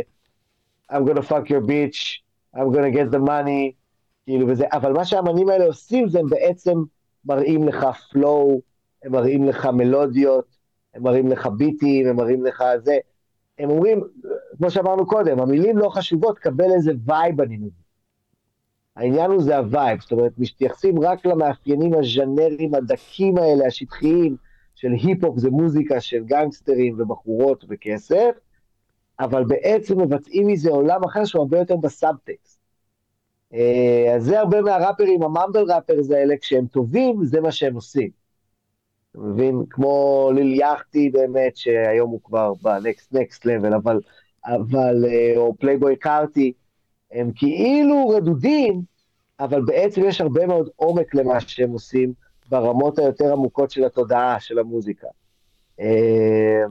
I'm 0.91 0.95
gonna 0.95 1.29
fuck 1.29 1.49
your 1.49 1.61
bitch, 1.69 2.21
I'm 2.55 2.71
gonna 2.73 2.91
get 2.95 3.11
the 3.15 3.27
money, 3.27 3.71
כאילו, 4.25 4.47
וזה, 4.47 4.65
אבל 4.71 4.93
מה 4.93 5.05
שהאמנים 5.05 5.49
האלה 5.49 5.65
עושים 5.65 6.09
זה 6.09 6.19
הם 6.19 6.27
בעצם 6.29 6.77
מראים 7.25 7.67
לך 7.67 7.87
flow, 8.11 8.59
הם 9.03 9.11
מראים 9.11 9.43
לך 9.43 9.65
מלודיות, 9.65 10.57
הם 10.93 11.03
מראים 11.03 11.27
לך 11.27 11.47
ביטים, 11.57 12.07
הם 12.07 12.15
מראים 12.15 12.45
לך 12.45 12.63
זה. 12.83 12.97
הם 13.59 13.69
אומרים, 13.69 14.01
כמו 14.57 14.71
שאמרנו 14.71 15.07
קודם, 15.07 15.39
המילים 15.39 15.77
לא 15.77 15.89
חשובות, 15.89 16.39
קבל 16.39 16.71
איזה 16.75 16.91
vibe 17.05 17.41
אני 17.41 17.57
מבין. 17.57 17.86
העניין 18.97 19.31
הוא 19.31 19.43
זה 19.43 19.57
ה 19.57 19.64
vibe, 19.64 20.01
זאת 20.01 20.11
אומרת, 20.11 20.31
מתייחסים 20.37 20.99
רק 20.99 21.25
למאפיינים 21.25 21.93
הז'אנרים 21.93 22.75
הדקים 22.75 23.37
האלה, 23.37 23.65
השטחיים, 23.65 24.35
של 24.75 24.91
היפ-הופ 24.91 25.39
זה 25.39 25.49
מוזיקה 25.49 26.01
של 26.01 26.23
גנגסטרים 26.23 26.95
ובחורות 26.99 27.65
וכסף, 27.69 28.31
אבל 29.19 29.43
בעצם 29.43 30.01
מבצעים 30.01 30.47
מזה 30.47 30.69
עולם 30.69 31.03
אחר 31.03 31.25
שהוא 31.25 31.41
הרבה 31.41 31.59
יותר 31.59 31.75
בסאבטקסט. 31.75 32.59
אה, 33.53 34.13
אז 34.15 34.23
זה 34.23 34.39
הרבה 34.39 34.61
מהראפרים, 34.61 35.23
ה 35.23 35.30
mumble 35.30 35.71
rappers 35.71 36.11
האלה, 36.11 36.35
כשהם 36.41 36.67
טובים, 36.67 37.25
זה 37.25 37.41
מה 37.41 37.51
שהם 37.51 37.75
עושים. 37.75 38.09
אתה 39.11 39.19
מבין? 39.19 39.63
כמו 39.69 40.29
ליל 40.35 40.53
יאכטי 40.53 41.09
באמת, 41.09 41.57
שהיום 41.57 42.11
הוא 42.11 42.19
כבר 42.23 42.53
ב 42.61 42.72
next 42.72 43.13
next 43.13 43.45
level, 43.45 43.73
אבל, 43.73 43.99
אבל, 44.45 45.05
אה, 45.05 45.33
או 45.37 45.55
פלייבוי 45.59 45.95
קארטי, 45.95 46.53
הם 47.11 47.31
כאילו 47.35 48.09
רדודים, 48.09 48.81
אבל 49.39 49.61
בעצם 49.61 50.01
יש 50.05 50.21
הרבה 50.21 50.45
מאוד 50.45 50.69
עומק 50.75 51.15
למה 51.15 51.39
שהם 51.39 51.69
עושים 51.69 52.13
ברמות 52.49 52.99
היותר 52.99 53.31
עמוקות 53.31 53.71
של 53.71 53.85
התודעה, 53.85 54.39
של 54.39 54.59
המוזיקה. 54.59 55.07
אה, 55.79 56.63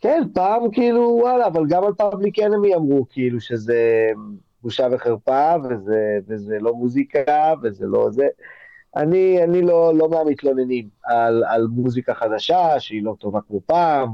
כן, 0.00 0.22
פעם 0.34 0.70
כאילו, 0.70 1.18
וואלה, 1.20 1.46
אבל 1.46 1.66
גם 1.68 1.84
על 1.84 1.94
פאבליק 1.94 2.38
אנמי 2.38 2.74
אמרו 2.74 3.06
כאילו 3.10 3.40
שזה 3.40 4.10
בושה 4.62 4.86
וחרפה, 4.92 5.54
וזה, 5.64 6.18
וזה 6.28 6.58
לא 6.60 6.74
מוזיקה, 6.74 7.54
וזה 7.62 7.86
לא 7.86 8.10
זה. 8.10 8.26
אני, 8.96 9.44
אני 9.44 9.62
לא, 9.62 9.94
לא 9.94 10.08
מהמתלוננים 10.08 10.88
על, 11.04 11.44
על 11.44 11.66
מוזיקה 11.66 12.14
חדשה, 12.14 12.80
שהיא 12.80 13.02
לא 13.02 13.14
טובה 13.18 13.40
כמו 13.48 13.60
פעם, 13.66 14.08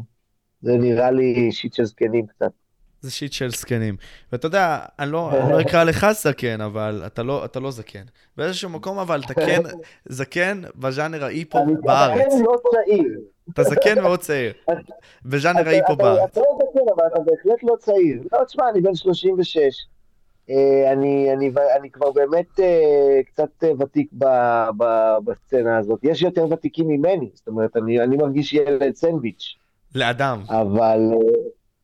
זה 0.63 0.77
נראה 0.77 1.11
לי 1.11 1.53
שיט 1.53 1.75
של 1.75 1.85
זקנים 1.85 2.27
קצת. 2.27 2.53
זה 3.01 3.11
שיט 3.11 3.33
של 3.33 3.51
זקנים. 3.51 3.97
ואתה 4.33 4.47
יודע, 4.47 4.79
אני 4.99 5.13
לא, 5.13 5.31
אני 5.43 5.53
לא 5.53 5.61
אקרא 5.61 5.85
לך 5.85 6.07
זקן, 6.13 6.61
אבל 6.61 7.03
אתה 7.07 7.23
לא, 7.23 7.45
אתה 7.45 7.61
לא 7.61 7.71
זקן. 7.71 8.03
באיזשהו 8.37 8.71
מקום, 8.71 8.99
אבל 8.99 9.21
אתה 9.27 9.35
כן 9.35 9.63
זקן 10.09 10.63
בז'אנר 10.77 11.25
ההיפ-הופ 11.25 11.69
בארץ. 11.83 12.21
אני 12.21 12.31
זקן 12.31 12.43
לא 12.43 12.57
צעיר. 12.71 13.21
אתה 13.55 13.63
זקן 13.63 14.03
מאוד 14.03 14.21
צעיר. 14.21 14.53
בז'אנר 15.31 15.69
ההיפ-הופ 15.69 15.99
בארץ. 15.99 16.31
אתה 16.33 16.41
לא 16.41 16.59
זקן, 16.59 16.93
אבל 16.97 17.07
אתה 17.07 17.19
בהחלט 17.21 17.63
לא 17.63 17.77
צעיר. 17.79 18.23
לא, 18.33 18.45
תשמע, 18.45 18.69
אני 18.71 18.81
בן 18.81 18.95
36. 18.95 19.57
אה, 20.51 20.93
אני, 20.93 21.33
אני, 21.33 21.51
אני 21.79 21.91
כבר 21.91 22.11
באמת 22.11 22.61
אה, 22.61 23.21
קצת 23.27 23.65
ותיק 23.81 24.09
ב, 24.13 24.25
ב, 24.77 24.85
בסצנה 25.25 25.79
הזאת. 25.79 26.01
יש 26.03 26.23
יותר 26.23 26.47
ותיקים 26.51 26.89
ממני, 26.89 27.31
זאת 27.35 27.49
אומרת, 27.49 27.77
אני, 27.77 28.01
אני 28.01 28.17
מרגיש 28.17 28.53
ילד 28.53 28.95
סנדוויץ'. 28.95 29.57
לאדם. 29.95 30.43
אבל... 30.49 31.01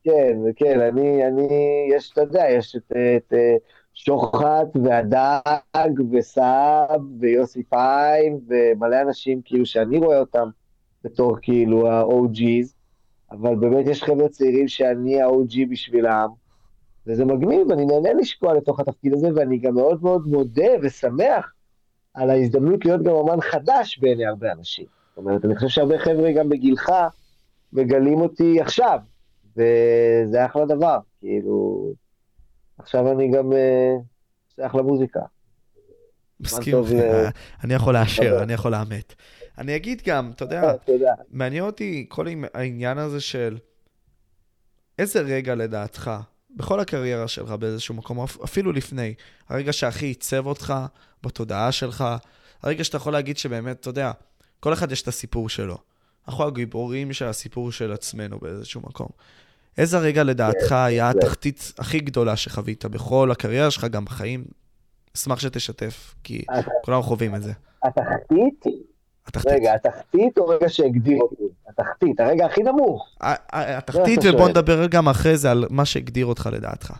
אה, 0.09 0.13
כן, 0.13 0.37
כן, 0.55 0.79
אני, 0.79 1.27
אני, 1.27 1.47
יש, 1.95 2.11
אתה 2.11 2.21
יודע, 2.21 2.45
יש 2.49 2.75
את, 2.75 2.91
את 3.17 3.33
שוחט 3.93 4.67
והדג 4.83 5.93
וסאב 6.11 7.01
ויוסי 7.19 7.63
פיים 7.63 8.39
ומלא 8.47 9.01
אנשים 9.01 9.41
כאילו 9.45 9.65
שאני 9.65 9.97
רואה 9.97 10.19
אותם 10.19 10.49
בתור 11.03 11.37
כאילו 11.41 11.87
ה-OG's, 11.87 12.73
אבל 13.31 13.55
באמת 13.55 13.87
יש 13.87 14.03
חבר'ה 14.03 14.29
צעירים 14.29 14.67
שאני 14.67 15.21
ה-OG 15.21 15.55
בשבילם, 15.71 16.27
וזה 17.07 17.25
מגניב, 17.25 17.71
אני 17.71 17.85
נהנה 17.85 18.13
לשקוע 18.13 18.53
לתוך 18.53 18.79
התפקיד 18.79 19.13
הזה, 19.13 19.29
ואני 19.35 19.57
גם 19.57 19.75
מאוד 19.75 20.03
מאוד 20.03 20.27
מודה 20.27 20.71
ושמח 20.81 21.53
על 22.13 22.29
ההזדמנות 22.29 22.85
להיות 22.85 23.03
גם 23.03 23.15
אמן 23.15 23.41
חדש 23.41 23.99
בעיני 23.99 24.25
הרבה 24.25 24.51
אנשים. 24.51 24.85
זאת 25.09 25.17
אומרת, 25.17 25.45
אני 25.45 25.55
חושב 25.55 25.67
שהרבה 25.67 25.99
חבר'ה 25.99 26.31
גם 26.31 26.49
בגילך 26.49 26.91
מגלים 27.73 28.21
אותי 28.21 28.61
עכשיו, 28.61 28.99
וזה 29.57 30.45
אחלה 30.45 30.65
דבר, 30.65 30.97
כאילו, 31.19 31.87
עכשיו 32.77 33.11
אני 33.11 33.31
גם 33.31 33.51
עושה 34.51 34.65
אחלה 34.65 34.81
מוזיקה. 34.81 35.19
מסכים, 36.39 36.75
אני 37.63 37.73
יכול 37.73 37.93
לאשר, 37.93 38.43
אני 38.43 38.53
יכול 38.53 38.71
לאמת. 38.71 39.15
אני 39.57 39.75
אגיד 39.75 40.01
גם, 40.05 40.31
אתה 40.35 40.43
יודע, 40.43 40.73
מעניין 41.29 41.63
אותי 41.63 42.05
כל 42.09 42.25
העניין 42.53 42.97
הזה 42.97 43.21
של 43.21 43.57
איזה 44.99 45.19
רגע 45.21 45.55
לדעתך, 45.55 46.11
בכל 46.55 46.79
הקריירה 46.79 47.27
שלך 47.27 47.51
באיזשהו 47.51 47.95
מקום, 47.95 48.19
אפילו 48.43 48.71
לפני, 48.71 49.13
הרגע 49.49 49.73
שהכי 49.73 50.05
עיצב 50.05 50.45
אותך 50.45 50.73
בתודעה 51.23 51.71
שלך, 51.71 52.05
הרגע 52.63 52.83
שאתה 52.83 52.97
יכול 52.97 53.13
להגיד 53.13 53.37
שבאמת, 53.37 53.79
אתה 53.79 53.89
יודע, 53.89 54.11
כל 54.59 54.73
אחד 54.73 54.91
יש 54.91 55.01
את 55.01 55.07
הסיפור 55.07 55.49
שלו. 55.49 55.77
אנחנו 56.27 56.43
הגיבורים 56.43 57.13
של 57.13 57.25
הסיפור 57.25 57.71
של 57.71 57.91
עצמנו 57.91 58.39
באיזשהו 58.39 58.81
מקום. 58.81 59.07
איזה 59.77 59.97
רגע 59.97 60.23
לדעתך 60.23 60.71
היה 60.71 61.09
התחתית 61.09 61.73
הכי 61.79 61.99
גדולה 61.99 62.35
שחווית 62.35 62.85
בכל 62.85 63.31
הקריירה 63.31 63.71
שלך, 63.71 63.83
גם 63.83 64.05
בחיים? 64.05 64.45
אשמח 65.15 65.39
שתשתף, 65.39 66.15
כי 66.23 66.45
כולנו 66.83 67.03
חווים 67.03 67.35
את 67.35 67.43
זה. 67.43 67.51
התחתית? 67.83 68.65
התחתית. 69.27 69.51
רגע, 69.51 69.73
התחתית 69.73 70.37
או 70.37 70.47
רגע 70.47 70.69
שהגדיר 70.69 71.17
אותי? 71.21 71.43
התחתית, 71.69 72.19
הרגע 72.19 72.45
הכי 72.45 72.63
נמוך. 72.63 73.15
התחתית, 73.21 74.19
ובוא 74.23 74.49
נדבר 74.49 74.87
גם 74.87 75.09
אחרי 75.09 75.37
זה 75.37 75.51
על 75.51 75.65
מה 75.69 75.85
שהגדיר 75.85 76.25
אותך 76.25 76.49
לדעתך. 76.53 76.93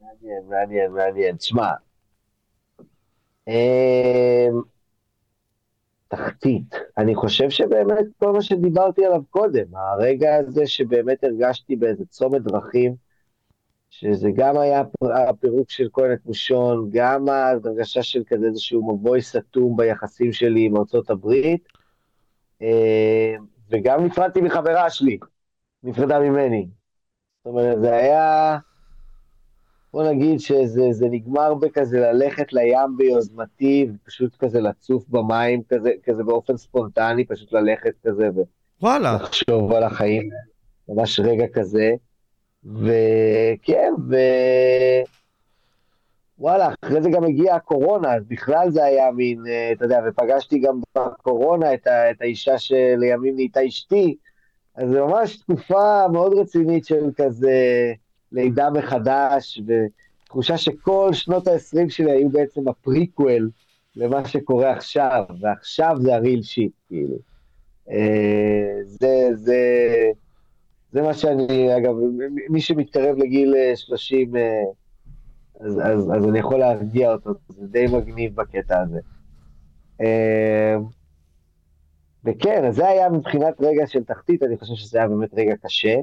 מעניין, 0.00 0.42
מעניין, 0.48 0.92
מעניין. 0.92 1.36
תשמע, 1.36 1.70
אמ, 3.48 4.62
תחתית. 6.08 6.74
אני 6.98 7.14
חושב 7.14 7.50
שבאמת 7.50 8.04
כל 8.18 8.32
מה 8.32 8.42
שדיברתי 8.42 9.06
עליו 9.06 9.22
קודם, 9.30 9.64
הרגע 9.74 10.36
הזה 10.36 10.66
שבאמת 10.66 11.24
הרגשתי 11.24 11.76
באיזה 11.76 12.04
צומת 12.06 12.42
דרכים, 12.42 12.94
שזה 13.90 14.30
גם 14.34 14.58
היה 14.58 14.82
הפירוק 15.28 15.70
של 15.70 15.88
כהן 15.92 16.12
את 16.12 16.26
מושון, 16.26 16.88
גם 16.92 17.28
ההרגשה 17.28 18.02
של 18.02 18.22
כזה 18.26 18.46
איזשהו 18.46 18.94
מבוי 18.94 19.22
סתום 19.22 19.76
ביחסים 19.76 20.32
שלי 20.32 20.64
עם 20.64 20.76
ארצות 20.76 21.10
הברית, 21.10 21.68
אה, 22.62 23.34
וגם 23.70 24.04
נפרדתי 24.04 24.40
מחברה 24.40 24.90
שלי, 24.90 25.18
נפרדה 25.82 26.18
ממני. 26.20 26.68
זאת 27.44 27.46
אומרת, 27.46 27.80
זה 27.80 27.96
היה... 27.96 28.58
בוא 29.92 30.10
נגיד 30.10 30.40
שזה 30.40 31.06
נגמר 31.10 31.54
בכזה 31.54 32.00
ללכת 32.00 32.52
לים 32.52 32.96
ביוזמתי, 32.96 33.88
ופשוט 33.94 34.36
כזה 34.38 34.60
לצוף 34.60 35.08
במים 35.08 35.62
כזה, 35.68 35.90
כזה 36.04 36.24
באופן 36.24 36.56
ספונטני, 36.56 37.24
פשוט 37.24 37.52
ללכת 37.52 37.92
כזה. 38.06 38.28
ולחשוב 38.82 39.72
על 39.72 39.82
החיים, 39.82 40.30
ממש 40.88 41.20
רגע 41.20 41.44
כזה. 41.52 41.92
וכן, 42.64 43.92
ו... 44.10 44.16
וואלה, 46.38 46.72
אחרי 46.84 47.02
זה 47.02 47.10
גם 47.10 47.24
הגיעה 47.24 47.56
הקורונה, 47.56 48.14
אז 48.14 48.22
בכלל 48.28 48.70
זה 48.70 48.84
היה 48.84 49.10
מין, 49.10 49.42
אה, 49.46 49.72
אתה 49.72 49.84
יודע, 49.84 50.00
ופגשתי 50.08 50.58
גם 50.58 50.80
בקורונה 50.94 51.74
את, 51.74 51.86
ה, 51.86 52.10
את 52.10 52.20
האישה 52.20 52.58
שלימים 52.58 53.34
נהייתה 53.34 53.66
אשתי, 53.66 54.16
אז 54.74 54.88
זה 54.88 55.00
ממש 55.00 55.36
תקופה 55.36 56.08
מאוד 56.12 56.34
רצינית 56.34 56.84
של 56.84 57.10
כזה... 57.16 57.52
לידה 58.32 58.70
מחדש, 58.70 59.60
ותחושה 59.66 60.58
שכל 60.58 61.10
שנות 61.12 61.48
ה-20 61.48 61.88
שלי 61.90 62.10
היו 62.10 62.28
בעצם 62.28 62.68
הפריקוול 62.68 63.50
למה 63.96 64.28
שקורה 64.28 64.72
עכשיו, 64.72 65.24
ועכשיו 65.40 65.96
זה 66.00 66.14
ה 66.14 66.20
real 66.20 66.42
shit, 66.42 66.72
כאילו. 66.88 67.16
אה, 67.90 68.80
זה, 68.84 69.28
זה, 69.34 69.60
זה 70.92 71.02
מה 71.02 71.14
שאני, 71.14 71.76
אגב, 71.76 71.94
מי 72.50 72.60
שמתקרב 72.60 73.16
לגיל 73.16 73.54
30, 73.74 74.36
אה, 74.36 74.42
אה, 74.42 74.46
אז, 75.60 75.80
אז, 75.84 76.10
אז 76.16 76.28
אני 76.28 76.38
יכול 76.38 76.58
להרגיע 76.58 77.12
אותו, 77.12 77.30
זה 77.48 77.66
די 77.66 77.86
מגניב 77.86 78.34
בקטע 78.34 78.80
הזה. 78.80 79.00
וכן, 82.24 82.70
זה 82.70 82.88
היה 82.88 83.08
מבחינת 83.08 83.54
רגע 83.60 83.86
של 83.86 84.04
תחתית, 84.04 84.42
אני 84.42 84.56
חושב 84.56 84.74
שזה 84.74 84.98
היה 84.98 85.08
באמת 85.08 85.34
רגע 85.34 85.54
קשה. 85.62 85.94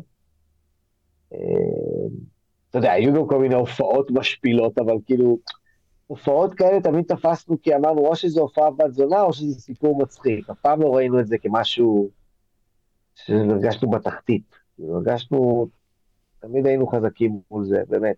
אתה 2.70 2.78
יודע, 2.78 2.92
היו 2.92 3.14
גם 3.14 3.28
כל 3.28 3.40
מיני 3.40 3.56
הופעות 3.56 4.12
משפילות, 4.12 4.78
אבל 4.78 4.96
כאילו, 5.06 5.38
הופעות 6.08 6.54
כאלה 6.54 6.82
תמיד 6.82 7.06
תפסנו 7.06 7.62
כי 7.62 7.76
אמרנו, 7.76 8.08
או 8.08 8.16
שזו 8.16 8.42
הופעה 8.42 8.72
בת 8.72 8.94
זונה, 8.94 9.22
או 9.22 9.34
שזה 9.34 9.60
סיפור 9.60 10.02
מצחיק. 10.02 10.50
אף 10.50 10.60
פעם 10.62 10.82
לא 10.82 10.96
ראינו 10.96 11.20
את 11.20 11.28
זה 11.28 11.38
כמשהו 11.38 12.10
שהרגשנו 13.16 13.90
בתחתית. 13.90 14.56
כאילו, 14.76 14.96
הרגשנו, 14.96 15.68
תמיד 16.40 16.66
היינו 16.66 16.88
חזקים 16.88 17.40
מול 17.52 17.66
זה, 17.66 17.84
באמת. 17.90 18.16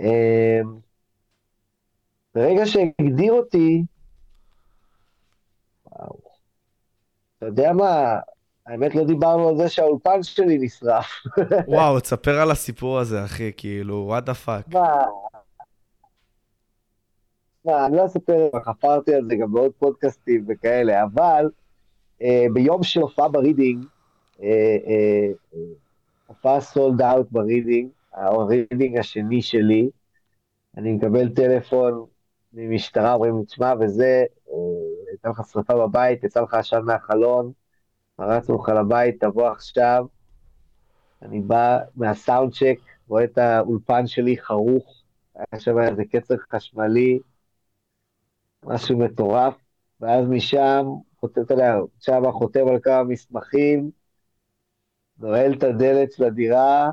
אמ, 0.00 0.78
ברגע 2.34 2.66
שהגדיר 2.66 3.32
אותי, 3.32 3.84
וואו, 5.86 6.18
אתה 7.38 7.46
יודע 7.46 7.72
מה, 7.72 8.18
האמת 8.70 8.94
לא 8.94 9.04
דיברנו 9.04 9.48
על 9.48 9.56
זה 9.56 9.68
שהאולפן 9.68 10.22
שלי 10.22 10.58
נשרף. 10.58 11.06
וואו, 11.68 12.00
תספר 12.00 12.40
על 12.40 12.50
הסיפור 12.50 12.98
הזה, 12.98 13.24
אחי, 13.24 13.52
כאילו, 13.56 14.16
what 14.16 14.28
the 14.28 14.46
fuck. 14.46 14.76
מה, 17.64 17.86
אני 17.86 17.96
לא 17.96 18.06
אספר, 18.06 18.48
חפרתי 18.64 19.14
על 19.14 19.24
זה 19.24 19.36
גם 19.36 19.52
בעוד 19.52 19.72
פודקאסטים 19.78 20.44
וכאלה, 20.48 21.02
אבל 21.02 21.50
אה, 22.22 22.46
ביום 22.52 22.82
של 22.82 23.00
הופעה 23.00 23.28
ברידינג, 23.28 23.84
אה, 24.42 24.46
אה, 24.86 25.32
אה, 25.54 25.60
הופעה 26.26 26.60
sold 26.60 27.02
out 27.02 27.26
ברידינג, 27.30 27.88
הרידינג 28.12 28.98
השני 28.98 29.42
שלי, 29.42 29.90
אני 30.76 30.92
מקבל 30.92 31.28
טלפון 31.28 32.04
ממשטרה, 32.52 33.14
אומרים 33.14 33.38
לי, 33.38 33.44
תשמע, 33.44 33.74
וזה, 33.80 34.24
אה, 34.50 34.54
הייתה 35.10 35.28
לך 35.28 35.42
שרפה 35.52 35.74
בבית, 35.86 36.24
יצא 36.24 36.40
לך 36.40 36.54
עשן 36.54 36.80
מהחלון, 36.84 37.52
פרצנו 38.20 38.56
לך 38.56 38.68
לבית, 38.68 39.20
תבוא 39.20 39.48
עכשיו. 39.48 40.06
אני 41.22 41.40
בא 41.40 41.78
מהסאונד 41.96 42.52
צ'ק, 42.52 42.78
רואה 43.08 43.24
את 43.24 43.38
האולפן 43.38 44.06
שלי 44.06 44.38
חרוך, 44.38 45.02
היה 45.34 45.60
שם 45.60 45.78
איזה 45.78 46.02
קצר 46.04 46.34
חשמלי, 46.52 47.18
משהו 48.64 48.98
מטורף, 48.98 49.54
ואז 50.00 50.26
משם, 50.28 50.86
אתה 51.24 51.52
יודע, 51.52 51.74
שם 52.00 52.22
חותם 52.32 52.68
על 52.68 52.78
כמה 52.82 53.04
מסמכים, 53.04 53.90
נועל 55.18 55.52
את 55.52 55.62
הדלת 55.62 56.12
של 56.12 56.24
הדירה, 56.24 56.90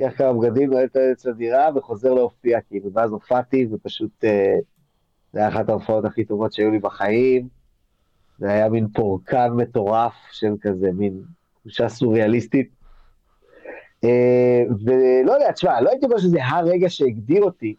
לוקח 0.00 0.18
כמה 0.18 0.32
בגדים, 0.32 0.70
נועל 0.70 0.84
את 0.84 0.96
הדלת 0.96 1.20
של 1.20 1.30
הדירה 1.30 1.68
וחוזר 1.74 2.14
להופיע, 2.14 2.60
כאילו, 2.60 2.92
ואז 2.92 3.10
הופעתי, 3.10 3.66
ופשוט, 3.72 4.24
אה, 4.24 4.54
זה 5.32 5.38
היה 5.38 5.48
אחת 5.48 5.68
ההופעות 5.68 6.04
הכי 6.04 6.24
טובות 6.24 6.52
שהיו 6.52 6.70
לי 6.70 6.78
בחיים, 6.78 7.55
זה 8.38 8.50
היה 8.50 8.68
מין 8.68 8.88
פורקן 8.88 9.48
מטורף 9.56 10.14
של 10.32 10.52
כזה, 10.60 10.92
מין 10.92 11.22
תחושה 11.60 11.88
סוריאליסטית. 11.88 12.68
אה, 14.04 14.62
ולא 14.84 15.32
יודע, 15.32 15.52
תשמע, 15.52 15.80
לא 15.80 15.90
הייתי 15.90 16.06
אומר 16.06 16.18
שזה 16.18 16.38
הרגע 16.44 16.90
שהגדיר 16.90 17.42
אותי, 17.42 17.74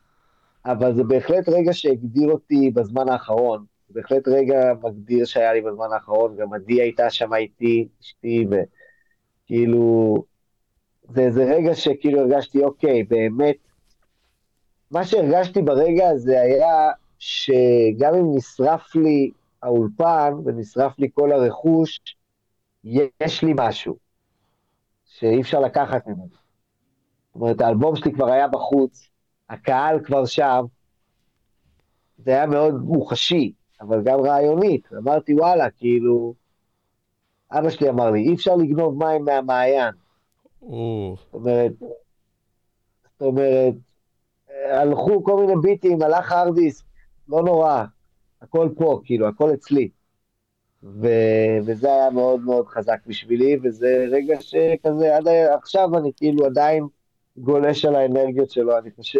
אבל 0.66 0.96
זה 0.96 1.04
בהחלט 1.04 1.50
רגע 1.50 1.74
שהגדיר 1.74 2.32
אותי 2.32 2.72
בזמן 2.72 3.10
האחרון. 3.10 3.66
זה 3.88 3.94
בהחלט 4.02 4.28
רגע 4.28 4.74
מגדיר 4.84 5.26
שהיה 5.26 5.54
לי 5.54 5.62
בזמן 5.62 5.88
האחרון, 5.94 6.36
גם 6.38 6.54
עדי 6.54 6.82
הייתה 6.82 7.10
שם 7.10 7.34
איתי, 7.34 7.88
אשתי, 8.02 8.48
וכאילו, 9.46 10.16
זה 11.10 11.22
איזה 11.22 11.44
רגע 11.44 11.76
שכאילו 11.76 12.20
הרגשתי, 12.20 12.64
אוקיי, 12.64 13.04
באמת, 13.04 13.56
מה 14.92 15.06
שהרגשתי 15.06 15.62
ברגע 15.62 16.10
הזה 16.10 16.42
היה 16.42 16.92
שגם 17.20 18.16
אם 18.16 18.36
נשרף 18.36 18.96
לי 18.96 19.32
האולפן 19.68 20.34
ונשרף 20.46 21.00
לי 21.00 21.10
כל 21.14 21.32
הרכוש, 21.32 22.00
יש 22.84 23.44
לי 23.44 23.54
משהו 23.56 23.98
שאי 25.06 25.42
אפשר 25.42 25.60
לקחת 25.60 26.08
ממנו. 26.08 26.28
זאת 26.28 27.36
אומרת, 27.36 27.62
האלבום 27.62 27.96
שלי 27.96 28.14
כבר 28.14 28.32
היה 28.32 28.48
בחוץ, 28.48 29.10
הקהל 29.50 30.04
כבר 30.06 30.26
שם, 30.26 30.66
זה 32.18 32.32
היה 32.32 32.46
מאוד 32.46 32.74
מוחשי, 32.74 33.54
אבל 33.82 34.04
גם 34.04 34.20
רעיונית. 34.20 34.88
אמרתי, 34.94 35.34
וואלה, 35.34 35.70
כאילו, 35.70 36.34
אבא 37.52 37.70
שלי 37.70 37.90
אמר 37.90 38.12
לי, 38.12 38.20
אי 38.20 38.36
אפשר 38.36 38.56
לגנוב 38.56 39.04
מים 39.04 39.26
מהמעיין. 39.26 39.94
זאת 40.60 41.34
אומרת, 41.34 41.72
זאת 43.04 43.22
אומרת, 43.22 43.74
הלכו 44.72 45.24
כל 45.24 45.40
מיני 45.40 45.62
ביטים, 45.62 46.02
הלך 46.02 46.32
הארדיסק, 46.32 46.86
לא 47.28 47.44
נורא, 47.44 47.86
הכל 48.48 48.70
פה, 48.78 49.02
כאילו, 49.06 49.28
הכל 49.28 49.54
אצלי. 49.54 49.90
ו... 50.84 51.08
וזה 51.66 51.88
היה 51.88 52.10
מאוד 52.10 52.40
מאוד 52.42 52.68
חזק 52.68 53.00
בשבילי, 53.08 53.58
וזה 53.64 54.06
רגע 54.12 54.42
שכזה, 54.42 55.18
עד 55.18 55.28
עכשיו 55.58 55.98
אני 55.98 56.12
כאילו 56.18 56.46
עדיין 56.46 56.88
גולש 57.38 57.86
על 57.86 57.96
האנרגיות 57.96 58.52
שלו, 58.52 58.78
אני 58.78 58.90
חושב. 58.96 59.20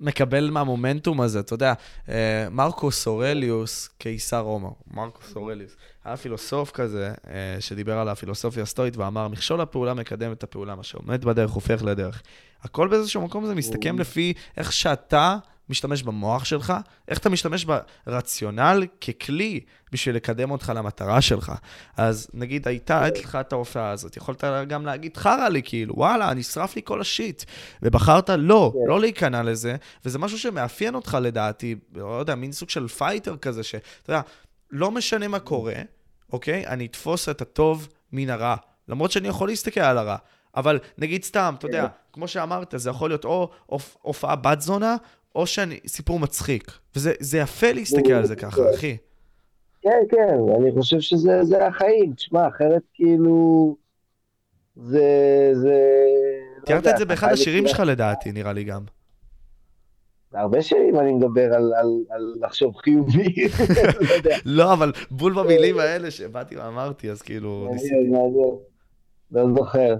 מקבל 0.00 0.50
מהמומנטום 0.50 1.20
הזה, 1.20 1.40
אתה 1.40 1.54
יודע, 1.54 1.72
אה, 2.08 2.46
מרקוס 2.50 3.06
אורליוס, 3.06 3.88
קיסר 3.98 4.40
רומא, 4.40 4.68
מרקוס 4.90 5.36
אורליוס, 5.36 5.76
היה 6.04 6.16
פילוסוף 6.16 6.70
כזה, 6.70 7.12
אה, 7.30 7.56
שדיבר 7.60 7.98
על 7.98 8.08
הפילוסופיה 8.08 8.62
הסטואית 8.62 8.96
ואמר, 8.96 9.28
מכשול 9.28 9.60
הפעולה 9.60 9.94
מקדם 9.94 10.32
את 10.32 10.42
הפעולה, 10.42 10.74
מה 10.74 10.82
שעומד 10.82 11.24
בדרך 11.24 11.50
הופך 11.50 11.82
לדרך. 11.84 12.22
הכל 12.62 12.88
באיזשהו 12.88 13.22
מקום 13.22 13.46
זה 13.46 13.54
מסתכם 13.54 13.98
לפי 13.98 14.32
איך 14.56 14.72
שאתה 14.72 15.36
משתמש 15.72 16.02
במוח 16.02 16.44
שלך, 16.44 16.72
איך 17.08 17.18
אתה 17.18 17.30
משתמש 17.30 17.66
ברציונל 18.06 18.86
ככלי 19.00 19.60
בשביל 19.92 20.16
לקדם 20.16 20.50
אותך 20.50 20.72
למטרה 20.76 21.20
שלך. 21.20 21.52
אז 21.96 22.30
נגיד, 22.34 22.68
הייתה 22.68 23.08
לך 23.08 23.36
את 23.40 23.52
ההופעה 23.52 23.90
הזאת, 23.90 24.16
יכולת 24.16 24.44
גם 24.68 24.86
להגיד, 24.86 25.16
חרא 25.16 25.48
לי, 25.48 25.62
כאילו, 25.64 25.94
וואלה, 25.96 26.34
נשרף 26.34 26.76
לי 26.76 26.82
כל 26.84 27.00
ה 27.00 27.07
shit. 27.07 27.44
ובחרת 27.82 28.30
לא, 28.30 28.72
כן. 28.74 28.78
לא 28.88 29.00
להיכנע 29.00 29.42
לזה, 29.42 29.76
וזה 30.04 30.18
משהו 30.18 30.38
שמאפיין 30.38 30.94
אותך 30.94 31.18
לדעתי, 31.20 31.76
לא 31.94 32.18
יודע, 32.18 32.34
מין 32.34 32.52
סוג 32.52 32.70
של 32.70 32.88
fighter 32.88 33.36
כזה, 33.36 33.62
שאתה 33.62 33.86
יודע, 34.08 34.20
לא 34.70 34.90
משנה 34.90 35.28
מה 35.28 35.38
קורה, 35.38 35.74
אוקיי? 36.32 36.66
אני 36.66 36.86
אתפוס 36.86 37.28
את 37.28 37.42
הטוב 37.42 37.88
מן 38.12 38.30
הרע. 38.30 38.56
למרות 38.88 39.10
שאני 39.12 39.28
יכול 39.28 39.48
להסתכל 39.48 39.80
על 39.80 39.98
הרע. 39.98 40.16
אבל 40.56 40.78
נגיד 40.98 41.24
סתם, 41.24 41.54
אתה 41.58 41.66
יודע, 41.66 41.82
כן. 41.82 41.88
כמו 42.12 42.28
שאמרת, 42.28 42.74
זה 42.76 42.90
יכול 42.90 43.10
להיות 43.10 43.24
או 43.24 43.50
הופעה 44.02 44.36
בת 44.36 44.60
זונה, 44.60 44.96
או 45.34 45.46
שאני, 45.46 45.80
סיפור 45.86 46.18
מצחיק. 46.18 46.72
וזה 46.96 47.38
יפה 47.38 47.72
להסתכל 47.72 48.12
על 48.12 48.26
זה 48.26 48.36
ככה, 48.36 48.62
אחי. 48.74 48.96
כן, 49.82 50.02
כן, 50.10 50.36
אני 50.60 50.72
חושב 50.72 51.00
שזה 51.00 51.66
החיים. 51.66 52.12
תשמע, 52.12 52.48
אחרת 52.48 52.82
כאילו... 52.94 53.76
זה... 54.76 55.50
זה... 55.52 55.78
לא 56.58 56.64
תיארת 56.64 56.86
את 56.86 56.96
זה 56.98 57.04
באחד 57.04 57.32
השירים 57.32 57.68
שלך 57.68 57.80
לדעתי, 57.80 58.32
נראה 58.32 58.52
לי 58.52 58.64
גם. 58.64 58.82
הרבה 60.34 60.62
שירים 60.62 60.98
אני 60.98 61.12
מדבר 61.12 61.54
על, 61.54 61.72
על, 61.74 62.04
על 62.10 62.34
לחשוב 62.40 62.76
חיובי, 62.76 63.34
לא, 64.44 64.64
לא, 64.64 64.72
אבל 64.72 64.92
בול 65.10 65.34
במילים 65.34 65.78
האלה 65.78 66.10
שבאתי 66.10 66.56
ואמרתי, 66.56 67.10
אז 67.10 67.22
כאילו... 67.22 67.68
מעניין, 67.70 68.12
מעניין. 68.12 68.56
לא 69.32 69.54
זוכר. 69.56 69.94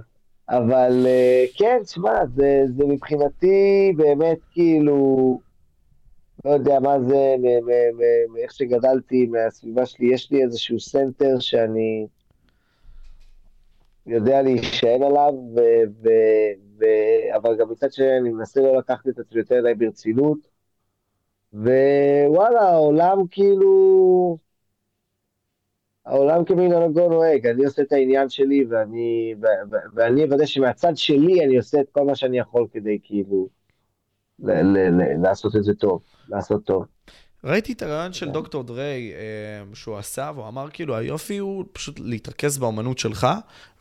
אבל 0.49 1.03
אה, 1.05 1.45
כן, 1.57 1.77
תשמע, 1.83 2.25
זה, 2.35 2.63
זה 2.77 2.83
מבחינתי 2.85 3.93
באמת 3.97 4.37
כאילו, 4.51 5.39
לא 6.45 6.49
יודע 6.49 6.79
מה 6.79 6.99
זה, 7.07 7.35
מאיך 8.33 8.51
שגדלתי, 8.51 9.25
מהסביבה 9.25 9.85
שלי, 9.85 10.13
יש 10.13 10.31
לי 10.31 10.43
איזשהו 10.43 10.79
סנטר 10.79 11.39
שאני 11.39 12.07
יודע 14.05 14.41
להישען 14.41 15.03
עליו, 15.03 15.33
ו, 15.55 15.59
ו, 16.03 16.09
ו, 16.79 16.85
אבל 17.35 17.57
גם 17.59 17.69
מצד 17.71 17.91
שני 17.91 18.17
אני 18.17 18.29
מנסה 18.29 18.61
לא 18.61 18.77
לקחת 18.77 19.07
את 19.07 19.19
עצמי 19.19 19.39
יותר 19.39 19.55
אליי 19.59 19.75
ברצינות, 19.75 20.37
ווואלה, 21.53 22.61
העולם 22.61 23.17
כאילו... 23.31 24.37
העולם 26.05 26.45
כמנהגו 26.45 27.09
נוהג, 27.09 27.47
אני 27.47 27.65
עושה 27.65 27.81
את 27.81 27.91
העניין 27.91 28.29
שלי 28.29 28.65
ואני, 28.69 29.35
ו- 29.41 29.71
ו- 29.71 29.95
ואני 29.95 30.23
אוודא 30.23 30.45
שמהצד 30.45 30.97
שלי 30.97 31.45
אני 31.45 31.57
עושה 31.57 31.81
את 31.81 31.85
כל 31.91 32.05
מה 32.05 32.15
שאני 32.15 32.39
יכול 32.39 32.67
כדי 32.71 32.99
כאילו 33.03 33.47
ל- 34.39 34.51
ל- 34.51 35.01
ל- 35.01 35.21
לעשות 35.23 35.55
את 35.55 35.63
זה 35.63 35.73
טוב, 35.73 36.01
לעשות 36.29 36.65
טוב. 36.65 36.85
ראיתי 37.43 37.73
את 37.73 37.81
הרעיון 37.81 38.13
של 38.13 38.29
דוקטור 38.29 38.63
דריי 38.63 39.13
אה, 39.13 39.75
שהוא 39.75 39.97
עשה, 39.97 40.31
והוא 40.35 40.47
אמר 40.47 40.67
כאילו, 40.73 40.95
היופי 40.95 41.37
הוא 41.37 41.65
פשוט 41.71 41.99
להתרכז 41.99 42.57
באומנות 42.57 42.97
שלך 42.97 43.27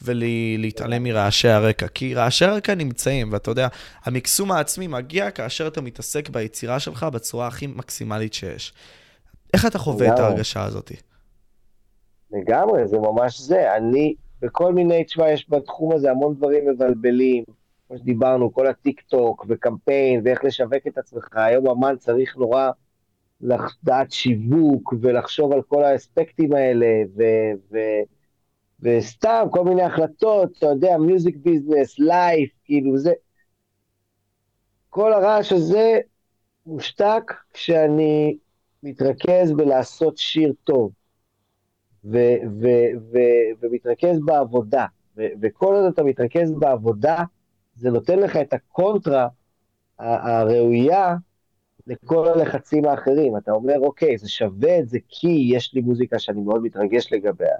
ולהתעלם 0.02 1.02
מרעשי 1.02 1.48
הרקע. 1.48 1.88
כי 1.88 2.14
רעשי 2.14 2.44
הרקע 2.44 2.74
נמצאים, 2.74 3.32
ואתה 3.32 3.50
יודע, 3.50 3.68
המקסום 4.04 4.52
העצמי 4.52 4.86
מגיע 4.86 5.30
כאשר 5.30 5.66
אתה 5.66 5.80
מתעסק 5.80 6.28
ביצירה 6.28 6.80
שלך 6.80 7.02
בצורה 7.02 7.46
הכי 7.46 7.66
מקסימלית 7.66 8.34
שיש. 8.34 8.72
איך 9.54 9.66
אתה 9.66 9.78
חווה 9.78 10.14
את 10.14 10.18
ההרגשה 10.18 10.64
הזאת? 10.64 10.92
לגמרי, 12.32 12.86
זה 12.86 12.98
ממש 12.98 13.40
זה. 13.40 13.76
אני, 13.76 14.14
בכל 14.42 14.72
מיני, 14.72 15.04
תשמע, 15.04 15.30
יש 15.30 15.50
בתחום 15.50 15.92
הזה 15.92 16.10
המון 16.10 16.34
דברים 16.34 16.68
מבלבלים. 16.68 17.44
כמו 17.88 17.98
שדיברנו, 17.98 18.52
כל 18.52 18.66
הטיק 18.66 19.00
טוק 19.00 19.46
וקמפיין 19.48 20.20
ואיך 20.24 20.44
לשווק 20.44 20.86
את 20.88 20.98
עצמך. 20.98 21.28
היום 21.34 21.68
אמן 21.68 21.96
צריך 21.96 22.36
נורא 22.36 22.70
לדעת 23.40 24.12
שיווק 24.12 24.94
ולחשוב 25.00 25.52
על 25.52 25.62
כל 25.62 25.84
האספקטים 25.84 26.52
האלה, 26.52 26.86
ו- 27.16 27.72
ו- 27.72 28.02
וסתם 28.80 29.46
כל 29.50 29.64
מיני 29.64 29.82
החלטות, 29.82 30.50
אתה 30.58 30.66
יודע, 30.66 30.98
music 30.98 31.36
business, 31.36 31.98
life, 31.98 32.50
כאילו 32.64 32.98
זה... 32.98 33.12
כל 34.90 35.12
הרעש 35.12 35.52
הזה 35.52 35.98
מושתק 36.66 37.32
כשאני 37.52 38.36
מתרכז 38.82 39.52
בלעשות 39.52 40.18
שיר 40.18 40.52
טוב. 40.64 40.90
ו- 42.04 42.36
ו- 42.60 42.92
ו- 43.12 43.50
ומתרכז 43.60 44.20
בעבודה. 44.24 44.86
ו- 45.16 45.26
וכל 45.42 45.74
עוד 45.74 45.92
אתה 45.92 46.02
מתרכז 46.02 46.52
בעבודה, 46.52 47.22
זה 47.76 47.90
נותן 47.90 48.18
לך 48.18 48.36
את 48.36 48.52
הקונטרה 48.52 49.28
הראויה 49.98 51.16
לכל 51.86 52.28
הלחצים 52.28 52.84
האחרים. 52.84 53.36
אתה 53.36 53.52
אומר, 53.52 53.78
אוקיי, 53.78 54.18
זה 54.18 54.28
שווה 54.28 54.78
את 54.78 54.88
זה 54.88 54.98
כי 55.08 55.48
יש 55.54 55.74
לי 55.74 55.80
מוזיקה 55.80 56.18
שאני 56.18 56.40
מאוד 56.40 56.62
מתרגש 56.62 57.12
לגביה. 57.12 57.56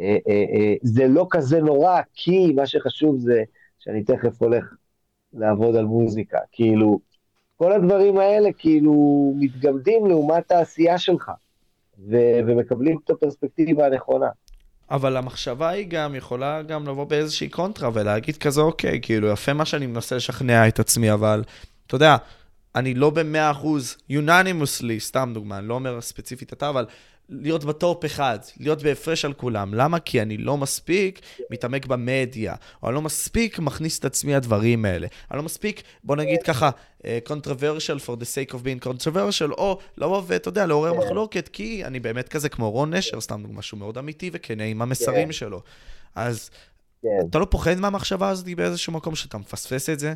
אה, 0.00 0.16
אה, 0.28 0.44
אה, 0.54 0.74
זה 0.82 1.08
לא 1.08 1.26
כזה 1.30 1.60
נורא, 1.60 2.00
כי 2.14 2.52
מה 2.52 2.66
שחשוב 2.66 3.18
זה 3.18 3.42
שאני 3.78 4.04
תכף 4.04 4.42
הולך 4.42 4.74
לעבוד 5.32 5.76
על 5.76 5.84
מוזיקה. 5.84 6.38
כאילו, 6.52 7.00
כל 7.56 7.72
הדברים 7.72 8.18
האלה 8.18 8.52
כאילו 8.52 9.32
מתגמדים 9.36 10.06
לעומת 10.06 10.50
העשייה 10.50 10.98
שלך, 10.98 11.30
ו- 11.98 12.38
ומקבלים 12.46 12.98
את 13.04 13.10
הפרספקטיבה 13.10 13.86
הנכונה. 13.86 14.28
אבל 14.90 15.16
המחשבה 15.16 15.68
היא 15.68 15.86
גם 15.88 16.14
יכולה 16.14 16.62
גם 16.62 16.88
לבוא 16.88 17.04
באיזושהי 17.04 17.48
קונטרה 17.48 17.90
ולהגיד 17.94 18.36
כזה, 18.36 18.60
אוקיי, 18.60 18.98
כאילו, 19.02 19.28
יפה 19.28 19.52
מה 19.52 19.64
שאני 19.64 19.86
מנסה 19.86 20.16
לשכנע 20.16 20.68
את 20.68 20.78
עצמי, 20.78 21.12
אבל 21.12 21.42
אתה 21.86 21.94
יודע, 21.94 22.16
אני 22.74 22.94
לא 22.94 23.10
במאה 23.10 23.50
אחוז, 23.50 23.96
unanimously, 24.12 24.98
סתם 24.98 25.30
דוגמה, 25.34 25.58
אני 25.58 25.68
לא 25.68 25.74
אומר 25.74 26.00
ספציפית 26.00 26.52
אתה, 26.52 26.68
אבל 26.68 26.86
להיות 27.28 27.64
בטופ 27.64 28.04
אחד, 28.04 28.38
להיות 28.60 28.82
בהפרש 28.82 29.24
על 29.24 29.32
כולם. 29.32 29.74
למה? 29.74 30.00
כי 30.00 30.22
אני 30.22 30.36
לא 30.36 30.56
מספיק 30.56 31.20
מתעמק 31.50 31.86
במדיה, 31.86 32.54
או 32.82 32.88
אני 32.88 32.94
לא 32.94 33.02
מספיק 33.02 33.58
מכניס 33.58 33.98
את 33.98 34.04
עצמי 34.04 34.34
לדברים 34.34 34.84
האלה. 34.84 35.06
אני 35.30 35.36
לא 35.36 35.42
מספיק, 35.42 35.82
בוא 36.04 36.16
נגיד 36.16 36.42
ככה, 36.42 36.70
uh, 36.98 37.04
controversial 37.28 38.06
for 38.06 38.20
the 38.20 38.24
sake 38.24 38.54
of 38.54 38.56
being 38.56 38.84
controversial, 38.84 39.50
או 39.50 39.78
לבוא 39.96 40.22
ואתה 40.26 40.48
יודע, 40.48 40.66
לעורר 40.66 40.92
כן. 40.92 40.98
מחלוקת, 40.98 41.48
כי 41.48 41.84
אני 41.84 42.00
באמת 42.00 42.28
כזה 42.28 42.48
כמו 42.48 42.70
רון 42.70 42.94
נשר, 42.94 43.20
סתם 43.20 43.62
שהוא 43.62 43.78
מאוד 43.80 43.98
אמיתי 43.98 44.30
וכנה 44.32 44.64
עם 44.64 44.82
המסרים 44.82 45.26
כן. 45.26 45.32
שלו. 45.32 45.62
אז 46.14 46.50
כן. 47.02 47.08
אתה 47.30 47.38
לא 47.38 47.46
פוחד 47.50 47.74
מהמחשבה 47.74 48.28
הזאת 48.28 48.46
באיזשהו 48.56 48.92
מקום 48.92 49.14
שאתה 49.14 49.38
מפספס 49.38 49.90
את 49.90 49.98
זה? 49.98 50.14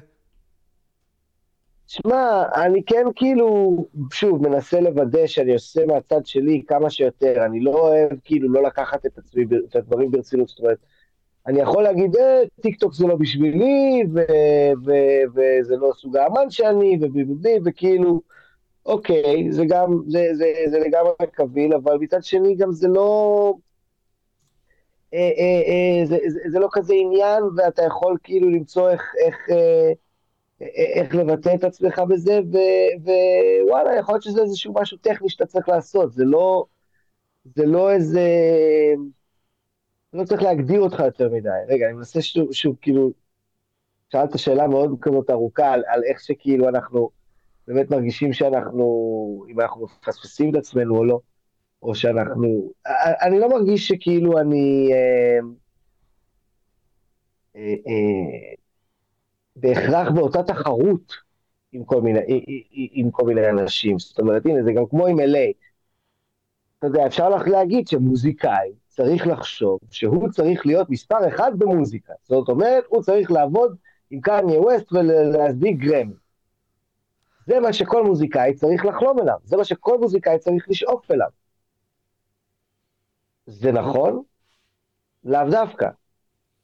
שמע, 1.92 2.42
אני 2.54 2.82
כן 2.86 3.04
כאילו, 3.16 3.76
שוב, 4.12 4.48
מנסה 4.48 4.80
לוודא 4.80 5.26
שאני 5.26 5.52
עושה 5.52 5.86
מהצד 5.86 6.26
שלי 6.26 6.62
כמה 6.66 6.90
שיותר. 6.90 7.44
אני 7.44 7.60
לא 7.60 7.70
אוהב 7.70 8.10
כאילו 8.24 8.52
לא 8.52 8.62
לקחת 8.62 9.06
את 9.06 9.18
עצמי, 9.18 9.44
את 9.68 9.76
הדברים 9.76 10.10
ברצינות. 10.10 10.48
זאת 10.48 10.58
אומרת, 10.58 10.78
אני 11.46 11.60
יכול 11.60 11.82
להגיד, 11.82 12.16
אה, 12.16 12.40
טיק 12.60 12.80
טוק 12.80 12.94
זה 12.94 13.06
לא 13.06 13.16
בשבילי, 13.16 14.04
וזה 15.34 15.76
לא 15.76 15.92
סוג 15.94 16.16
האמן 16.16 16.50
שאני, 16.50 16.98
וביבי, 17.00 17.58
וכאילו, 17.64 18.20
אוקיי, 18.86 19.52
זה 19.52 19.64
גם, 19.68 19.98
זה, 20.06 20.28
זה, 20.32 20.52
זה 20.70 20.78
לגמרי 20.78 21.12
קביל, 21.32 21.74
אבל 21.74 21.96
מצד 22.00 22.24
שני 22.24 22.54
גם 22.54 22.72
זה 22.72 22.88
לא... 22.88 23.54
אה, 25.14 25.18
אה, 25.18 25.62
אה, 25.66 26.06
זה, 26.06 26.18
זה, 26.26 26.40
זה 26.50 26.58
לא 26.58 26.68
כזה 26.72 26.94
עניין, 26.94 27.42
ואתה 27.56 27.82
יכול 27.82 28.16
כאילו 28.22 28.50
למצוא 28.50 28.90
איך... 28.90 29.02
איך 29.26 29.36
אה, 29.50 29.92
איך 30.76 31.14
לבטא 31.14 31.54
את 31.54 31.64
עצמך 31.64 31.98
בזה, 31.98 32.40
ווואלה, 33.64 33.96
יכול 33.98 34.14
להיות 34.14 34.22
שזה 34.22 34.42
איזשהו 34.42 34.74
משהו 34.74 34.98
טכני 34.98 35.28
שאתה 35.28 35.46
צריך 35.46 35.68
לעשות, 35.68 36.12
זה 36.12 36.24
לא, 36.24 36.64
זה 37.44 37.66
לא 37.66 37.92
איזה... 37.92 38.28
לא 40.12 40.24
צריך 40.24 40.42
להגדיר 40.42 40.80
אותך 40.80 41.00
יותר 41.00 41.28
מדי. 41.28 41.48
רגע, 41.68 41.86
אני 41.86 41.94
מנסה 41.94 42.22
שוב, 42.22 42.52
שוב 42.52 42.76
כאילו, 42.80 43.12
שאלת 44.12 44.38
שאלה 44.38 44.66
מאוד 44.66 44.98
כזאת 45.00 45.30
ארוכה 45.30 45.72
על, 45.72 45.82
על 45.86 46.02
איך 46.04 46.20
שכאילו 46.20 46.68
אנחנו 46.68 47.10
באמת 47.68 47.90
מרגישים 47.90 48.32
שאנחנו, 48.32 48.84
אם 49.48 49.60
אנחנו 49.60 49.86
מפספסים 50.02 50.50
את 50.50 50.54
עצמנו 50.54 50.96
או 50.96 51.04
לא, 51.04 51.20
או 51.82 51.94
שאנחנו... 51.94 52.72
אני 53.22 53.40
לא 53.40 53.48
מרגיש 53.48 53.88
שכאילו 53.88 54.38
אני... 54.38 54.90
אה, 54.92 55.38
אה, 57.56 57.74
אה, 57.86 58.54
בהכרח 59.56 60.10
באותה 60.14 60.42
תחרות 60.42 61.12
עם 61.72 61.84
כל 61.84 62.00
מיני, 62.00 62.20
עם 62.92 63.10
כל 63.10 63.26
מיני 63.26 63.48
אנשים. 63.48 63.98
זאת 63.98 64.18
אומרת, 64.18 64.46
הנה, 64.46 64.62
זה 64.62 64.72
גם 64.72 64.86
כמו 64.90 65.06
עם 65.06 65.18
LA. 65.18 65.52
אתה 66.78 66.86
יודע, 66.86 67.06
אפשר 67.06 67.28
לך 67.28 67.48
להגיד 67.48 67.88
שמוזיקאי 67.88 68.72
צריך 68.88 69.26
לחשוב 69.26 69.78
שהוא 69.90 70.28
צריך 70.28 70.66
להיות 70.66 70.90
מספר 70.90 71.28
אחד 71.28 71.52
במוזיקה. 71.58 72.12
זאת 72.22 72.48
אומרת, 72.48 72.84
הוא 72.88 73.02
צריך 73.02 73.30
לעבוד 73.30 73.76
עם 74.10 74.20
קניה 74.20 74.60
ווסט 74.60 74.92
ולהסביק 74.92 75.78
גרמי. 75.78 76.14
זה 77.46 77.60
מה 77.60 77.72
שכל 77.72 78.04
מוזיקאי 78.04 78.54
צריך 78.54 78.84
לחלום 78.84 79.18
אליו, 79.18 79.38
זה 79.44 79.56
מה 79.56 79.64
שכל 79.64 79.98
מוזיקאי 79.98 80.38
צריך 80.38 80.68
לשאוף 80.68 81.10
אליו. 81.10 81.28
זה 83.46 83.72
נכון? 83.72 84.22
לאו 85.24 85.50
דווקא. 85.50 85.88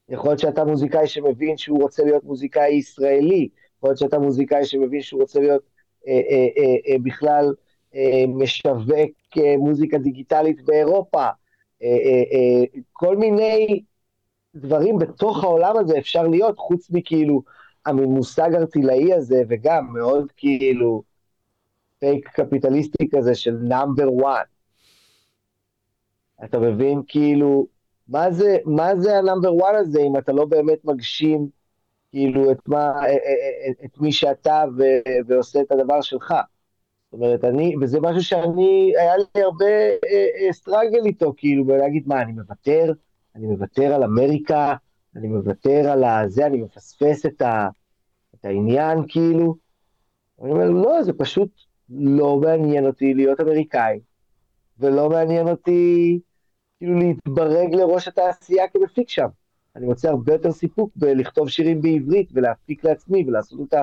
יכול 0.09 0.31
להיות 0.31 0.39
שאתה 0.39 0.65
מוזיקאי 0.65 1.07
שמבין 1.07 1.57
שהוא 1.57 1.83
רוצה 1.83 2.05
להיות 2.05 2.25
מוזיקאי 2.25 2.75
ישראלי, 2.75 3.49
יכול 3.77 3.91
להיות 3.91 3.99
שאתה 3.99 4.19
מוזיקאי 4.19 4.65
שמבין 4.65 5.03
שהוא 5.03 5.21
רוצה 5.21 5.41
להיות 5.41 5.63
אה, 6.09 6.13
אה, 6.13 6.49
אה, 6.59 6.93
אה, 6.93 6.97
בכלל 7.03 7.55
אה, 7.95 8.25
משווק 8.29 9.11
אה, 9.39 9.57
מוזיקה 9.59 9.99
דיגיטלית 9.99 10.65
באירופה, 10.65 11.25
אה, 11.25 11.33
אה, 11.83 12.23
אה, 12.33 12.81
כל 12.93 13.17
מיני 13.17 13.83
דברים 14.55 14.99
בתוך 14.99 15.45
העולם 15.45 15.77
הזה 15.77 15.99
אפשר 15.99 16.23
להיות, 16.23 16.59
חוץ 16.59 16.91
מכאילו 16.91 17.43
הממושג 17.87 18.55
ארטילאי 18.55 19.15
הזה, 19.15 19.43
וגם 19.49 19.93
מאוד 19.93 20.33
כאילו 20.37 21.03
פייק 21.99 22.29
קפיטליסטי 22.29 23.09
כזה 23.15 23.35
של 23.35 23.57
number 23.62 24.12
one. 24.12 24.43
אתה 26.45 26.59
מבין? 26.59 27.03
כאילו, 27.09 27.67
מה 28.09 28.31
זה, 28.31 28.57
מה 28.65 28.97
זה 28.97 29.19
ה 29.19 29.24
number 29.24 29.55
one 29.55 29.75
הזה 29.75 30.01
אם 30.01 30.17
אתה 30.17 30.33
לא 30.33 30.45
באמת 30.45 30.85
מגשים 30.85 31.49
כאילו 32.11 32.51
את, 32.51 32.59
מה, 32.67 32.77
אה, 32.77 33.05
אה, 33.05 33.09
אה, 33.09 33.85
את 33.85 33.99
מי 33.99 34.13
שאתה 34.13 34.65
ו, 34.79 34.83
ועושה 35.27 35.61
את 35.61 35.73
הדבר 35.73 36.01
שלך. 36.01 36.35
זאת 37.05 37.21
אומרת, 37.21 37.45
אני, 37.45 37.75
וזה 37.81 38.01
משהו 38.01 38.23
שאני, 38.23 38.93
היה 38.99 39.17
לי 39.17 39.43
הרבה 39.43 39.67
struggle 40.53 41.05
איתו, 41.07 41.35
כאילו, 41.37 41.67
ולהגיד, 41.67 42.03
מה, 42.07 42.23
אני 42.23 42.33
מוותר? 42.33 42.93
אני 43.37 43.47
מוותר 43.47 43.95
על 43.95 44.05
אמריקה, 44.05 44.75
אני 45.17 45.29
מוותר 45.29 45.91
על 45.91 46.05
הזה, 46.05 46.47
אני 46.47 46.63
מפספס 46.63 47.27
את, 47.27 47.43
ה, 47.43 47.69
את 48.35 48.45
העניין, 48.45 48.99
כאילו. 49.09 49.57
אני 50.43 50.51
אומר, 50.51 50.71
לא, 50.71 51.03
זה 51.03 51.13
פשוט 51.13 51.51
לא 51.91 52.37
מעניין 52.37 52.87
אותי 52.87 53.15
להיות 53.15 53.41
אמריקאי, 53.41 54.01
ולא 54.79 55.09
מעניין 55.09 55.49
אותי 55.49 56.21
כאילו 56.79 56.99
להתברג 56.99 57.75
לראש 57.75 58.09
התעשייה 58.09 58.69
כמפיק 58.69 59.09
שם. 59.09 59.29
אני 59.77 59.87
מוצא 59.87 60.09
הרבה 60.09 60.33
יותר 60.33 60.53
סיפוק 60.53 60.91
בלכתוב 60.97 61.49
שירים 61.49 61.83
בעברית 61.83 62.31
ולהפיק 62.33 62.85
לעצמי 62.85 63.25
ולעשות 63.27 63.61
את 63.69 63.75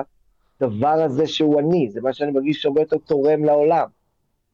הדבר 0.60 0.88
הזה 0.88 1.26
שהוא 1.26 1.60
אני, 1.60 1.90
זה 1.90 2.00
מה 2.00 2.12
שאני 2.12 2.30
מרגיש 2.30 2.62
שהרבה 2.62 2.80
יותר 2.80 2.96
תורם 2.96 3.44
לעולם. 3.44 3.88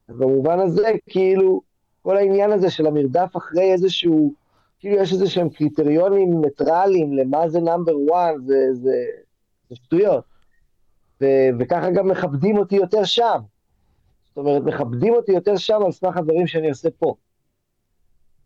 אז 0.07 0.15
במובן 0.15 0.59
הזה, 0.59 0.91
כאילו, 1.09 1.61
כל 2.01 2.17
העניין 2.17 2.51
הזה 2.51 2.69
של 2.69 2.87
המרדף 2.87 3.37
אחרי 3.37 3.71
איזשהו, 3.71 4.33
כאילו 4.79 4.95
יש 4.95 5.13
איזה 5.13 5.29
שהם 5.29 5.49
קריטריונים 5.49 6.41
ניטרליים 6.41 7.13
למה 7.13 7.49
זה 7.49 7.59
number 7.59 7.99
one, 7.99 8.33
זה, 8.45 8.73
זה, 8.73 9.05
זה 9.69 9.75
שטויות. 9.75 10.23
ו, 11.21 11.25
וככה 11.59 11.91
גם 11.91 12.07
מכבדים 12.07 12.57
אותי 12.57 12.75
יותר 12.75 13.03
שם. 13.03 13.39
זאת 14.27 14.37
אומרת, 14.37 14.61
מכבדים 14.63 15.13
אותי 15.13 15.31
יותר 15.31 15.57
שם 15.57 15.79
על 15.85 15.91
סמך 15.91 16.17
הדברים 16.17 16.47
שאני 16.47 16.69
עושה 16.69 16.89
פה. 16.99 17.15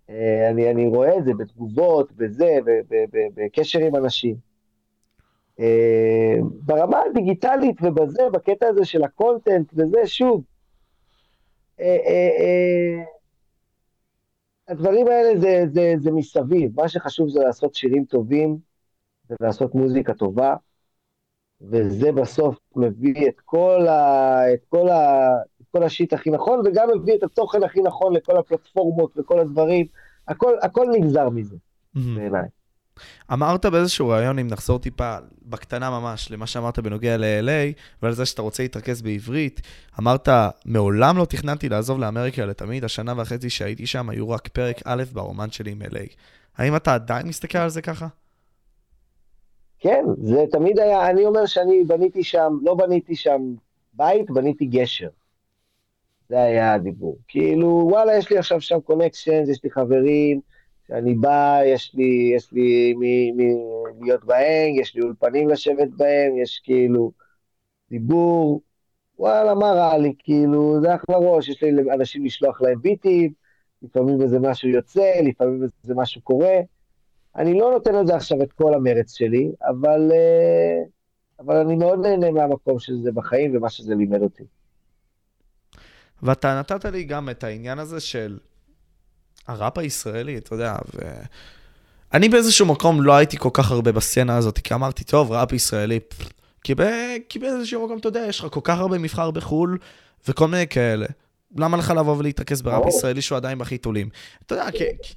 אה, 0.09 0.49
אני, 0.49 0.71
אני 0.71 0.87
רואה 0.87 1.17
את 1.17 1.25
זה 1.25 1.33
בתגובות, 1.33 2.11
בזה, 2.11 2.57
בקשר 3.35 3.79
עם 3.79 3.95
אנשים. 3.95 4.35
אה, 5.59 6.35
ברמה 6.61 7.01
הדיגיטלית 7.09 7.75
ובזה, 7.81 8.23
בקטע 8.33 8.67
הזה 8.67 8.85
של 8.85 9.03
הקונטנט 9.03 9.73
וזה, 9.73 10.07
שוב, 10.07 10.43
אה, 11.79 13.03
הדברים 14.67 15.07
האלה 15.07 15.39
זה, 15.39 15.65
זה, 15.73 15.95
זה 15.97 16.11
מסביב, 16.11 16.81
מה 16.81 16.89
שחשוב 16.89 17.29
זה 17.29 17.39
לעשות 17.39 17.75
שירים 17.75 18.05
טובים 18.05 18.57
ולעשות 19.29 19.75
מוזיקה 19.75 20.13
טובה, 20.13 20.55
וזה 21.61 22.11
בסוף 22.11 22.57
מביא 22.75 23.29
את 23.29 23.39
כל, 23.45 23.87
ה, 23.87 24.53
את 24.53 24.65
כל, 24.69 24.89
ה, 24.89 25.29
כל 25.77 25.83
השיט 25.83 26.13
הכי 26.13 26.29
נכון, 26.29 26.61
וגם 26.65 26.87
מביא 26.95 27.15
את 27.15 27.23
התוכן 27.23 27.63
הכי 27.63 27.81
נכון 27.81 28.13
לכל 28.13 28.37
הפלטפורמות 28.37 29.11
וכל 29.17 29.39
הדברים. 29.39 29.85
הכל, 30.27 30.53
הכל 30.61 30.87
נגזר 30.91 31.29
מזה, 31.29 31.55
בעיניי. 31.95 32.47
אמרת 33.33 33.65
באיזשהו 33.65 34.07
ראיון, 34.07 34.39
אם 34.39 34.47
נחזור 34.47 34.79
טיפה 34.79 35.17
בקטנה 35.45 35.89
ממש 35.89 36.31
למה 36.31 36.47
שאמרת 36.47 36.79
בנוגע 36.79 37.17
ל-LA, 37.17 37.79
ועל 38.01 38.13
זה 38.13 38.25
שאתה 38.25 38.41
רוצה 38.41 38.63
להתרכז 38.63 39.01
בעברית, 39.01 39.61
אמרת, 39.99 40.29
מעולם 40.65 41.17
לא 41.17 41.25
תכננתי 41.25 41.69
לעזוב 41.69 41.99
לאמריקה 41.99 42.45
לתמיד, 42.45 42.83
השנה 42.83 43.13
וחצי 43.17 43.49
שהייתי 43.49 43.87
שם 43.87 44.09
היו 44.09 44.29
רק 44.29 44.47
פרק 44.47 44.77
א' 44.85 45.03
ברומן 45.13 45.51
שלי 45.51 45.71
עם 45.71 45.81
LA. 45.81 46.15
האם 46.57 46.75
אתה 46.75 46.93
עדיין 46.93 47.27
מסתכל 47.27 47.57
על 47.57 47.69
זה 47.69 47.81
ככה? 47.81 48.07
כן, 49.79 50.05
זה 50.21 50.43
תמיד 50.51 50.79
היה, 50.79 51.09
אני 51.09 51.25
אומר 51.25 51.45
שאני 51.45 51.83
בניתי 51.83 52.23
שם, 52.23 52.57
לא 52.61 52.75
בניתי 52.75 53.15
שם 53.15 53.41
בית, 53.93 54.31
בניתי 54.31 54.65
גשר. 54.65 55.09
זה 56.29 56.41
היה 56.41 56.73
הדיבור. 56.73 57.17
כאילו, 57.27 57.87
וואלה, 57.91 58.17
יש 58.17 58.29
לי 58.29 58.37
עכשיו 58.37 58.61
שם 58.61 58.79
קונקשן, 58.79 59.43
יש 59.49 59.63
לי 59.63 59.71
חברים, 59.71 60.41
שאני 60.87 61.15
בא, 61.15 61.59
יש 61.65 61.95
לי, 61.95 62.31
יש 62.35 62.51
לי 62.51 62.93
מי, 62.93 63.31
מי 63.31 63.53
להיות 64.01 64.25
בהם, 64.25 64.75
יש 64.75 64.95
לי 64.95 65.01
אולפנים 65.01 65.49
לשבת 65.49 65.89
בהם, 65.97 66.37
יש 66.37 66.61
כאילו 66.63 67.11
דיבור, 67.89 68.61
וואלה, 69.19 69.55
מה 69.55 69.71
רע 69.71 69.97
לי, 69.97 70.13
כאילו, 70.19 70.81
זה 70.81 70.95
אחלה 70.95 71.17
ראש, 71.17 71.49
יש 71.49 71.63
לי 71.63 71.93
אנשים 71.93 72.25
לשלוח 72.25 72.61
להם 72.61 72.81
ביטים, 72.81 73.33
לפעמים 73.81 74.21
איזה 74.21 74.39
משהו 74.39 74.69
יוצא, 74.69 75.11
לפעמים 75.23 75.63
איזה 75.83 75.95
משהו 75.95 76.21
קורה. 76.21 76.59
אני 77.35 77.53
לא 77.53 77.71
נותן 77.71 77.95
לזה 77.95 78.15
עכשיו 78.15 78.43
את 78.43 78.51
כל 78.51 78.73
המרץ 78.73 79.13
שלי, 79.17 79.51
אבל 79.69 80.11
uh, 80.11 80.87
אבל 81.39 81.55
אני 81.55 81.75
מאוד 81.75 81.99
נהנה 81.99 82.31
מהמקום 82.31 82.79
של 82.79 82.97
זה 83.01 83.11
בחיים 83.11 83.55
ומה 83.55 83.69
שזה 83.69 83.95
לימד 83.95 84.21
אותי. 84.21 84.43
ואתה 86.23 86.59
נתת 86.59 86.85
לי 86.85 87.03
גם 87.03 87.29
את 87.29 87.43
העניין 87.43 87.79
הזה 87.79 87.99
של 87.99 88.37
הראפ 89.47 89.77
הישראלי, 89.77 90.37
אתה 90.37 90.55
יודע, 90.55 90.75
ו... 90.95 90.99
אני 92.13 92.29
באיזשהו 92.29 92.65
מקום 92.65 93.01
לא 93.01 93.13
הייתי 93.15 93.37
כל 93.37 93.49
כך 93.53 93.71
הרבה 93.71 93.91
בסצנה 93.91 94.37
הזאת, 94.37 94.59
כי 94.59 94.73
אמרתי, 94.73 95.03
טוב, 95.03 95.31
ראפ 95.31 95.51
ישראלי, 95.53 95.99
כי, 96.63 96.75
ב... 96.75 96.83
כי 97.29 97.39
באיזשהו 97.39 97.85
מקום, 97.85 97.97
אתה 97.97 98.07
יודע, 98.07 98.25
יש 98.29 98.39
לך 98.39 98.47
כל 98.51 98.59
כך 98.63 98.77
הרבה 98.79 98.97
מבחר 98.97 99.31
בחו"ל, 99.31 99.77
וכל 100.27 100.47
מיני 100.47 100.67
כאלה. 100.67 101.05
למה 101.57 101.77
לך 101.77 101.93
לבוא 101.97 102.15
ולהתרכז 102.17 102.61
בראפ 102.61 102.77
ברור. 102.81 102.89
ישראלי 102.89 103.21
שהוא 103.21 103.35
עדיין 103.35 103.57
בחיתולים? 103.57 104.09
אתה 104.45 104.55
יודע, 104.55 104.65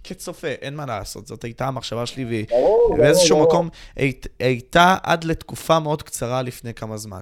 כצופה, 0.05 0.49
אין 0.49 0.77
מה 0.77 0.87
לעשות, 0.87 1.27
זאת 1.27 1.45
הייתה 1.45 1.67
המחשבה 1.67 2.07
שלי, 2.07 2.25
והיא 2.25 2.47
ברור, 2.51 2.63
ברור, 2.89 2.97
באיזשהו 2.99 3.37
ברור. 3.37 3.49
מקום 3.49 3.69
היית- 3.97 4.27
הייתה 4.39 4.97
עד 5.03 5.25
לתקופה 5.25 5.79
מאוד 5.79 6.03
קצרה 6.03 6.43
לפני 6.43 6.75
כמה 6.75 6.97
זמן. 6.97 7.21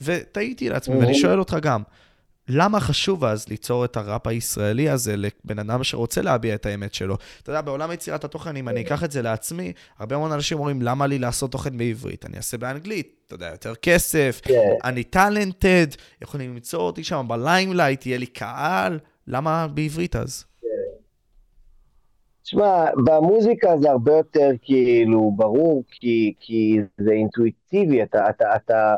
ותהיתי 0.00 0.68
לעצמי, 0.68 0.96
ואני. 0.96 1.14
שואל 1.14 1.38
אותך 1.38 1.56
גם, 1.62 1.82
למה 2.48 2.80
חשוב 2.80 3.24
אז 3.24 3.48
ליצור 3.48 3.84
את 3.84 3.96
הראפ 3.96 4.26
הישראלי 4.26 4.88
הזה 4.88 5.16
לבן 5.16 5.58
אדם 5.58 5.84
שרוצה 5.84 6.22
להביע 6.22 6.54
את 6.54 6.66
האמת 6.66 6.94
שלו? 6.94 7.16
אתה 7.42 7.50
יודע, 7.50 7.60
בעולם 7.60 7.92
יצירת 7.92 8.24
התוכן, 8.24 8.56
אם 8.56 8.68
אני 8.68 8.80
אקח 8.80 9.04
את 9.04 9.10
זה 9.10 9.22
לעצמי, 9.22 9.72
הרבה 9.98 10.16
מאוד 10.18 10.32
אנשים 10.32 10.58
אומרים, 10.58 10.82
למה 10.82 11.06
לי 11.06 11.18
לעשות 11.18 11.52
תוכן 11.52 11.78
בעברית? 11.78 12.26
אני 12.26 12.36
אעשה 12.36 12.58
באנגלית, 12.58 13.24
אתה 13.26 13.34
יודע, 13.34 13.46
יותר 13.46 13.74
כסף, 13.74 14.40
כן. 14.44 14.70
אני 14.84 15.04
טאלנטד, 15.04 15.86
יכולים 16.22 16.54
למצוא 16.54 16.80
אותי 16.80 17.04
שם 17.04 17.26
ב 17.28 17.35
limelight, 17.35 18.06
יהיה 18.06 18.18
לי 18.18 18.26
קהל, 18.26 18.98
למה 19.26 19.66
בעברית 19.68 20.16
אז? 20.16 20.44
תשמע, 22.42 22.84
במוזיקה 23.04 23.78
זה 23.80 23.90
הרבה 23.90 24.12
יותר 24.12 24.50
כאילו 24.62 25.32
ברור, 25.36 25.84
כי, 25.90 26.34
כי 26.40 26.78
זה 26.98 27.10
אינטואיטיבי, 27.10 28.02
אתה, 28.02 28.30
אתה, 28.30 28.56
אתה, 28.56 28.94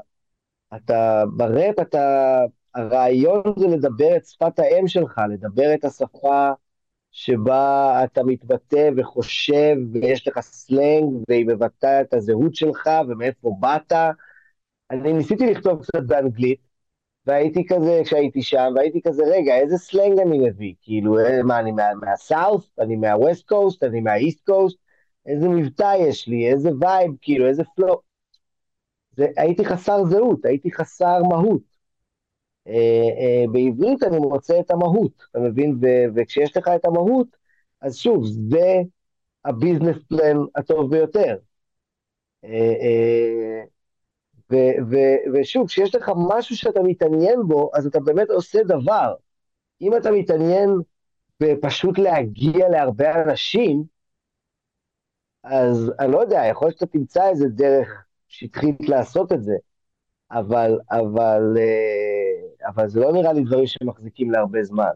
אתה, 0.77 1.25
בראפ 1.37 1.81
אתה, 1.81 2.39
הרעיון 2.79 3.43
זה 3.57 3.67
לדבר 3.67 4.17
את 4.17 4.27
שפת 4.27 4.59
האם 4.59 4.89
שלך, 4.89 5.21
לדבר 5.33 5.75
את 5.75 5.85
השפה 5.85 6.51
שבה 7.11 8.01
אתה 8.05 8.25
מתבטא 8.25 8.91
וחושב, 8.97 9.77
ויש 9.93 10.29
לך 10.29 10.41
סלנג, 10.41 11.25
והיא 11.29 11.47
מבטאה 11.47 12.01
את 12.01 12.15
הזהות 12.15 12.55
שלך, 12.55 12.91
ומאיפה 13.09 13.51
באת. 13.61 13.93
אני 14.91 15.13
ניסיתי 15.13 15.47
לכתוב 15.47 15.83
קצת 15.83 16.03
באנגלית, 16.07 16.61
והייתי 17.27 17.67
כזה, 17.69 18.01
כשהייתי 18.05 18.43
שם, 18.43 18.73
והייתי 18.77 19.01
כזה, 19.03 19.23
רגע, 19.33 19.57
איזה 19.57 19.79
סלנג 19.79 20.19
אני 20.19 20.39
מביא? 20.39 20.75
כאילו, 20.83 21.19
אה, 21.19 21.43
מה, 21.43 21.61
אני 21.61 21.73
מה, 21.73 21.95
מה 22.01 22.18
South? 22.18 22.69
אני 22.79 22.97
מה 22.97 23.14
West 23.14 23.49
Coast? 23.49 23.85
אני 23.85 24.01
מה 24.01 24.16
East 24.16 24.47
Coast? 24.47 24.79
איזה 25.27 25.49
מבטא 25.49 25.95
יש 26.01 26.29
לי? 26.29 26.51
איזה 26.51 26.71
vibe? 26.81 27.11
כאילו, 27.21 27.47
איזה 27.47 27.63
flow? 27.77 28.01
זה, 29.17 29.27
הייתי 29.37 29.65
חסר 29.65 30.05
זהות, 30.05 30.45
הייתי 30.45 30.73
חסר 30.73 31.23
מהות. 31.23 31.68
אה, 32.69 32.75
אה, 33.19 33.45
בעברית 33.53 34.03
אני 34.03 34.19
מוצא 34.19 34.61
את 34.61 34.71
המהות, 34.71 35.13
אתה 35.31 35.39
מבין? 35.39 35.79
וכשיש 36.15 36.57
לך 36.57 36.69
את 36.77 36.85
המהות, 36.85 37.27
אז 37.81 37.97
שוב, 37.97 38.25
זה 38.51 38.81
ה 39.45 39.51
business 39.51 39.97
plan 40.09 40.37
הטוב 40.57 40.91
ביותר. 40.91 41.37
אה, 42.45 43.63
ושוב, 45.35 45.67
כשיש 45.67 45.95
לך 45.95 46.11
משהו 46.29 46.57
שאתה 46.57 46.81
מתעניין 46.83 47.41
בו, 47.49 47.71
אז 47.75 47.87
אתה 47.87 48.01
באמת 48.01 48.31
עושה 48.31 48.63
דבר. 48.63 49.15
אם 49.81 49.97
אתה 49.97 50.11
מתעניין 50.11 50.71
בפשוט 51.41 51.99
להגיע 51.99 52.69
להרבה 52.69 53.23
אנשים, 53.23 53.85
אז 55.45 55.93
אני 56.01 56.13
לא 56.13 56.19
יודע, 56.21 56.43
יכול 56.51 56.69
להיות 56.69 56.79
שאתה 56.79 56.93
תמצא 56.93 57.29
איזה 57.29 57.49
דרך 57.49 58.05
שטחית 58.29 58.81
לעשות 58.81 59.33
את 59.33 59.43
זה, 59.43 59.57
אבל, 60.31 60.79
אבל, 60.91 61.57
אה, 61.59 62.18
אבל 62.69 62.89
זה 62.89 63.01
לא 63.01 63.13
נראה 63.13 63.33
לי 63.33 63.45
דברים 63.45 63.67
שמחזיקים 63.67 64.31
להרבה 64.31 64.63
זמן. 64.63 64.91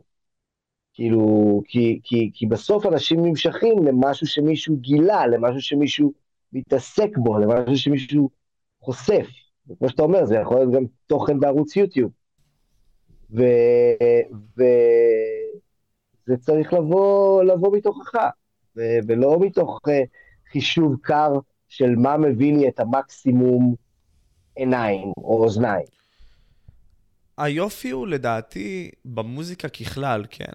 כאילו, 0.94 1.62
כי, 1.66 2.00
כי, 2.04 2.30
כי 2.34 2.46
בסוף 2.46 2.86
אנשים 2.86 3.26
נמשכים 3.26 3.86
למשהו 3.86 4.26
שמישהו 4.26 4.76
גילה, 4.76 5.26
למשהו 5.26 5.60
שמישהו 5.60 6.12
מתעסק 6.52 7.16
בו, 7.16 7.38
למשהו 7.38 7.76
שמישהו 7.76 8.30
חושף. 8.80 9.26
כמו 9.78 9.88
שאתה 9.88 10.02
אומר, 10.02 10.24
זה 10.24 10.36
יכול 10.36 10.56
להיות 10.56 10.72
גם 10.72 10.82
תוכן 11.06 11.40
בערוץ 11.40 11.76
יוטיוב. 11.76 12.10
וזה 13.30 13.46
צריך 16.40 16.72
לבוא, 16.72 17.42
לבוא 17.42 17.76
מתוכך, 17.76 18.14
ו... 18.76 18.80
ולא 19.06 19.40
מתוך 19.40 19.80
uh, 19.88 19.92
חישוב 20.52 20.96
קר 21.02 21.32
של 21.68 21.96
מה 21.96 22.16
מביא 22.16 22.56
לי 22.56 22.68
את 22.68 22.80
המקסימום 22.80 23.74
עיניים 24.56 25.12
או 25.16 25.44
אוזניים. 25.44 26.01
היופי 27.42 27.90
הוא 27.90 28.06
לדעתי 28.06 28.90
במוזיקה 29.04 29.68
ככלל, 29.68 30.24
כן. 30.30 30.52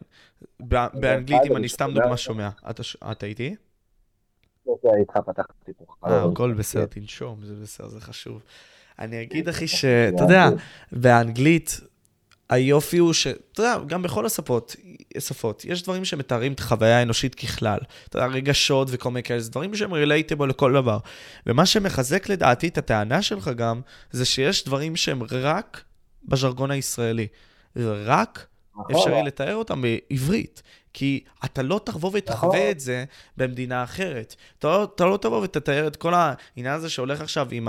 באנגלית, 0.93 1.41
אם 1.51 1.57
אני 1.57 1.69
סתם 1.69 1.91
דוגמה 1.93 2.17
שומע. 2.17 2.49
אתה 3.11 3.25
איתי? 3.25 3.55
איתך 4.99 5.17
פתחתי 5.25 5.71
פה. 5.77 5.85
אה, 6.05 6.23
הכל 6.31 6.53
בסדר, 6.53 6.85
תנשום, 6.85 7.39
זה 7.43 7.55
בסדר, 7.55 7.87
זה 7.87 8.01
חשוב. 8.01 8.43
אני 8.99 9.21
אגיד, 9.21 9.49
אחי, 9.49 9.67
שאתה 9.67 10.23
יודע, 10.23 10.49
באנגלית, 10.91 11.79
היופי 12.49 12.97
הוא 12.97 13.13
ש... 13.13 13.27
אתה 13.27 13.61
יודע, 13.61 13.77
גם 13.87 14.01
בכל 14.01 14.25
השפות, 14.25 14.75
שפות, 15.19 15.65
יש 15.65 15.83
דברים 15.83 16.05
שמתארים 16.05 16.53
את 16.53 16.59
החוויה 16.59 16.99
האנושית 16.99 17.35
ככלל. 17.35 17.79
אתה 18.09 18.17
יודע, 18.17 18.27
רגשות 18.27 18.87
וכל 18.91 19.09
מיני 19.09 19.23
כאלה, 19.23 19.39
זה 19.39 19.51
דברים 19.51 19.75
שהם 19.75 19.93
רילייטבול 19.93 20.49
לכל 20.49 20.73
דבר. 20.73 20.97
ומה 21.45 21.65
שמחזק 21.65 22.29
לדעתי 22.29 22.67
את 22.67 22.77
הטענה 22.77 23.21
שלך 23.21 23.47
גם, 23.47 23.81
זה 24.11 24.25
שיש 24.25 24.65
דברים 24.65 24.95
שהם 24.95 25.23
רק 25.31 25.83
בז'רגון 26.27 26.71
הישראלי. 26.71 27.27
רק 28.05 28.47
נכון. 28.75 28.95
אפשרי 28.95 29.23
לתאר 29.23 29.55
אותם 29.55 29.81
בעברית. 29.81 30.61
כי 30.97 31.23
אתה 31.45 31.61
לא 31.61 31.79
תבוא 31.83 32.09
נכון. 32.09 32.11
ותחווה 32.15 32.71
את 32.71 32.79
זה 32.79 33.05
במדינה 33.37 33.83
אחרת. 33.83 34.35
אתה 34.59 34.67
לא, 34.67 34.83
אתה 34.83 35.05
לא 35.05 35.17
תבוא 35.17 35.41
ותתאר 35.43 35.87
את 35.87 35.95
כל 35.95 36.13
העניין 36.13 36.75
הזה 36.75 36.89
שהולך 36.89 37.21
עכשיו 37.21 37.47
עם 37.51 37.67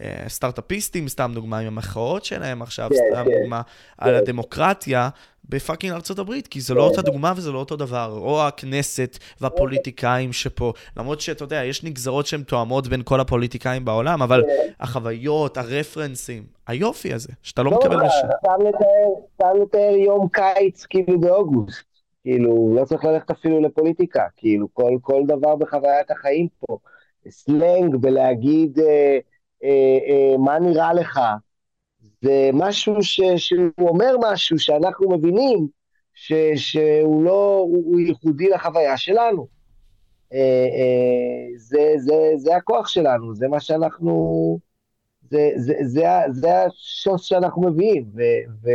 הסטארט-אפיסטים, 0.00 1.08
סתם 1.08 1.32
דוגמה, 1.34 1.58
עם 1.58 1.66
המחאות 1.66 2.24
שלהם 2.24 2.62
עכשיו, 2.62 2.88
כן, 2.88 2.96
סתם 2.96 3.24
כן. 3.24 3.38
דוגמה, 3.40 3.62
על 3.98 4.14
הדמוקרטיה. 4.14 5.08
בפאקינג 5.50 5.92
ארצות 5.92 6.18
הברית, 6.18 6.46
כי 6.46 6.60
זה 6.60 6.74
לא 6.74 6.82
אותה 6.82 7.02
דוגמה 7.02 7.32
וזה 7.36 7.52
לא 7.52 7.58
אותו 7.58 7.76
דבר. 7.76 8.18
או 8.20 8.46
הכנסת 8.46 9.18
והפוליטיקאים 9.40 10.32
שפה. 10.32 10.72
למרות 10.96 11.20
שאתה 11.20 11.44
יודע, 11.44 11.64
יש 11.64 11.84
נגזרות 11.84 12.26
שהן 12.26 12.42
תואמות 12.42 12.88
בין 12.88 13.02
כל 13.04 13.20
הפוליטיקאים 13.20 13.84
בעולם, 13.84 14.22
אבל 14.22 14.44
החוויות, 14.80 15.56
הרפרנסים, 15.56 16.42
היופי 16.66 17.14
הזה, 17.14 17.32
שאתה 17.42 17.62
לא 17.62 17.70
מקבל 17.70 17.96
לא. 17.96 18.08
סתם 18.08 18.66
לתאר, 18.68 19.24
סתם 19.34 19.62
לתאר 19.62 19.94
יום 19.96 20.28
קיץ 20.32 20.86
כאילו 20.86 21.20
באוגוסט. 21.20 21.87
כאילו, 22.28 22.74
לא 22.76 22.84
צריך 22.84 23.04
ללכת 23.04 23.30
אפילו 23.30 23.60
לפוליטיקה, 23.60 24.22
כאילו, 24.36 24.68
כל, 24.74 24.98
כל 25.02 25.22
דבר 25.26 25.56
בחוויית 25.56 26.10
החיים 26.10 26.48
פה. 26.58 26.78
סלנג 27.28 27.96
בלהגיד 27.96 28.78
אה, 28.78 29.18
אה, 29.64 29.98
אה, 30.08 30.36
מה 30.38 30.58
נראה 30.58 30.92
לך, 30.94 31.20
זה 32.22 32.50
משהו 32.52 33.02
ש, 33.02 33.20
שהוא 33.36 33.70
אומר 33.88 34.16
משהו 34.32 34.58
שאנחנו 34.58 35.10
מבינים 35.10 35.68
ש, 36.14 36.32
שהוא 36.56 37.24
לא, 37.24 37.58
הוא, 37.68 37.84
הוא 37.86 38.00
ייחודי 38.00 38.48
לחוויה 38.48 38.96
שלנו. 38.96 39.46
אה, 40.32 40.38
אה, 40.38 41.56
זה, 41.56 41.92
זה, 41.96 42.32
זה 42.36 42.56
הכוח 42.56 42.88
שלנו, 42.88 43.34
זה 43.34 43.48
מה 43.48 43.60
שאנחנו, 43.60 44.58
זה, 45.30 45.50
זה, 45.56 45.74
זה, 45.82 46.06
זה 46.30 46.64
השוס 46.64 47.22
שאנחנו 47.24 47.62
מביאים, 47.62 48.04
ו, 48.62 48.68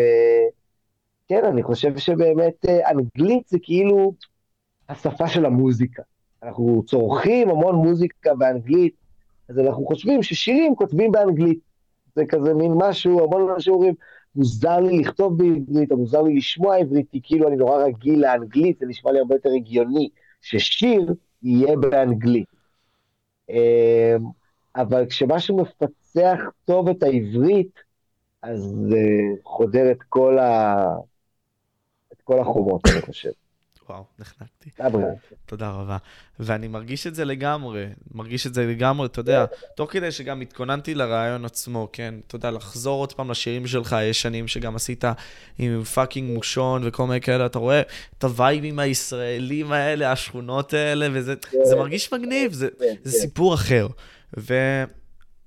וכן, 1.25 1.45
אני 1.45 1.63
חושב 1.63 1.97
שבאמת 1.97 2.65
אה, 2.69 2.91
אנגלית 2.91 3.47
זה 3.47 3.57
כאילו 3.61 4.13
השפה 4.89 5.27
של 5.27 5.45
המוזיקה. 5.45 6.03
אנחנו 6.43 6.83
צורכים 6.85 7.49
המון 7.49 7.75
מוזיקה 7.75 8.35
באנגלית, 8.35 8.93
אז 9.49 9.59
אנחנו 9.59 9.85
חושבים 9.85 10.23
ששירים 10.23 10.75
כותבים 10.75 11.11
באנגלית. 11.11 11.59
זה 12.15 12.23
כזה 12.29 12.53
מין 12.53 12.71
משהו, 12.75 13.23
המון 13.23 13.49
אנשים 13.49 13.73
אומרים, 13.73 13.93
מוזר 14.35 14.79
לי 14.79 14.97
לכתוב 14.97 15.37
בעברית, 15.37 15.91
או 15.91 15.97
מוזר 15.97 16.21
לי 16.21 16.35
לשמוע 16.35 16.77
עברית, 16.77 17.05
כי 17.11 17.19
כאילו 17.23 17.47
אני 17.47 17.55
נורא 17.55 17.83
רגיל 17.83 18.21
לאנגלית, 18.21 18.79
זה 18.79 18.85
נשמע 18.85 19.11
לי 19.11 19.19
הרבה 19.19 19.35
יותר 19.35 19.49
הגיוני 19.55 20.09
ששיר 20.41 21.13
יהיה 21.43 21.77
באנגלית. 21.77 22.47
אמ, 23.49 23.55
אבל 24.75 25.05
כשמשהו 25.05 25.57
מפצח 25.57 26.39
טוב 26.65 26.89
את 26.89 27.03
העברית, 27.03 27.79
אז 28.41 28.75
זה 28.89 29.01
חודר 29.43 29.91
את 29.91 30.03
כל, 30.09 30.39
ה... 30.39 30.85
כל 32.23 32.39
החומות, 32.41 32.81
אני 32.87 33.01
חושב. 33.01 33.31
וואו, 33.89 34.03
נחנקתי. 34.19 34.69
תודה 35.45 35.69
רבה. 35.69 35.97
ואני 36.39 36.67
מרגיש 36.67 37.07
את 37.07 37.15
זה 37.15 37.25
לגמרי, 37.25 37.85
מרגיש 38.13 38.47
את 38.47 38.53
זה 38.53 38.65
לגמרי, 38.65 39.07
אתה 39.07 39.19
יודע, 39.19 39.45
תוך 39.75 39.91
כדי 39.91 40.11
שגם 40.11 40.41
התכוננתי 40.41 40.95
לראיון 40.95 41.45
עצמו, 41.45 41.87
כן? 41.93 42.15
אתה 42.27 42.35
יודע, 42.35 42.51
לחזור 42.51 42.99
עוד 42.99 43.13
פעם 43.13 43.31
לשירים 43.31 43.67
שלך 43.67 43.93
הישנים 43.93 44.47
שגם 44.47 44.75
עשית 44.75 45.03
עם 45.59 45.83
fucking 45.83 46.35
מושון 46.35 46.81
וכל 46.85 47.07
מיני 47.07 47.21
כאלה, 47.21 47.45
אתה 47.45 47.59
רואה 47.59 47.81
את 48.17 48.23
הווייבים 48.23 48.79
הישראלים 48.79 49.71
האלה, 49.71 50.11
השכונות 50.11 50.73
האלה, 50.73 51.07
וזה 51.11 51.35
זה 51.63 51.75
מרגיש 51.75 52.13
מגניב, 52.13 52.53
זה, 52.53 52.67
כן, 52.79 52.85
זה 53.03 53.17
כן. 53.17 53.19
סיפור 53.19 53.53
אחר. 53.53 53.87
זה 54.35 54.85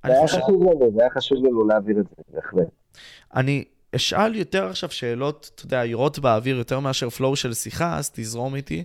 היה. 0.02 0.26
חשוב 0.26 0.62
לנו, 0.62 0.92
זה 0.94 1.00
היה 1.00 1.10
חשוב 1.10 1.38
לנו 1.46 1.68
להבין 1.68 2.00
את 2.00 2.04
זה, 2.04 2.22
בהחלט. 2.28 2.68
אני 3.34 3.64
אשאל 3.96 4.34
יותר 4.34 4.66
עכשיו 4.66 4.90
שאלות, 4.90 5.50
אתה 5.54 5.64
יודע, 5.64 5.84
יורות 5.84 6.18
באוויר 6.18 6.56
יותר 6.56 6.80
מאשר 6.80 7.10
פלואו 7.10 7.36
של 7.36 7.54
שיחה, 7.54 7.96
אז 7.96 8.10
תזרום 8.14 8.54
איתי, 8.54 8.84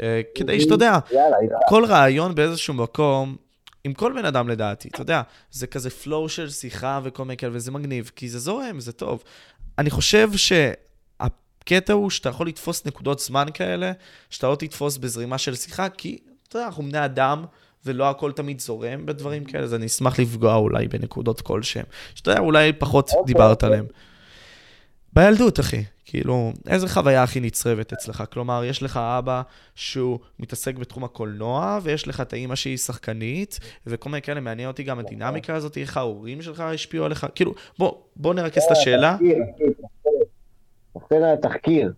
אה, 0.00 0.20
כדי 0.34 0.60
שאתה 0.60 0.74
יודע, 0.74 0.98
כל 1.68 1.84
רעיון 1.84 2.34
באיזשהו 2.34 2.74
מקום, 2.74 3.36
עם 3.84 3.92
כל 3.92 4.12
בן 4.12 4.24
אדם 4.24 4.48
לדעתי, 4.48 4.88
אתה 4.88 5.02
יודע, 5.02 5.22
זה 5.50 5.66
כזה 5.66 5.90
פלואו 5.90 6.28
של 6.28 6.50
שיחה 6.50 7.00
וכל 7.04 7.24
מיני 7.24 7.36
כאלה, 7.36 7.52
וזה 7.54 7.70
מגניב, 7.70 8.10
כי 8.16 8.28
זה 8.28 8.38
זורם, 8.38 8.80
זה 8.80 8.92
טוב. 8.92 9.22
אני 9.78 9.90
חושב 9.90 10.30
שהקטע 10.36 11.92
הוא 11.92 12.10
שאתה 12.10 12.28
יכול 12.28 12.48
לתפוס 12.48 12.86
נקודות 12.86 13.18
זמן 13.18 13.46
כאלה, 13.54 13.92
שאתה 14.30 14.48
לא 14.48 14.54
תתפוס 14.54 14.96
בזרימה 14.96 15.38
של 15.38 15.54
שיחה, 15.54 15.88
כי, 15.88 16.18
אתה 16.48 16.56
יודע, 16.56 16.66
אנחנו 16.66 16.82
בני 16.82 17.04
אדם, 17.04 17.44
ולא 17.86 18.10
הכל 18.10 18.32
תמיד 18.32 18.60
זורם 18.60 19.06
בדברים 19.06 19.44
כאלה, 19.44 19.64
אז 19.64 19.74
אני 19.74 19.86
אשמח 19.86 20.18
לפגוע 20.18 20.54
אולי 20.54 20.88
בנקודות 20.88 21.40
כלשהם, 21.40 21.84
שאתה 22.14 22.30
יודע, 22.30 22.40
אולי 22.40 22.72
פחות 22.72 23.10
okay, 23.10 23.12
אוקיי, 23.16 23.34
דיברת 23.34 23.50
okay. 23.50 23.52
אוקיי. 23.52 23.68
עליהם. 23.68 23.86
בילדות, 25.12 25.60
אחי. 25.60 25.84
כאילו, 26.04 26.52
איזה 26.66 26.88
חוויה 26.88 27.22
הכי 27.22 27.40
נצרבת 27.40 27.92
אצלך? 27.92 28.24
כלומר, 28.32 28.64
יש 28.64 28.82
לך 28.82 28.96
אבא 28.96 29.42
שהוא 29.74 30.18
מתעסק 30.38 30.74
בתחום 30.74 31.04
הקולנוע, 31.04 31.78
ויש 31.82 32.08
לך 32.08 32.20
את 32.20 32.32
האימא 32.32 32.54
שהיא 32.54 32.76
שחקנית, 32.76 33.60
וכל 33.86 34.10
מיני 34.10 34.22
כאלה, 34.22 34.40
מעניין 34.40 34.68
אותי 34.68 34.82
גם 34.82 34.98
הדינמיקה 34.98 35.54
הזאת, 35.54 35.78
איך 35.78 35.96
ההורים 35.96 36.42
שלך 36.42 36.60
השפיעו 36.60 37.04
עליך. 37.04 37.26
כאילו, 37.34 37.54
בוא, 37.78 37.92
בוא 38.16 38.34
נרכז 38.34 38.62
את 38.62 38.70
השאלה. 38.70 39.16
תחתן 40.94 41.16
על 41.16 41.34
התחקיר. 41.38 41.92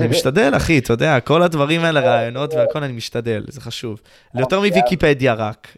אני 0.00 0.08
משתדל, 0.08 0.52
אחי, 0.56 0.78
אתה 0.78 0.92
יודע, 0.92 1.20
כל 1.20 1.42
הדברים 1.42 1.80
האלה, 1.80 2.00
ראיונות 2.00 2.54
והכל, 2.54 2.82
אני 2.82 2.92
משתדל, 2.92 3.44
זה 3.48 3.60
חשוב. 3.60 4.00
יותר 4.34 4.60
מוויקיפדיה 4.60 5.34
רק, 5.34 5.76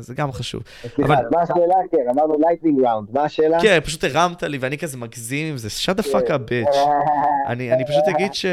זה 0.00 0.14
גם 0.14 0.32
חשוב. 0.32 0.62
סליחה, 0.94 1.14
מה 1.30 1.42
השאלה? 1.42 1.74
כן, 1.90 2.10
אמרנו 2.10 2.34
lightning 2.40 2.80
round, 2.84 3.08
מה 3.12 3.22
השאלה? 3.24 3.60
כן, 3.62 3.78
פשוט 3.84 4.04
הרמת 4.04 4.42
לי, 4.42 4.58
ואני 4.58 4.78
כזה 4.78 4.96
מגזים 4.96 5.46
עם 5.46 5.56
זה, 5.56 5.68
shut 5.68 5.98
the 5.98 6.04
fuck 6.04 6.28
up 6.28 6.50
bitch. 6.50 6.76
אני 7.48 7.84
פשוט 7.84 8.04
אגיד 8.08 8.34
ש... 8.34 8.46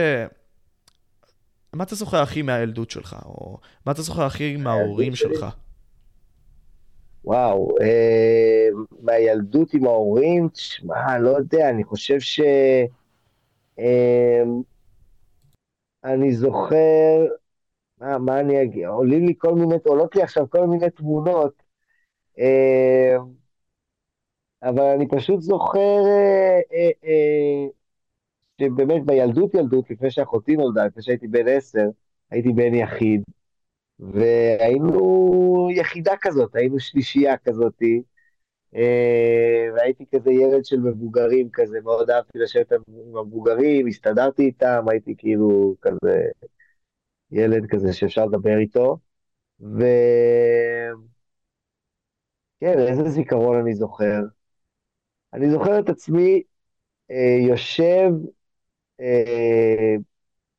מה 1.74 1.84
אתה 1.84 1.96
זוכר 1.96 2.22
הכי 2.22 2.42
מהילדות 2.42 2.90
שלך, 2.90 3.16
או 3.26 3.58
מה 3.86 3.92
אתה 3.92 4.02
זוכר 4.02 4.24
הכי 4.24 4.56
מההורים 4.56 5.16
שלך? 5.16 5.46
וואו, 7.26 7.76
אה, 7.82 8.68
מהילדות 9.02 9.74
עם 9.74 9.86
ההורים, 9.86 10.50
תשמע, 10.50 11.18
לא 11.20 11.30
יודע, 11.30 11.70
אני 11.70 11.84
חושב 11.84 12.20
ש... 12.20 12.42
אני 16.06 16.32
זוכר, 16.34 17.26
מה, 18.02 18.18
מה 18.18 18.40
אני 18.40 18.64
אגיד, 18.64 18.86
עולים 18.86 19.26
לי 19.26 19.34
כל 19.38 19.54
מיני, 19.54 19.76
עולות 19.86 20.16
לי 20.16 20.24
עכשיו 20.24 20.50
כל 20.50 20.68
מיני 20.68 20.90
תמונות, 20.90 21.64
אה, 22.40 23.18
אבל 24.64 24.84
אני 24.84 25.08
פשוט 25.08 25.42
זוכר 25.42 26.04
אה, 26.08 26.90
אה, 27.06 27.68
שבאמת 28.62 29.06
בילדות 29.06 29.54
ילדות, 29.54 29.92
לפני 29.92 30.12
שאחותי 30.12 30.56
נולדה, 30.56 30.86
לפני 30.86 31.04
שהייתי 31.04 31.28
בן 31.28 31.48
עשר, 31.48 31.86
הייתי 32.32 32.50
בן 32.50 32.74
יחיד, 32.74 33.24
והיינו 34.00 35.68
יחידה 35.72 36.14
כזאת, 36.22 36.56
היינו 36.56 36.80
שלישייה 36.80 37.38
כזאתי, 37.38 38.02
והייתי 39.76 40.06
כזה 40.16 40.32
ילד 40.32 40.66
של 40.66 40.80
מבוגרים 40.80 41.50
כזה, 41.54 41.82
מאוד 41.82 42.10
אהבתי 42.10 42.40
לשבת 42.40 42.72
עם 42.72 43.18
המבוגרים, 43.18 43.88
הסתדרתי 43.88 44.44
איתם, 44.44 44.86
הייתי 44.90 45.16
כאילו 45.18 45.76
כזה 45.82 46.26
ילד 47.32 47.66
כזה 47.70 47.94
שאפשר 47.94 48.26
לדבר 48.26 48.58
איתו. 48.58 48.98
ו... 49.62 49.84
כן, 52.60 52.80
איזה 52.80 53.10
זיכרון 53.10 53.60
אני 53.60 53.76
זוכר. 53.76 54.22
אני 55.34 55.52
זוכר 55.52 55.80
את 55.80 55.90
עצמי 55.90 56.44
אה, 57.12 57.38
יושב 57.50 58.12
אה, 59.00 59.96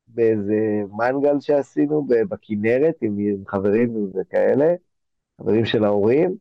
באיזה 0.08 0.82
מנגל 0.92 1.40
שעשינו 1.40 2.06
בכנרת 2.06 2.94
עם, 3.02 3.18
עם 3.18 3.46
חברים 3.46 4.10
וכאלה, 4.14 4.74
חברים 5.40 5.64
של 5.64 5.84
ההורים, 5.84 6.36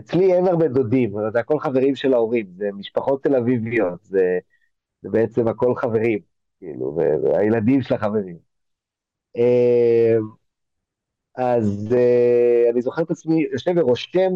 אצלי 0.00 0.34
אין 0.34 0.46
הרבה 0.46 0.68
דודים, 0.68 1.12
זה 1.32 1.40
הכל 1.40 1.58
חברים 1.58 1.94
של 1.96 2.14
ההורים, 2.14 2.46
זה 2.56 2.70
משפחות 2.74 3.22
תל 3.22 3.36
אביביות, 3.36 4.04
זה, 4.04 4.38
זה 5.02 5.10
בעצם 5.10 5.48
הכל 5.48 5.74
חברים, 5.76 6.18
כאילו, 6.60 6.96
והילדים 6.96 7.82
של 7.82 7.94
החברים. 7.94 8.38
אה, 9.36 10.16
אז 11.36 11.94
אה, 11.96 12.70
אני 12.72 12.82
זוכר 12.82 13.02
את 13.02 13.10
עצמי 13.10 13.46
יושב 13.52 13.72
ורושם, 13.76 14.30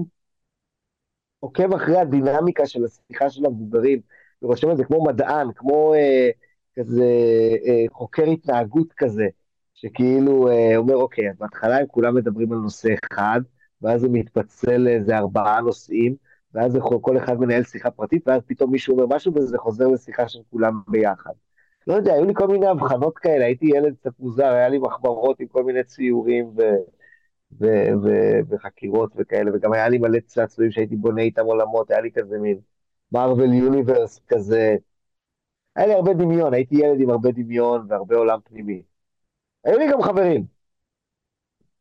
עוקב 1.41 1.73
אחרי 1.75 1.99
הדינמיקה 1.99 2.67
של 2.67 2.85
השיחה 2.85 3.31
של 3.31 3.47
המבוגרים, 3.47 4.01
ורושם 4.43 4.71
את 4.71 4.77
זה 4.77 4.85
כמו 4.85 5.05
מדען, 5.05 5.53
כמו 5.57 5.95
אה, 5.95 6.31
כזה 6.77 7.05
אה, 7.67 7.85
חוקר 7.93 8.23
התנהגות 8.25 8.93
כזה, 8.97 9.27
שכאילו 9.75 10.49
אומר, 10.77 10.97
אוקיי, 10.97 11.25
בהתחלה 11.39 11.79
הם 11.79 11.87
כולם 11.87 12.15
מדברים 12.15 12.53
על 12.53 12.59
נושא 12.59 12.89
אחד, 13.13 13.41
ואז 13.85 14.01
זה 14.01 14.09
מתפצל 14.09 14.77
לאיזה 14.77 15.19
ארבעה 15.19 15.61
נושאים, 15.61 16.17
ואז 16.55 16.79
כל 17.01 17.19
אחד 17.19 17.41
מנהל 17.41 17.63
שיחה 17.65 17.91
פרטית, 17.91 18.29
ואז 18.29 18.43
פתאום 18.47 18.73
מישהו 18.73 18.95
אומר 18.95 19.17
משהו 19.17 19.35
וזה 19.35 19.59
חוזר 19.59 19.89
לשיחה 19.89 20.29
של 20.29 20.39
כולם 20.51 20.81
ביחד. 20.89 21.33
לא 21.87 21.95
יודע, 21.95 22.15
היו 22.15 22.25
לי 22.25 22.35
כל 22.35 22.49
מיני 22.49 22.67
הבחנות 22.67 23.19
כאלה, 23.19 23.45
הייתי 23.45 23.67
ילד 23.67 23.95
קצת 24.01 24.13
מוזר, 24.19 24.47
היה 24.47 24.69
לי 24.69 24.79
מחברות 24.79 25.41
עם 25.41 25.47
כל 25.49 25.65
מיני 25.65 25.85
ציורים 25.85 26.47
ו... 26.57 26.63
ו- 27.61 27.93
ו- 28.05 28.41
וחקירות 28.49 29.13
וכאלה, 29.17 29.51
וגם 29.55 29.73
היה 29.73 29.89
לי 29.89 29.99
מלא 29.99 30.21
צעצועים 30.21 30.71
שהייתי 30.71 30.97
בונה 30.97 31.23
איתם 31.23 31.45
עולמות, 31.45 31.91
היה 31.91 32.01
לי 32.01 32.13
כזה 32.13 32.39
מין 32.39 32.59
מרוויל 33.13 33.53
יוניברס 33.53 34.21
כזה. 34.29 34.77
היה 35.77 35.87
לי 35.87 35.95
הרבה 35.95 36.15
דמיון, 36.15 36.55
הייתי 36.55 36.75
ילד 36.77 37.01
עם 37.01 37.11
הרבה 37.11 37.31
דמיון 37.33 37.87
והרבה 37.89 38.17
עולם 38.17 38.39
פנימי. 38.45 38.83
היו 39.65 39.79
לי 39.79 39.93
גם 39.93 40.03
חברים, 40.03 40.47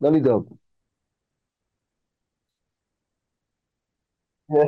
לא 0.01 0.11
לדאוג. 0.11 0.62
קצת, 4.49 4.59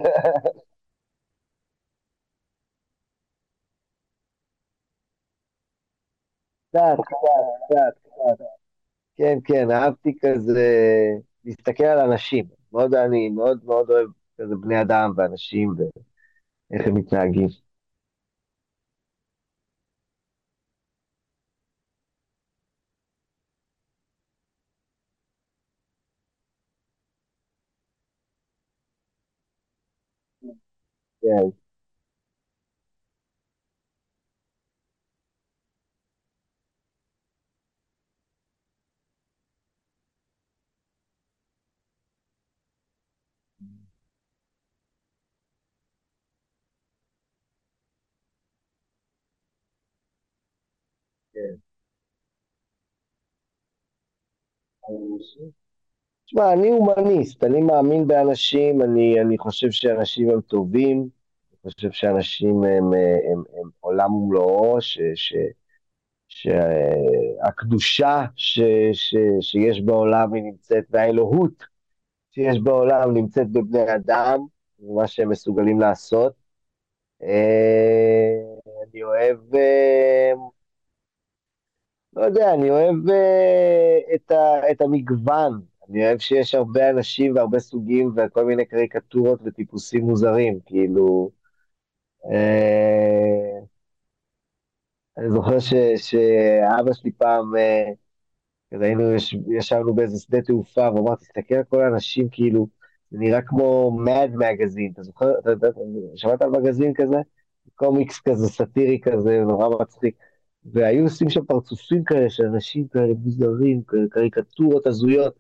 קצת, 6.74 6.98
קצת, 7.70 8.00
קצת. 8.04 8.46
כן, 9.18 9.40
כן, 9.46 9.72
אהבתי 9.72 10.14
כזה 10.22 10.70
להסתכל 11.46 11.84
על 11.86 12.00
אנשים. 12.12 12.46
מאוד 12.74 12.96
אני 12.96 13.30
מאוד 13.30 13.66
מאוד 13.66 13.90
אוהב 13.92 14.10
כזה 14.42 14.56
בני 14.56 14.82
אדם 14.82 15.12
ואנשים 15.18 15.76
ואיך 16.72 16.88
הם 16.88 16.96
מתנהגים. 16.96 17.48
כן. 31.26 31.52
תשמע, 56.26 56.54
אני 56.54 56.70
הומניסט, 56.70 57.44
אני 57.44 57.62
מאמין 57.62 58.08
באנשים, 58.08 58.82
אני, 58.82 59.22
אני 59.22 59.38
חושב 59.38 59.72
שאנשים 59.72 60.30
הם 60.30 60.42
טובים, 60.42 61.10
אני 61.66 61.72
חושב 61.74 61.92
שאנשים 61.92 62.64
הם, 62.64 62.94
הם, 62.94 63.44
הם 63.58 63.70
עולם 63.80 64.14
ומלואו, 64.14 64.78
שהקדושה 66.28 68.26
ש, 68.36 68.60
ש, 68.94 69.16
שיש 69.42 69.82
בעולם 69.82 70.34
היא 70.34 70.44
נמצאת, 70.44 70.84
והאלוהות 70.90 71.64
שיש 72.32 72.60
בעולם 72.60 73.14
נמצאת 73.14 73.50
בבני 73.50 73.96
אדם, 73.96 74.40
ומה 74.80 75.08
שהם 75.08 75.30
מסוגלים 75.30 75.80
לעשות. 75.80 76.34
אה, 77.24 78.36
אני 78.92 79.04
אוהב, 79.04 79.56
אה, 79.56 80.32
לא 82.14 82.22
יודע, 82.22 82.54
אני 82.54 82.70
אוהב 82.70 83.10
אה, 83.10 84.00
את, 84.16 84.32
ה, 84.32 84.72
את 84.72 84.82
המגוון, 84.82 85.62
אני 85.90 86.06
אוהב 86.06 86.20
שיש 86.20 86.56
הרבה 86.56 86.90
אנשים 86.90 87.36
והרבה 87.36 87.60
סוגים 87.60 88.12
וכל 88.16 88.46
מיני 88.46 88.66
קריקטורות 88.66 89.40
וטיפוסים 89.44 90.02
מוזרים, 90.06 90.60
כאילו... 90.66 91.45
אה, 92.32 93.60
אני 95.18 95.30
זוכר 95.32 95.60
ש, 95.60 95.74
שאבא 95.98 96.94
שלי 96.94 97.12
פעם, 97.12 97.56
אה, 97.56 97.92
היינו, 98.72 99.04
ישבנו 99.58 99.96
באיזה 99.96 100.20
שדה 100.20 100.42
תעופה, 100.42 100.90
והוא 100.96 101.16
תסתכל 101.16 101.56
על 101.56 101.64
כל 101.64 101.84
האנשים, 101.84 102.30
כאילו, 102.32 102.68
זה 103.12 103.18
נראה 103.20 103.42
כמו 103.42 103.98
מד 104.06 104.30
מגזין, 104.36 104.92
אתה 104.94 105.04
זוכר, 105.04 105.40
אתה 105.40 105.52
יודע, 105.52 105.70
שמעת 106.16 106.42
על 106.42 106.50
מגזין 106.50 106.94
כזה? 106.94 107.18
קומיקס 107.76 108.20
כזה, 108.30 108.48
סאטירי 108.48 109.00
כזה, 109.04 109.42
נורא 109.48 109.82
מצחיק. 109.82 110.16
והיו 110.74 111.04
עושים 111.04 111.30
שם 111.30 111.46
פרצופים 111.46 112.04
כאלה 112.04 112.30
של 112.30 112.44
אנשים 112.46 112.88
כאלה 112.88 113.14
מוזרים, 113.24 113.82
קריקטורות 114.12 114.88
הזויות. 114.88 115.34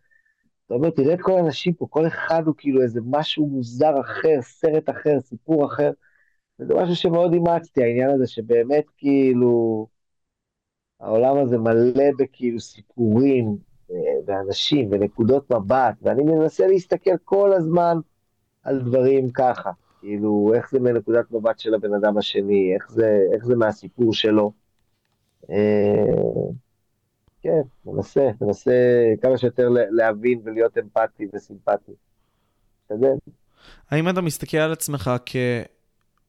אתה 0.65 0.73
אומר, 0.73 0.89
תראה 0.89 1.13
את 1.13 1.21
כל 1.21 1.31
האנשים 1.31 1.73
פה, 1.73 1.87
כל 1.89 2.07
אחד 2.07 2.43
הוא 2.45 2.55
כאילו 2.57 2.81
איזה 2.81 2.99
משהו 3.05 3.47
מוזר 3.47 4.01
אחר, 4.01 4.41
סרט 4.41 4.89
אחר, 4.89 5.21
סיפור 5.21 5.65
אחר. 5.65 5.91
וזה 6.60 6.73
משהו 6.73 6.95
שמאוד 6.95 7.34
אימצתי, 7.34 7.84
העניין 7.84 8.10
הזה 8.10 8.27
שבאמת 8.27 8.86
כאילו, 8.98 9.88
העולם 10.99 11.38
הזה 11.38 11.57
מלא 11.57 12.06
בכאילו 12.18 12.60
סיפורים, 12.60 13.57
אה, 13.91 13.95
ואנשים, 14.26 14.88
ונקודות 14.91 15.52
מבט, 15.52 15.95
ואני 16.02 16.23
מנסה 16.23 16.68
להסתכל 16.68 17.18
כל 17.23 17.53
הזמן 17.53 17.98
על 18.64 18.80
דברים 18.82 19.30
ככה. 19.30 19.72
כאילו, 19.99 20.52
איך 20.56 20.72
זה 20.72 20.80
מנקודת 20.80 21.32
מבט 21.32 21.60
של 21.60 21.73
הבן 21.73 21.94
אדם 21.94 22.18
השני, 22.18 22.73
איך 22.76 22.91
זה, 22.91 23.19
איך 23.34 23.45
זה 23.45 23.56
מהסיפור 23.56 24.14
שלו. 24.14 24.52
אה, 25.49 26.06
כן, 27.41 27.61
מנסה, 27.86 28.30
מנסה 28.41 28.72
כמה 29.22 29.38
שיותר 29.38 29.69
להבין 29.69 30.41
ולהיות 30.44 30.77
אמפתי 30.77 31.27
וסימפטי. 31.34 31.91
משתדל. 32.91 33.15
האם 33.90 34.10
אתה 34.10 34.22
מסתכל 34.22 34.57
על 34.57 34.72
עצמך 34.72 35.11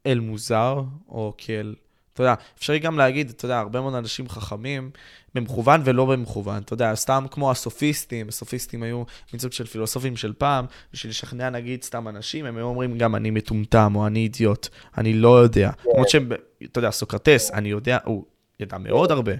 כאל 0.06 0.20
מוזר, 0.20 0.82
או 1.08 1.34
כאל... 1.38 1.74
אתה 2.12 2.22
יודע, 2.22 2.34
אפשרי 2.58 2.78
גם 2.78 2.98
להגיד, 2.98 3.30
אתה 3.30 3.44
יודע, 3.44 3.58
הרבה 3.58 3.80
מאוד 3.80 3.94
אנשים 3.94 4.28
חכמים, 4.28 4.90
במכוון 5.34 5.80
ולא 5.84 6.04
במכוון. 6.04 6.62
אתה 6.62 6.74
יודע, 6.74 6.94
סתם 6.94 7.26
כמו 7.30 7.50
הסופיסטים, 7.50 8.28
הסופיסטים 8.28 8.82
היו 8.82 9.02
מין 9.32 9.40
סוג 9.40 9.52
של 9.52 9.66
פילוסופים 9.66 10.16
של 10.16 10.32
פעם, 10.32 10.64
בשביל 10.92 11.10
לשכנע 11.10 11.50
נגיד 11.50 11.82
סתם 11.82 12.08
אנשים, 12.08 12.44
הם 12.44 12.56
היו 12.56 12.66
אומרים 12.66 12.98
גם 12.98 13.16
אני 13.16 13.30
מטומטם, 13.30 13.92
או 13.96 14.06
אני 14.06 14.18
אידיוט, 14.18 14.68
אני 14.98 15.12
לא 15.12 15.38
יודע. 15.38 15.70
כן. 15.72 15.90
למרות 15.90 16.08
שהם, 16.08 16.32
אתה 16.64 16.78
יודע, 16.78 16.90
סוקרטס, 16.90 17.50
אני 17.50 17.68
יודע, 17.68 17.98
הוא 18.04 18.24
ידע 18.60 18.78
מאוד 18.78 19.10
הרבה. 19.10 19.32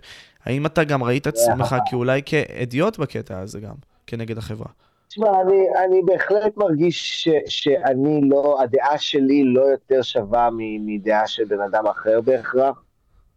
האם 0.44 0.66
אתה 0.66 0.84
גם 0.84 1.02
ראית 1.02 1.26
עצמך 1.26 1.76
כאולי 1.90 2.20
כאדיוט 2.26 2.98
בקטע 2.98 3.38
הזה 3.38 3.60
גם, 3.60 3.74
כנגד 4.06 4.38
החברה? 4.38 4.68
תשמע, 5.09 5.41
אני, 5.41 5.66
אני 5.85 6.03
בהחלט 6.03 6.57
מרגיש 6.57 7.24
ש, 7.24 7.28
שאני 7.47 8.20
לא, 8.23 8.62
הדעה 8.62 8.99
שלי 8.99 9.45
לא 9.45 9.61
יותר 9.61 10.03
שווה 10.03 10.49
מדעה 10.81 11.27
של 11.27 11.45
בן 11.45 11.61
אדם 11.61 11.87
אחר 11.87 12.20
בהכרח. 12.20 12.83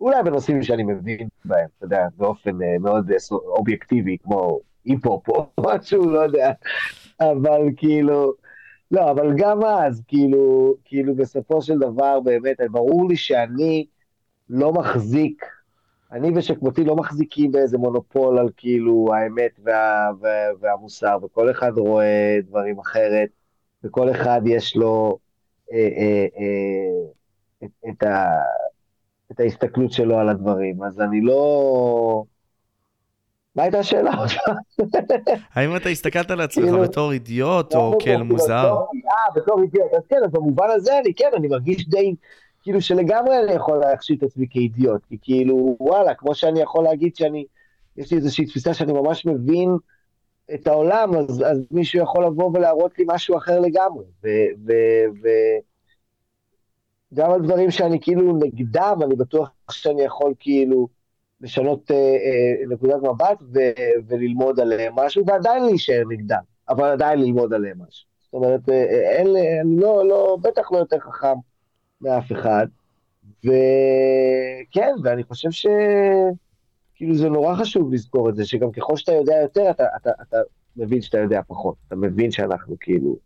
אולי 0.02 0.24
בנושאים 0.24 0.64
שאני 0.64 0.84
מבין 0.84 1.28
בהם, 1.46 1.68
אתה 1.78 1.86
יודע, 1.86 2.08
באופן 2.18 2.52
uh, 2.52 2.80
מאוד 2.80 3.12
אובייקטיבי, 3.32 4.18
כמו 4.24 4.60
היפ-הופ 4.86 5.30
או 5.30 5.46
משהו, 5.66 6.10
לא 6.10 6.20
יודע. 6.20 6.52
אבל 7.22 7.62
כאילו, 7.78 8.34
לא, 8.92 9.12
אבל 9.12 9.34
גם 9.38 9.64
אז, 9.64 10.04
כאילו, 10.08 10.76
כאילו 10.86 11.16
בסופו 11.16 11.62
של 11.62 11.78
דבר, 11.80 12.20
באמת, 12.20 12.58
ברור 12.72 13.10
לי 13.10 13.16
שאני 13.16 13.86
לא 14.50 14.74
מחזיק 14.74 15.46
אני 16.12 16.32
ושכמותי 16.36 16.84
לא 16.84 16.96
מחזיקים 16.96 17.52
באיזה 17.52 17.78
מונופול 17.78 18.40
על 18.40 18.50
כאילו 18.58 19.08
האמת 19.14 19.60
וה, 19.64 20.10
וה, 20.20 20.30
והמוסר, 20.60 21.18
וכל 21.24 21.52
אחד 21.52 21.78
רואה 21.78 22.38
דברים 22.48 22.80
אחרת, 22.80 23.30
וכל 23.84 24.12
אחד 24.12 24.42
יש 24.46 24.76
לו 24.76 25.20
אה, 25.72 25.78
אה, 25.78 26.26
אה, 26.40 27.08
את, 27.64 27.72
את, 27.90 28.04
ה, 28.04 28.28
את 29.32 29.40
ההסתכלות 29.40 29.92
שלו 29.92 30.20
על 30.20 30.30
הדברים. 30.30 30.84
אז 30.84 31.02
אני 31.02 31.22
לא... 31.22 32.24
מה 33.56 33.64
הייתה 33.64 33.80
השאלה 33.80 34.12
האם 35.54 35.76
אתה 35.76 35.90
הסתכלת 35.90 36.32
על 36.32 36.42
עצמך 36.42 36.66
כאילו- 36.66 36.82
בתור 36.82 37.12
אידיוט 37.12 37.76
או 37.76 37.92
כאל 37.92 38.00
כאילו, 38.00 38.26
מוזר? 38.26 38.76
אה, 38.76 39.34
בתור 39.36 39.62
אידיוט, 39.62 39.94
אז 39.94 40.04
כן, 40.10 40.16
אז 40.26 40.32
במובן 40.32 40.68
הזה 40.70 41.00
אני 41.00 41.14
כן, 41.14 41.30
אני 41.36 41.48
מרגיש 41.48 41.90
די... 41.90 42.16
כאילו 42.62 42.82
שלגמרי 42.82 43.40
אני 43.44 43.52
יכול 43.52 43.78
להחשיב 43.78 44.18
את 44.18 44.24
עצמי 44.24 44.48
כאידיוט, 44.50 45.02
כי 45.10 45.18
כאילו, 45.22 45.78
וואלה, 45.80 46.14
כמו 46.14 46.36
שאני 46.36 46.62
יכול 46.62 46.84
להגיד 46.84 47.16
שאני, 47.16 47.46
יש 47.98 48.12
לי 48.12 48.18
איזושהי 48.18 48.46
תפיסה 48.46 48.74
שאני 48.74 48.94
ממש 48.94 49.26
מבין 49.26 49.70
את 50.54 50.68
העולם, 50.68 51.16
אז, 51.16 51.44
אז 51.52 51.66
מישהו 51.72 52.02
יכול 52.02 52.26
לבוא 52.26 52.52
ולהראות 52.54 53.00
לי 53.00 53.06
משהו 53.08 53.38
אחר 53.38 53.60
לגמרי. 53.60 54.06
וגם 57.12 57.32
על 57.32 57.42
דברים 57.42 57.72
שאני 57.72 58.00
כאילו 58.02 58.38
נגדם, 58.38 59.00
אני 59.04 59.16
בטוח 59.16 59.50
שאני 59.72 60.02
יכול 60.02 60.34
כאילו 60.40 60.88
לשנות 61.42 61.92
אה, 61.92 61.96
אה, 61.96 62.68
נקודת 62.68 63.02
מבט 63.04 63.42
ו- 63.54 64.08
וללמוד 64.08 64.60
עליהם 64.60 64.94
משהו, 64.96 65.26
ועדיין 65.28 65.66
להישאר 65.66 66.02
נגדם, 66.10 66.42
אבל 66.70 66.90
עדיין 66.90 67.20
ללמוד 67.20 67.54
עליהם 67.54 67.78
משהו. 67.88 68.10
זאת 68.20 68.34
אומרת, 68.34 68.70
אה, 68.70 68.76
אה 68.76 69.12
אין, 69.12 69.28
אני 69.62 69.76
לא, 69.78 70.08
לא, 70.08 70.38
בטח 70.42 70.72
לא 70.72 70.78
יותר 70.78 71.00
חכם 71.00 71.36
מאף 72.02 72.32
אחד. 72.32 72.68
וכן, 73.44 74.94
ואני 75.04 75.24
חושב 75.24 75.52
ש... 75.52 75.66
כאילו 76.96 77.16
זה 77.16 77.30
נורא 77.30 77.56
חשוב 77.56 77.94
לזכור 77.94 78.30
את 78.30 78.36
זה, 78.36 78.46
שגם 78.46 78.72
ככל 78.72 78.98
שאתה 78.98 79.12
יודע 79.12 79.36
יותר, 79.42 79.72
אתה, 79.72 79.84
אתה, 79.98 80.10
אתה 80.22 80.38
מבין 80.76 81.02
שאתה 81.02 81.18
יודע 81.18 81.42
פחות. 81.48 81.76
אתה 81.88 81.96
מבין 81.96 82.32
שאנחנו 82.32 82.76
כאילו 82.80 83.18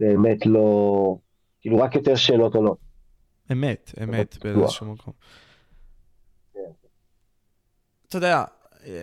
באמת 0.00 0.46
לא... 0.46 1.16
כאילו 1.60 1.78
רק 1.78 1.94
יותר 1.94 2.16
שאלות 2.16 2.54
עולות. 2.54 2.78
אמת, 3.52 3.92
אמת, 4.02 4.38
באיזשהו 4.44 4.86
מקום. 4.86 5.12
כן. 6.54 6.60
אתה 8.08 8.16
יודע, 8.16 8.44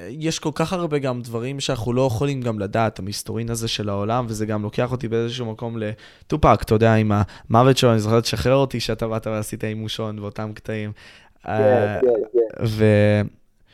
יש 0.10 0.40
כל 0.40 0.52
כך 0.56 0.74
הרבה 0.74 1.00
גם 1.00 1.22
דברים 1.22 1.60
שאנחנו 1.60 1.94
לא 1.94 2.08
יכולים 2.08 2.42
גם 2.42 2.60
לדעת, 2.60 3.00
המסתורין 3.00 3.50
הזה 3.50 3.68
של 3.68 3.90
העולם, 3.90 4.26
וזה 4.30 4.46
גם 4.46 4.64
לוקח 4.64 4.92
אותי 4.92 5.08
באיזשהו 5.08 5.52
מקום 5.52 5.78
לטופק, 5.78 6.60
אתה 6.62 6.76
יודע, 6.76 6.94
עם 6.94 7.12
המוות 7.50 7.78
שלו, 7.78 7.92
אני 7.92 8.00
זוכר 8.00 8.18
לשחרר 8.18 8.56
אותי 8.56 8.80
שאתה 8.80 9.08
באת 9.08 9.28
ועשית 9.28 9.64
אימושון 9.64 10.20
ואותם 10.20 10.52
קטעים. 10.54 10.92
כן, 11.44 11.50
אה, 11.52 12.00
כן, 12.02 12.08
כן. 12.34 12.66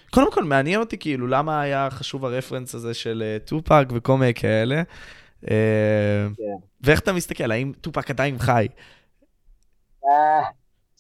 וקודם 0.10 0.32
כל, 0.32 0.44
מעניין 0.44 0.80
אותי 0.80 0.98
כאילו, 0.98 1.28
למה 1.28 1.62
היה 1.62 1.88
חשוב 1.92 2.26
הרפרנס 2.26 2.76
הזה 2.76 2.94
של 2.94 3.24
אה, 3.26 3.38
טופק 3.46 3.86
וכל 3.92 4.18
מיני 4.18 4.34
כאלה. 4.34 4.82
אה, 5.52 6.28
ואיך 6.82 7.00
אתה 7.00 7.14
מסתכל, 7.14 7.52
האם 7.52 7.72
טופאק 7.82 8.10
עדיין 8.10 8.38
חי? 8.40 8.68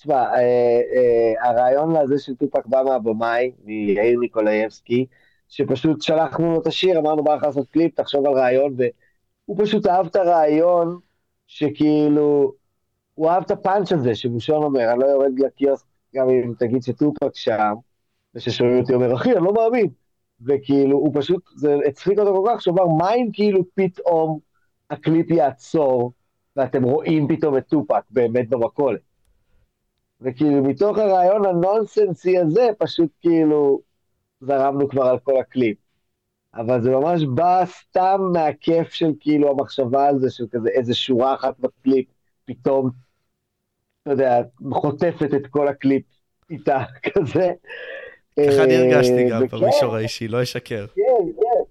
תשמע, 0.03 0.15
אה, 0.15 0.81
אה, 0.95 1.49
הרעיון 1.49 1.95
לזה 1.95 2.17
של 2.19 2.35
טופאק 2.35 2.65
בא 2.65 2.83
מהבמאי, 2.85 3.51
מאיר 3.63 4.19
ניקולאייבסקי, 4.19 5.05
שפשוט 5.49 6.01
שלחנו 6.01 6.51
לו 6.51 6.61
את 6.61 6.67
השיר, 6.67 6.99
אמרנו 6.99 7.23
בא 7.23 7.35
לך 7.35 7.43
לעשות 7.43 7.67
קליפ, 7.69 7.95
תחשוב 7.95 8.25
על 8.27 8.33
רעיון, 8.33 8.75
והוא 8.77 9.57
פשוט 9.65 9.87
אהב 9.87 10.05
את 10.05 10.15
הרעיון, 10.15 10.99
שכאילו, 11.47 12.53
הוא 13.13 13.29
אהב 13.29 13.43
את 13.43 13.51
הפאנץ' 13.51 13.91
הזה, 13.91 14.15
שמושון 14.15 14.63
אומר, 14.63 14.91
אני 14.91 14.99
לא 14.99 15.05
יורד 15.05 15.39
לקיוסק, 15.39 15.85
גם 16.15 16.29
אם 16.29 16.53
תגיד 16.59 16.83
שטופאק 16.83 17.35
שם, 17.35 17.73
וששומעים 18.35 18.79
אותי 18.79 18.93
אומר, 18.93 19.15
אחי, 19.15 19.31
אני 19.33 19.45
לא 19.45 19.53
מאמין. 19.53 19.87
וכאילו, 20.45 20.97
הוא 20.97 21.11
פשוט, 21.15 21.43
זה 21.55 21.75
הצחיק 21.87 22.19
אותו 22.19 22.43
כל 22.43 22.49
כך, 22.53 22.61
שהוא 22.61 22.73
אמר, 22.73 22.87
מה 22.87 23.13
אם 23.13 23.29
כאילו 23.33 23.63
פתאום 23.75 24.39
הקליפ 24.89 25.31
יעצור, 25.31 26.11
ואתם 26.55 26.83
רואים 26.83 27.27
פתאום 27.27 27.57
את 27.57 27.67
טופאק 27.67 28.03
באמת 28.09 28.49
במכולת. 28.49 29.12
וכאילו 30.23 30.63
מתוך 30.63 30.97
הרעיון 30.97 31.45
הנונסנסי 31.45 32.37
הזה, 32.37 32.69
פשוט 32.77 33.09
כאילו 33.21 33.81
זרמנו 34.41 34.89
כבר 34.89 35.03
על 35.03 35.19
כל 35.19 35.39
הקליפ. 35.39 35.77
אבל 36.55 36.81
זה 36.81 36.89
ממש 36.89 37.23
בא 37.23 37.63
סתם 37.65 38.21
מהכיף 38.33 38.93
של 38.93 39.11
כאילו 39.19 39.51
המחשבה 39.51 40.07
על 40.07 40.19
זה, 40.19 40.29
של 40.29 40.43
כזה 40.51 40.69
איזה 40.69 40.93
שורה 40.93 41.35
אחת 41.35 41.59
בקליפ, 41.59 42.05
פתאום, 42.45 42.89
אתה 44.03 44.11
יודע, 44.11 44.41
חוטפת 44.71 45.33
את 45.33 45.47
כל 45.47 45.67
הקליפ 45.67 46.03
איתה, 46.49 46.83
כזה. 47.13 47.51
ככה 48.47 48.63
אני 48.63 48.75
הרגשתי 48.75 49.29
גם 49.29 49.41
במישור 49.51 49.95
האישי, 49.95 50.27
לא 50.27 50.43
אשקר. 50.43 50.85
כן, 50.95 51.01
כן, 51.41 51.63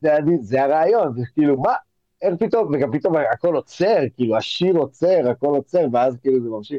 זה, 0.00 0.32
זה 0.40 0.62
הרעיון, 0.62 1.14
זה 1.16 1.22
כאילו, 1.34 1.60
מה, 1.60 1.74
איך 2.22 2.34
פתאום, 2.38 2.74
וגם 2.74 2.92
פתאום 2.92 3.14
הכל 3.32 3.54
עוצר, 3.54 3.98
כאילו 4.16 4.36
השיר 4.36 4.76
עוצר, 4.76 5.30
הכל 5.30 5.46
עוצר, 5.46 5.86
ואז 5.92 6.16
כאילו 6.22 6.42
זה 6.42 6.48
ממשיך. 6.48 6.78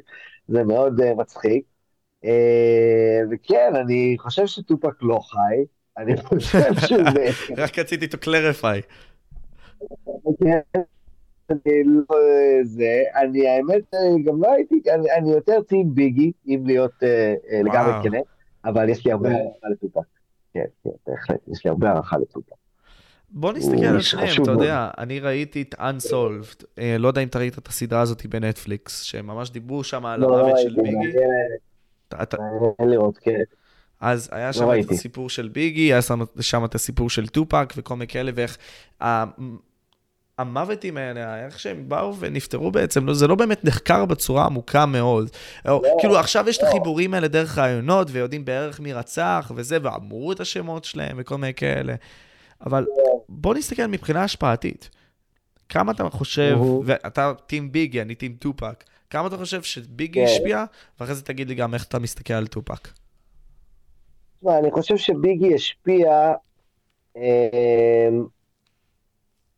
זה 0.52 0.64
מאוד 0.64 0.99
uh, 0.99 1.15
מצחיק. 1.18 1.65
Uh, 2.26 2.28
וכן, 3.32 3.73
אני 3.76 4.15
חושב 4.19 4.48
שטופק 4.48 5.02
לא 5.02 5.19
חי, 5.19 5.65
אני 5.98 6.18
חושב 6.18 6.73
שהוא... 6.88 7.02
רק 7.57 7.80
רציתי 7.80 8.06
to 8.06 8.26
clarify. 8.26 8.82
כן, 10.44 10.82
אני 11.49 11.84
לא 11.84 12.18
זה, 12.64 13.03
אני 13.15 13.48
האמת 13.48 13.94
גם 14.26 14.44
לא 14.44 14.53
הייתי, 14.53 14.82
אני, 14.94 15.11
אני 15.11 15.32
יותר 15.32 15.61
טים 15.61 15.95
ביגי, 15.95 16.32
אם 16.48 16.64
להיות 16.65 17.03
uh, 17.03 17.56
לגמרי 17.64 17.94
כנה, 18.03 18.19
אבל 18.65 18.90
יש 18.90 19.06
לי 19.06 19.11
הרבה 19.11 19.30
הערכה 19.30 19.68
לטופק. 19.72 20.07
כן, 20.53 20.65
כן, 20.84 20.90
בהחלט, 21.07 21.40
יש 21.48 21.65
לי 21.65 21.69
הרבה 21.69 21.90
הערכה 21.90 22.18
לטופק. 22.18 22.60
בוא 23.34 23.53
נסתכל 23.53 23.86
על 23.86 24.02
שניהם, 24.02 24.44
אתה 24.44 24.52
יודע, 24.52 24.90
אני 24.98 25.20
ראיתי 25.20 25.62
את 25.62 25.76
Unsolved, 25.76 26.64
אה, 26.80 26.95
לא 26.99 27.08
יודע 27.08 27.22
אם 27.22 27.28
אתה 27.28 27.40
ראית 27.40 27.58
את 27.58 27.68
הסדרה 27.68 28.02
הזאת 28.02 28.26
בנטפליקס, 28.26 29.02
שהם 29.02 29.28
ממש 29.28 29.49
דיברו 29.49 29.84
שם 29.84 30.06
על 30.06 30.20
לא, 30.20 30.40
המוות 30.40 30.60
של 30.60 30.76
ביגי. 30.76 31.18
אין 32.80 32.90
לראות, 32.90 33.18
כן. 33.18 33.41
אז 34.02 34.30
היה 34.32 34.48
לא 34.48 34.53
שם 34.53 34.70
את 34.80 34.91
הסיפור 34.91 35.30
של 35.30 35.48
ביגי, 35.48 35.94
היה 35.94 36.02
שם 36.40 36.66
את 36.66 36.76
הסיפור 36.76 37.10
של 37.10 37.28
טופק 37.28 37.74
וכל 37.78 37.95
מיני 37.95 38.08
כאלה, 38.08 38.32
ואיך 38.36 38.58
המוותים 40.38 40.98
האלה, 40.98 41.45
איך 41.45 41.60
שהם 41.60 41.90
באו 41.90 42.16
ונפטרו 42.20 42.72
בעצם, 42.72 43.06
לא, 43.06 43.14
זה 43.14 43.28
לא 43.28 43.36
באמת 43.36 43.66
נחקר 43.66 44.06
בצורה 44.06 44.45
עמוקה 44.45 44.86
מאוד. 44.86 45.30
לא, 45.66 45.82
כאילו, 45.99 46.20
עכשיו 46.20 46.49
יש 46.49 46.62
לא. 46.62 46.64
את 46.64 46.70
החיבורים 46.70 47.14
האלה 47.14 47.28
דרך 47.28 47.58
רעיונות, 47.58 48.08
ויודעים 48.12 48.45
בערך 48.45 48.80
מי 48.80 48.94
רצח 48.94 49.52
וזה, 49.56 49.78
ואמרו 49.82 50.32
את 50.32 50.40
השמות 50.40 50.86
שלהם 50.86 51.18
וכל 51.20 51.38
מיני 51.38 51.53
כאלה. 51.53 51.95
אבל. 52.65 52.85
בוא 53.29 53.55
נסתכל 53.55 53.85
מבחינה 53.85 54.23
השפעתית. 54.23 54.89
כמה 55.69 55.91
אתה 55.91 56.09
חושב, 56.09 56.57
ואתה 56.85 57.33
טים 57.47 57.71
ביגי, 57.71 58.01
אני 58.01 58.15
טים 58.15 58.33
טופק, 58.33 58.83
כמה 59.09 59.27
אתה 59.27 59.38
חושב 59.38 59.61
שביגי 59.61 60.19
כן. 60.19 60.25
השפיע, 60.25 60.65
ואחרי 60.99 61.15
זה 61.15 61.21
תגיד 61.23 61.47
לי 61.49 61.55
גם 61.55 61.73
איך 61.73 61.85
אתה 61.85 61.99
מסתכל 61.99 62.33
על 62.33 62.47
טופק. 62.47 62.88
אני 64.47 64.71
חושב 64.71 64.97
שביגי 64.97 65.55
השפיע 65.55 66.33
אה, 67.17 68.09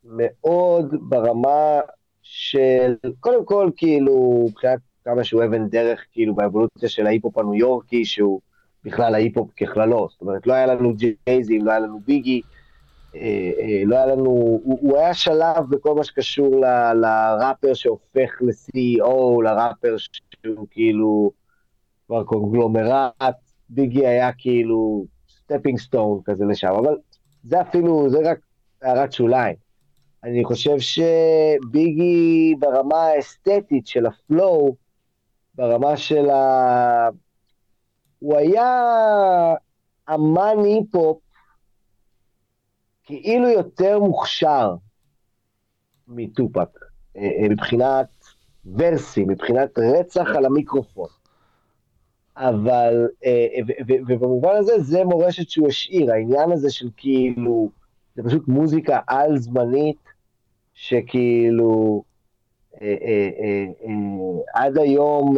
מאוד 0.03 0.95
ברמה 1.01 1.79
של, 2.21 2.95
קודם 3.19 3.45
כל, 3.45 3.69
כאילו, 3.77 4.45
מבחינת 4.49 4.79
כמה 5.05 5.23
שהוא 5.23 5.43
אבן 5.43 5.69
דרך, 5.69 6.05
כאילו, 6.11 6.35
באבולוציה 6.35 6.89
של 6.89 7.07
ההיפ-הופ 7.07 7.37
הניו 7.37 7.55
יורקי, 7.55 8.05
שהוא 8.05 8.41
בכלל 8.83 9.15
ההיפ-הופ 9.15 9.51
ככללו, 9.57 10.07
זאת 10.11 10.21
אומרת, 10.21 10.47
לא 10.47 10.53
היה 10.53 10.65
לנו 10.65 10.93
ג'יי-זי, 10.95 11.65
לא 11.65 11.71
היה 11.71 11.79
לנו 11.79 11.99
ביגי, 12.05 12.41
לא 13.85 13.95
היה 13.95 14.05
לנו, 14.05 14.29
הוא, 14.63 14.79
הוא 14.81 14.97
היה 14.97 15.13
שלב 15.13 15.69
בכל 15.69 15.95
מה 15.95 16.03
שקשור 16.03 16.55
ל, 16.55 16.93
לראפר 16.93 17.73
שהופך 17.73 18.41
ל-CEO, 18.41 19.41
לראפר 19.43 19.95
שהוא 19.97 20.67
כאילו 20.71 21.31
כבר 22.07 22.23
קונגלומרט, 22.23 23.35
ביגי 23.69 24.07
היה 24.07 24.31
כאילו 24.37 25.05
stepping 25.29 25.79
stone 25.79 26.19
כזה 26.25 26.45
לשם, 26.45 26.67
אבל 26.67 26.97
זה 27.43 27.61
אפילו, 27.61 28.09
זה 28.09 28.19
רק 28.31 28.37
הערת 28.81 29.11
שוליים. 29.11 29.55
אני 30.23 30.43
חושב 30.43 30.75
שביגי 30.79 32.55
ברמה 32.59 33.01
האסתטית 33.01 33.87
של 33.87 34.05
ה 34.05 34.17
flow, 34.17 34.75
ברמה 35.55 35.97
של 35.97 36.29
ה... 36.29 37.09
הוא 38.19 38.37
היה 38.37 38.85
אמן 40.13 40.55
היפ-הופ 40.63 41.17
כאילו 43.03 43.49
יותר 43.49 43.99
מוכשר 43.99 44.75
מטופאק, 46.07 46.79
אה, 47.17 47.21
אה, 47.21 47.49
מבחינת 47.49 48.07
verses, 48.77 49.23
מבחינת 49.23 49.79
רצח 49.79 50.27
על 50.37 50.45
המיקרופון. 50.45 51.09
אבל, 52.37 53.07
אה, 53.25 53.47
ובמובן 54.07 54.55
הזה, 54.55 54.73
זה 54.79 55.03
מורשת 55.03 55.49
שהוא 55.49 55.67
השאיר, 55.67 56.11
העניין 56.11 56.51
הזה 56.51 56.71
של 56.71 56.89
כאילו, 56.97 57.69
זה 58.15 58.23
פשוט 58.23 58.47
מוזיקה 58.47 58.99
על-זמנית, 59.07 60.03
שכאילו, 60.73 62.03
עד 64.53 64.77
היום 64.77 65.35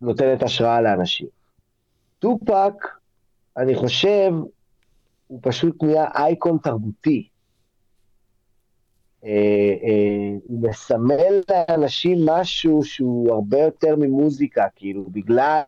נותנת 0.00 0.42
השראה 0.42 0.80
לאנשים. 0.80 1.26
טופק, 2.18 2.86
אני 3.56 3.74
חושב, 3.74 4.32
הוא 5.30 5.40
פשוט 5.42 5.82
נהיה 5.82 6.04
אייקון 6.14 6.58
תרבותי. 6.62 7.28
אה, 9.24 9.30
אה, 9.82 10.36
הוא 10.44 10.68
מסמל 10.68 11.40
לאנשים 11.50 12.18
משהו 12.26 12.84
שהוא 12.84 13.32
הרבה 13.32 13.58
יותר 13.58 13.96
ממוזיקה, 13.96 14.66
כאילו, 14.76 15.04
בגלל 15.10 15.60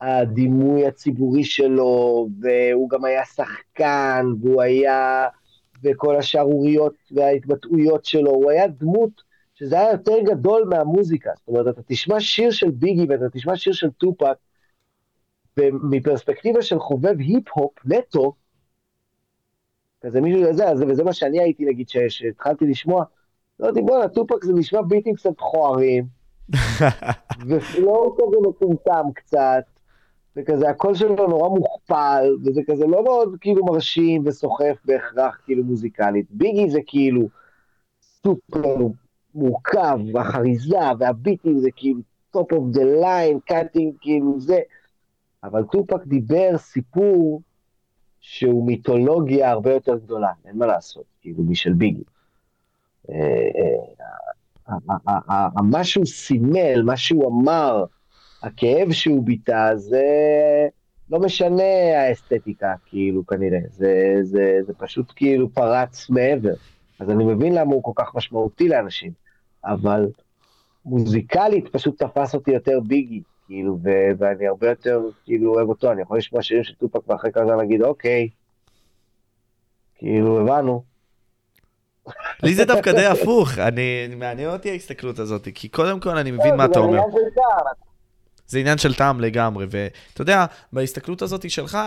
הדימוי 0.00 0.86
הציבורי 0.86 1.44
שלו, 1.44 2.28
והוא 2.40 2.90
גם 2.90 3.04
היה 3.04 3.24
שחקן, 3.24 4.26
והוא 4.40 4.62
היה, 4.62 5.28
וכל 5.84 6.16
השערוריות 6.16 6.94
וההתבטאויות 7.10 8.04
שלו, 8.04 8.30
הוא 8.30 8.50
היה 8.50 8.66
דמות 8.66 9.22
שזה 9.54 9.80
היה 9.80 9.92
יותר 9.92 10.16
גדול 10.24 10.64
מהמוזיקה. 10.70 11.30
זאת 11.36 11.48
אומרת, 11.48 11.68
אתה 11.68 11.82
תשמע 11.86 12.20
שיר 12.20 12.50
של 12.50 12.70
ביגי 12.70 13.06
ואתה 13.08 13.30
תשמע 13.32 13.56
שיר 13.56 13.72
של 13.72 13.90
טופק, 13.90 14.36
ומפרספקטיבה 15.56 16.62
של 16.62 16.78
חובב 16.78 17.18
היפ-הופ 17.18 17.72
נטו, 17.84 18.34
כזה 20.00 20.20
מישהו 20.20 20.40
יודע, 20.40 20.72
וזה 20.88 21.04
מה 21.04 21.12
שאני 21.12 21.40
הייתי, 21.40 21.64
נגיד, 21.64 21.88
שהתחלתי 21.88 22.64
לשמוע, 22.66 23.04
לא 23.60 23.66
אמרתי, 23.66 23.82
בואנה, 23.82 24.08
טופק 24.08 24.44
זה 24.44 24.52
נשמע 24.52 24.82
ביטים 24.82 25.14
קצת 25.14 25.30
מכוערים, 25.30 26.04
ו 27.48 27.62
flow 27.62 28.16
כזה 28.16 28.48
מטומטם 28.48 29.12
קצת, 29.14 29.64
וכזה 30.36 30.70
הקול 30.70 30.94
שלו 30.94 31.28
נורא 31.28 31.48
מוכפל, 31.48 32.36
וזה 32.44 32.60
כזה 32.66 32.86
לא 32.86 33.04
מאוד 33.04 33.36
כאילו 33.40 33.64
מרשים 33.64 34.22
וסוחף 34.26 34.76
בהכרח 34.84 35.40
כאילו 35.44 35.64
מוזיקלית. 35.64 36.26
ביגי 36.30 36.70
זה 36.70 36.80
כאילו 36.86 37.28
סופר 38.02 38.76
מורכב, 39.34 39.98
והחריזה 40.14 40.78
והביטים 40.98 41.58
זה 41.58 41.68
כאילו 41.76 42.00
top 42.36 42.52
of 42.52 42.76
the 42.76 43.02
line, 43.02 43.40
cutting, 43.46 43.94
כאילו 44.00 44.40
זה. 44.40 44.58
אבל 45.44 45.64
טופאק 45.72 46.06
דיבר 46.06 46.58
סיפור 46.58 47.42
שהוא 48.20 48.66
מיתולוגיה 48.66 49.50
הרבה 49.50 49.72
יותר 49.72 49.98
גדולה, 49.98 50.32
אין 50.44 50.58
מה 50.58 50.66
לעשות, 50.66 51.04
כאילו, 51.20 51.42
משל 51.42 51.72
ביגי. 51.72 52.02
אה, 53.10 53.16
אה, 55.30 55.62
מה 55.62 55.84
שהוא 55.84 56.06
סימל, 56.06 56.82
מה 56.82 56.96
שהוא 56.96 57.28
אמר, 57.28 57.84
הכאב 58.42 58.92
שהוא 58.92 59.24
ביטא, 59.24 59.76
זה 59.76 60.04
לא 61.10 61.20
משנה 61.20 61.62
האסתטיקה, 61.96 62.74
כאילו, 62.86 63.26
כנראה. 63.26 63.58
זה, 63.68 64.14
זה, 64.22 64.58
זה 64.66 64.72
פשוט 64.78 65.12
כאילו 65.16 65.50
פרץ 65.54 66.10
מעבר. 66.10 66.54
אז 67.00 67.10
אני 67.10 67.24
מבין 67.24 67.54
למה 67.54 67.74
הוא 67.74 67.82
כל 67.82 67.92
כך 67.94 68.14
משמעותי 68.14 68.68
לאנשים, 68.68 69.12
אבל 69.64 70.08
מוזיקלית 70.84 71.68
פשוט 71.68 72.02
תפס 72.02 72.34
אותי 72.34 72.50
יותר 72.50 72.80
ביגי. 72.80 73.22
כאילו, 73.50 73.78
ו- 73.84 74.10
ואני 74.18 74.46
הרבה 74.46 74.68
יותר, 74.68 75.00
כאילו, 75.24 75.54
אוהב 75.54 75.68
אותו, 75.68 75.92
אני 75.92 76.02
יכול 76.02 76.18
לשמוע 76.18 76.42
שירים 76.42 76.64
של 76.64 76.74
טופק 76.74 77.08
ואחרי 77.08 77.30
כזה 77.32 77.54
להגיד, 77.58 77.82
אוקיי, 77.82 78.28
כאילו, 79.94 80.40
הבנו. 80.40 80.82
לי 82.42 82.54
זה 82.54 82.64
דווקא 82.64 82.92
די 82.92 83.06
הפוך, 83.06 83.58
אני, 83.58 84.06
מעניין 84.16 84.50
אותי 84.50 84.70
ההסתכלות 84.70 85.18
הזאת, 85.18 85.48
כי 85.54 85.68
קודם 85.68 86.00
כל 86.00 86.16
אני 86.18 86.30
מבין 86.30 86.56
מה 86.56 86.64
אתה 86.64 86.78
אומר. 86.78 87.00
זה 88.46 88.58
עניין 88.58 88.78
של 88.78 88.94
טעם 88.94 89.20
לגמרי, 89.20 89.66
ואתה 89.70 90.22
יודע, 90.22 90.46
בהסתכלות 90.72 91.22
הזאת 91.22 91.50
שלך, 91.50 91.78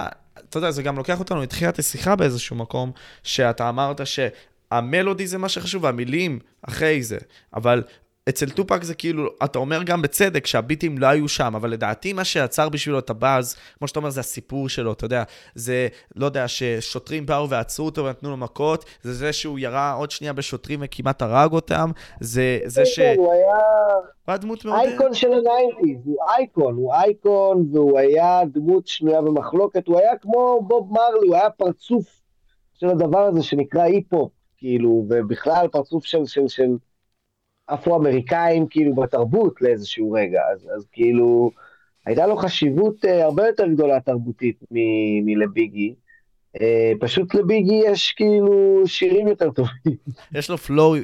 אתה 0.49 0.57
יודע, 0.57 0.71
זה 0.71 0.83
גם 0.83 0.97
לוקח 0.97 1.19
אותנו 1.19 1.41
לתחילת 1.41 1.79
השיחה 1.79 2.15
באיזשהו 2.15 2.55
מקום, 2.55 2.91
שאתה 3.23 3.69
אמרת 3.69 4.01
שהמלודי 4.05 5.27
זה 5.27 5.37
מה 5.37 5.49
שחשוב, 5.49 5.83
והמילים 5.83 6.39
אחרי 6.61 7.03
זה, 7.03 7.17
אבל 7.53 7.83
אצל 8.29 8.49
טופק 8.49 8.83
זה 8.83 8.95
כאילו, 8.95 9.29
אתה 9.43 9.59
אומר 9.59 9.83
גם 9.83 10.01
בצדק 10.01 10.45
שהביטים 10.45 10.97
לא 10.97 11.07
היו 11.07 11.27
שם, 11.27 11.55
אבל 11.55 11.69
לדעתי 11.69 12.13
מה 12.13 12.23
שיצר 12.23 12.69
בשבילו 12.69 12.99
את 12.99 13.09
הבאז, 13.09 13.55
כמו 13.77 13.87
שאתה 13.87 13.99
אומר, 13.99 14.09
זה 14.09 14.19
הסיפור 14.19 14.69
שלו, 14.69 14.93
אתה 14.93 15.05
יודע, 15.05 15.23
זה, 15.55 15.87
לא 16.15 16.25
יודע, 16.25 16.47
ששוטרים 16.47 17.25
באו 17.25 17.49
ועצרו 17.49 17.85
אותו 17.85 18.05
ונתנו 18.05 18.29
לו 18.29 18.37
מכות, 18.37 18.85
זה 19.01 19.13
זה 19.13 19.33
שהוא 19.33 19.59
ירה 19.59 19.93
עוד 19.93 20.11
שנייה 20.11 20.33
בשוטרים 20.33 20.79
וכמעט 20.83 21.21
הרג 21.21 21.51
אותם, 21.51 21.91
זה, 22.19 22.59
זה 22.65 22.85
ש... 22.85 22.99
כן, 22.99 23.15
הוא 23.17 23.33
היה... 23.33 23.55
הוא 24.25 24.31
היה 24.31 24.37
דמות 24.37 24.65
מאוד... 24.65 24.79
אייקון 24.79 25.13
של 25.13 25.27
ה 25.33 25.40
nineties, 25.40 26.05
הוא 26.05 26.17
אייקון, 26.37 26.75
הוא 26.75 26.93
אייקון, 26.93 27.69
והוא 27.73 27.99
היה 27.99 28.41
דמות 28.53 28.87
שנויה 28.87 29.21
במחלוקת, 29.21 29.87
הוא 29.87 29.99
היה 29.99 30.17
כמו 30.21 30.61
בוב 30.67 30.91
מרלי, 30.93 31.27
הוא 31.27 31.35
היה 31.35 31.49
פרצוף 31.49 32.21
של 32.73 32.87
הדבר 32.87 33.19
הזה 33.19 33.43
שנקרא 33.43 33.81
היפ-הופ, 33.81 34.31
כאילו, 34.57 35.05
ובכלל 35.09 35.67
פרצוף 35.67 36.05
של... 36.05 36.25
של, 36.25 36.47
של 36.47 36.75
אפרו-אמריקאים 37.65 38.67
כאילו 38.67 38.95
בתרבות 38.95 39.61
לאיזשהו 39.61 40.11
רגע, 40.11 40.41
אז, 40.53 40.67
אז 40.77 40.87
כאילו 40.91 41.51
הייתה 42.05 42.27
לו 42.27 42.37
חשיבות 42.37 43.05
uh, 43.05 43.07
הרבה 43.07 43.47
יותר 43.47 43.67
גדולה 43.67 43.99
תרבותית 43.99 44.59
מלביגי. 45.25 45.93
Uh, 46.57 46.61
פשוט 46.99 47.35
לביגי 47.35 47.81
יש 47.85 48.11
כאילו 48.11 48.83
שירים 48.85 49.27
יותר 49.27 49.51
טובים. 49.51 49.95
יש 50.37 50.49
לו 50.49 50.57
flow, 50.57 50.95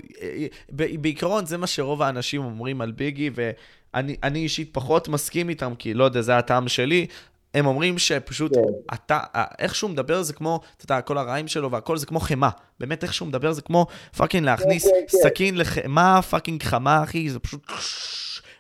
בעיקרון 0.72 1.46
זה 1.46 1.58
מה 1.58 1.68
שרוב 1.68 2.02
האנשים 2.02 2.42
אומרים 2.44 2.82
על 2.82 2.92
ביגי, 2.92 3.30
ואני 3.34 4.40
אישית 4.40 4.74
פחות 4.74 5.08
מסכים 5.08 5.50
איתם, 5.50 5.74
כי 5.80 5.94
לא 5.94 6.04
יודע, 6.04 6.22
זה 6.22 6.38
הטעם 6.38 6.68
שלי, 6.68 7.08
הם 7.54 7.66
אומרים 7.66 7.98
שפשוט, 7.98 8.56
כן. 8.56 8.62
אתה, 8.94 9.20
איך 9.60 9.76
שהוא 9.76 9.90
מדבר 9.90 10.22
זה 10.22 10.34
כמו, 10.34 10.60
אתה 10.78 10.86
יודע, 10.86 11.02
כל 11.02 11.18
הריימים 11.18 11.48
שלו 11.48 11.72
והכל 11.72 11.98
זה 11.98 12.06
כמו 12.06 12.20
חמאה. 12.20 12.50
באמת, 12.80 13.04
איך 13.04 13.14
שהוא 13.14 13.28
מדבר 13.28 13.52
זה 13.52 13.62
כמו 13.62 13.86
fucking 14.18 14.46
להכניס 14.46 14.86
כן, 14.86 14.92
כן, 14.94 15.06
כן. 15.08 15.30
סכין 15.30 15.58
לחמאה 15.58 16.22
fucking 16.22 16.64
חמה, 16.64 17.04
אחי, 17.04 17.30
זה 17.30 17.40
פשוט... 17.40 17.62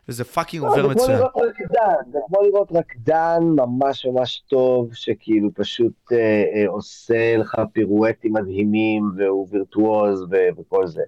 וזה 0.09 0.23
fucking 0.23 0.63
לא, 0.63 0.69
עובר 0.69 0.87
מצוין. 0.87 1.17
זה 1.17 1.23
כמו 1.33 1.41
לראות 1.41 1.49
רקדן, 1.49 2.11
זה 2.11 2.19
כמו 2.27 2.41
לראות 2.41 2.71
רקדן 2.71 3.43
ממש 3.55 4.05
ממש 4.05 4.43
טוב, 4.47 4.93
שכאילו 4.93 5.49
פשוט 5.53 6.11
אה, 6.11 6.17
אה, 6.55 6.67
עושה 6.67 7.37
לך 7.37 7.61
פירואטים 7.73 8.33
מדהימים, 8.33 9.11
והוא 9.17 9.47
וירטואוז 9.51 10.25
וכל 10.57 10.87
זה. 10.87 11.01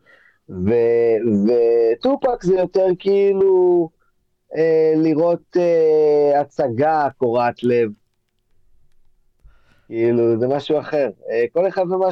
וטופאק 1.99 2.43
זה 2.43 2.55
יותר 2.55 2.87
כאילו... 2.99 3.89
אה, 4.57 4.93
לראות 4.95 5.57
אה, 5.57 6.41
הצגה 6.41 7.07
קורעת 7.17 7.63
לב. 7.63 7.89
כאילו, 9.87 10.39
זה 10.39 10.47
משהו 10.47 10.79
אחר. 10.79 11.09
אה, 11.31 11.45
כל 11.53 11.67
אחד 11.67 11.85
ומה 11.91 12.11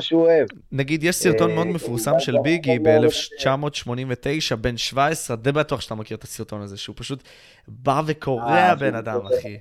שהוא 0.00 0.22
אוהב. 0.22 0.46
נגיד, 0.72 1.04
יש 1.04 1.16
סרטון 1.16 1.54
מאוד 1.54 1.66
מפורסם 1.66 2.18
של 2.18 2.36
ביגי 2.42 2.78
ב-1989, 2.78 4.56
בן 4.60 4.76
17, 4.76 5.36
די 5.36 5.52
בטוח 5.52 5.80
שאתה 5.80 5.94
מכיר 5.94 6.16
את 6.16 6.22
הסרטון 6.22 6.60
הזה, 6.60 6.76
שהוא 6.76 6.96
פשוט 6.98 7.22
בא 7.68 8.02
וקורע 8.06 8.74
בן 8.74 8.94
אדם, 8.94 9.20
אחי. 9.26 9.58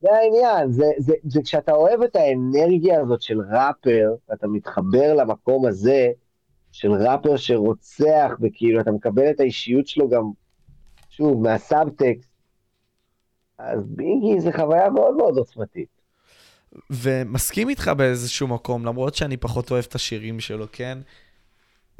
זה 0.00 0.08
העניין, 0.12 0.72
זה, 0.72 0.84
זה, 0.98 1.14
זה 1.24 1.40
כשאתה 1.42 1.72
אוהב 1.72 2.02
את 2.02 2.16
האנרגיה 2.16 3.00
הזאת 3.00 3.22
של 3.22 3.38
ראפר, 3.40 4.14
אתה 4.32 4.46
מתחבר 4.46 5.14
למקום 5.14 5.66
הזה 5.66 6.08
של 6.72 6.92
ראפר 6.92 7.36
שרוצח, 7.36 8.30
וכאילו 8.40 8.80
אתה 8.80 8.90
מקבל 8.90 9.30
את 9.30 9.40
האישיות 9.40 9.86
שלו 9.86 10.08
גם, 10.08 10.30
שוב, 11.16 11.42
מהסאבטקסט, 11.42 12.30
אז 13.58 13.80
ביגי 13.86 14.40
זה 14.40 14.52
חוויה 14.52 14.90
מאוד 14.90 15.16
מאוד 15.16 15.36
עוצמתית. 15.36 15.88
ומסכים 16.90 17.68
איתך 17.68 17.90
באיזשהו 17.96 18.48
מקום, 18.48 18.84
למרות 18.86 19.14
שאני 19.14 19.36
פחות 19.36 19.70
אוהב 19.70 19.84
את 19.88 19.94
השירים 19.94 20.40
שלו, 20.40 20.66
כן? 20.72 20.98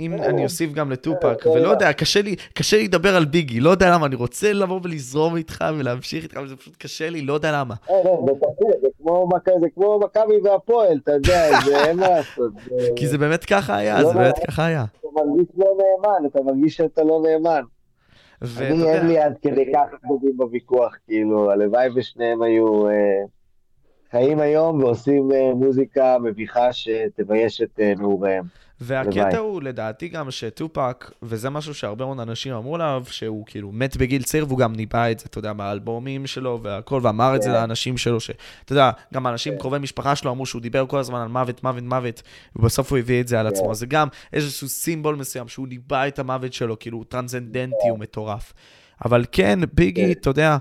אם 0.01 0.15
אני 0.15 0.45
אוסיף 0.45 0.73
גם 0.73 0.91
לטופק, 0.91 1.47
ולא 1.55 1.69
יודע, 1.69 1.93
קשה 1.93 2.23
לי, 2.23 2.37
קשה 2.55 2.77
לי 2.77 2.85
לדבר 2.85 3.17
על 3.17 3.25
ביגי, 3.25 3.61
לא 3.61 3.71
יודע 3.71 3.91
למה, 3.91 4.07
אני 4.07 4.15
רוצה 4.15 4.53
לבוא 4.53 4.81
ולזרום 4.83 5.37
איתך 5.37 5.65
ולהמשיך 5.79 6.25
איתך, 6.25 6.37
וזה 6.45 6.57
פשוט 6.57 6.77
קשה 6.77 7.11
לי, 7.11 7.21
לא 7.23 7.33
יודע 7.33 7.53
למה. 7.53 7.75
לא, 7.91 8.05
לא, 8.05 9.27
זה 9.61 9.69
כמו 9.75 9.99
מכבי 9.99 10.41
והפועל, 10.45 10.99
אתה 11.03 11.13
יודע, 11.13 11.51
זה 11.67 11.85
אין 11.85 11.97
מה 11.97 12.09
לעשות. 12.09 12.53
כי 12.97 13.09
זה 13.09 13.19
באמת 13.19 13.45
ככה 13.45 13.77
היה, 13.77 14.05
זה 14.05 14.15
באמת 14.15 14.39
ככה 14.47 14.67
היה. 14.67 14.85
אתה 15.01 15.09
מרגיש 15.15 15.49
לא 15.57 15.77
נאמן, 15.79 16.27
אתה 16.27 16.43
מרגיש 16.43 16.77
שאתה 16.77 17.03
לא 17.03 17.23
נאמן. 17.27 17.63
אני 18.59 18.85
אין 18.85 19.07
לי 19.07 19.19
עד 19.19 19.39
כדי 19.43 19.73
כך 19.75 19.99
גדולים 20.05 20.37
בוויכוח, 20.37 20.97
כאילו, 21.07 21.51
הלוואי 21.51 21.89
ושניהם 21.95 22.43
היו... 22.43 22.87
חיים 24.11 24.41
היום 24.41 24.83
ועושים 24.83 25.29
מוזיקה 25.55 26.17
מביכה 26.19 26.73
שתבייש 26.73 27.63
את 27.63 27.81
נעוריהם. 27.99 28.45
והקטע 28.83 29.39
הוא 29.39 29.63
לדעתי 29.63 30.09
גם 30.09 30.31
שטופק, 30.31 31.11
וזה 31.23 31.51
משהו 31.51 31.75
שהרבה 31.75 32.05
מאוד 32.05 32.21
אנשים 32.21 32.55
אמרו 32.55 32.75
עליו, 32.75 33.05
שהוא 33.09 33.47
כאילו 33.47 33.73
מת 33.73 33.97
בגיל 33.97 34.23
צעיר 34.23 34.47
והוא 34.47 34.59
גם 34.59 34.73
ניבא 34.73 35.11
את 35.11 35.19
זה, 35.19 35.27
אתה 35.31 35.39
יודע, 35.39 35.53
מהאלבומים 35.53 36.27
שלו 36.27 36.61
והכל, 36.63 37.01
ואמר 37.03 37.37
את 37.37 37.43
זה 37.43 37.49
כן. 37.49 37.55
לאנשים 37.55 37.99
שלו, 37.99 38.21
שאתה 38.21 38.73
יודע, 38.73 38.91
גם 39.15 39.27
אנשים 39.27 39.53
כן. 39.53 39.59
קרובי 39.59 39.79
משפחה 39.79 40.17
שלו 40.17 40.31
אמרו 40.31 40.47
שהוא 40.47 40.63
דיבר 40.63 40.87
כל 40.87 40.99
הזמן 40.99 41.21
על 41.21 41.29
מוות, 41.29 41.63
מוות, 41.63 41.83
מוות, 41.83 42.23
ובסוף 42.57 42.91
הוא 42.91 42.99
הביא 42.99 43.21
את 43.21 43.29
זה 43.29 43.41
על 43.41 43.47
עצמו. 43.47 43.69
כן. 43.69 43.75
זה 43.75 43.87
גם 43.87 44.09
איזשהו 44.33 44.69
סימבול 44.69 45.17
מסוים, 45.17 45.49
שהוא 45.49 45.69
ניבא 45.69 46.09
את 46.09 46.19
המוות 46.19 46.53
שלו, 46.53 46.79
כאילו 46.79 46.99
הוא 46.99 47.05
טרנסצנדנטי, 47.09 47.89
הוא 47.91 47.99
מטורף. 47.99 48.53
אבל 49.05 49.25
כן, 49.33 49.59
ביגי, 49.75 50.13
אתה 50.13 50.31
יודע, 50.31 50.57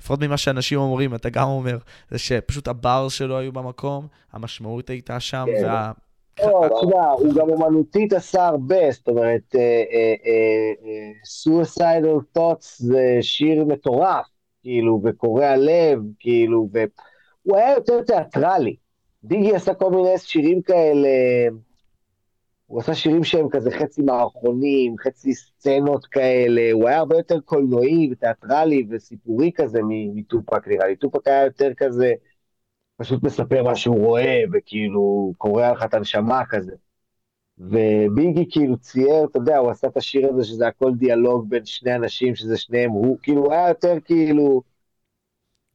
לפחות 0.00 0.20
ממה 0.22 0.36
שאנשים 0.36 0.78
אומרים, 0.78 1.14
אתה 1.14 1.30
גם 1.30 1.48
אומר, 1.48 1.78
זה 2.10 2.18
שפשוט 2.18 2.68
הבר 2.68 3.08
שלו 3.08 3.38
היו 3.38 3.52
במקום, 3.52 4.06
המשמעות 4.32 4.90
הייתה 4.90 5.20
שם, 5.20 5.46
וה... 5.64 5.92
לא, 6.42 7.12
הוא 7.18 7.34
גם 7.34 7.50
אומנותית 7.50 8.12
עשה 8.12 8.46
הרבה, 8.46 8.90
זאת 8.90 9.08
אומרת, 9.08 9.54
אה, 9.54 9.82
אה, 9.92 10.14
אה, 10.24 11.12
Suicidal 11.24 12.38
Thoughts 12.38 12.76
זה 12.76 13.18
שיר 13.20 13.64
מטורף, 13.64 14.26
כאילו, 14.62 15.00
וקורע 15.04 15.56
לב, 15.56 15.98
כאילו, 16.18 16.68
והוא 16.72 17.56
היה 17.56 17.74
יותר 17.74 18.02
תיאטרלי. 18.02 18.76
דיגי 19.24 19.54
עשה 19.54 19.74
כל 19.74 19.90
מיני 19.90 20.18
שירים 20.18 20.62
כאלה, 20.62 21.08
הוא 22.66 22.80
עשה 22.80 22.94
שירים 22.94 23.24
שהם 23.24 23.48
כזה 23.48 23.70
חצי 23.70 24.02
מערכונים, 24.02 24.94
חצי 24.98 25.34
סצנות 25.34 26.06
כאלה, 26.06 26.72
הוא 26.72 26.88
היה 26.88 26.98
הרבה 26.98 27.16
יותר 27.16 27.40
קולנועי 27.40 28.08
ותיאטרלי 28.12 28.86
וסיפורי 28.90 29.50
כזה 29.54 29.80
מטופק 29.84 30.68
נראה 30.68 30.88
לי. 30.88 30.96
טופק 30.96 31.28
היה 31.28 31.44
יותר 31.44 31.74
כזה... 31.76 32.12
פשוט 32.98 33.22
מספר 33.22 33.62
מה 33.62 33.76
שהוא 33.76 34.06
רואה, 34.06 34.42
וכאילו 34.52 35.32
קורע 35.38 35.72
לך 35.72 35.84
את 35.84 35.94
הנשמה 35.94 36.42
כזה. 36.48 36.72
וביגי 37.58 38.46
כאילו 38.50 38.78
צייר, 38.78 39.24
אתה 39.30 39.38
יודע, 39.38 39.58
הוא 39.58 39.70
עשה 39.70 39.86
את 39.86 39.96
השיר 39.96 40.28
הזה 40.28 40.44
שזה 40.44 40.66
הכל 40.66 40.94
דיאלוג 40.94 41.50
בין 41.50 41.64
שני 41.64 41.94
אנשים, 41.94 42.34
שזה 42.34 42.56
שניהם, 42.56 42.90
הוא 42.90 43.18
כאילו 43.22 43.44
הוא 43.44 43.52
היה 43.52 43.68
יותר 43.68 43.94
כאילו, 44.04 44.62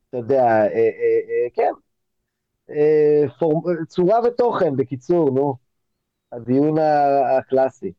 אתה 0.10 0.18
יודע, 0.18 0.44
אה, 0.44 0.68
אה, 0.68 1.20
אה, 1.30 1.48
כן, 1.54 1.72
אה, 2.70 3.24
פור... 3.40 3.64
צורה 3.88 4.20
ותוכן, 4.28 4.76
בקיצור, 4.76 5.32
נו, 5.32 5.56
הדיון 6.32 6.76
הקלאסי. 7.38 7.92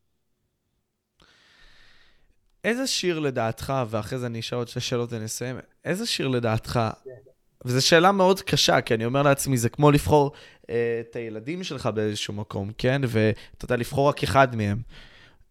איזה 2.64 2.86
שיר 2.86 3.18
לדעתך, 3.18 3.72
ואחרי 3.88 4.18
זה 4.18 4.26
אני 4.26 4.40
אשאל 4.40 4.58
עוד 4.58 4.68
שתי 4.68 4.80
שאלות 4.80 5.12
ונסיים, 5.12 5.56
איזה 5.84 6.06
שיר 6.06 6.28
לדעתך 6.28 6.80
כן. 7.04 7.33
וזו 7.64 7.86
שאלה 7.86 8.12
מאוד 8.12 8.40
קשה, 8.40 8.80
כי 8.80 8.94
אני 8.94 9.04
אומר 9.04 9.22
לעצמי, 9.22 9.56
זה 9.56 9.68
כמו 9.68 9.90
לבחור 9.90 10.32
אה, 10.70 11.00
את 11.00 11.16
הילדים 11.16 11.64
שלך 11.64 11.86
באיזשהו 11.86 12.34
מקום, 12.34 12.70
כן? 12.78 13.02
ואתה 13.08 13.64
יודע, 13.64 13.76
לבחור 13.76 14.08
רק 14.08 14.22
אחד 14.22 14.56
מהם. 14.56 14.78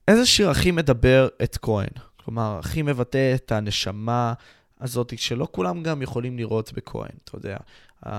איזה 0.07 0.25
שיר 0.25 0.49
הכי 0.49 0.71
מדבר 0.71 1.27
את 1.43 1.57
כהן? 1.61 1.87
כלומר, 2.25 2.57
הכי 2.59 2.81
מבטא 2.81 3.35
את 3.35 3.51
הנשמה 3.51 4.33
הזאת, 4.81 5.13
שלא 5.17 5.47
כולם 5.51 5.83
גם 5.83 6.01
יכולים 6.01 6.37
לראות 6.37 6.73
בכהן, 6.73 7.11
אתה 7.23 7.35
יודע. 7.35 7.57
Uh, 8.05 8.09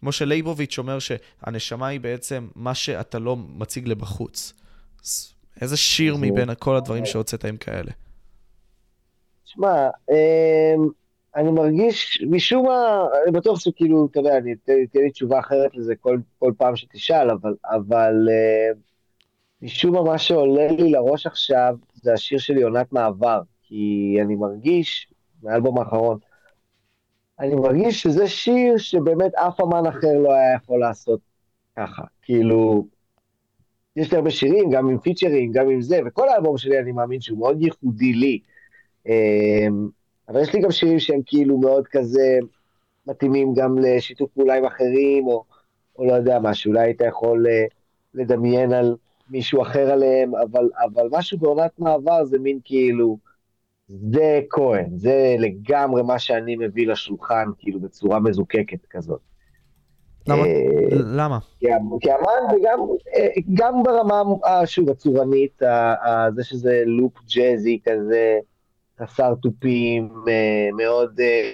כמו 0.00 0.12
שלייבוביץ' 0.12 0.78
אומר 0.78 0.98
שהנשמה 0.98 1.86
היא 1.86 2.00
בעצם 2.00 2.48
מה 2.54 2.74
שאתה 2.74 3.18
לא 3.18 3.36
מציג 3.36 3.88
לבחוץ. 3.88 4.52
אז 5.02 5.32
איזה 5.60 5.76
שיר 5.76 6.16
מבין 6.16 6.50
כל 6.58 6.76
הדברים 6.76 7.06
שהוצאת 7.06 7.44
הם 7.44 7.56
כאלה? 7.56 7.90
שמע, 9.44 9.88
אמ, 10.10 10.88
אני 11.36 11.50
מרגיש, 11.50 12.22
משום 12.30 12.66
מה, 12.66 13.06
אני 13.24 13.32
בטוח 13.32 13.60
שכאילו, 13.60 14.06
אתה 14.10 14.20
יודע, 14.20 14.38
אני 14.38 14.52
אתן 14.52 15.00
לי 15.00 15.10
תשובה 15.10 15.38
אחרת 15.38 15.74
לזה 15.74 15.94
כל, 16.00 16.18
כל 16.38 16.52
פעם 16.56 16.76
שתשאל, 16.76 17.30
אבל, 17.30 17.54
אבל 17.64 18.28
uh, 18.28 18.76
משום 19.62 19.94
מה, 19.94 20.02
מה 20.02 20.18
שעולה 20.18 20.72
לי 20.72 20.90
לראש 20.90 21.26
עכשיו, 21.26 21.76
זה 21.94 22.12
השיר 22.12 22.38
של 22.38 22.56
יונת 22.56 22.92
מעבר, 22.92 23.40
כי 23.62 24.16
אני 24.20 24.34
מרגיש, 24.34 25.12
מהאלבום 25.42 25.78
האחרון, 25.78 26.18
אני 27.40 27.54
מרגיש 27.54 28.02
שזה 28.02 28.28
שיר 28.28 28.78
שבאמת 28.78 29.34
אף 29.34 29.60
אמן 29.60 29.86
אחר 29.86 30.18
לא 30.18 30.32
היה 30.32 30.54
יכול 30.54 30.80
לעשות 30.80 31.20
ככה. 31.76 32.02
כאילו, 32.22 32.86
יש 33.96 34.10
לי 34.10 34.16
הרבה 34.16 34.30
שירים, 34.30 34.70
גם 34.70 34.88
עם 34.88 34.98
פיצ'רים, 34.98 35.52
גם 35.52 35.70
עם 35.70 35.82
זה, 35.82 36.00
וכל 36.06 36.28
האלבום 36.28 36.58
שלי 36.58 36.78
אני 36.78 36.92
מאמין 36.92 37.20
שהוא 37.20 37.38
מאוד 37.38 37.62
ייחודי 37.62 38.12
לי. 38.12 38.38
אמ, 39.06 39.88
אבל 40.28 40.42
יש 40.42 40.54
לי 40.54 40.60
גם 40.60 40.70
שירים 40.70 40.98
שהם 40.98 41.20
כאילו 41.26 41.58
מאוד 41.58 41.88
כזה 41.88 42.38
מתאימים 43.06 43.54
גם 43.54 43.78
לשיתוף 43.78 44.30
פעולה 44.30 44.54
עם 44.54 44.64
אחרים, 44.64 45.26
או, 45.26 45.44
או 45.98 46.04
לא 46.04 46.12
יודע 46.12 46.38
מה, 46.38 46.54
שאולי 46.54 46.80
היית 46.80 47.00
יכול 47.00 47.46
uh, 47.46 47.74
לדמיין 48.14 48.72
על 48.72 48.96
מישהו 49.30 49.62
אחר 49.62 49.90
עליהם, 49.90 50.34
אבל, 50.34 50.68
אבל 50.84 51.08
משהו 51.10 51.38
בעונת 51.38 51.70
מעבר 51.78 52.24
זה 52.24 52.38
מין 52.38 52.58
כאילו, 52.64 53.18
זה 53.88 54.40
כהן, 54.50 54.86
זה 54.96 55.36
לגמרי 55.38 56.02
מה 56.02 56.18
שאני 56.18 56.56
מביא 56.56 56.86
לשולחן, 56.86 57.44
כאילו 57.58 57.80
בצורה 57.80 58.20
מזוקקת 58.20 58.86
כזאת. 58.90 59.20
למה? 60.28 60.42
אה, 60.42 60.52
למה? 60.92 61.38
כי 62.00 62.10
אמן 62.12 62.54
וגם 62.56 62.78
אה, 63.16 63.28
גם 63.54 63.82
ברמה, 63.82 64.22
שוב, 64.66 64.90
הצורנית, 64.90 65.62
זה 66.34 66.44
שזה 66.44 66.82
לופ 66.86 67.12
ג'אזי 67.34 67.78
כזה, 67.84 68.38
חסר 69.00 69.34
תופים, 69.42 70.08
אה, 70.28 70.68
מאוד 70.76 71.20
אה, 71.20 71.52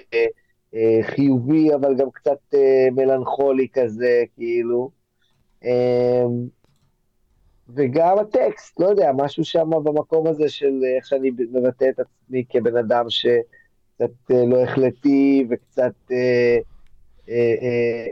אה, 0.73 0.99
חיובי, 1.01 1.75
אבל 1.75 1.95
גם 1.95 2.11
קצת 2.11 2.55
מלנכולי 2.91 3.67
כזה, 3.73 4.23
כאילו. 4.35 4.91
וגם 7.75 8.19
הטקסט, 8.19 8.79
לא 8.79 8.87
יודע, 8.87 9.11
משהו 9.17 9.43
שם 9.43 9.69
במקום 9.69 10.27
הזה 10.27 10.49
של 10.49 10.81
איך 10.95 11.05
שאני 11.05 11.31
מבטא 11.51 11.85
את 11.89 11.99
עצמי 11.99 12.43
כבן 12.49 12.77
אדם 12.77 13.05
שקצת 13.09 14.11
לא 14.29 14.63
החלטי 14.63 15.47
וקצת 15.49 15.93
אה, 16.11 16.57
אה, 17.29 17.55
אה, 17.61 18.05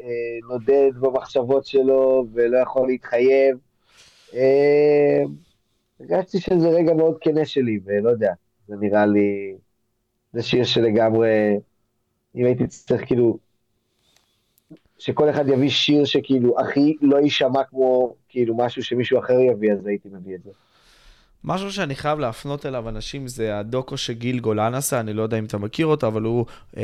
נודד 0.49 0.91
במחשבות 0.99 1.65
שלו 1.65 2.25
ולא 2.33 2.57
יכול 2.57 2.87
להתחייב. 2.87 3.57
הרגשתי 5.99 6.39
שזה 6.39 6.69
רגע 6.69 6.93
מאוד 6.93 7.17
כנה 7.21 7.45
שלי, 7.45 7.79
ולא 7.85 8.09
יודע. 8.09 8.33
זה 8.67 8.75
נראה 8.79 9.05
לי, 9.05 9.55
זה 10.33 10.43
שיר 10.43 10.63
שלגמרי, 10.63 11.59
אם 12.35 12.45
הייתי 12.45 12.67
צריך 12.67 13.05
כאילו, 13.05 13.37
שכל 14.97 15.29
אחד 15.29 15.47
יביא 15.47 15.69
שיר 15.69 16.05
שכאילו 16.05 16.59
הכי 16.59 16.97
לא 17.01 17.17
יישמע 17.17 17.63
כמו 17.63 18.15
כאילו 18.29 18.57
משהו 18.57 18.83
שמישהו 18.83 19.19
אחר 19.19 19.39
יביא, 19.39 19.73
אז 19.73 19.85
הייתי 19.85 20.09
מביא 20.09 20.35
את 20.35 20.43
זה. 20.43 20.51
משהו 21.47 21.73
שאני 21.73 21.95
חייב 21.95 22.19
להפנות 22.19 22.65
אליו 22.65 22.89
אנשים 22.89 23.27
זה 23.27 23.59
הדוקו 23.59 23.97
שגיל 23.97 24.39
גולן 24.39 24.73
עשה, 24.73 24.99
אני 24.99 25.13
לא 25.13 25.21
יודע 25.21 25.39
אם 25.39 25.45
אתה 25.45 25.57
מכיר 25.57 25.85
אותו, 25.85 26.07
אבל 26.07 26.21
הוא 26.21 26.45
אה, 26.77 26.83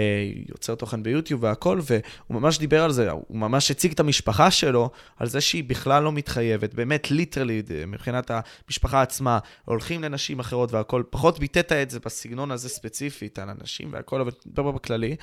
יוצר 0.49 0.76
תוכן 0.76 1.03
ביוטיוב 1.03 1.44
והכל, 1.44 1.80
והוא 1.84 2.02
ממש 2.41 2.60
דיבר 2.60 2.84
על 2.84 2.91
זה, 2.91 3.11
הוא 3.11 3.38
ממש 3.38 3.72
הציג 3.72 3.91
את 3.91 3.99
המשפחה 3.99 4.52
שלו, 4.52 4.90
על 5.18 5.27
זה 5.27 5.41
שהיא 5.41 5.64
בכלל 5.64 6.03
לא 6.03 6.11
מתחייבת, 6.11 6.73
באמת 6.73 7.11
ליטרלי, 7.11 7.61
מבחינת 7.88 8.31
המשפחה 8.65 9.02
עצמה, 9.02 9.40
הולכים 9.65 10.03
לנשים 10.03 10.40
אחרות 10.40 10.73
והכל, 10.73 11.03
פחות 11.10 11.40
ביטאת 11.40 11.72
את 11.72 11.90
זה 11.90 11.99
בסגנון 12.06 12.52
הזה 12.52 12.69
ספציפית, 12.69 13.40
על 13.40 13.49
אנשים 13.61 13.90
והכל, 13.91 14.22
אבל 14.22 14.31
דבר 14.48 14.72
בכללי, 14.72 15.15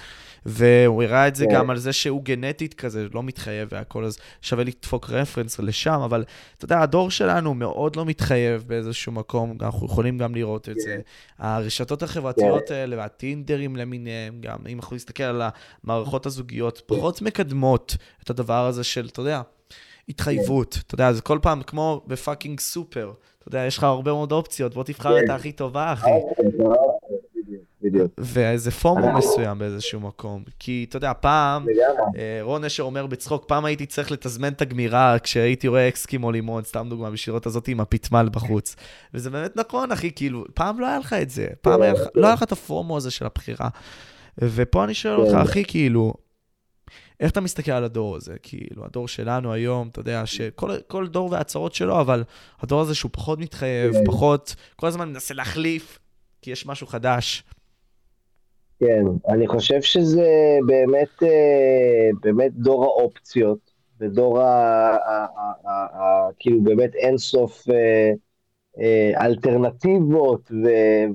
והוא 0.47 1.03
הראה 1.03 1.29
את 1.29 1.37
זה. 1.37 1.47
גם 1.53 1.71
על 1.71 1.77
זה 1.77 1.93
שהוא 1.93 2.25
גנטית 2.25 2.75
כזה, 2.75 3.07
לא 3.15 3.23
מתחייב 3.23 3.69
והכל, 3.73 4.05
אז 4.05 4.19
שווה 4.43 4.65
לדפוק 4.65 5.11
רפרנס 5.11 5.59
לשם, 5.59 6.01
אבל 6.05 6.25
אתה 6.57 6.65
יודע, 6.65 6.81
הדור 6.81 7.11
שלנו 7.11 7.55
מאוד 7.55 7.97
לא 7.97 8.05
מתחייב 8.05 8.65
באיזשהו 8.67 9.13
מקום, 9.13 9.30
אנחנו 9.61 9.87
יכולים 9.87 10.19
גם 10.19 10.35
לראות 10.35 10.69
את 10.69 10.81
זה. 10.81 10.97
כן. 10.97 11.01
הרשתות 11.45 12.03
החברתיות 12.03 12.69
כן. 12.69 12.75
האלה 12.75 12.97
והטינדרים 12.97 13.77
למיניהם, 13.77 14.41
גם 14.41 14.59
אם 14.69 14.79
אנחנו 14.79 14.97
נסתכל 14.97 15.23
על 15.23 15.43
המערכות 15.85 16.27
הזוגיות, 16.27 16.83
פחות 16.87 17.23
מקדמות 17.23 17.97
את 18.23 18.31
הדבר 18.31 18.67
הזה 18.67 18.85
של, 18.85 19.09
אתה 19.13 19.21
יודע, 19.21 19.43
התחייבות. 20.09 20.79
אתה 20.87 20.95
יודע, 20.95 21.13
זה 21.13 21.23
כל 21.23 21.39
פעם 21.43 21.63
כמו 21.63 22.03
ב 22.07 22.14
fucking 22.14 22.61
סופר. 22.61 23.13
אתה 23.39 23.49
יודע, 23.49 23.67
יש 23.67 23.79
לך 23.79 23.85
הרבה 23.85 24.13
מאוד 24.13 24.33
אופציות, 24.33 24.75
בוא 24.75 24.85
תבחר 24.85 25.19
את 25.19 25.31
הכי 25.31 25.53
טובה, 25.53 25.93
אחי. 25.93 26.11
בדיוק. 27.83 28.13
ואיזה 28.19 28.71
FOMO 28.71 29.13
מסוים 29.13 29.59
באיזשהו 29.59 30.01
מקום. 30.01 30.43
כי, 30.59 30.87
אתה 30.89 30.97
יודע, 30.97 31.13
פעם, 31.21 31.67
אה, 32.17 32.39
רון 32.43 32.65
נשר 32.65 32.83
אומר 32.83 33.07
בצחוק, 33.07 33.45
פעם 33.49 33.65
הייתי 33.65 33.87
צריך 33.87 34.13
לתזמן 34.13 34.53
את 34.53 34.63
הגמירה 34.63 35.19
כשהייתי 35.19 35.69
רואה 35.69 35.89
אסקימו 35.89 36.33
לימון, 36.33 36.65
סתם 36.65 36.87
דוגמה, 36.91 37.11
בשביל 37.11 37.33
לראות 37.33 37.47
הזאת 37.47 37.69
עם 37.69 37.81
הפטמה 37.81 38.29
בחוץ. 38.33 38.77
וזה 39.15 39.31
באמת 39.31 39.57
נכון, 39.57 39.93
אחי, 39.93 40.11
כאילו, 40.17 40.45
פעם 40.55 40.81
לא 40.81 40.87
היה 40.87 40.99
לך 40.99 41.13
את 41.13 41.31
זה. 41.31 41.47
פעם 41.61 41.81
לא 42.15 42.27
היה 42.27 42.35
לך 42.35 42.43
את 42.43 42.53
הפומו 42.53 42.97
הזה 42.97 43.11
של 43.11 43.27
הבחירה. 43.27 43.69
ופה 44.39 44.85
אני 44.85 44.95
שואל 44.95 45.21
אותך, 45.21 45.33
כן. 45.33 45.39
אחי, 45.39 45.65
כאילו, 45.65 46.15
איך 47.21 47.33
אתה 47.33 47.41
מסתכל 47.41 47.73
על 47.73 47.85
הדור 47.85 48.17
הזה? 48.17 48.35
כאילו, 48.43 48.85
הדור 48.85 49.09
שלנו 49.09 49.53
היום, 49.53 49.89
אתה 49.89 50.01
יודע, 50.01 50.27
שכל 50.27 51.07
דור 51.07 51.33
והצהרות 51.33 51.75
שלו, 51.75 52.01
אבל 52.01 52.25
הדור 52.61 52.81
הזה 52.81 52.95
שהוא 52.95 53.11
פחות 53.13 53.39
מתחייב, 53.39 53.93
כן. 53.93 54.05
פחות, 54.07 54.55
כל 54.77 54.87
הזמן 54.87 55.09
מנסה 55.09 55.35
להחליף, 55.35 55.99
כי 56.43 56.51
יש 56.51 56.67
משהו 56.67 56.87
חדש. 56.87 57.45
כן, 58.81 59.05
אני 59.29 59.47
חושב 59.49 59.83
שזה 59.83 60.59
באמת, 60.67 61.23
אה, 61.23 62.11
באמת 62.21 62.53
דור 62.55 62.85
האופציות, 62.85 63.59
ודור 64.01 64.41
ה... 64.41 64.97
כאילו 66.39 66.63
באמת 66.63 66.95
אינסוף 66.95 67.71
אה, 67.71 68.13
אה, 68.81 69.27
אלטרנטיבות 69.27 70.51
ו, 70.53 70.69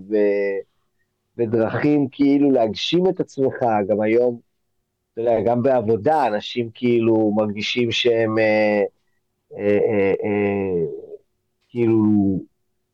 ו, 0.09 0.15
ודרכים 1.37 2.07
כאילו 2.11 2.51
להגשים 2.51 3.07
את 3.07 3.19
עצמך, 3.19 3.55
גם 3.87 4.01
היום, 4.01 4.39
אתה 5.13 5.21
יודע, 5.21 5.41
גם 5.45 5.63
בעבודה, 5.63 6.27
אנשים 6.27 6.69
כאילו 6.73 7.31
מרגישים 7.35 7.91
שהם 7.91 8.37
אה, 8.39 8.83
אה, 9.57 10.13
אה, 10.23 10.85
כאילו 11.69 11.99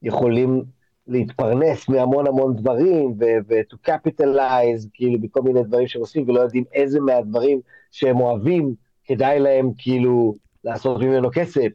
יכולים 0.01 0.63
להתפרנס 1.07 1.89
מהמון 1.89 2.27
המון 2.27 2.55
דברים, 2.55 3.15
ו-to 3.19 3.89
capitalize, 3.89 4.87
כאילו, 4.93 5.21
בכל 5.21 5.41
מיני 5.41 5.63
דברים 5.63 5.87
שהם 5.87 6.01
עושים, 6.01 6.29
ולא 6.29 6.39
יודעים 6.39 6.63
איזה 6.73 6.99
מהדברים 6.99 7.61
שהם 7.91 8.19
אוהבים, 8.19 8.75
כדאי 9.05 9.39
להם 9.39 9.71
כאילו 9.77 10.35
לעשות 10.63 11.01
ממנו 11.01 11.29
כסף. 11.33 11.67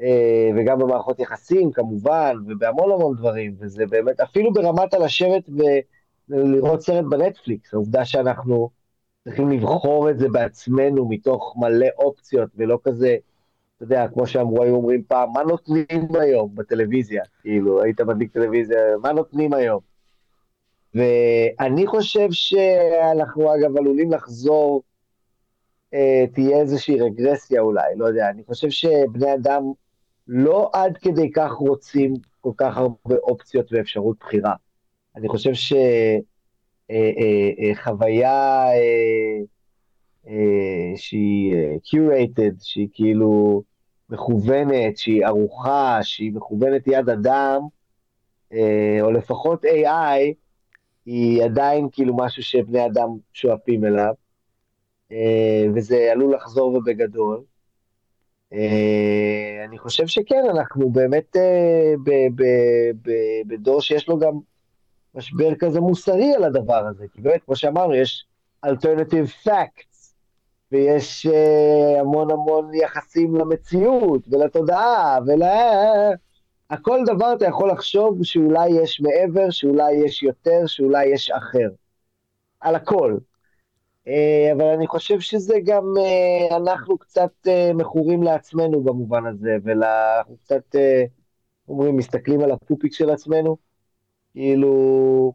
אה, 0.00 0.50
וגם 0.56 0.78
במערכות 0.78 1.20
יחסים, 1.20 1.72
כמובן, 1.72 2.36
ובהמון 2.46 2.92
המון 2.92 3.16
דברים, 3.16 3.56
וזה 3.60 3.86
באמת, 3.86 4.20
אפילו 4.20 4.52
ברמת 4.52 4.94
הלשבת 4.94 5.50
ולראות 6.28 6.80
סרט 6.80 7.04
בנטפליקס, 7.04 7.74
העובדה 7.74 8.04
שאנחנו 8.04 8.70
צריכים 9.24 9.50
לבחור 9.50 10.10
את 10.10 10.18
זה 10.18 10.28
בעצמנו 10.28 11.08
מתוך 11.08 11.54
מלא 11.56 11.86
אופציות, 11.98 12.50
ולא 12.56 12.78
כזה, 12.84 13.16
יודע, 13.84 14.08
כמו 14.08 14.26
שאמרו, 14.26 14.62
היו 14.62 14.74
אומרים 14.74 15.02
פעם, 15.08 15.32
מה 15.32 15.42
נותנים 15.42 15.86
היום 16.20 16.54
בטלוויזיה? 16.54 17.22
כאילו, 17.40 17.82
היית 17.82 18.00
מדליק 18.00 18.32
טלוויזיה, 18.32 18.78
מה 19.02 19.12
נותנים 19.12 19.52
היום? 19.52 19.80
ואני 20.94 21.86
חושב 21.86 22.28
שאנחנו 22.30 23.54
אגב 23.54 23.76
עלולים 23.76 24.12
לחזור, 24.12 24.82
אה, 25.94 26.24
תהיה 26.34 26.60
איזושהי 26.60 27.00
רגרסיה 27.00 27.60
אולי, 27.60 27.96
לא 27.96 28.06
יודע, 28.06 28.30
אני 28.30 28.42
חושב 28.44 28.70
שבני 28.70 29.34
אדם 29.34 29.62
לא 30.28 30.70
עד 30.72 30.96
כדי 30.96 31.32
כך 31.32 31.52
רוצים 31.52 32.14
כל 32.40 32.52
כך 32.56 32.76
הרבה 32.76 33.16
אופציות 33.16 33.72
ואפשרות 33.72 34.16
בחירה. 34.20 34.54
אני 35.16 35.28
חושב 35.28 35.52
שחוויה 36.90 38.64
אה, 38.64 38.72
אה, 38.72 38.80
אה, 40.28 40.92
שהיא 40.96 41.54
curated, 41.84 42.54
שהיא 42.62 42.88
כאילו 42.92 43.62
מכוונת, 44.10 44.96
שהיא 44.98 45.26
ערוכה, 45.26 45.98
שהיא 46.02 46.32
מכוונת 46.32 46.86
יד 46.86 47.08
אדם, 47.08 47.60
או 49.00 49.10
לפחות 49.12 49.64
AI, 49.64 50.34
היא 51.06 51.44
עדיין 51.44 51.88
כאילו 51.92 52.16
משהו 52.16 52.42
שבני 52.42 52.86
אדם 52.86 53.08
שואפים 53.32 53.84
אליו, 53.84 54.14
וזה 55.74 56.08
עלול 56.12 56.34
לחזור 56.34 56.74
ובגדול. 56.74 57.42
אני 59.64 59.78
חושב 59.78 60.06
שכן, 60.06 60.44
אנחנו 60.50 60.90
באמת 60.90 61.36
בדור 63.46 63.80
שיש 63.80 64.08
לו 64.08 64.18
גם 64.18 64.32
משבר 65.14 65.54
כזה 65.54 65.80
מוסרי 65.80 66.34
על 66.34 66.44
הדבר 66.44 66.86
הזה, 66.86 67.06
כי 67.12 67.20
באמת, 67.20 67.42
כמו 67.44 67.56
שאמרנו, 67.56 67.94
יש 67.94 68.26
alternative 68.66 69.46
facts, 69.46 69.93
ויש 70.74 71.26
uh, 71.26 72.00
המון 72.00 72.30
המון 72.30 72.74
יחסים 72.74 73.36
למציאות 73.36 74.22
ולתודעה, 74.30 75.18
ול... 75.26 75.42
הכל 76.70 77.00
דבר 77.06 77.32
אתה 77.36 77.46
יכול 77.46 77.70
לחשוב 77.70 78.18
שאולי 78.24 78.68
יש 78.68 79.00
מעבר, 79.00 79.50
שאולי 79.50 79.92
יש 79.92 80.22
יותר, 80.22 80.66
שאולי 80.66 81.06
יש 81.06 81.30
אחר. 81.30 81.68
על 82.60 82.74
הכל. 82.74 83.16
Uh, 84.06 84.10
אבל 84.56 84.64
אני 84.64 84.86
חושב 84.86 85.20
שזה 85.20 85.54
גם, 85.64 85.84
uh, 85.96 86.56
אנחנו 86.56 86.98
קצת 86.98 87.32
uh, 87.46 87.74
מכורים 87.74 88.22
לעצמנו 88.22 88.80
במובן 88.82 89.26
הזה, 89.26 89.56
ואנחנו 89.64 90.36
קצת, 90.36 90.74
uh, 90.74 90.78
אומרים, 91.68 91.96
מסתכלים 91.96 92.40
על 92.40 92.50
הפופיק 92.50 92.92
של 92.92 93.10
עצמנו, 93.10 93.56
כאילו, 94.32 95.32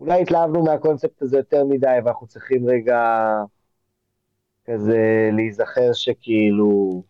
אולי 0.00 0.22
התלהבנו 0.22 0.64
מהקונספט 0.64 1.22
הזה 1.22 1.36
יותר 1.36 1.64
מדי, 1.64 1.98
ואנחנו 2.04 2.26
צריכים 2.26 2.68
רגע 2.68 2.98
כזה 4.66 5.30
להיזכר 5.32 5.92
שכאילו, 5.92 7.02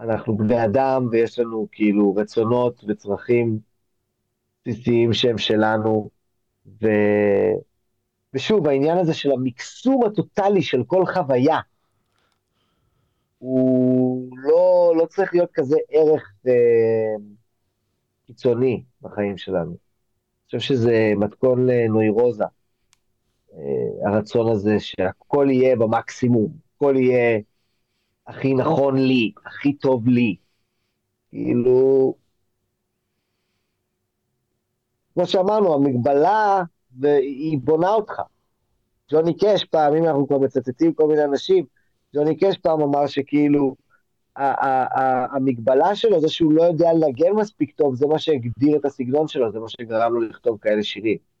אנחנו 0.00 0.36
בני 0.36 0.64
אדם 0.64 1.08
ויש 1.10 1.38
לנו 1.38 1.68
כאילו 1.72 2.14
רצונות 2.14 2.84
וצרכים 2.88 3.58
בסיסיים 4.66 5.12
שהם 5.12 5.38
שלנו, 5.38 6.10
ו... 6.82 6.86
ושוב, 8.34 8.68
העניין 8.68 8.98
הזה 8.98 9.14
של 9.14 9.32
המקסום 9.32 10.04
הטוטלי 10.04 10.62
של 10.62 10.84
כל 10.86 11.06
חוויה, 11.06 11.58
הוא 13.38 14.28
לא, 14.36 14.92
לא 14.96 15.06
צריך 15.06 15.34
להיות 15.34 15.50
כזה 15.52 15.76
ערך 15.88 16.32
אה, 16.48 16.52
קיצוני 18.26 18.84
בחיים 19.02 19.38
שלנו. 19.38 19.70
אני 19.70 20.46
חושב 20.46 20.58
שזה 20.58 21.12
מתכון 21.16 21.66
לנוירוזה, 21.66 22.44
הרצון 24.06 24.52
הזה 24.52 24.80
שהכל 24.80 25.46
יהיה 25.50 25.76
במקסימום, 25.76 26.52
הכל 26.76 26.94
יהיה 26.96 27.40
הכי 28.26 28.54
נכון 28.54 28.96
לי, 28.96 29.32
הכי 29.46 29.72
טוב 29.72 30.08
לי. 30.08 30.36
כאילו, 31.30 32.14
כמו 35.14 35.26
שאמרנו, 35.26 35.74
המגבלה, 35.74 36.62
היא 37.02 37.58
בונה 37.58 37.90
אותך. 37.90 38.22
ג'וני 39.10 39.36
קאש 39.36 39.64
פעם, 39.64 39.94
אם 39.94 40.04
אנחנו 40.04 40.28
כבר 40.28 40.38
מצטטים 40.38 40.94
כל 40.94 41.08
מיני 41.08 41.24
אנשים, 41.24 41.64
ג'וני 42.14 42.36
קאש 42.36 42.58
פעם 42.58 42.80
אמר 42.80 43.06
שכאילו, 43.06 43.76
המגבלה 44.36 45.94
שלו 45.94 46.20
זה 46.20 46.28
שהוא 46.28 46.52
לא 46.52 46.62
יודע 46.62 46.92
לנגן 46.92 47.32
מספיק 47.32 47.74
טוב, 47.76 47.94
זה 47.94 48.06
מה 48.06 48.18
שהגדיר 48.18 48.76
את 48.76 48.84
הסגנון 48.84 49.28
שלו, 49.28 49.52
זה 49.52 49.60
מה 49.60 49.68
שגרם 49.68 50.14
לו 50.14 50.20
לכתוב 50.20 50.58
כאלה 50.60 50.82
שירים. 50.82 51.33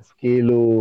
אז 0.00 0.12
כאילו, 0.12 0.80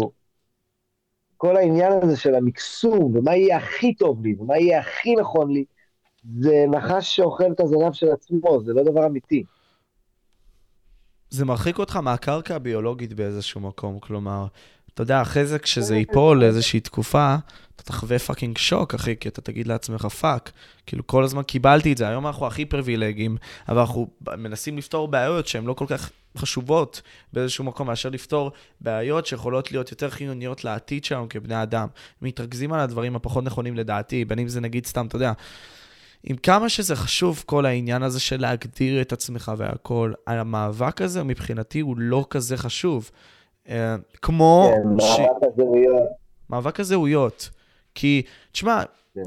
כל 1.37 1.57
העניין 1.57 1.91
הזה 2.01 2.17
של 2.17 2.35
המקסום, 2.35 3.15
ומה 3.15 3.35
יהיה 3.35 3.57
הכי 3.57 3.93
טוב 3.93 4.23
לי, 4.23 4.35
ומה 4.39 4.57
יהיה 4.57 4.79
הכי 4.79 5.15
נכון 5.15 5.51
לי, 5.51 5.65
זה 6.39 6.65
נחש 6.67 7.15
שאוכל 7.15 7.51
את 7.51 7.59
הזנב 7.59 7.93
של 7.93 8.11
עצמו, 8.11 8.61
זה 8.65 8.73
לא 8.73 8.83
דבר 8.83 9.05
אמיתי. 9.05 9.43
זה 11.29 11.45
מרחיק 11.45 11.77
אותך 11.77 11.95
מהקרקע 11.95 12.55
הביולוגית 12.55 13.13
באיזשהו 13.13 13.61
מקום, 13.61 13.99
כלומר, 13.99 14.47
אתה 14.93 15.01
יודע, 15.03 15.21
אחרי 15.21 15.45
זה 15.45 15.59
כשזה 15.59 15.95
ייפול 15.95 16.39
לאיזושהי 16.39 16.79
תקופה, 16.79 17.35
אתה 17.75 17.83
תחווה 17.83 18.19
fucking 18.19 18.57
שוק, 18.57 18.93
אחי, 18.93 19.15
כי 19.19 19.29
אתה 19.29 19.41
תגיד 19.41 19.67
לעצמך 19.67 20.05
fuck. 20.05 20.51
כאילו, 20.85 21.07
כל 21.07 21.23
הזמן 21.23 21.43
קיבלתי 21.43 21.93
את 21.93 21.97
זה, 21.97 22.07
היום 22.07 22.27
אנחנו 22.27 22.47
הכי 22.47 22.65
פריבילגיים, 22.65 23.37
אבל 23.69 23.79
אנחנו 23.79 24.07
מנסים 24.37 24.77
לפתור 24.77 25.07
בעיות 25.07 25.47
שהן 25.47 25.65
לא 25.65 25.73
כל 25.73 25.85
כך 25.87 26.11
חשובות 26.37 27.01
באיזשהו 27.33 27.63
מקום, 27.63 27.87
מאשר 27.87 28.09
לפתור 28.09 28.51
בעיות 28.81 29.25
שיכולות 29.25 29.71
להיות 29.71 29.91
יותר 29.91 30.09
חיוניות 30.09 30.63
לעתיד 30.63 31.03
שלנו 31.03 31.29
כבני 31.29 31.63
אדם. 31.63 31.87
מתרכזים 32.21 32.73
על 32.73 32.79
הדברים 32.79 33.15
הפחות 33.15 33.43
נכונים 33.43 33.75
לדעתי, 33.75 34.25
בין 34.25 34.39
אם 34.39 34.47
זה 34.47 34.61
נגיד 34.61 34.85
סתם, 34.85 35.07
אתה 35.07 35.15
יודע, 35.15 35.33
עם 36.23 36.35
כמה 36.37 36.69
שזה 36.69 36.95
חשוב, 36.95 37.43
כל 37.45 37.65
העניין 37.65 38.03
הזה 38.03 38.19
של 38.19 38.41
להגדיר 38.41 39.01
את 39.01 39.13
עצמך 39.13 39.51
והכל, 39.57 40.13
המאבק 40.27 41.01
הזה 41.01 41.23
מבחינתי 41.23 41.79
הוא 41.79 41.95
לא 41.97 42.25
כזה 42.29 42.57
חשוב. 42.57 43.11
אה, 43.69 43.95
כמו... 44.21 44.71
כן, 44.73 45.05
ש... 45.05 45.19
מאבק 45.19 45.43
הזהויות. 45.53 46.09
מאבק 46.49 46.79
הזהויות. 46.79 47.49
כי, 47.95 48.21
תשמע, 48.51 48.83
כן. 49.15 49.21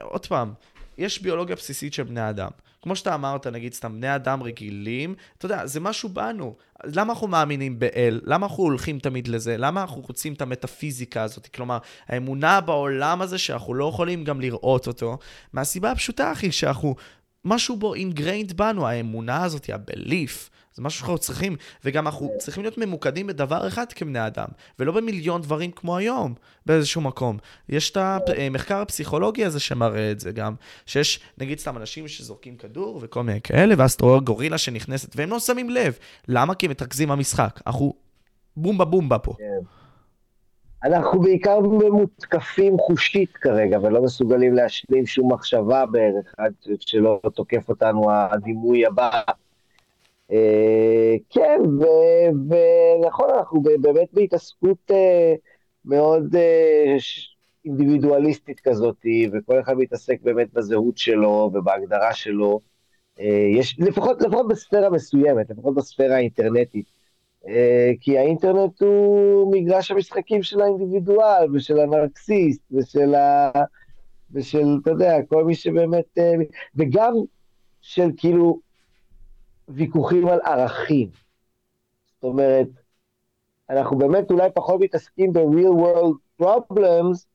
עוד 0.00 0.26
פעם, 0.26 0.52
יש 0.98 1.22
ביולוגיה 1.22 1.56
בסיסית 1.56 1.94
של 1.94 2.02
בני 2.02 2.30
אדם. 2.30 2.50
כמו 2.82 2.96
שאתה 2.96 3.14
אמרת, 3.14 3.46
נגיד 3.46 3.74
סתם, 3.74 3.92
בני 3.96 4.14
אדם 4.14 4.42
רגילים, 4.42 5.14
אתה 5.38 5.46
יודע, 5.46 5.66
זה 5.66 5.80
משהו 5.80 6.08
בנו. 6.08 6.54
למה 6.84 7.12
אנחנו 7.12 7.28
מאמינים 7.28 7.78
באל? 7.78 8.20
למה 8.24 8.46
אנחנו 8.46 8.62
הולכים 8.62 8.98
תמיד 8.98 9.28
לזה? 9.28 9.56
למה 9.56 9.80
אנחנו 9.80 10.02
רוצים 10.06 10.32
את 10.32 10.42
המטאפיזיקה 10.42 11.22
הזאת? 11.22 11.46
כלומר, 11.46 11.78
האמונה 12.08 12.60
בעולם 12.60 13.22
הזה 13.22 13.38
שאנחנו 13.38 13.74
לא 13.74 13.88
יכולים 13.88 14.24
גם 14.24 14.40
לראות 14.40 14.86
אותו, 14.86 15.18
מהסיבה 15.52 15.90
הפשוטה, 15.90 16.32
אחי, 16.32 16.52
שאנחנו, 16.52 16.94
משהו 17.44 17.76
בו 17.76 17.94
ingrained 17.94 18.52
בנו, 18.52 18.88
האמונה 18.88 19.44
הזאת, 19.44 19.70
ה-belief. 19.70 20.50
זה 20.74 20.82
משהו 20.82 20.98
שאנחנו 20.98 21.18
צריכים, 21.18 21.56
וגם 21.84 22.06
אנחנו 22.06 22.30
צריכים 22.38 22.62
להיות 22.62 22.78
ממוקדים 22.78 23.26
בדבר 23.26 23.68
אחד 23.68 23.92
כבני 23.92 24.26
אדם, 24.26 24.48
ולא 24.78 24.92
במיליון 24.92 25.42
דברים 25.42 25.70
כמו 25.70 25.96
היום, 25.96 26.34
באיזשהו 26.66 27.00
מקום. 27.00 27.38
יש 27.68 27.90
את 27.90 27.96
המחקר 28.38 28.76
הפסיכולוגי 28.76 29.44
הזה 29.44 29.60
שמראה 29.60 30.10
את 30.10 30.20
זה 30.20 30.32
גם, 30.32 30.54
שיש 30.86 31.20
נגיד 31.38 31.58
סתם 31.58 31.76
אנשים 31.76 32.08
שזורקים 32.08 32.56
כדור 32.56 32.98
וכל 33.02 33.22
מיני 33.22 33.40
כאלה, 33.40 33.74
ואז 33.78 33.92
אתה 33.92 34.04
רואה 34.04 34.20
גורילה 34.20 34.58
שנכנסת, 34.58 35.16
והם 35.16 35.30
לא 35.30 35.38
שמים 35.38 35.70
לב. 35.70 35.98
למה? 36.28 36.54
כי 36.54 36.66
הם 36.66 36.70
מתרכזים 36.70 37.08
במשחק. 37.08 37.60
אנחנו 37.66 37.94
בומבה 38.56 38.84
בומבה 38.84 39.18
פה. 39.18 39.34
כן. 39.38 39.64
אנחנו 40.84 41.20
בעיקר 41.20 41.60
מותקפים 41.92 42.78
חושית 42.78 43.36
כרגע, 43.36 43.78
ולא 43.82 44.02
מסוגלים 44.02 44.54
להשלים 44.54 45.06
שום 45.06 45.32
מחשבה 45.32 45.86
בערך, 45.86 46.34
עד 46.38 46.52
שלא 46.80 47.20
תוקף 47.34 47.68
אותנו 47.68 48.10
הדימוי 48.10 48.86
הבא. 48.86 49.10
אה, 50.32 51.14
כן, 51.30 51.60
ונכון, 52.48 53.30
אנחנו 53.36 53.62
באמת 53.62 54.08
בהתעסקות 54.12 54.90
אה, 54.90 55.34
מאוד 55.84 56.36
אה, 56.36 56.96
אינדיבידואליסטית 57.64 58.60
כזאת, 58.60 58.96
וכל 59.32 59.60
אחד 59.60 59.76
מתעסק 59.76 60.22
באמת 60.22 60.52
בזהות 60.52 60.98
שלו 60.98 61.50
ובהגדרה 61.54 62.14
שלו. 62.14 62.60
יש, 63.58 63.76
לפחות, 63.78 64.22
לפחות 64.22 64.48
בספירה 64.48 64.90
מסוימת, 64.90 65.50
לפחות 65.50 65.74
בספירה 65.74 66.16
האינטרנטית. 66.16 66.86
כי 68.00 68.18
האינטרנט 68.18 68.82
הוא 68.82 69.54
מגרש 69.54 69.90
המשחקים 69.90 70.42
של 70.42 70.60
האינדיבידואל 70.60 71.54
ושל 71.54 71.80
הנרקסיסט 71.80 72.62
ושל 72.72 73.14
ה... 73.14 73.50
ושל, 74.32 74.78
אתה 74.82 74.90
יודע, 74.90 75.16
כל 75.28 75.44
מי 75.44 75.54
שבאמת... 75.54 76.18
וגם 76.76 77.14
של 77.80 78.10
כאילו 78.16 78.60
ויכוחים 79.68 80.28
על 80.28 80.40
ערכים. 80.44 81.08
זאת 82.14 82.24
אומרת, 82.24 82.68
אנחנו 83.70 83.98
באמת 83.98 84.30
אולי 84.30 84.48
פחות 84.54 84.80
מתעסקים 84.80 85.32
ב-real 85.32 85.74
world 85.82 86.42
problems, 86.42 87.26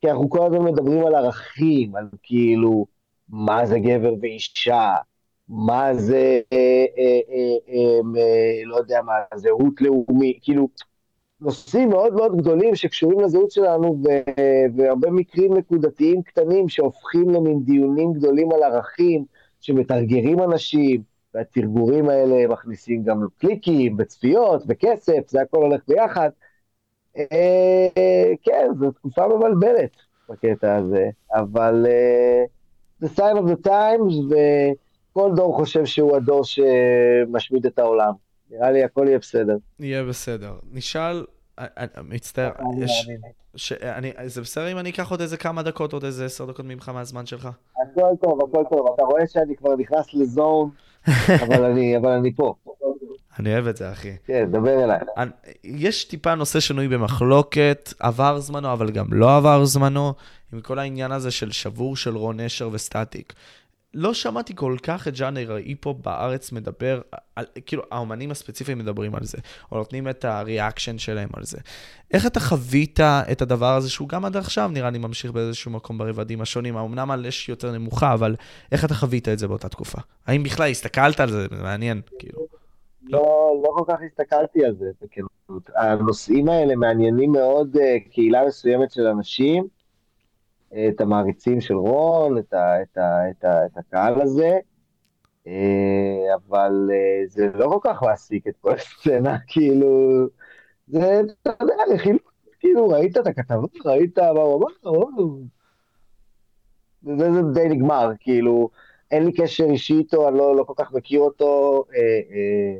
כי 0.00 0.10
אנחנו 0.10 0.30
כל 0.30 0.46
הזמן 0.46 0.64
מדברים 0.64 1.06
על 1.06 1.14
ערכים, 1.14 1.96
על 1.96 2.08
כאילו, 2.22 2.86
מה 3.28 3.66
זה 3.66 3.78
גבר 3.78 4.14
ואישה, 4.20 4.94
מה 5.48 5.94
זה, 5.94 6.40
אה, 6.52 6.84
אה, 6.98 7.20
אה, 7.28 7.56
אה, 7.68 8.20
אה, 8.20 8.64
לא 8.64 8.76
יודע 8.76 9.02
מה, 9.02 9.12
זהות 9.34 9.80
לאומי, 9.80 10.38
כאילו, 10.42 10.68
נושאים 11.40 11.88
מאוד 11.88 12.14
מאוד 12.14 12.36
גדולים 12.36 12.74
שקשורים 12.74 13.20
לזהות 13.20 13.50
שלנו, 13.50 14.02
והרבה 14.76 15.10
מקרים 15.10 15.56
נקודתיים 15.56 16.22
קטנים 16.22 16.68
שהופכים 16.68 17.30
למין 17.30 17.64
דיונים 17.64 18.12
גדולים 18.12 18.52
על 18.52 18.62
ערכים, 18.62 19.24
שמתרגרים 19.60 20.42
אנשים, 20.42 21.02
והתרגורים 21.34 22.08
האלה 22.08 22.48
מכניסים 22.48 23.04
גם 23.04 23.26
קליקים, 23.38 23.96
וצפיות, 23.98 24.62
וכסף, 24.68 25.28
זה 25.28 25.42
הכל 25.42 25.62
הולך 25.62 25.80
ביחד. 25.88 26.30
אה, 27.16 27.88
כן, 28.42 28.66
זו 28.78 28.90
תקופה 28.90 29.28
מבלבלת 29.28 29.90
בקטע 30.28 30.76
הזה, 30.76 31.10
אבל 31.34 31.86
אה, 31.88 32.44
זה 33.00 33.06
sign 33.16 33.36
of 33.36 33.50
the 33.50 33.66
times, 33.66 34.34
וכל 35.12 35.30
דור 35.36 35.56
חושב 35.56 35.84
שהוא 35.84 36.16
הדור 36.16 36.44
שמשמיד 36.44 37.66
את 37.66 37.78
העולם. 37.78 38.12
נראה 38.50 38.70
לי 38.70 38.84
הכל 38.84 39.04
יהיה 39.08 39.18
בסדר. 39.18 39.56
יהיה 39.80 40.04
בסדר. 40.04 40.52
נשאל, 40.72 41.24
מצטער, 42.04 42.52
יש... 42.78 43.08
שאני, 43.56 44.12
זה 44.26 44.40
בסדר 44.40 44.72
אם 44.72 44.78
אני 44.78 44.90
אקח 44.90 45.10
עוד 45.10 45.20
איזה 45.20 45.36
כמה 45.36 45.62
דקות, 45.62 45.92
עוד 45.92 46.04
איזה 46.04 46.24
עשר 46.24 46.44
דקות 46.44 46.64
ממך 46.64 46.88
מהזמן 46.88 47.26
שלך? 47.26 47.48
הכל 47.82 48.10
טוב, 48.20 48.40
הכל 48.42 48.64
טוב. 48.70 48.92
אתה 48.94 49.02
רואה 49.02 49.26
שאני 49.26 49.56
כבר 49.56 49.76
נכנס 49.76 50.14
לזון. 50.14 50.70
אבל 51.42 51.64
אני, 51.64 51.96
אבל 51.96 52.10
אני 52.10 52.34
פה. 52.34 52.54
אני 53.38 53.54
אוהב 53.54 53.66
את 53.66 53.76
זה, 53.76 53.92
אחי. 53.92 54.12
כן, 54.26 54.48
דבר 54.50 54.84
אליי. 54.84 54.98
יש 55.64 56.04
טיפה 56.04 56.34
נושא 56.34 56.60
שנוי 56.60 56.88
במחלוקת, 56.88 57.94
עבר 58.00 58.40
זמנו, 58.40 58.72
אבל 58.72 58.90
גם 58.90 59.06
לא 59.10 59.36
עבר 59.36 59.64
זמנו, 59.64 60.14
עם 60.52 60.60
כל 60.60 60.78
העניין 60.78 61.12
הזה 61.12 61.30
של 61.30 61.52
שבור 61.52 61.96
של 61.96 62.16
רון 62.16 62.40
נשר 62.40 62.68
וסטטיק. 62.72 63.32
לא 63.94 64.14
שמעתי 64.14 64.52
כל 64.56 64.76
כך 64.82 65.08
את 65.08 65.16
ז'אנר 65.16 65.52
ההיפו 65.52 65.94
בארץ 65.94 66.52
מדבר, 66.52 67.00
על, 67.36 67.44
כאילו 67.66 67.82
האומנים 67.90 68.30
הספציפיים 68.30 68.78
מדברים 68.78 69.14
על 69.14 69.24
זה, 69.24 69.38
או 69.72 69.76
נותנים 69.76 70.08
את 70.08 70.24
הריאקשן 70.24 70.98
שלהם 70.98 71.28
על 71.34 71.44
זה. 71.44 71.58
איך 72.10 72.26
אתה 72.26 72.40
חווית 72.40 73.00
את 73.00 73.42
הדבר 73.42 73.76
הזה, 73.76 73.90
שהוא 73.90 74.08
גם 74.08 74.24
עד 74.24 74.36
עכשיו 74.36 74.70
נראה 74.72 74.90
לי 74.90 74.98
ממשיך 74.98 75.30
באיזשהו 75.30 75.70
מקום 75.70 75.98
ברבדים 75.98 76.40
השונים, 76.40 76.76
אמנם 76.76 77.10
על 77.10 77.26
אש 77.26 77.48
יותר 77.48 77.72
נמוכה, 77.72 78.14
אבל 78.14 78.34
איך 78.72 78.84
אתה 78.84 78.94
חווית 78.94 79.28
את 79.28 79.38
זה 79.38 79.48
באותה 79.48 79.68
תקופה? 79.68 79.98
האם 80.26 80.42
בכלל 80.42 80.70
הסתכלת 80.70 81.20
על 81.20 81.30
זה? 81.30 81.46
זה 81.50 81.62
מעניין, 81.62 82.00
כאילו. 82.18 82.46
לא, 83.02 83.60
לא 83.64 83.68
כל 83.74 83.84
כך 83.88 83.98
הסתכלתי 84.06 84.64
על 84.64 84.74
זה, 84.78 84.86
כאילו, 85.10 85.28
הנושאים 85.76 86.48
האלה 86.48 86.76
מעניינים 86.76 87.32
מאוד 87.32 87.76
uh, 87.76 88.12
קהילה 88.12 88.46
מסוימת 88.46 88.90
של 88.92 89.06
אנשים, 89.06 89.68
את 90.72 91.00
המעריצים 91.00 91.60
של 91.60 91.74
רון, 91.74 92.38
את, 92.38 92.52
ה, 92.52 92.82
את, 92.82 92.98
ה, 92.98 93.30
את, 93.30 93.44
ה, 93.44 93.66
את 93.66 93.76
הקהל 93.76 94.20
הזה, 94.20 94.58
אה, 95.46 96.34
אבל 96.34 96.90
אה, 96.92 97.26
זה 97.26 97.50
לא 97.54 97.68
כל 97.68 97.90
כך 97.90 98.02
מעסיק 98.02 98.46
את 98.46 98.56
כל 98.60 98.74
הסצנה, 98.74 99.36
כאילו, 99.46 100.26
זה, 100.86 101.20
אתה 101.42 101.50
יודע, 101.60 101.74
רכילות, 101.94 102.22
כאילו, 102.60 102.88
ראית 102.88 103.16
את 103.16 103.26
הכתבה, 103.26 103.66
ראית 103.84 104.18
מה 104.18 104.28
הוא 104.28 104.64
אמר, 104.82 105.06
זה, 107.02 107.32
זה 107.32 107.42
די 107.54 107.68
נגמר, 107.68 108.10
כאילו, 108.20 108.70
אין 109.10 109.24
לי 109.24 109.32
קשר 109.32 109.64
אישי 109.64 109.94
איתו, 109.94 110.28
אני 110.28 110.38
לא, 110.38 110.56
לא 110.56 110.64
כל 110.64 110.72
כך 110.76 110.92
מכיר 110.92 111.20
אותו, 111.20 111.84
אה, 111.94 112.00
אה, 112.00 112.78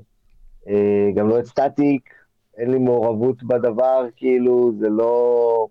אה, 0.68 1.10
גם 1.14 1.28
לא 1.28 1.38
את 1.38 1.44
סטטיק, 1.44 2.10
אין 2.56 2.70
לי 2.70 2.78
מעורבות 2.78 3.42
בדבר, 3.42 4.06
כאילו, 4.16 4.72
זה 4.78 4.88
לא... 4.88 5.68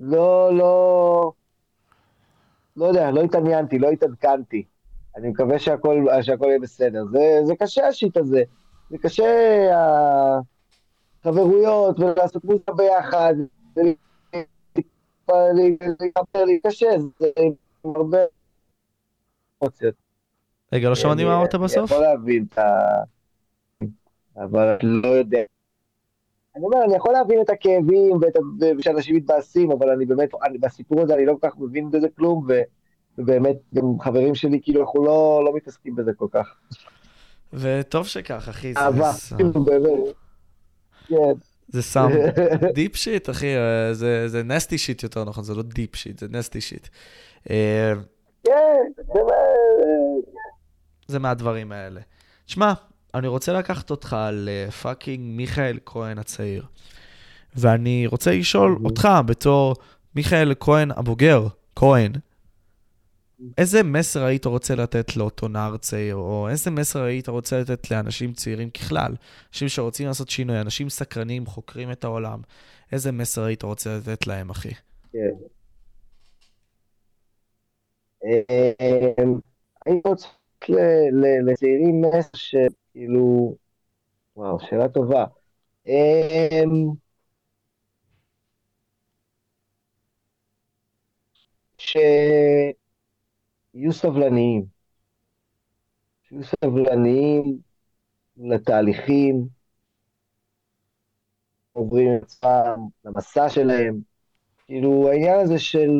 לא, 0.00 0.56
לא, 0.56 1.32
לא 2.76 2.84
יודע, 2.84 3.10
לא 3.10 3.20
התעניינתי, 3.20 3.78
לא 3.78 3.88
התעדכנתי. 3.88 4.64
אני 5.16 5.28
מקווה 5.28 5.58
שהכל, 5.58 6.06
שהכל 6.22 6.46
יהיה 6.46 6.58
בסדר. 6.58 7.04
זה, 7.12 7.40
זה 7.44 7.54
קשה 7.58 7.86
השיט 7.86 8.16
הזה. 8.16 8.42
זה 8.90 8.98
קשה 8.98 9.24
החברויות 11.24 12.00
ולעשות 12.00 12.44
מוזיקה 12.44 12.72
ביחד. 12.72 13.34
לי 16.34 16.60
קשה, 16.66 16.86
זה 17.18 17.28
הרבה 17.84 18.18
אמוציות. 19.62 19.94
רגע, 20.72 20.88
לא 20.88 20.94
שמעתי 20.94 21.24
מה 21.24 21.36
אמרת 21.36 21.54
בסוף? 21.54 21.76
אני 21.76 21.84
יכול 21.84 22.00
להבין 22.00 22.46
את 22.52 22.58
ה... 22.58 22.62
אבל 24.36 24.76
לא 24.82 25.08
יודע. 25.08 25.42
אני 26.56 26.64
אומר, 26.64 26.84
אני 26.84 26.96
יכול 26.96 27.12
להבין 27.12 27.40
את 27.40 27.50
הכאבים 27.50 28.20
ושאנשים 28.78 29.16
מתבאסים, 29.16 29.70
אבל 29.70 29.90
אני 29.90 30.06
באמת, 30.06 30.28
אני, 30.44 30.58
בסיפור 30.58 31.00
הזה 31.00 31.14
אני 31.14 31.26
לא 31.26 31.36
כל 31.40 31.48
כך 31.48 31.56
מבין 31.58 31.90
בזה 31.90 32.06
כלום, 32.16 32.46
ו, 32.48 32.60
ובאמת, 33.18 33.56
גם 33.74 34.00
חברים 34.00 34.34
שלי, 34.34 34.60
כאילו, 34.62 34.80
אנחנו 34.80 35.04
לא, 35.04 35.42
לא 35.44 35.56
מתעסקים 35.56 35.96
בזה 35.96 36.12
כל 36.16 36.26
כך. 36.30 36.54
וטוב 37.52 38.06
שכך, 38.06 38.48
אחי. 38.48 38.72
אהבה, 38.76 39.12
כאילו, 39.36 39.64
באמת. 39.64 40.14
כן. 41.06 41.32
זה 41.68 41.82
some 41.82 42.08
deep 42.74 42.96
shit, 42.96 43.30
אחי, 43.30 43.46
זה, 43.92 44.28
זה 44.28 44.42
nasty 44.42 44.78
shit 44.78 45.02
יותר 45.02 45.24
נכון, 45.24 45.44
זה 45.44 45.54
לא 45.54 45.62
deep 45.62 45.96
shit, 45.96 46.18
זה 46.18 46.26
nasty 46.30 46.60
shit. 46.60 46.88
אה, 47.50 47.92
כן, 48.44 48.52
זה 48.96 49.20
זה 51.06 51.18
מהדברים 51.18 51.72
האלה. 51.72 52.00
שמע, 52.46 52.72
אני 53.16 53.28
רוצה 53.28 53.52
לקחת 53.52 53.90
אותך 53.90 54.16
ל 54.32 54.43
fucking 54.43 55.20
מיכאל 55.36 55.78
כהן 55.86 56.18
הצעיר. 56.18 56.66
ואני 57.56 58.06
רוצה 58.06 58.30
לשאול 58.32 58.78
אותך 58.84 59.08
בתור 59.26 59.74
מיכאל 60.14 60.54
כהן 60.60 60.90
הבוגר, 60.90 61.46
כהן, 61.76 62.12
איזה 63.58 63.82
מסר 63.82 64.24
היית 64.24 64.46
רוצה 64.46 64.74
לתת 64.74 65.16
לאותו 65.16 65.48
נער 65.48 65.76
צעיר, 65.76 66.14
או 66.16 66.48
איזה 66.48 66.70
מסר 66.70 67.02
היית 67.02 67.28
רוצה 67.28 67.60
לתת 67.60 67.90
לאנשים 67.90 68.32
צעירים 68.32 68.70
ככלל, 68.70 69.14
אנשים 69.52 69.68
שרוצים 69.68 70.06
לעשות 70.06 70.30
שינוי, 70.30 70.60
אנשים 70.60 70.88
סקרנים, 70.88 71.46
חוקרים 71.46 71.92
את 71.92 72.04
העולם, 72.04 72.40
איזה 72.92 73.12
מסר 73.12 73.42
היית 73.42 73.62
רוצה 73.62 73.96
לתת 73.96 74.26
להם, 74.26 74.50
אחי? 74.50 74.74
כן. 75.12 75.18
אמ, 78.24 79.38
אני 79.86 80.00
רוצה 80.04 80.28
לצעירים 81.46 82.00
מסר 82.00 82.66
שכאילו, 82.96 83.56
וואו, 84.36 84.60
שאלה 84.60 84.88
טובה. 84.88 85.24
אמ, 85.86 86.94
שיהיו 91.78 92.76
סבלניים. 93.92 94.66
שיהיו 96.22 96.42
סבלניים 96.44 97.58
לתהליכים, 98.36 99.48
עוברים 101.72 102.08
עצמם, 102.22 102.88
למסע 103.04 103.48
שלהם. 103.48 104.00
כאילו, 104.66 105.08
העניין 105.10 105.40
הזה 105.40 105.58
של 105.58 105.90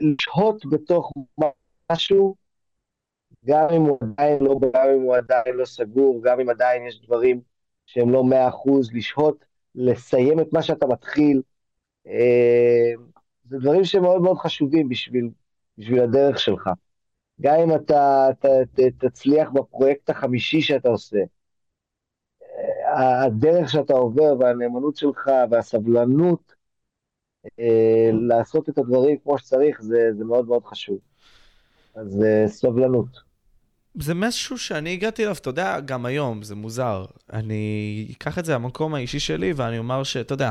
לשהות 0.00 0.66
בתוך 0.70 1.12
משהו, 1.92 2.43
גם 3.46 3.68
אם 3.76 3.82
הוא 3.82 3.98
עדיין 4.00 4.42
לא, 4.42 4.60
גם 4.74 4.88
אם 4.94 5.02
הוא 5.02 5.16
עדיין 5.16 5.54
לא 5.56 5.64
סגור, 5.64 6.20
גם 6.24 6.40
אם 6.40 6.50
עדיין 6.50 6.86
יש 6.86 7.00
דברים 7.00 7.40
שהם 7.86 8.10
לא 8.10 8.24
מאה 8.24 8.48
אחוז, 8.48 8.92
לשהות, 8.94 9.44
לסיים 9.74 10.40
את 10.40 10.52
מה 10.52 10.62
שאתה 10.62 10.86
מתחיל, 10.86 11.42
אה, 12.06 12.92
זה 13.48 13.58
דברים 13.58 13.84
שמאוד 13.84 14.22
מאוד 14.22 14.38
חשובים 14.38 14.88
בשביל, 14.88 15.30
בשביל 15.78 16.02
הדרך 16.02 16.38
שלך. 16.38 16.70
גם 17.40 17.54
אם 17.60 17.74
אתה, 17.74 18.26
אתה 18.30 18.48
ת, 18.74 18.80
תצליח 19.04 19.50
בפרויקט 19.50 20.10
החמישי 20.10 20.60
שאתה 20.60 20.88
עושה, 20.88 21.18
אה, 22.84 23.24
הדרך 23.24 23.70
שאתה 23.70 23.92
עובר 23.92 24.34
והנאמנות 24.38 24.96
שלך 24.96 25.30
והסבלנות 25.50 26.54
אה, 27.60 28.10
לעשות 28.12 28.68
את 28.68 28.78
הדברים 28.78 29.18
כמו 29.18 29.38
שצריך, 29.38 29.82
זה, 29.82 30.10
זה 30.18 30.24
מאוד 30.24 30.46
מאוד 30.48 30.64
חשוב. 30.64 30.98
אז 31.94 32.24
סבלנות. 32.46 33.23
זה 33.94 34.14
משהו 34.14 34.58
שאני 34.58 34.92
הגעתי 34.92 35.22
אליו, 35.22 35.36
אתה 35.40 35.50
יודע, 35.50 35.80
גם 35.80 36.06
היום, 36.06 36.42
זה 36.42 36.54
מוזר. 36.54 37.04
אני 37.32 38.08
אקח 38.16 38.38
את 38.38 38.44
זה 38.44 38.54
למקום 38.54 38.94
האישי 38.94 39.18
שלי 39.20 39.52
ואני 39.52 39.78
אומר 39.78 40.04
שאתה 40.04 40.32
יודע, 40.32 40.50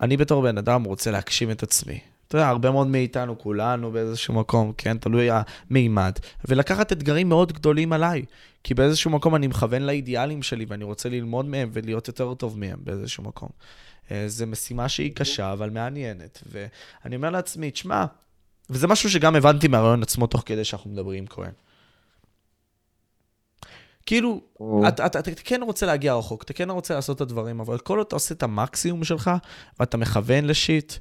אני 0.00 0.16
בתור 0.16 0.42
בן 0.42 0.58
אדם 0.58 0.84
רוצה 0.84 1.10
להגשים 1.10 1.50
את 1.50 1.62
עצמי. 1.62 2.00
אתה 2.28 2.36
יודע, 2.36 2.48
הרבה 2.48 2.70
מאוד 2.70 2.86
מאיתנו, 2.86 3.38
כולנו 3.38 3.90
באיזשהו 3.90 4.34
מקום, 4.34 4.72
כן, 4.78 4.98
תלוי 4.98 5.28
המימד, 5.30 6.12
ולקחת 6.48 6.92
אתגרים 6.92 7.28
מאוד 7.28 7.52
גדולים 7.52 7.92
עליי, 7.92 8.24
כי 8.64 8.74
באיזשהו 8.74 9.10
מקום 9.10 9.34
אני 9.34 9.46
מכוון 9.46 9.82
לאידיאלים 9.82 10.42
שלי 10.42 10.64
ואני 10.68 10.84
רוצה 10.84 11.08
ללמוד 11.08 11.46
מהם 11.46 11.70
ולהיות 11.72 12.08
יותר 12.08 12.34
טוב 12.34 12.58
מהם 12.58 12.78
באיזשהו 12.84 13.24
מקום. 13.24 13.48
אה, 14.10 14.24
זו 14.28 14.46
משימה 14.46 14.88
שהיא 14.88 15.12
קשה, 15.14 15.52
אבל 15.52 15.70
מעניינת. 15.70 16.42
ואני 16.52 17.16
אומר 17.16 17.30
לעצמי, 17.30 17.70
תשמע, 17.70 18.04
וזה 18.70 18.86
משהו 18.86 19.10
שגם 19.10 19.36
הבנתי 19.36 19.68
מהרעיון 19.68 20.02
עצמו 20.02 20.26
תוך 20.26 20.42
כדי 20.46 20.64
שאנחנו 20.64 20.90
מדברים 20.90 21.26
כהן. 21.26 21.52
כאילו, 24.12 24.40
אתה, 24.88 25.06
אתה, 25.06 25.18
אתה 25.18 25.30
כן 25.44 25.60
רוצה 25.62 25.86
להגיע 25.86 26.14
רחוק, 26.14 26.42
אתה 26.42 26.52
כן 26.52 26.70
רוצה 26.70 26.94
לעשות 26.94 27.16
את 27.16 27.20
הדברים, 27.20 27.60
אבל 27.60 27.78
כל 27.78 27.98
עוד 27.98 28.06
אתה 28.06 28.16
עושה 28.16 28.34
את 28.34 28.42
המקסימום 28.42 29.04
שלך, 29.04 29.30
ואתה 29.80 29.96
מכוון 29.96 30.44
לשיט, 30.44 30.92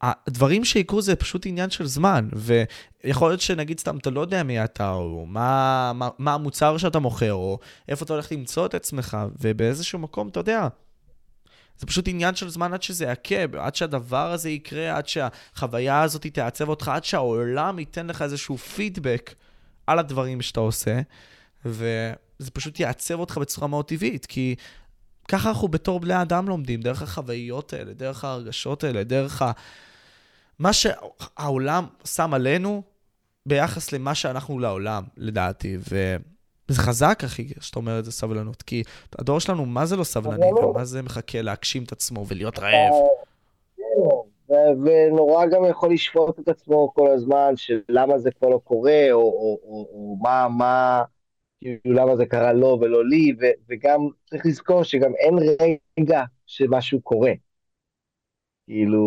הדברים 0.00 0.64
שיקרו 0.64 1.02
זה 1.02 1.16
פשוט 1.16 1.46
עניין 1.46 1.70
של 1.70 1.86
זמן, 1.86 2.28
ויכול 2.32 3.30
להיות 3.30 3.40
שנגיד 3.40 3.80
סתם, 3.80 3.96
אתה 3.96 4.10
לא 4.10 4.20
יודע 4.20 4.42
מי 4.42 4.64
אתה, 4.64 4.90
או 4.90 5.26
מה, 5.26 5.92
מה, 5.94 6.08
מה 6.18 6.34
המוצר 6.34 6.76
שאתה 6.76 6.98
מוכר, 6.98 7.32
או 7.32 7.58
איפה 7.88 8.04
אתה 8.04 8.12
הולך 8.12 8.32
למצוא 8.32 8.66
את 8.66 8.74
עצמך, 8.74 9.16
ובאיזשהו 9.40 9.98
מקום, 9.98 10.28
אתה 10.28 10.40
יודע, 10.40 10.68
זה 11.78 11.86
פשוט 11.86 12.08
עניין 12.08 12.34
של 12.34 12.48
זמן 12.48 12.74
עד 12.74 12.82
שזה 12.82 13.04
יעכב, 13.04 13.56
עד 13.56 13.74
שהדבר 13.74 14.32
הזה 14.32 14.50
יקרה, 14.50 14.96
עד 14.96 15.08
שהחוויה 15.08 16.02
הזאת 16.02 16.26
תעצב 16.26 16.68
אותך, 16.68 16.88
עד 16.88 17.04
שהעולם 17.04 17.78
ייתן 17.78 18.06
לך 18.06 18.22
איזשהו 18.22 18.58
פידבק 18.58 19.34
על 19.86 19.98
הדברים 19.98 20.42
שאתה 20.42 20.60
עושה, 20.60 21.00
וזה 21.64 22.50
פשוט 22.52 22.80
יעצב 22.80 23.20
אותך 23.20 23.38
בצורה 23.38 23.66
מאוד 23.66 23.84
טבעית, 23.84 24.26
כי 24.26 24.54
ככה 25.28 25.48
אנחנו 25.48 25.68
בתור 25.68 26.00
בני 26.00 26.22
אדם 26.22 26.48
לומדים, 26.48 26.80
דרך 26.80 27.02
החוויות 27.02 27.72
האלה, 27.72 27.92
דרך 27.92 28.24
ההרגשות 28.24 28.84
האלה, 28.84 29.04
דרך 29.04 29.42
ה... 29.42 29.52
מה 30.58 30.72
שהעולם 30.72 31.86
שם 32.04 32.34
עלינו 32.34 32.82
ביחס 33.46 33.92
למה 33.92 34.14
שאנחנו 34.14 34.58
לעולם, 34.58 35.02
לדעתי. 35.16 35.76
ו... 35.90 36.16
זה 36.68 36.82
חזק, 36.82 37.20
אחי, 37.24 37.48
שאתה 37.60 37.78
אומר 37.78 37.98
את 37.98 38.04
זה 38.04 38.12
סבלנות, 38.12 38.62
כי 38.62 38.82
הדור 39.18 39.40
שלנו, 39.40 39.66
מה 39.66 39.86
זה 39.86 39.96
לא 39.96 40.04
סבלני, 40.04 40.52
ומה 40.52 40.84
זה 40.84 41.02
מחכה 41.02 41.42
להגשים 41.42 41.82
את 41.82 41.92
עצמו 41.92 42.26
ולהיות 42.28 42.58
רעב. 42.58 42.92
כן, 44.48 44.54
ונורא 44.84 45.46
גם 45.46 45.64
יכול 45.70 45.92
לשפוט 45.92 46.38
את 46.38 46.48
עצמו 46.48 46.92
כל 46.94 47.10
הזמן, 47.10 47.52
של 47.56 47.80
למה 47.88 48.18
זה 48.18 48.30
כבר 48.30 48.48
לא 48.48 48.60
קורה, 48.64 49.06
או 49.12 49.58
מה, 50.22 50.48
מה, 50.48 51.02
כאילו 51.60 51.94
למה 51.96 52.16
זה 52.16 52.26
קרה 52.26 52.52
לו 52.52 52.78
ולא 52.80 53.04
לי, 53.08 53.32
וגם 53.68 54.00
צריך 54.30 54.46
לזכור 54.46 54.82
שגם 54.84 55.12
אין 55.14 55.34
רגע 55.98 56.22
שמשהו 56.46 57.00
קורה. 57.00 57.32
כאילו, 58.66 59.00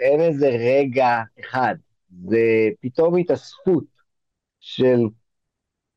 אין 0.00 0.20
איזה 0.20 0.48
רגע 0.48 1.08
אחד, 1.40 1.74
זה 2.28 2.38
פתאום 2.80 3.16
התאספות 3.16 3.84
של 4.60 4.98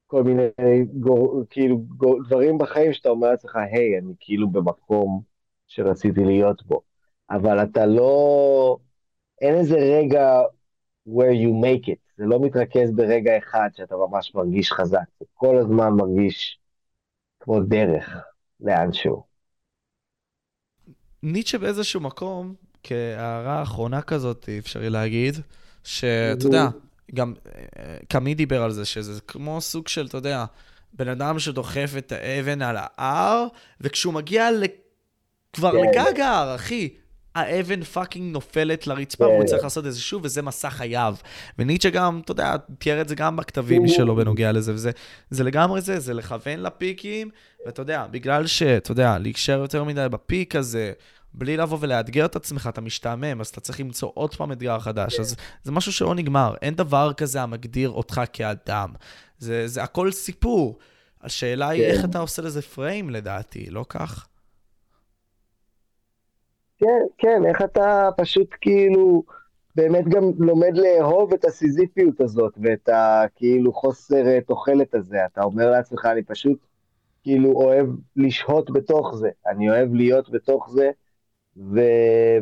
כל 0.08 0.24
מיני 0.24 0.50
גור, 1.00 1.44
כאילו 1.50 1.78
גור, 1.98 2.24
דברים 2.28 2.58
בחיים 2.58 2.94
שאתה 2.94 3.10
אומר 3.10 3.32
לעצמך, 3.32 3.56
היי, 3.56 3.98
אני 4.00 4.14
כאילו 4.20 4.50
במקום 4.52 5.22
שרציתי 5.68 6.22
להיות 6.26 6.64
בו. 6.64 6.82
אבל 7.30 7.64
אתה 7.64 7.86
לא, 7.86 8.78
אין 9.42 9.56
איזה 9.56 9.76
רגע 9.78 10.42
where 11.10 11.34
you 11.44 11.52
make 11.66 11.88
it, 11.90 12.07
זה 12.18 12.26
לא 12.26 12.40
מתרכז 12.40 12.92
ברגע 12.96 13.38
אחד 13.38 13.70
שאתה 13.76 13.96
ממש 13.96 14.36
מרגיש 14.36 14.72
חזק, 14.72 15.00
זה 15.20 15.26
כל 15.34 15.58
הזמן 15.58 15.90
מרגיש 15.90 16.60
כמו 17.40 17.60
דרך 17.60 18.10
לאנשהו. 18.60 19.24
ניטשה 21.24 21.58
באיזשהו 21.58 22.02
מקום, 22.02 22.54
כהערה 22.84 23.64
אחרונה 23.64 24.02
כזאת, 24.02 24.50
אפשרי 24.60 24.90
להגיד, 24.90 25.36
שאתה 25.84 26.46
יודע, 26.46 26.68
גם 27.14 27.34
אה, 27.56 27.98
קמי 28.08 28.36
דיבר 28.36 28.64
על 28.64 28.72
זה, 28.72 28.86
שזה 28.86 29.22
כמו 29.22 29.62
סוג 29.62 29.88
של, 29.88 30.06
אתה 30.06 30.18
יודע, 30.18 30.46
בן 30.94 31.08
אדם 31.08 31.40
שדוחף 31.40 31.94
את 31.98 32.12
האבן 32.12 32.62
על 32.62 32.76
ההר, 32.80 33.48
וכשהוא 33.82 34.14
מגיע. 34.14 34.50
כבר 35.54 35.72
כן. 35.72 35.78
לגג 35.78 36.20
ההר, 36.20 36.56
אחי, 36.56 36.90
האבן 37.40 37.84
fucking 37.84 38.34
נופלת 38.34 38.88
לרצפה, 38.88 39.24
והוא 39.24 39.40
כן. 39.40 39.46
צריך 39.46 39.64
לעשות 39.64 39.86
את 39.86 39.94
זה 39.94 40.00
שוב, 40.00 40.26
וזה 40.26 40.42
מסע 40.42 40.70
חייו. 40.70 41.16
וניטשה 41.60 41.90
גם, 41.90 42.22
אתה 42.24 42.32
יודע, 42.32 42.56
תיאר 42.78 43.02
את 43.02 43.10
זה 43.10 43.16
גם 43.16 43.36
בכתבים 43.36 43.88
שלו 43.88 44.16
בנוגע 44.16 44.52
לזה, 44.52 44.74
וזה 44.74 44.92
זה 45.30 45.44
לגמרי 45.44 45.82
זה, 45.82 46.00
זה 46.00 46.14
לכוון 46.14 46.60
לפיקים, 46.60 47.30
ואתה 47.66 47.82
יודע, 47.82 48.06
בגלל 48.12 48.48
שאתה 48.48 48.92
יודע, 48.92 49.18
להיקשר 49.18 49.60
יותר 49.60 49.84
מדי 49.84 50.08
ב 50.12 50.20
peak 50.20 50.56
הזה, 50.56 50.92
בלי 51.34 51.58
לבוא 51.58 51.78
ולאתגר 51.82 52.26
את 52.26 52.36
עצמך, 52.36 52.70
אתה 52.70 52.82
משתעמם, 52.82 53.42
אז 53.42 53.48
אתה 53.48 53.62
צריך 53.62 53.80
למצוא 53.80 54.12
עוד 54.14 54.36
פעם 54.36 54.52
אתגר 54.52 54.80
חדש. 54.80 55.20
אז 55.20 55.36
זה 55.64 55.72
משהו 55.72 55.92
שלא 55.92 56.16
נגמר. 56.16 56.56
אין 56.62 56.76
דבר 56.76 57.14
כזה 57.14 57.42
המגדיר 57.42 57.90
אותך 57.90 58.22
כאדם. 58.34 58.90
זה, 59.40 59.68
זה 59.68 59.84
הכל 59.84 60.12
סיפור. 60.12 60.78
השאלה 61.24 61.70
היא 61.70 61.84
איך 61.84 62.02
כן. 62.02 62.10
אתה 62.10 62.20
עושה 62.20 62.42
לזה 62.42 62.62
frame, 62.62 63.10
לדעתי, 63.10 63.70
לא 63.70 63.86
כך? 63.90 64.28
כן, 66.78 67.02
כן, 67.18 67.46
איך 67.46 67.62
אתה 67.62 68.10
פשוט 68.18 68.56
כאילו 68.62 69.24
באמת 69.76 70.08
גם 70.08 70.24
לומד 70.40 70.78
לאהוב 70.78 71.34
את 71.34 71.46
הסיזיפיות 71.46 72.22
הזאת 72.22 72.54
ואת 72.62 72.90
הכאילו 72.94 73.74
חוסר 73.74 74.28
אה, 74.28 74.42
תוחלת 74.42 74.96
הזה. 74.96 75.26
אתה 75.26 75.44
אומר 75.44 75.72
לעצמך, 75.72 76.06
אני 76.06 76.24
פשוט 76.24 76.60
כאילו 77.24 77.52
אוהב 77.52 77.88
לשהות 78.16 78.72
בתוך 78.72 79.16
זה, 79.16 79.30
אני 79.48 79.70
אוהב 79.70 79.94
להיות 79.94 80.30
בתוך 80.30 80.70
זה. 80.70 80.92
ו, 81.58 81.80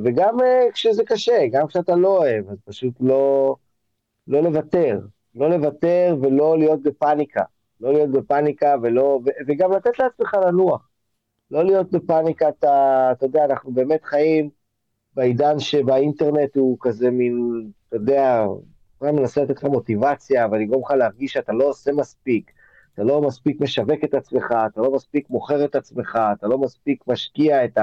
וגם 0.04 0.40
uh, 0.40 0.72
כשזה 0.74 1.04
קשה, 1.06 1.48
גם 1.52 1.68
כשאתה 1.68 1.96
לא 1.96 2.18
אוהב, 2.18 2.50
אז 2.50 2.58
פשוט 2.66 2.94
לא, 3.00 3.56
לא 4.28 4.44
לוותר, 4.44 5.00
לא 5.36 5.50
לוותר 5.50 6.16
ולא 6.22 6.58
להיות 6.58 6.84
בפאניקה, 6.84 7.44
לא 7.82 7.94
להיות 7.94 8.10
בפאניקה 8.12 8.76
ולא, 8.84 9.20
ו, 9.26 9.30
וגם 9.48 9.72
לתת 9.72 10.00
לעצמך 10.00 10.38
לנוח, 10.48 10.90
לא 11.52 11.66
להיות 11.66 11.92
בפאניקה, 11.92 12.50
אתה, 12.50 13.10
אתה 13.12 13.26
יודע, 13.26 13.46
אנחנו 13.46 13.72
באמת 13.72 14.04
חיים 14.04 14.50
בעידן 15.14 15.60
שבאינטרנט 15.60 16.58
הוא 16.58 16.78
כזה 16.82 17.12
מין, 17.12 17.68
אתה 17.88 17.96
יודע, 17.96 18.46
הוא 18.98 19.12
מנסה 19.12 19.44
לתת 19.44 19.58
לך 19.58 19.64
מוטיבציה, 19.64 20.46
אבל 20.46 20.60
לגרום 20.60 20.82
לך 20.86 20.92
להרגיש 20.92 21.34
שאתה 21.34 21.54
לא 21.54 21.64
עושה 21.64 21.92
מספיק, 21.92 22.52
אתה 22.94 23.04
לא 23.04 23.22
מספיק 23.22 23.62
משווק 23.62 24.04
את 24.04 24.14
עצמך, 24.14 24.54
אתה 24.66 24.82
לא 24.82 24.92
מספיק 24.92 25.30
מוכר 25.30 25.66
את 25.66 25.76
עצמך, 25.76 26.20
אתה 26.34 26.48
לא 26.48 26.58
מספיק 26.58 27.04
משקיע 27.08 27.66
את 27.66 27.78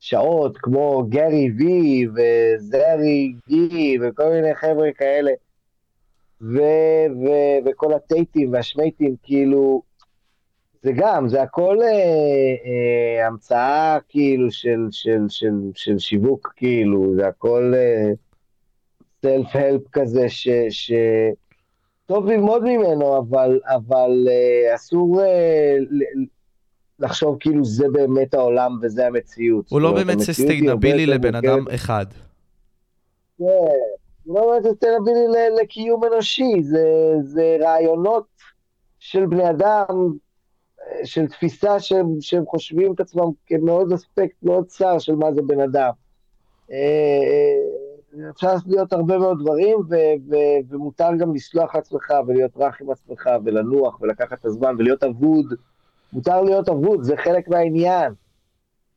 השעות 0.00 0.58
כמו 0.58 1.06
גרי 1.08 1.50
וי 1.58 2.06
וזרי 2.08 3.34
גי 3.48 3.98
וכל 4.02 4.30
מיני 4.30 4.54
חבר'ה 4.54 4.92
כאלה, 4.92 5.32
ו- 6.40 7.06
ו- 7.24 7.58
וכל 7.66 7.94
הטייטים 7.94 8.52
והשמייטים, 8.52 9.16
כאילו, 9.22 9.82
זה 10.84 10.92
גם, 10.96 11.28
זה 11.28 11.42
הכל 11.42 11.78
אה, 11.82 11.88
אה, 12.66 13.26
המצאה 13.26 13.98
כאילו 14.08 14.50
של, 14.50 14.88
של, 14.90 15.20
של, 15.28 15.52
של 15.74 15.98
שיווק, 15.98 16.52
כאילו, 16.56 17.14
זה 17.16 17.28
הכל 17.28 17.72
אה, 17.76 18.10
self-help 19.22 19.82
כזה, 19.92 20.28
ש, 20.28 20.48
ש... 20.70 20.92
טוב 22.06 22.26
ללמוד 22.26 22.62
ממנו, 22.62 23.18
אבל, 23.18 23.60
אבל 23.66 24.28
אה, 24.28 24.74
אסור 24.74 25.22
אה, 25.22 25.76
לחשוב 26.98 27.36
כאילו 27.40 27.64
זה 27.64 27.86
באמת 27.92 28.34
העולם 28.34 28.78
וזה 28.82 29.06
המציאות. 29.06 29.70
הוא 29.70 29.80
לא 29.80 29.92
באמת 29.92 30.18
sustainable 30.18 31.06
לבן 31.06 31.34
אדם 31.34 31.64
אחד. 31.74 32.06
כן, 33.38 33.44
הוא 34.24 34.34
לא 34.34 34.52
באמת 34.52 34.74
sustainable 34.74 35.62
לקיום 35.62 36.04
אנושי, 36.04 36.62
זה, 36.62 37.14
זה 37.22 37.56
רעיונות 37.60 38.26
של 38.98 39.26
בני 39.26 39.50
אדם, 39.50 40.12
של 41.04 41.26
תפיסה 41.26 41.80
שהם, 41.80 42.06
שהם 42.20 42.46
חושבים 42.46 42.92
את 42.92 43.00
עצמם 43.00 43.30
כמאוד 43.46 43.92
אספקט 43.92 44.42
מאוד 44.42 44.66
צר 44.66 44.98
של 44.98 45.14
מה 45.14 45.32
זה 45.32 45.42
בן 45.42 45.60
אדם. 45.60 45.90
אפשר 48.30 48.54
להיות 48.66 48.92
הרבה 48.92 49.18
מאוד 49.18 49.38
דברים, 49.40 49.76
ו- 49.78 50.30
ו- 50.30 50.68
ומותר 50.68 51.08
גם 51.18 51.34
לסלוח 51.34 51.74
לעצמך, 51.74 52.12
ולהיות 52.26 52.56
רך 52.56 52.80
עם 52.80 52.90
עצמך, 52.90 53.28
ולנוח, 53.44 54.00
ולקחת 54.00 54.40
את 54.40 54.44
הזמן, 54.44 54.74
ולהיות 54.78 55.02
אבוד. 55.02 55.54
מותר 56.12 56.42
להיות 56.42 56.68
אבוד, 56.68 57.02
זה 57.02 57.16
חלק 57.16 57.48
מהעניין, 57.48 58.12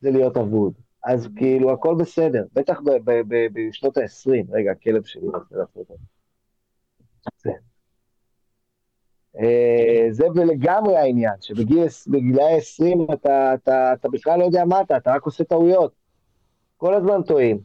זה 0.02 0.12
להיות 0.12 0.38
אבוד. 0.38 0.74
אז 1.04 1.30
כאילו, 1.36 1.74
הכל 1.74 1.96
בסדר, 2.00 2.44
בטח 2.54 2.80
בשנות 3.54 3.98
ה-20. 3.98 4.32
רגע, 4.50 4.72
הכלב 4.72 5.04
שלי 5.04 5.28
רוצה 5.28 5.56
לעשות 5.56 5.92
את 5.92 5.98
זה. 7.38 7.50
אה, 7.50 7.56
זה 10.10 10.26
לגמרי 10.46 10.98
העניין, 10.98 11.34
שבגילי 11.42 12.44
ה-20 12.44 13.14
אתה, 13.14 13.54
אתה, 13.54 13.94
אתה 13.94 14.10
בכלל 14.10 14.40
לא 14.40 14.44
יודע 14.44 14.66
מה 14.66 14.82
אתה, 14.82 14.98
אתה 14.98 15.14
רק 15.14 15.24
עושה 15.24 15.44
טעויות. 15.44 15.92
כל 16.78 16.94
הזמן 16.94 17.24
טועים. 17.24 17.60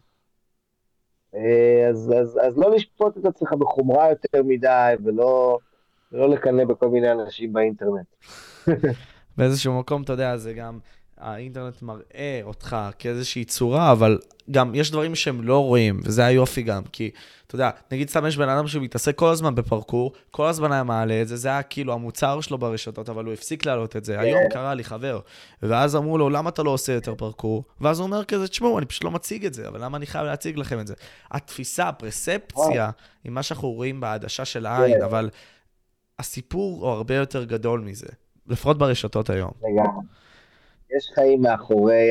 אה, 1.35 1.89
אז, 1.91 2.13
אז, 2.21 2.39
אז 2.47 2.59
לא 2.59 2.71
לשפוט 2.71 3.19
את 3.19 3.25
עצמך 3.25 3.53
בחומרה 3.53 4.09
יותר 4.11 4.43
מדי, 4.43 4.95
ולא, 5.05 5.59
ולא 6.13 6.29
לקנא 6.29 6.65
בכל 6.65 6.89
מיני 6.89 7.13
אנשים 7.13 7.53
באינטרנט. 7.53 8.07
באיזשהו 9.37 9.79
מקום, 9.79 10.03
אתה 10.03 10.13
יודע, 10.13 10.37
זה 10.37 10.53
גם, 10.53 10.79
האינטרנט 11.23 11.82
מראה 11.82 12.40
אותך 12.43 12.77
כאיזושהי 12.99 13.44
צורה, 13.44 13.93
אבל 13.93 14.19
גם 14.51 14.74
יש 14.74 14.90
דברים 14.90 15.15
שהם 15.15 15.43
לא 15.43 15.65
רואים, 15.65 16.01
וזה 16.05 16.24
היופי 16.24 16.62
גם, 16.62 16.82
כי, 16.93 17.11
אתה 17.47 17.55
יודע, 17.55 17.70
נגיד 17.93 18.11
סתם 18.11 18.27
יש 18.27 18.36
בן 18.36 18.49
אדם 18.49 18.69
שמתעסק 18.69 19.16
כל 19.16 19.28
הזמן 19.28 19.55
בפרקור, 19.55 20.12
כל 20.31 20.47
הזמן 20.47 20.73
היה 20.73 20.82
מעלה 20.82 21.23
את 21.23 21.28
זה, 21.28 21.36
זה 21.36 21.49
היה 21.49 21.62
כאילו 21.62 21.93
המוצר 21.93 22.40
שלו 22.40 22.59
ברשתות, 22.59 23.09
אבל 23.09 23.24
הוא 23.24 23.32
הפסיק 23.32 23.66
להעלות 23.66 23.97
את 23.97 24.05
זה. 24.05 24.20
היום 24.20 24.40
כן. 24.43 24.49
קרה 24.51 24.74
לי 24.74 24.85
חבר, 24.85 25.20
ואז 25.62 25.97
אמרו 25.97 26.19
לו, 26.19 26.31
למה 26.31 26.51
אתה 26.51 26.62
לא 26.62 26.70
עושה 26.70 26.93
יותר 26.93 27.15
פרקור? 27.15 27.65
ואז 27.81 27.99
הוא 27.99 28.07
אומר 28.07 28.24
כזה, 28.24 28.49
תשמעו, 28.49 28.78
אני 28.78 28.86
פשוט 28.86 29.05
לא 29.05 29.11
מציג 29.11 29.47
את 29.47 29.55
זה, 29.55 29.69
אבל 29.69 29.85
למה 29.85 29.97
אני 29.97 30.07
חייב 30.07 30.24
להציג 30.24 30.59
לכם 30.59 30.81
את 30.81 30.86
זה? 30.86 30.94
התפיסה, 31.31 31.89
הפרספציה, 31.89 32.90
עם 33.24 33.35
מה 33.35 33.43
שאנחנו 33.43 33.70
רואים 33.70 34.01
בעדשה 34.01 34.44
של 34.44 34.66
העין, 34.66 34.99
כן. 34.99 35.05
אבל 35.05 35.31
הסיפור 36.19 36.81
הוא 36.81 36.90
הרבה 36.90 37.15
יותר 37.15 37.44
גדול 37.44 37.81
מזה, 37.81 38.09
לפחות 38.47 38.78
ברשתות 38.78 39.31
היום. 39.31 39.51
לגמרי. 39.62 40.03
יש 40.97 41.10
חיים 41.14 41.43
מאחורי 41.43 42.10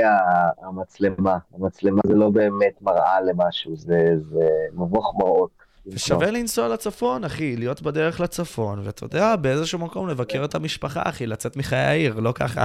המצלמה. 0.62 1.38
המצלמה 1.54 2.02
זה 2.08 2.16
לא 2.16 2.30
באמת 2.30 2.82
מראה 2.82 3.22
למשהו, 3.22 3.76
זה, 3.76 4.06
זה 4.32 4.50
מבוך 4.74 5.14
מראות. 5.18 5.50
ושווה 5.88 6.32
לנסוע 6.32 6.68
לצפון, 6.68 7.24
אחי, 7.24 7.56
להיות 7.56 7.82
בדרך 7.82 8.20
לצפון, 8.20 8.80
ואתה 8.84 9.06
יודע, 9.06 9.36
באיזשהו 9.36 9.80
מקום 9.80 10.08
לבקר 10.08 10.46
את 10.46 10.56
המשפחה, 10.56 11.02
אחי, 11.06 11.28
לצאת 11.28 11.58
מחיי 11.58 11.80
העיר, 11.80 12.20
לא 12.20 12.32
ככה. 12.32 12.64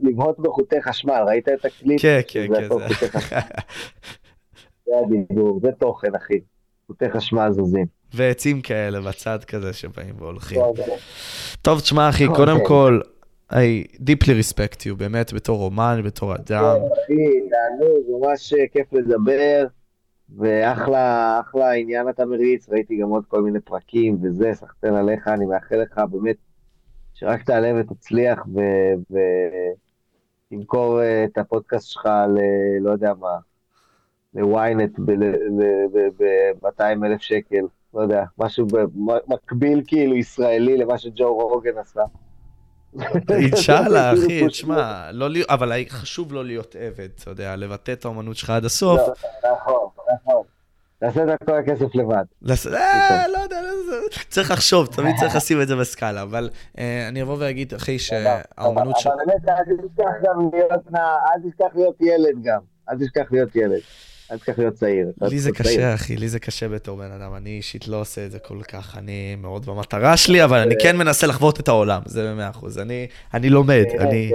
לבהות 0.00 0.38
בחוטי 0.38 0.82
חשמל, 0.82 1.22
ראית 1.26 1.48
את 1.48 1.64
הקליפ? 1.64 2.02
כן, 2.02 2.20
כן, 2.28 2.46
כן. 2.54 2.68
זה 4.86 4.92
הדיבור, 5.06 5.60
זה 5.62 5.72
תוכן, 5.78 6.14
אחי. 6.14 6.40
חוטי 6.86 7.10
חשמל 7.10 7.52
זוזים. 7.52 7.86
ועצים 8.14 8.60
כאלה 8.60 9.00
בצד 9.00 9.44
כזה 9.44 9.72
שבאים 9.72 10.14
והולכים. 10.18 10.60
טוב, 11.62 11.80
תשמע, 11.80 12.08
אחי, 12.08 12.26
קודם 12.26 12.64
כל, 12.64 13.00
I 13.52 13.84
deeply 14.04 14.34
respect 14.34 14.86
you, 14.86 14.94
באמת, 14.96 15.32
בתור 15.32 15.64
אומן, 15.64 16.00
בתור 16.04 16.34
אדם. 16.34 16.76
אחי, 17.04 17.48
תענוג, 17.50 18.20
ממש 18.20 18.54
כיף 18.72 18.92
לדבר, 18.92 19.66
ואחלה, 20.36 21.40
אחלה 21.40 21.72
עניין 21.72 22.08
אתה 22.08 22.24
מריץ, 22.24 22.68
ראיתי 22.68 22.96
גם 22.96 23.08
עוד 23.08 23.24
כל 23.28 23.42
מיני 23.42 23.60
פרקים 23.60 24.18
וזה, 24.22 24.50
סחטן 24.54 24.94
עליך, 24.94 25.28
אני 25.28 25.46
מאחל 25.46 25.76
לך 25.76 26.00
באמת 26.10 26.36
שרק 27.14 27.42
תעלה 27.42 27.72
ותצליח 27.80 28.46
ותמכור 30.50 31.02
אה, 31.02 31.24
את 31.24 31.38
הפודקאסט 31.38 31.88
שלך 31.88 32.06
ל... 32.06 32.38
לא 32.80 32.90
יודע 32.90 33.12
מה, 33.20 33.36
ל-ynet 34.34 35.00
ב-200 35.04 37.04
אלף 37.04 37.20
שקל, 37.20 37.66
לא 37.94 38.00
יודע, 38.00 38.24
משהו 38.38 38.66
מקביל 39.26 39.82
כאילו 39.86 40.16
ישראלי 40.16 40.76
למה 40.76 40.98
שג'ו 40.98 41.38
רוגן 41.38 41.78
עשה. 41.78 42.02
אינשאללה, 43.30 44.12
אחי, 44.12 44.46
תשמע, 44.48 45.12
לא 45.12 45.28
אבל 45.48 45.72
חשוב 45.88 46.32
לא 46.32 46.44
להיות 46.44 46.76
עבד, 46.78 47.08
אתה 47.20 47.30
יודע, 47.30 47.56
לבטא 47.56 47.92
את 47.92 48.04
האומנות 48.04 48.36
שלך 48.36 48.50
עד 48.50 48.64
הסוף. 48.64 49.00
לא, 49.00 49.14
נכון, 49.52 49.88
נכון. 50.14 50.42
תעשה 50.98 51.34
את 51.34 51.42
כל 51.46 51.58
הכסף 51.58 51.94
לבד. 51.94 52.24
אה, 52.74 53.28
לא 53.28 53.38
יודע, 53.38 53.62
לא 53.62 53.68
צריך 54.28 54.50
לחשוב, 54.50 54.86
תמיד 54.86 55.16
צריך 55.20 55.36
לשים 55.36 55.62
את 55.62 55.68
זה 55.68 55.76
בסקאלה, 55.76 56.22
אבל 56.22 56.50
אה, 56.78 57.08
אני 57.08 57.22
אבוא 57.22 57.36
ואגיד, 57.38 57.74
אחי, 57.74 57.98
שהאומנות 57.98 58.98
ש... 58.98 59.06
אבל 59.06 59.16
באמת, 59.26 59.48
אל 59.48 61.50
תשכח 61.50 61.74
להיות 61.74 61.96
ילד 62.00 62.42
גם, 62.42 62.60
אל 62.90 62.98
תשכח 62.98 63.32
להיות 63.32 63.56
ילד. 63.56 63.80
אל 64.32 64.36
תשכח 64.38 64.58
להיות 64.58 64.74
צעיר. 64.74 65.12
לי 65.22 65.38
זה 65.38 65.50
קשה, 65.52 65.94
אחי, 65.94 66.16
לי 66.16 66.28
זה 66.28 66.38
קשה 66.38 66.68
בתור 66.68 66.98
בן 66.98 67.10
אדם. 67.10 67.34
אני 67.34 67.50
אישית 67.50 67.88
לא 67.88 68.00
עושה 68.00 68.26
את 68.26 68.30
זה 68.30 68.38
כל 68.38 68.62
כך, 68.62 68.98
אני 68.98 69.36
מאוד 69.38 69.66
במטרה 69.66 70.16
שלי, 70.16 70.44
אבל 70.44 70.58
אני 70.58 70.74
כן 70.82 70.96
מנסה 70.96 71.26
לחוות 71.26 71.60
את 71.60 71.68
העולם, 71.68 72.02
זה 72.04 72.32
במאה 72.32 72.50
אחוז. 72.50 72.78
אני 73.34 73.50
לומד, 73.50 73.84
אני... 73.98 74.32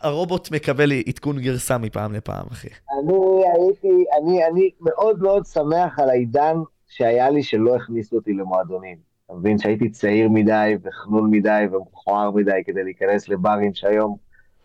הרובוט 0.00 0.50
מקבל 0.50 0.92
עדכון 1.06 1.38
גרסה 1.38 1.78
מפעם 1.78 2.12
לפעם, 2.12 2.46
אחי. 2.52 2.68
אני 2.68 3.42
הייתי, 3.54 4.04
אני 4.20 4.70
מאוד 4.80 5.22
מאוד 5.22 5.46
שמח 5.46 5.98
על 5.98 6.10
העידן 6.10 6.56
שהיה 6.88 7.30
לי 7.30 7.42
שלא 7.42 7.76
הכניסו 7.76 8.16
אותי 8.16 8.32
למועדונים. 8.32 8.96
אתה 9.26 9.34
מבין 9.36 9.58
שהייתי 9.58 9.90
צעיר 9.90 10.28
מדי 10.28 10.74
וחנון 10.82 11.30
מדי 11.30 11.64
ומכוער 11.72 12.30
מדי 12.30 12.62
כדי 12.66 12.84
להיכנס 12.84 13.28
לברים 13.28 13.74
שהיום 13.74 14.16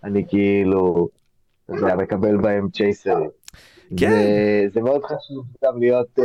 אני 0.03 0.25
כאילו, 0.27 1.07
אתה 1.65 1.73
יודע, 1.75 1.95
מקבל 1.95 2.37
בהם 2.37 2.67
צ'ייסרים. 2.69 3.42
כן. 3.97 4.09
זה, 4.09 4.65
זה 4.73 4.81
מאוד 4.81 5.01
חשוב 5.03 5.45
גם 5.65 5.79
להיות 5.79 6.19
uh, 6.19 6.23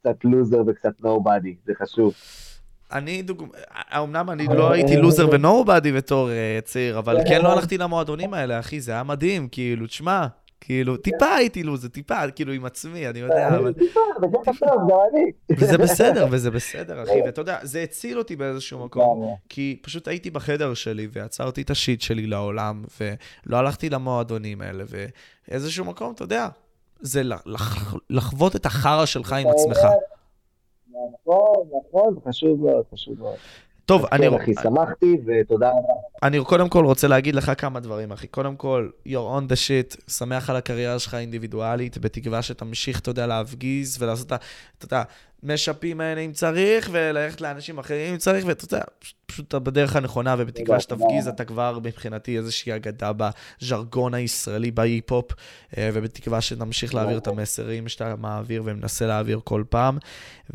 קצת 0.00 0.24
לוזר 0.24 0.62
וקצת 0.66 1.00
נובדי, 1.00 1.54
זה 1.66 1.72
חשוב. 1.82 2.14
אני 2.92 3.22
דוג... 3.22 3.46
אמנם 3.92 4.30
אני 4.30 4.46
לא 4.46 4.72
הייתי 4.72 4.96
לוזר 4.96 5.28
ונובדי 5.32 5.92
בתור 5.92 6.28
uh, 6.28 6.64
צעיר, 6.64 6.98
אבל 6.98 7.18
כן 7.28 7.42
לא 7.42 7.52
הלכתי 7.52 7.78
למועדונים 7.78 8.34
האלה, 8.34 8.58
אחי, 8.58 8.80
זה 8.80 8.92
היה 8.92 9.02
מדהים, 9.02 9.48
כאילו, 9.48 9.86
תשמע, 9.86 10.26
כאילו, 10.64 10.96
טיפה 10.96 11.34
הייתי 11.34 11.62
לוזר, 11.62 11.88
טיפה, 11.88 12.30
כאילו, 12.30 12.52
עם 12.52 12.64
עצמי, 12.64 13.08
אני 13.08 13.18
יודע, 13.18 13.48
אבל... 13.48 13.72
טיפה, 13.72 14.00
זה 14.20 14.26
טוב, 14.58 14.90
גם 14.90 14.96
אני. 15.12 15.56
וזה 15.58 15.78
בסדר, 15.78 16.26
וזה 16.30 16.50
בסדר, 16.50 17.02
אחי, 17.02 17.22
ואתה 17.24 17.40
יודע, 17.40 17.58
זה 17.62 17.82
הציל 17.82 18.18
אותי 18.18 18.36
באיזשהו 18.36 18.84
מקום, 18.84 19.36
כי 19.48 19.78
פשוט 19.82 20.08
הייתי 20.08 20.30
בחדר 20.30 20.74
שלי, 20.74 21.08
ועצרתי 21.12 21.62
את 21.62 21.70
השיט 21.70 22.00
שלי 22.00 22.26
לעולם, 22.26 22.84
ולא 23.00 23.56
הלכתי 23.56 23.90
למועדונים 23.90 24.60
האלה, 24.60 24.84
ואיזשהו 25.48 25.84
מקום, 25.84 26.12
אתה 26.12 26.22
יודע, 26.22 26.48
זה 27.02 27.22
לח, 27.22 27.94
לחוות 28.10 28.56
את 28.56 28.66
החרא 28.66 29.06
שלך 29.06 29.32
עם 29.32 29.48
עצמך. 29.48 29.78
נכון, 31.26 31.68
נכון, 31.88 32.16
חשוב 32.28 32.60
מאוד, 32.64 32.84
חשוב 32.92 33.18
מאוד. 33.18 33.36
טוב, 33.86 34.06
אני... 34.12 34.30
כן, 34.30 34.34
אחי, 34.34 34.54
שמחתי 34.62 35.16
ותודה 35.26 35.68
רבה. 35.68 35.92
אני 36.22 36.44
קודם 36.44 36.68
כל 36.68 36.84
רוצה 36.84 37.08
להגיד 37.08 37.34
לך 37.34 37.52
כמה 37.58 37.80
דברים, 37.80 38.12
אחי. 38.12 38.26
קודם 38.26 38.56
כל, 38.56 38.88
you're 39.08 39.38
on 39.38 39.52
the 39.52 39.54
shit, 39.54 40.10
שמח 40.10 40.50
על 40.50 40.56
הקריירה 40.56 40.98
שלך 40.98 41.14
האינדיבידואלית, 41.14 41.98
בתקווה 41.98 42.42
שתמשיך, 42.42 43.00
אתה 43.00 43.10
יודע, 43.10 43.26
להפגיז 43.26 44.02
ולעשות 44.02 44.26
את 44.26 44.32
ה... 44.32 44.36
אתה 44.78 44.84
יודע, 44.84 45.02
המשפים 45.42 46.00
האלה 46.00 46.20
אם 46.20 46.32
צריך, 46.32 46.88
וללכת 46.92 47.40
לאנשים 47.40 47.78
אחרים 47.78 48.12
אם 48.12 48.18
צריך, 48.18 48.44
ואתה 48.46 48.64
יודע, 48.64 48.84
פשוט, 48.98 49.16
פשוט 49.26 49.54
בדרך 49.54 49.96
הנכונה, 49.96 50.34
ובתקווה 50.38 50.80
שתפגיז, 50.80 51.28
אתה 51.28 51.44
כבר 51.44 51.78
מבחינתי 51.82 52.38
איזושהי 52.38 52.76
אגדה 52.76 53.10
בז'רגון 53.16 54.14
הישראלי, 54.14 54.70
בהיפ-הופ, 54.70 55.32
אה, 55.78 55.90
ובתקווה 55.92 56.40
שנמשיך 56.40 56.94
להעביר 56.94 57.18
את 57.18 57.26
המסרים 57.26 57.88
שאתה 57.88 58.14
מעביר 58.18 58.62
ומנסה 58.64 59.06
להעביר 59.06 59.40
כל 59.44 59.64
פעם. 59.68 59.98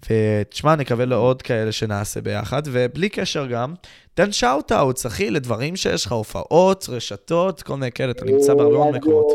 ותשמע, 0.09 0.76
נקווה 0.76 1.05
לעוד 1.05 1.41
כאלה 1.41 1.72
שנעשה 1.72 2.22
ביחד, 2.22 2.61
ובלי 2.65 3.09
קשר 3.09 3.45
גם, 3.45 3.73
תן 4.14 4.31
shout-outs, 4.31 5.05
אחי, 5.05 5.30
לדברים 5.30 5.76
שיש 5.76 6.05
לך, 6.05 6.11
הופעות, 6.11 6.85
רשתות, 6.89 7.61
כל 7.61 7.73
מיני 7.73 7.91
כאלה, 7.91 8.11
אתה 8.11 8.26
נמצא 8.26 8.53
בהרבה 8.53 8.77
מאוד 8.77 8.95
מקומות. 8.95 9.26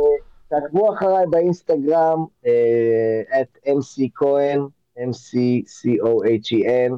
תעקבו 0.49 0.95
אחריי 0.95 1.27
באינסטגרם, 1.31 2.24
at 3.40 3.59
MC 3.66 4.09
כהן, 4.15 4.61
M-C-C-O-H-E-N. 4.98 6.93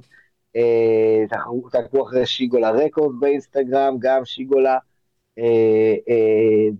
תעקבו 1.73 2.03
אחרי 2.03 2.27
שיגולה 2.27 2.71
Record 2.71 3.21
באינסטגרם, 3.21 3.97
גם 3.99 4.25
שיגולה. 4.25 4.79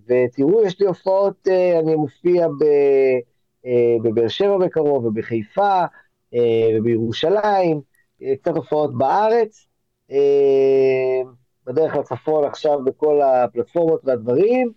ותראו, 0.07 0.63
יש 0.65 0.79
לי 0.79 0.87
הופעות, 0.87 1.47
אני 1.83 1.95
מופיע 1.95 2.47
בבאר 4.03 4.27
שבע 4.27 4.57
בקרוב, 4.57 5.05
ובחיפה, 5.05 5.83
ובירושלים, 6.77 7.81
קצת 8.41 8.55
הופעות 8.55 8.97
בארץ. 8.97 9.67
בדרך 11.65 11.95
לצפון 11.95 12.43
עכשיו 12.43 12.83
בכל 12.83 13.21
הפלטפורמות 13.21 14.01
והדברים. 14.03 14.71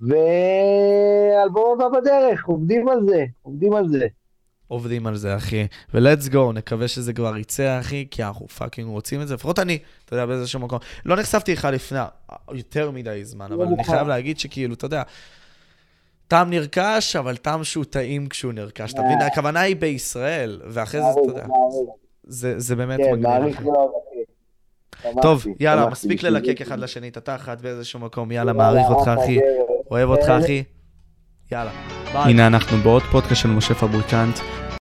ואלבום 0.00 1.80
הבא 1.80 2.00
בדרך, 2.00 2.46
עובדים 2.46 2.88
על 2.88 3.06
זה, 3.06 3.24
עובדים 3.42 3.72
על 3.72 3.88
זה. 3.88 4.06
עובדים 4.70 5.06
על 5.06 5.16
זה, 5.16 5.36
אחי. 5.36 5.66
ולטס 5.94 6.28
גו, 6.28 6.52
נקווה 6.52 6.88
שזה 6.88 7.12
כבר 7.12 7.36
יצא, 7.36 7.80
אחי, 7.80 8.06
כי 8.10 8.24
אנחנו 8.24 8.48
פאקינג 8.48 8.88
רוצים 8.88 9.22
את 9.22 9.28
זה. 9.28 9.34
לפחות 9.34 9.58
אני, 9.58 9.78
אתה 10.04 10.14
יודע, 10.14 10.26
באיזשהו 10.26 10.60
מקום. 10.60 10.78
לא 11.04 11.16
נחשפתי 11.16 11.52
לך 11.52 11.68
לפני 11.72 11.98
יותר 12.52 12.90
מדי 12.90 13.24
זמן, 13.24 13.52
אבל 13.52 13.66
אני 13.66 13.84
חייב 13.84 14.08
להגיד 14.08 14.38
שכאילו, 14.38 14.74
אתה 14.74 14.86
יודע, 14.86 15.02
טעם 16.28 16.50
נרכש, 16.50 17.16
אבל 17.16 17.36
טעם 17.36 17.64
שהוא 17.64 17.84
טעים 17.84 18.28
כשהוא 18.28 18.52
נרכש. 18.52 18.92
אתה 18.92 19.02
מבין? 19.02 19.22
הכוונה 19.22 19.60
היא 19.60 19.76
בישראל, 19.76 20.60
ואחרי 20.66 21.00
זה, 21.00 21.06
אתה 21.10 21.20
יודע, 21.20 21.46
זה 22.58 22.76
באמת 22.76 22.98
כן, 22.98 23.26
אחי. 23.26 23.64
טוב, 25.22 25.46
יאללה, 25.60 25.86
מספיק 25.90 26.22
ללקק 26.22 26.60
אחד 26.60 26.78
לשני 26.78 27.08
את 27.08 27.16
התחת 27.16 27.60
באיזשהו 27.60 28.00
מקום, 28.00 28.32
יאללה, 28.32 28.52
מעריך 28.52 28.86
אותך, 28.90 29.08
אחי. 29.08 29.38
אוהב 29.90 30.08
אותך, 30.08 30.28
אחי. 30.28 30.62
יאללה, 31.52 31.70
ביי. 32.12 32.22
הנה 32.22 32.46
אנחנו 32.46 32.78
בעוד 32.78 33.02
פודקאסט 33.02 33.40
של 33.42 33.48
משה 33.48 33.74
פבריקנט. 33.74 34.59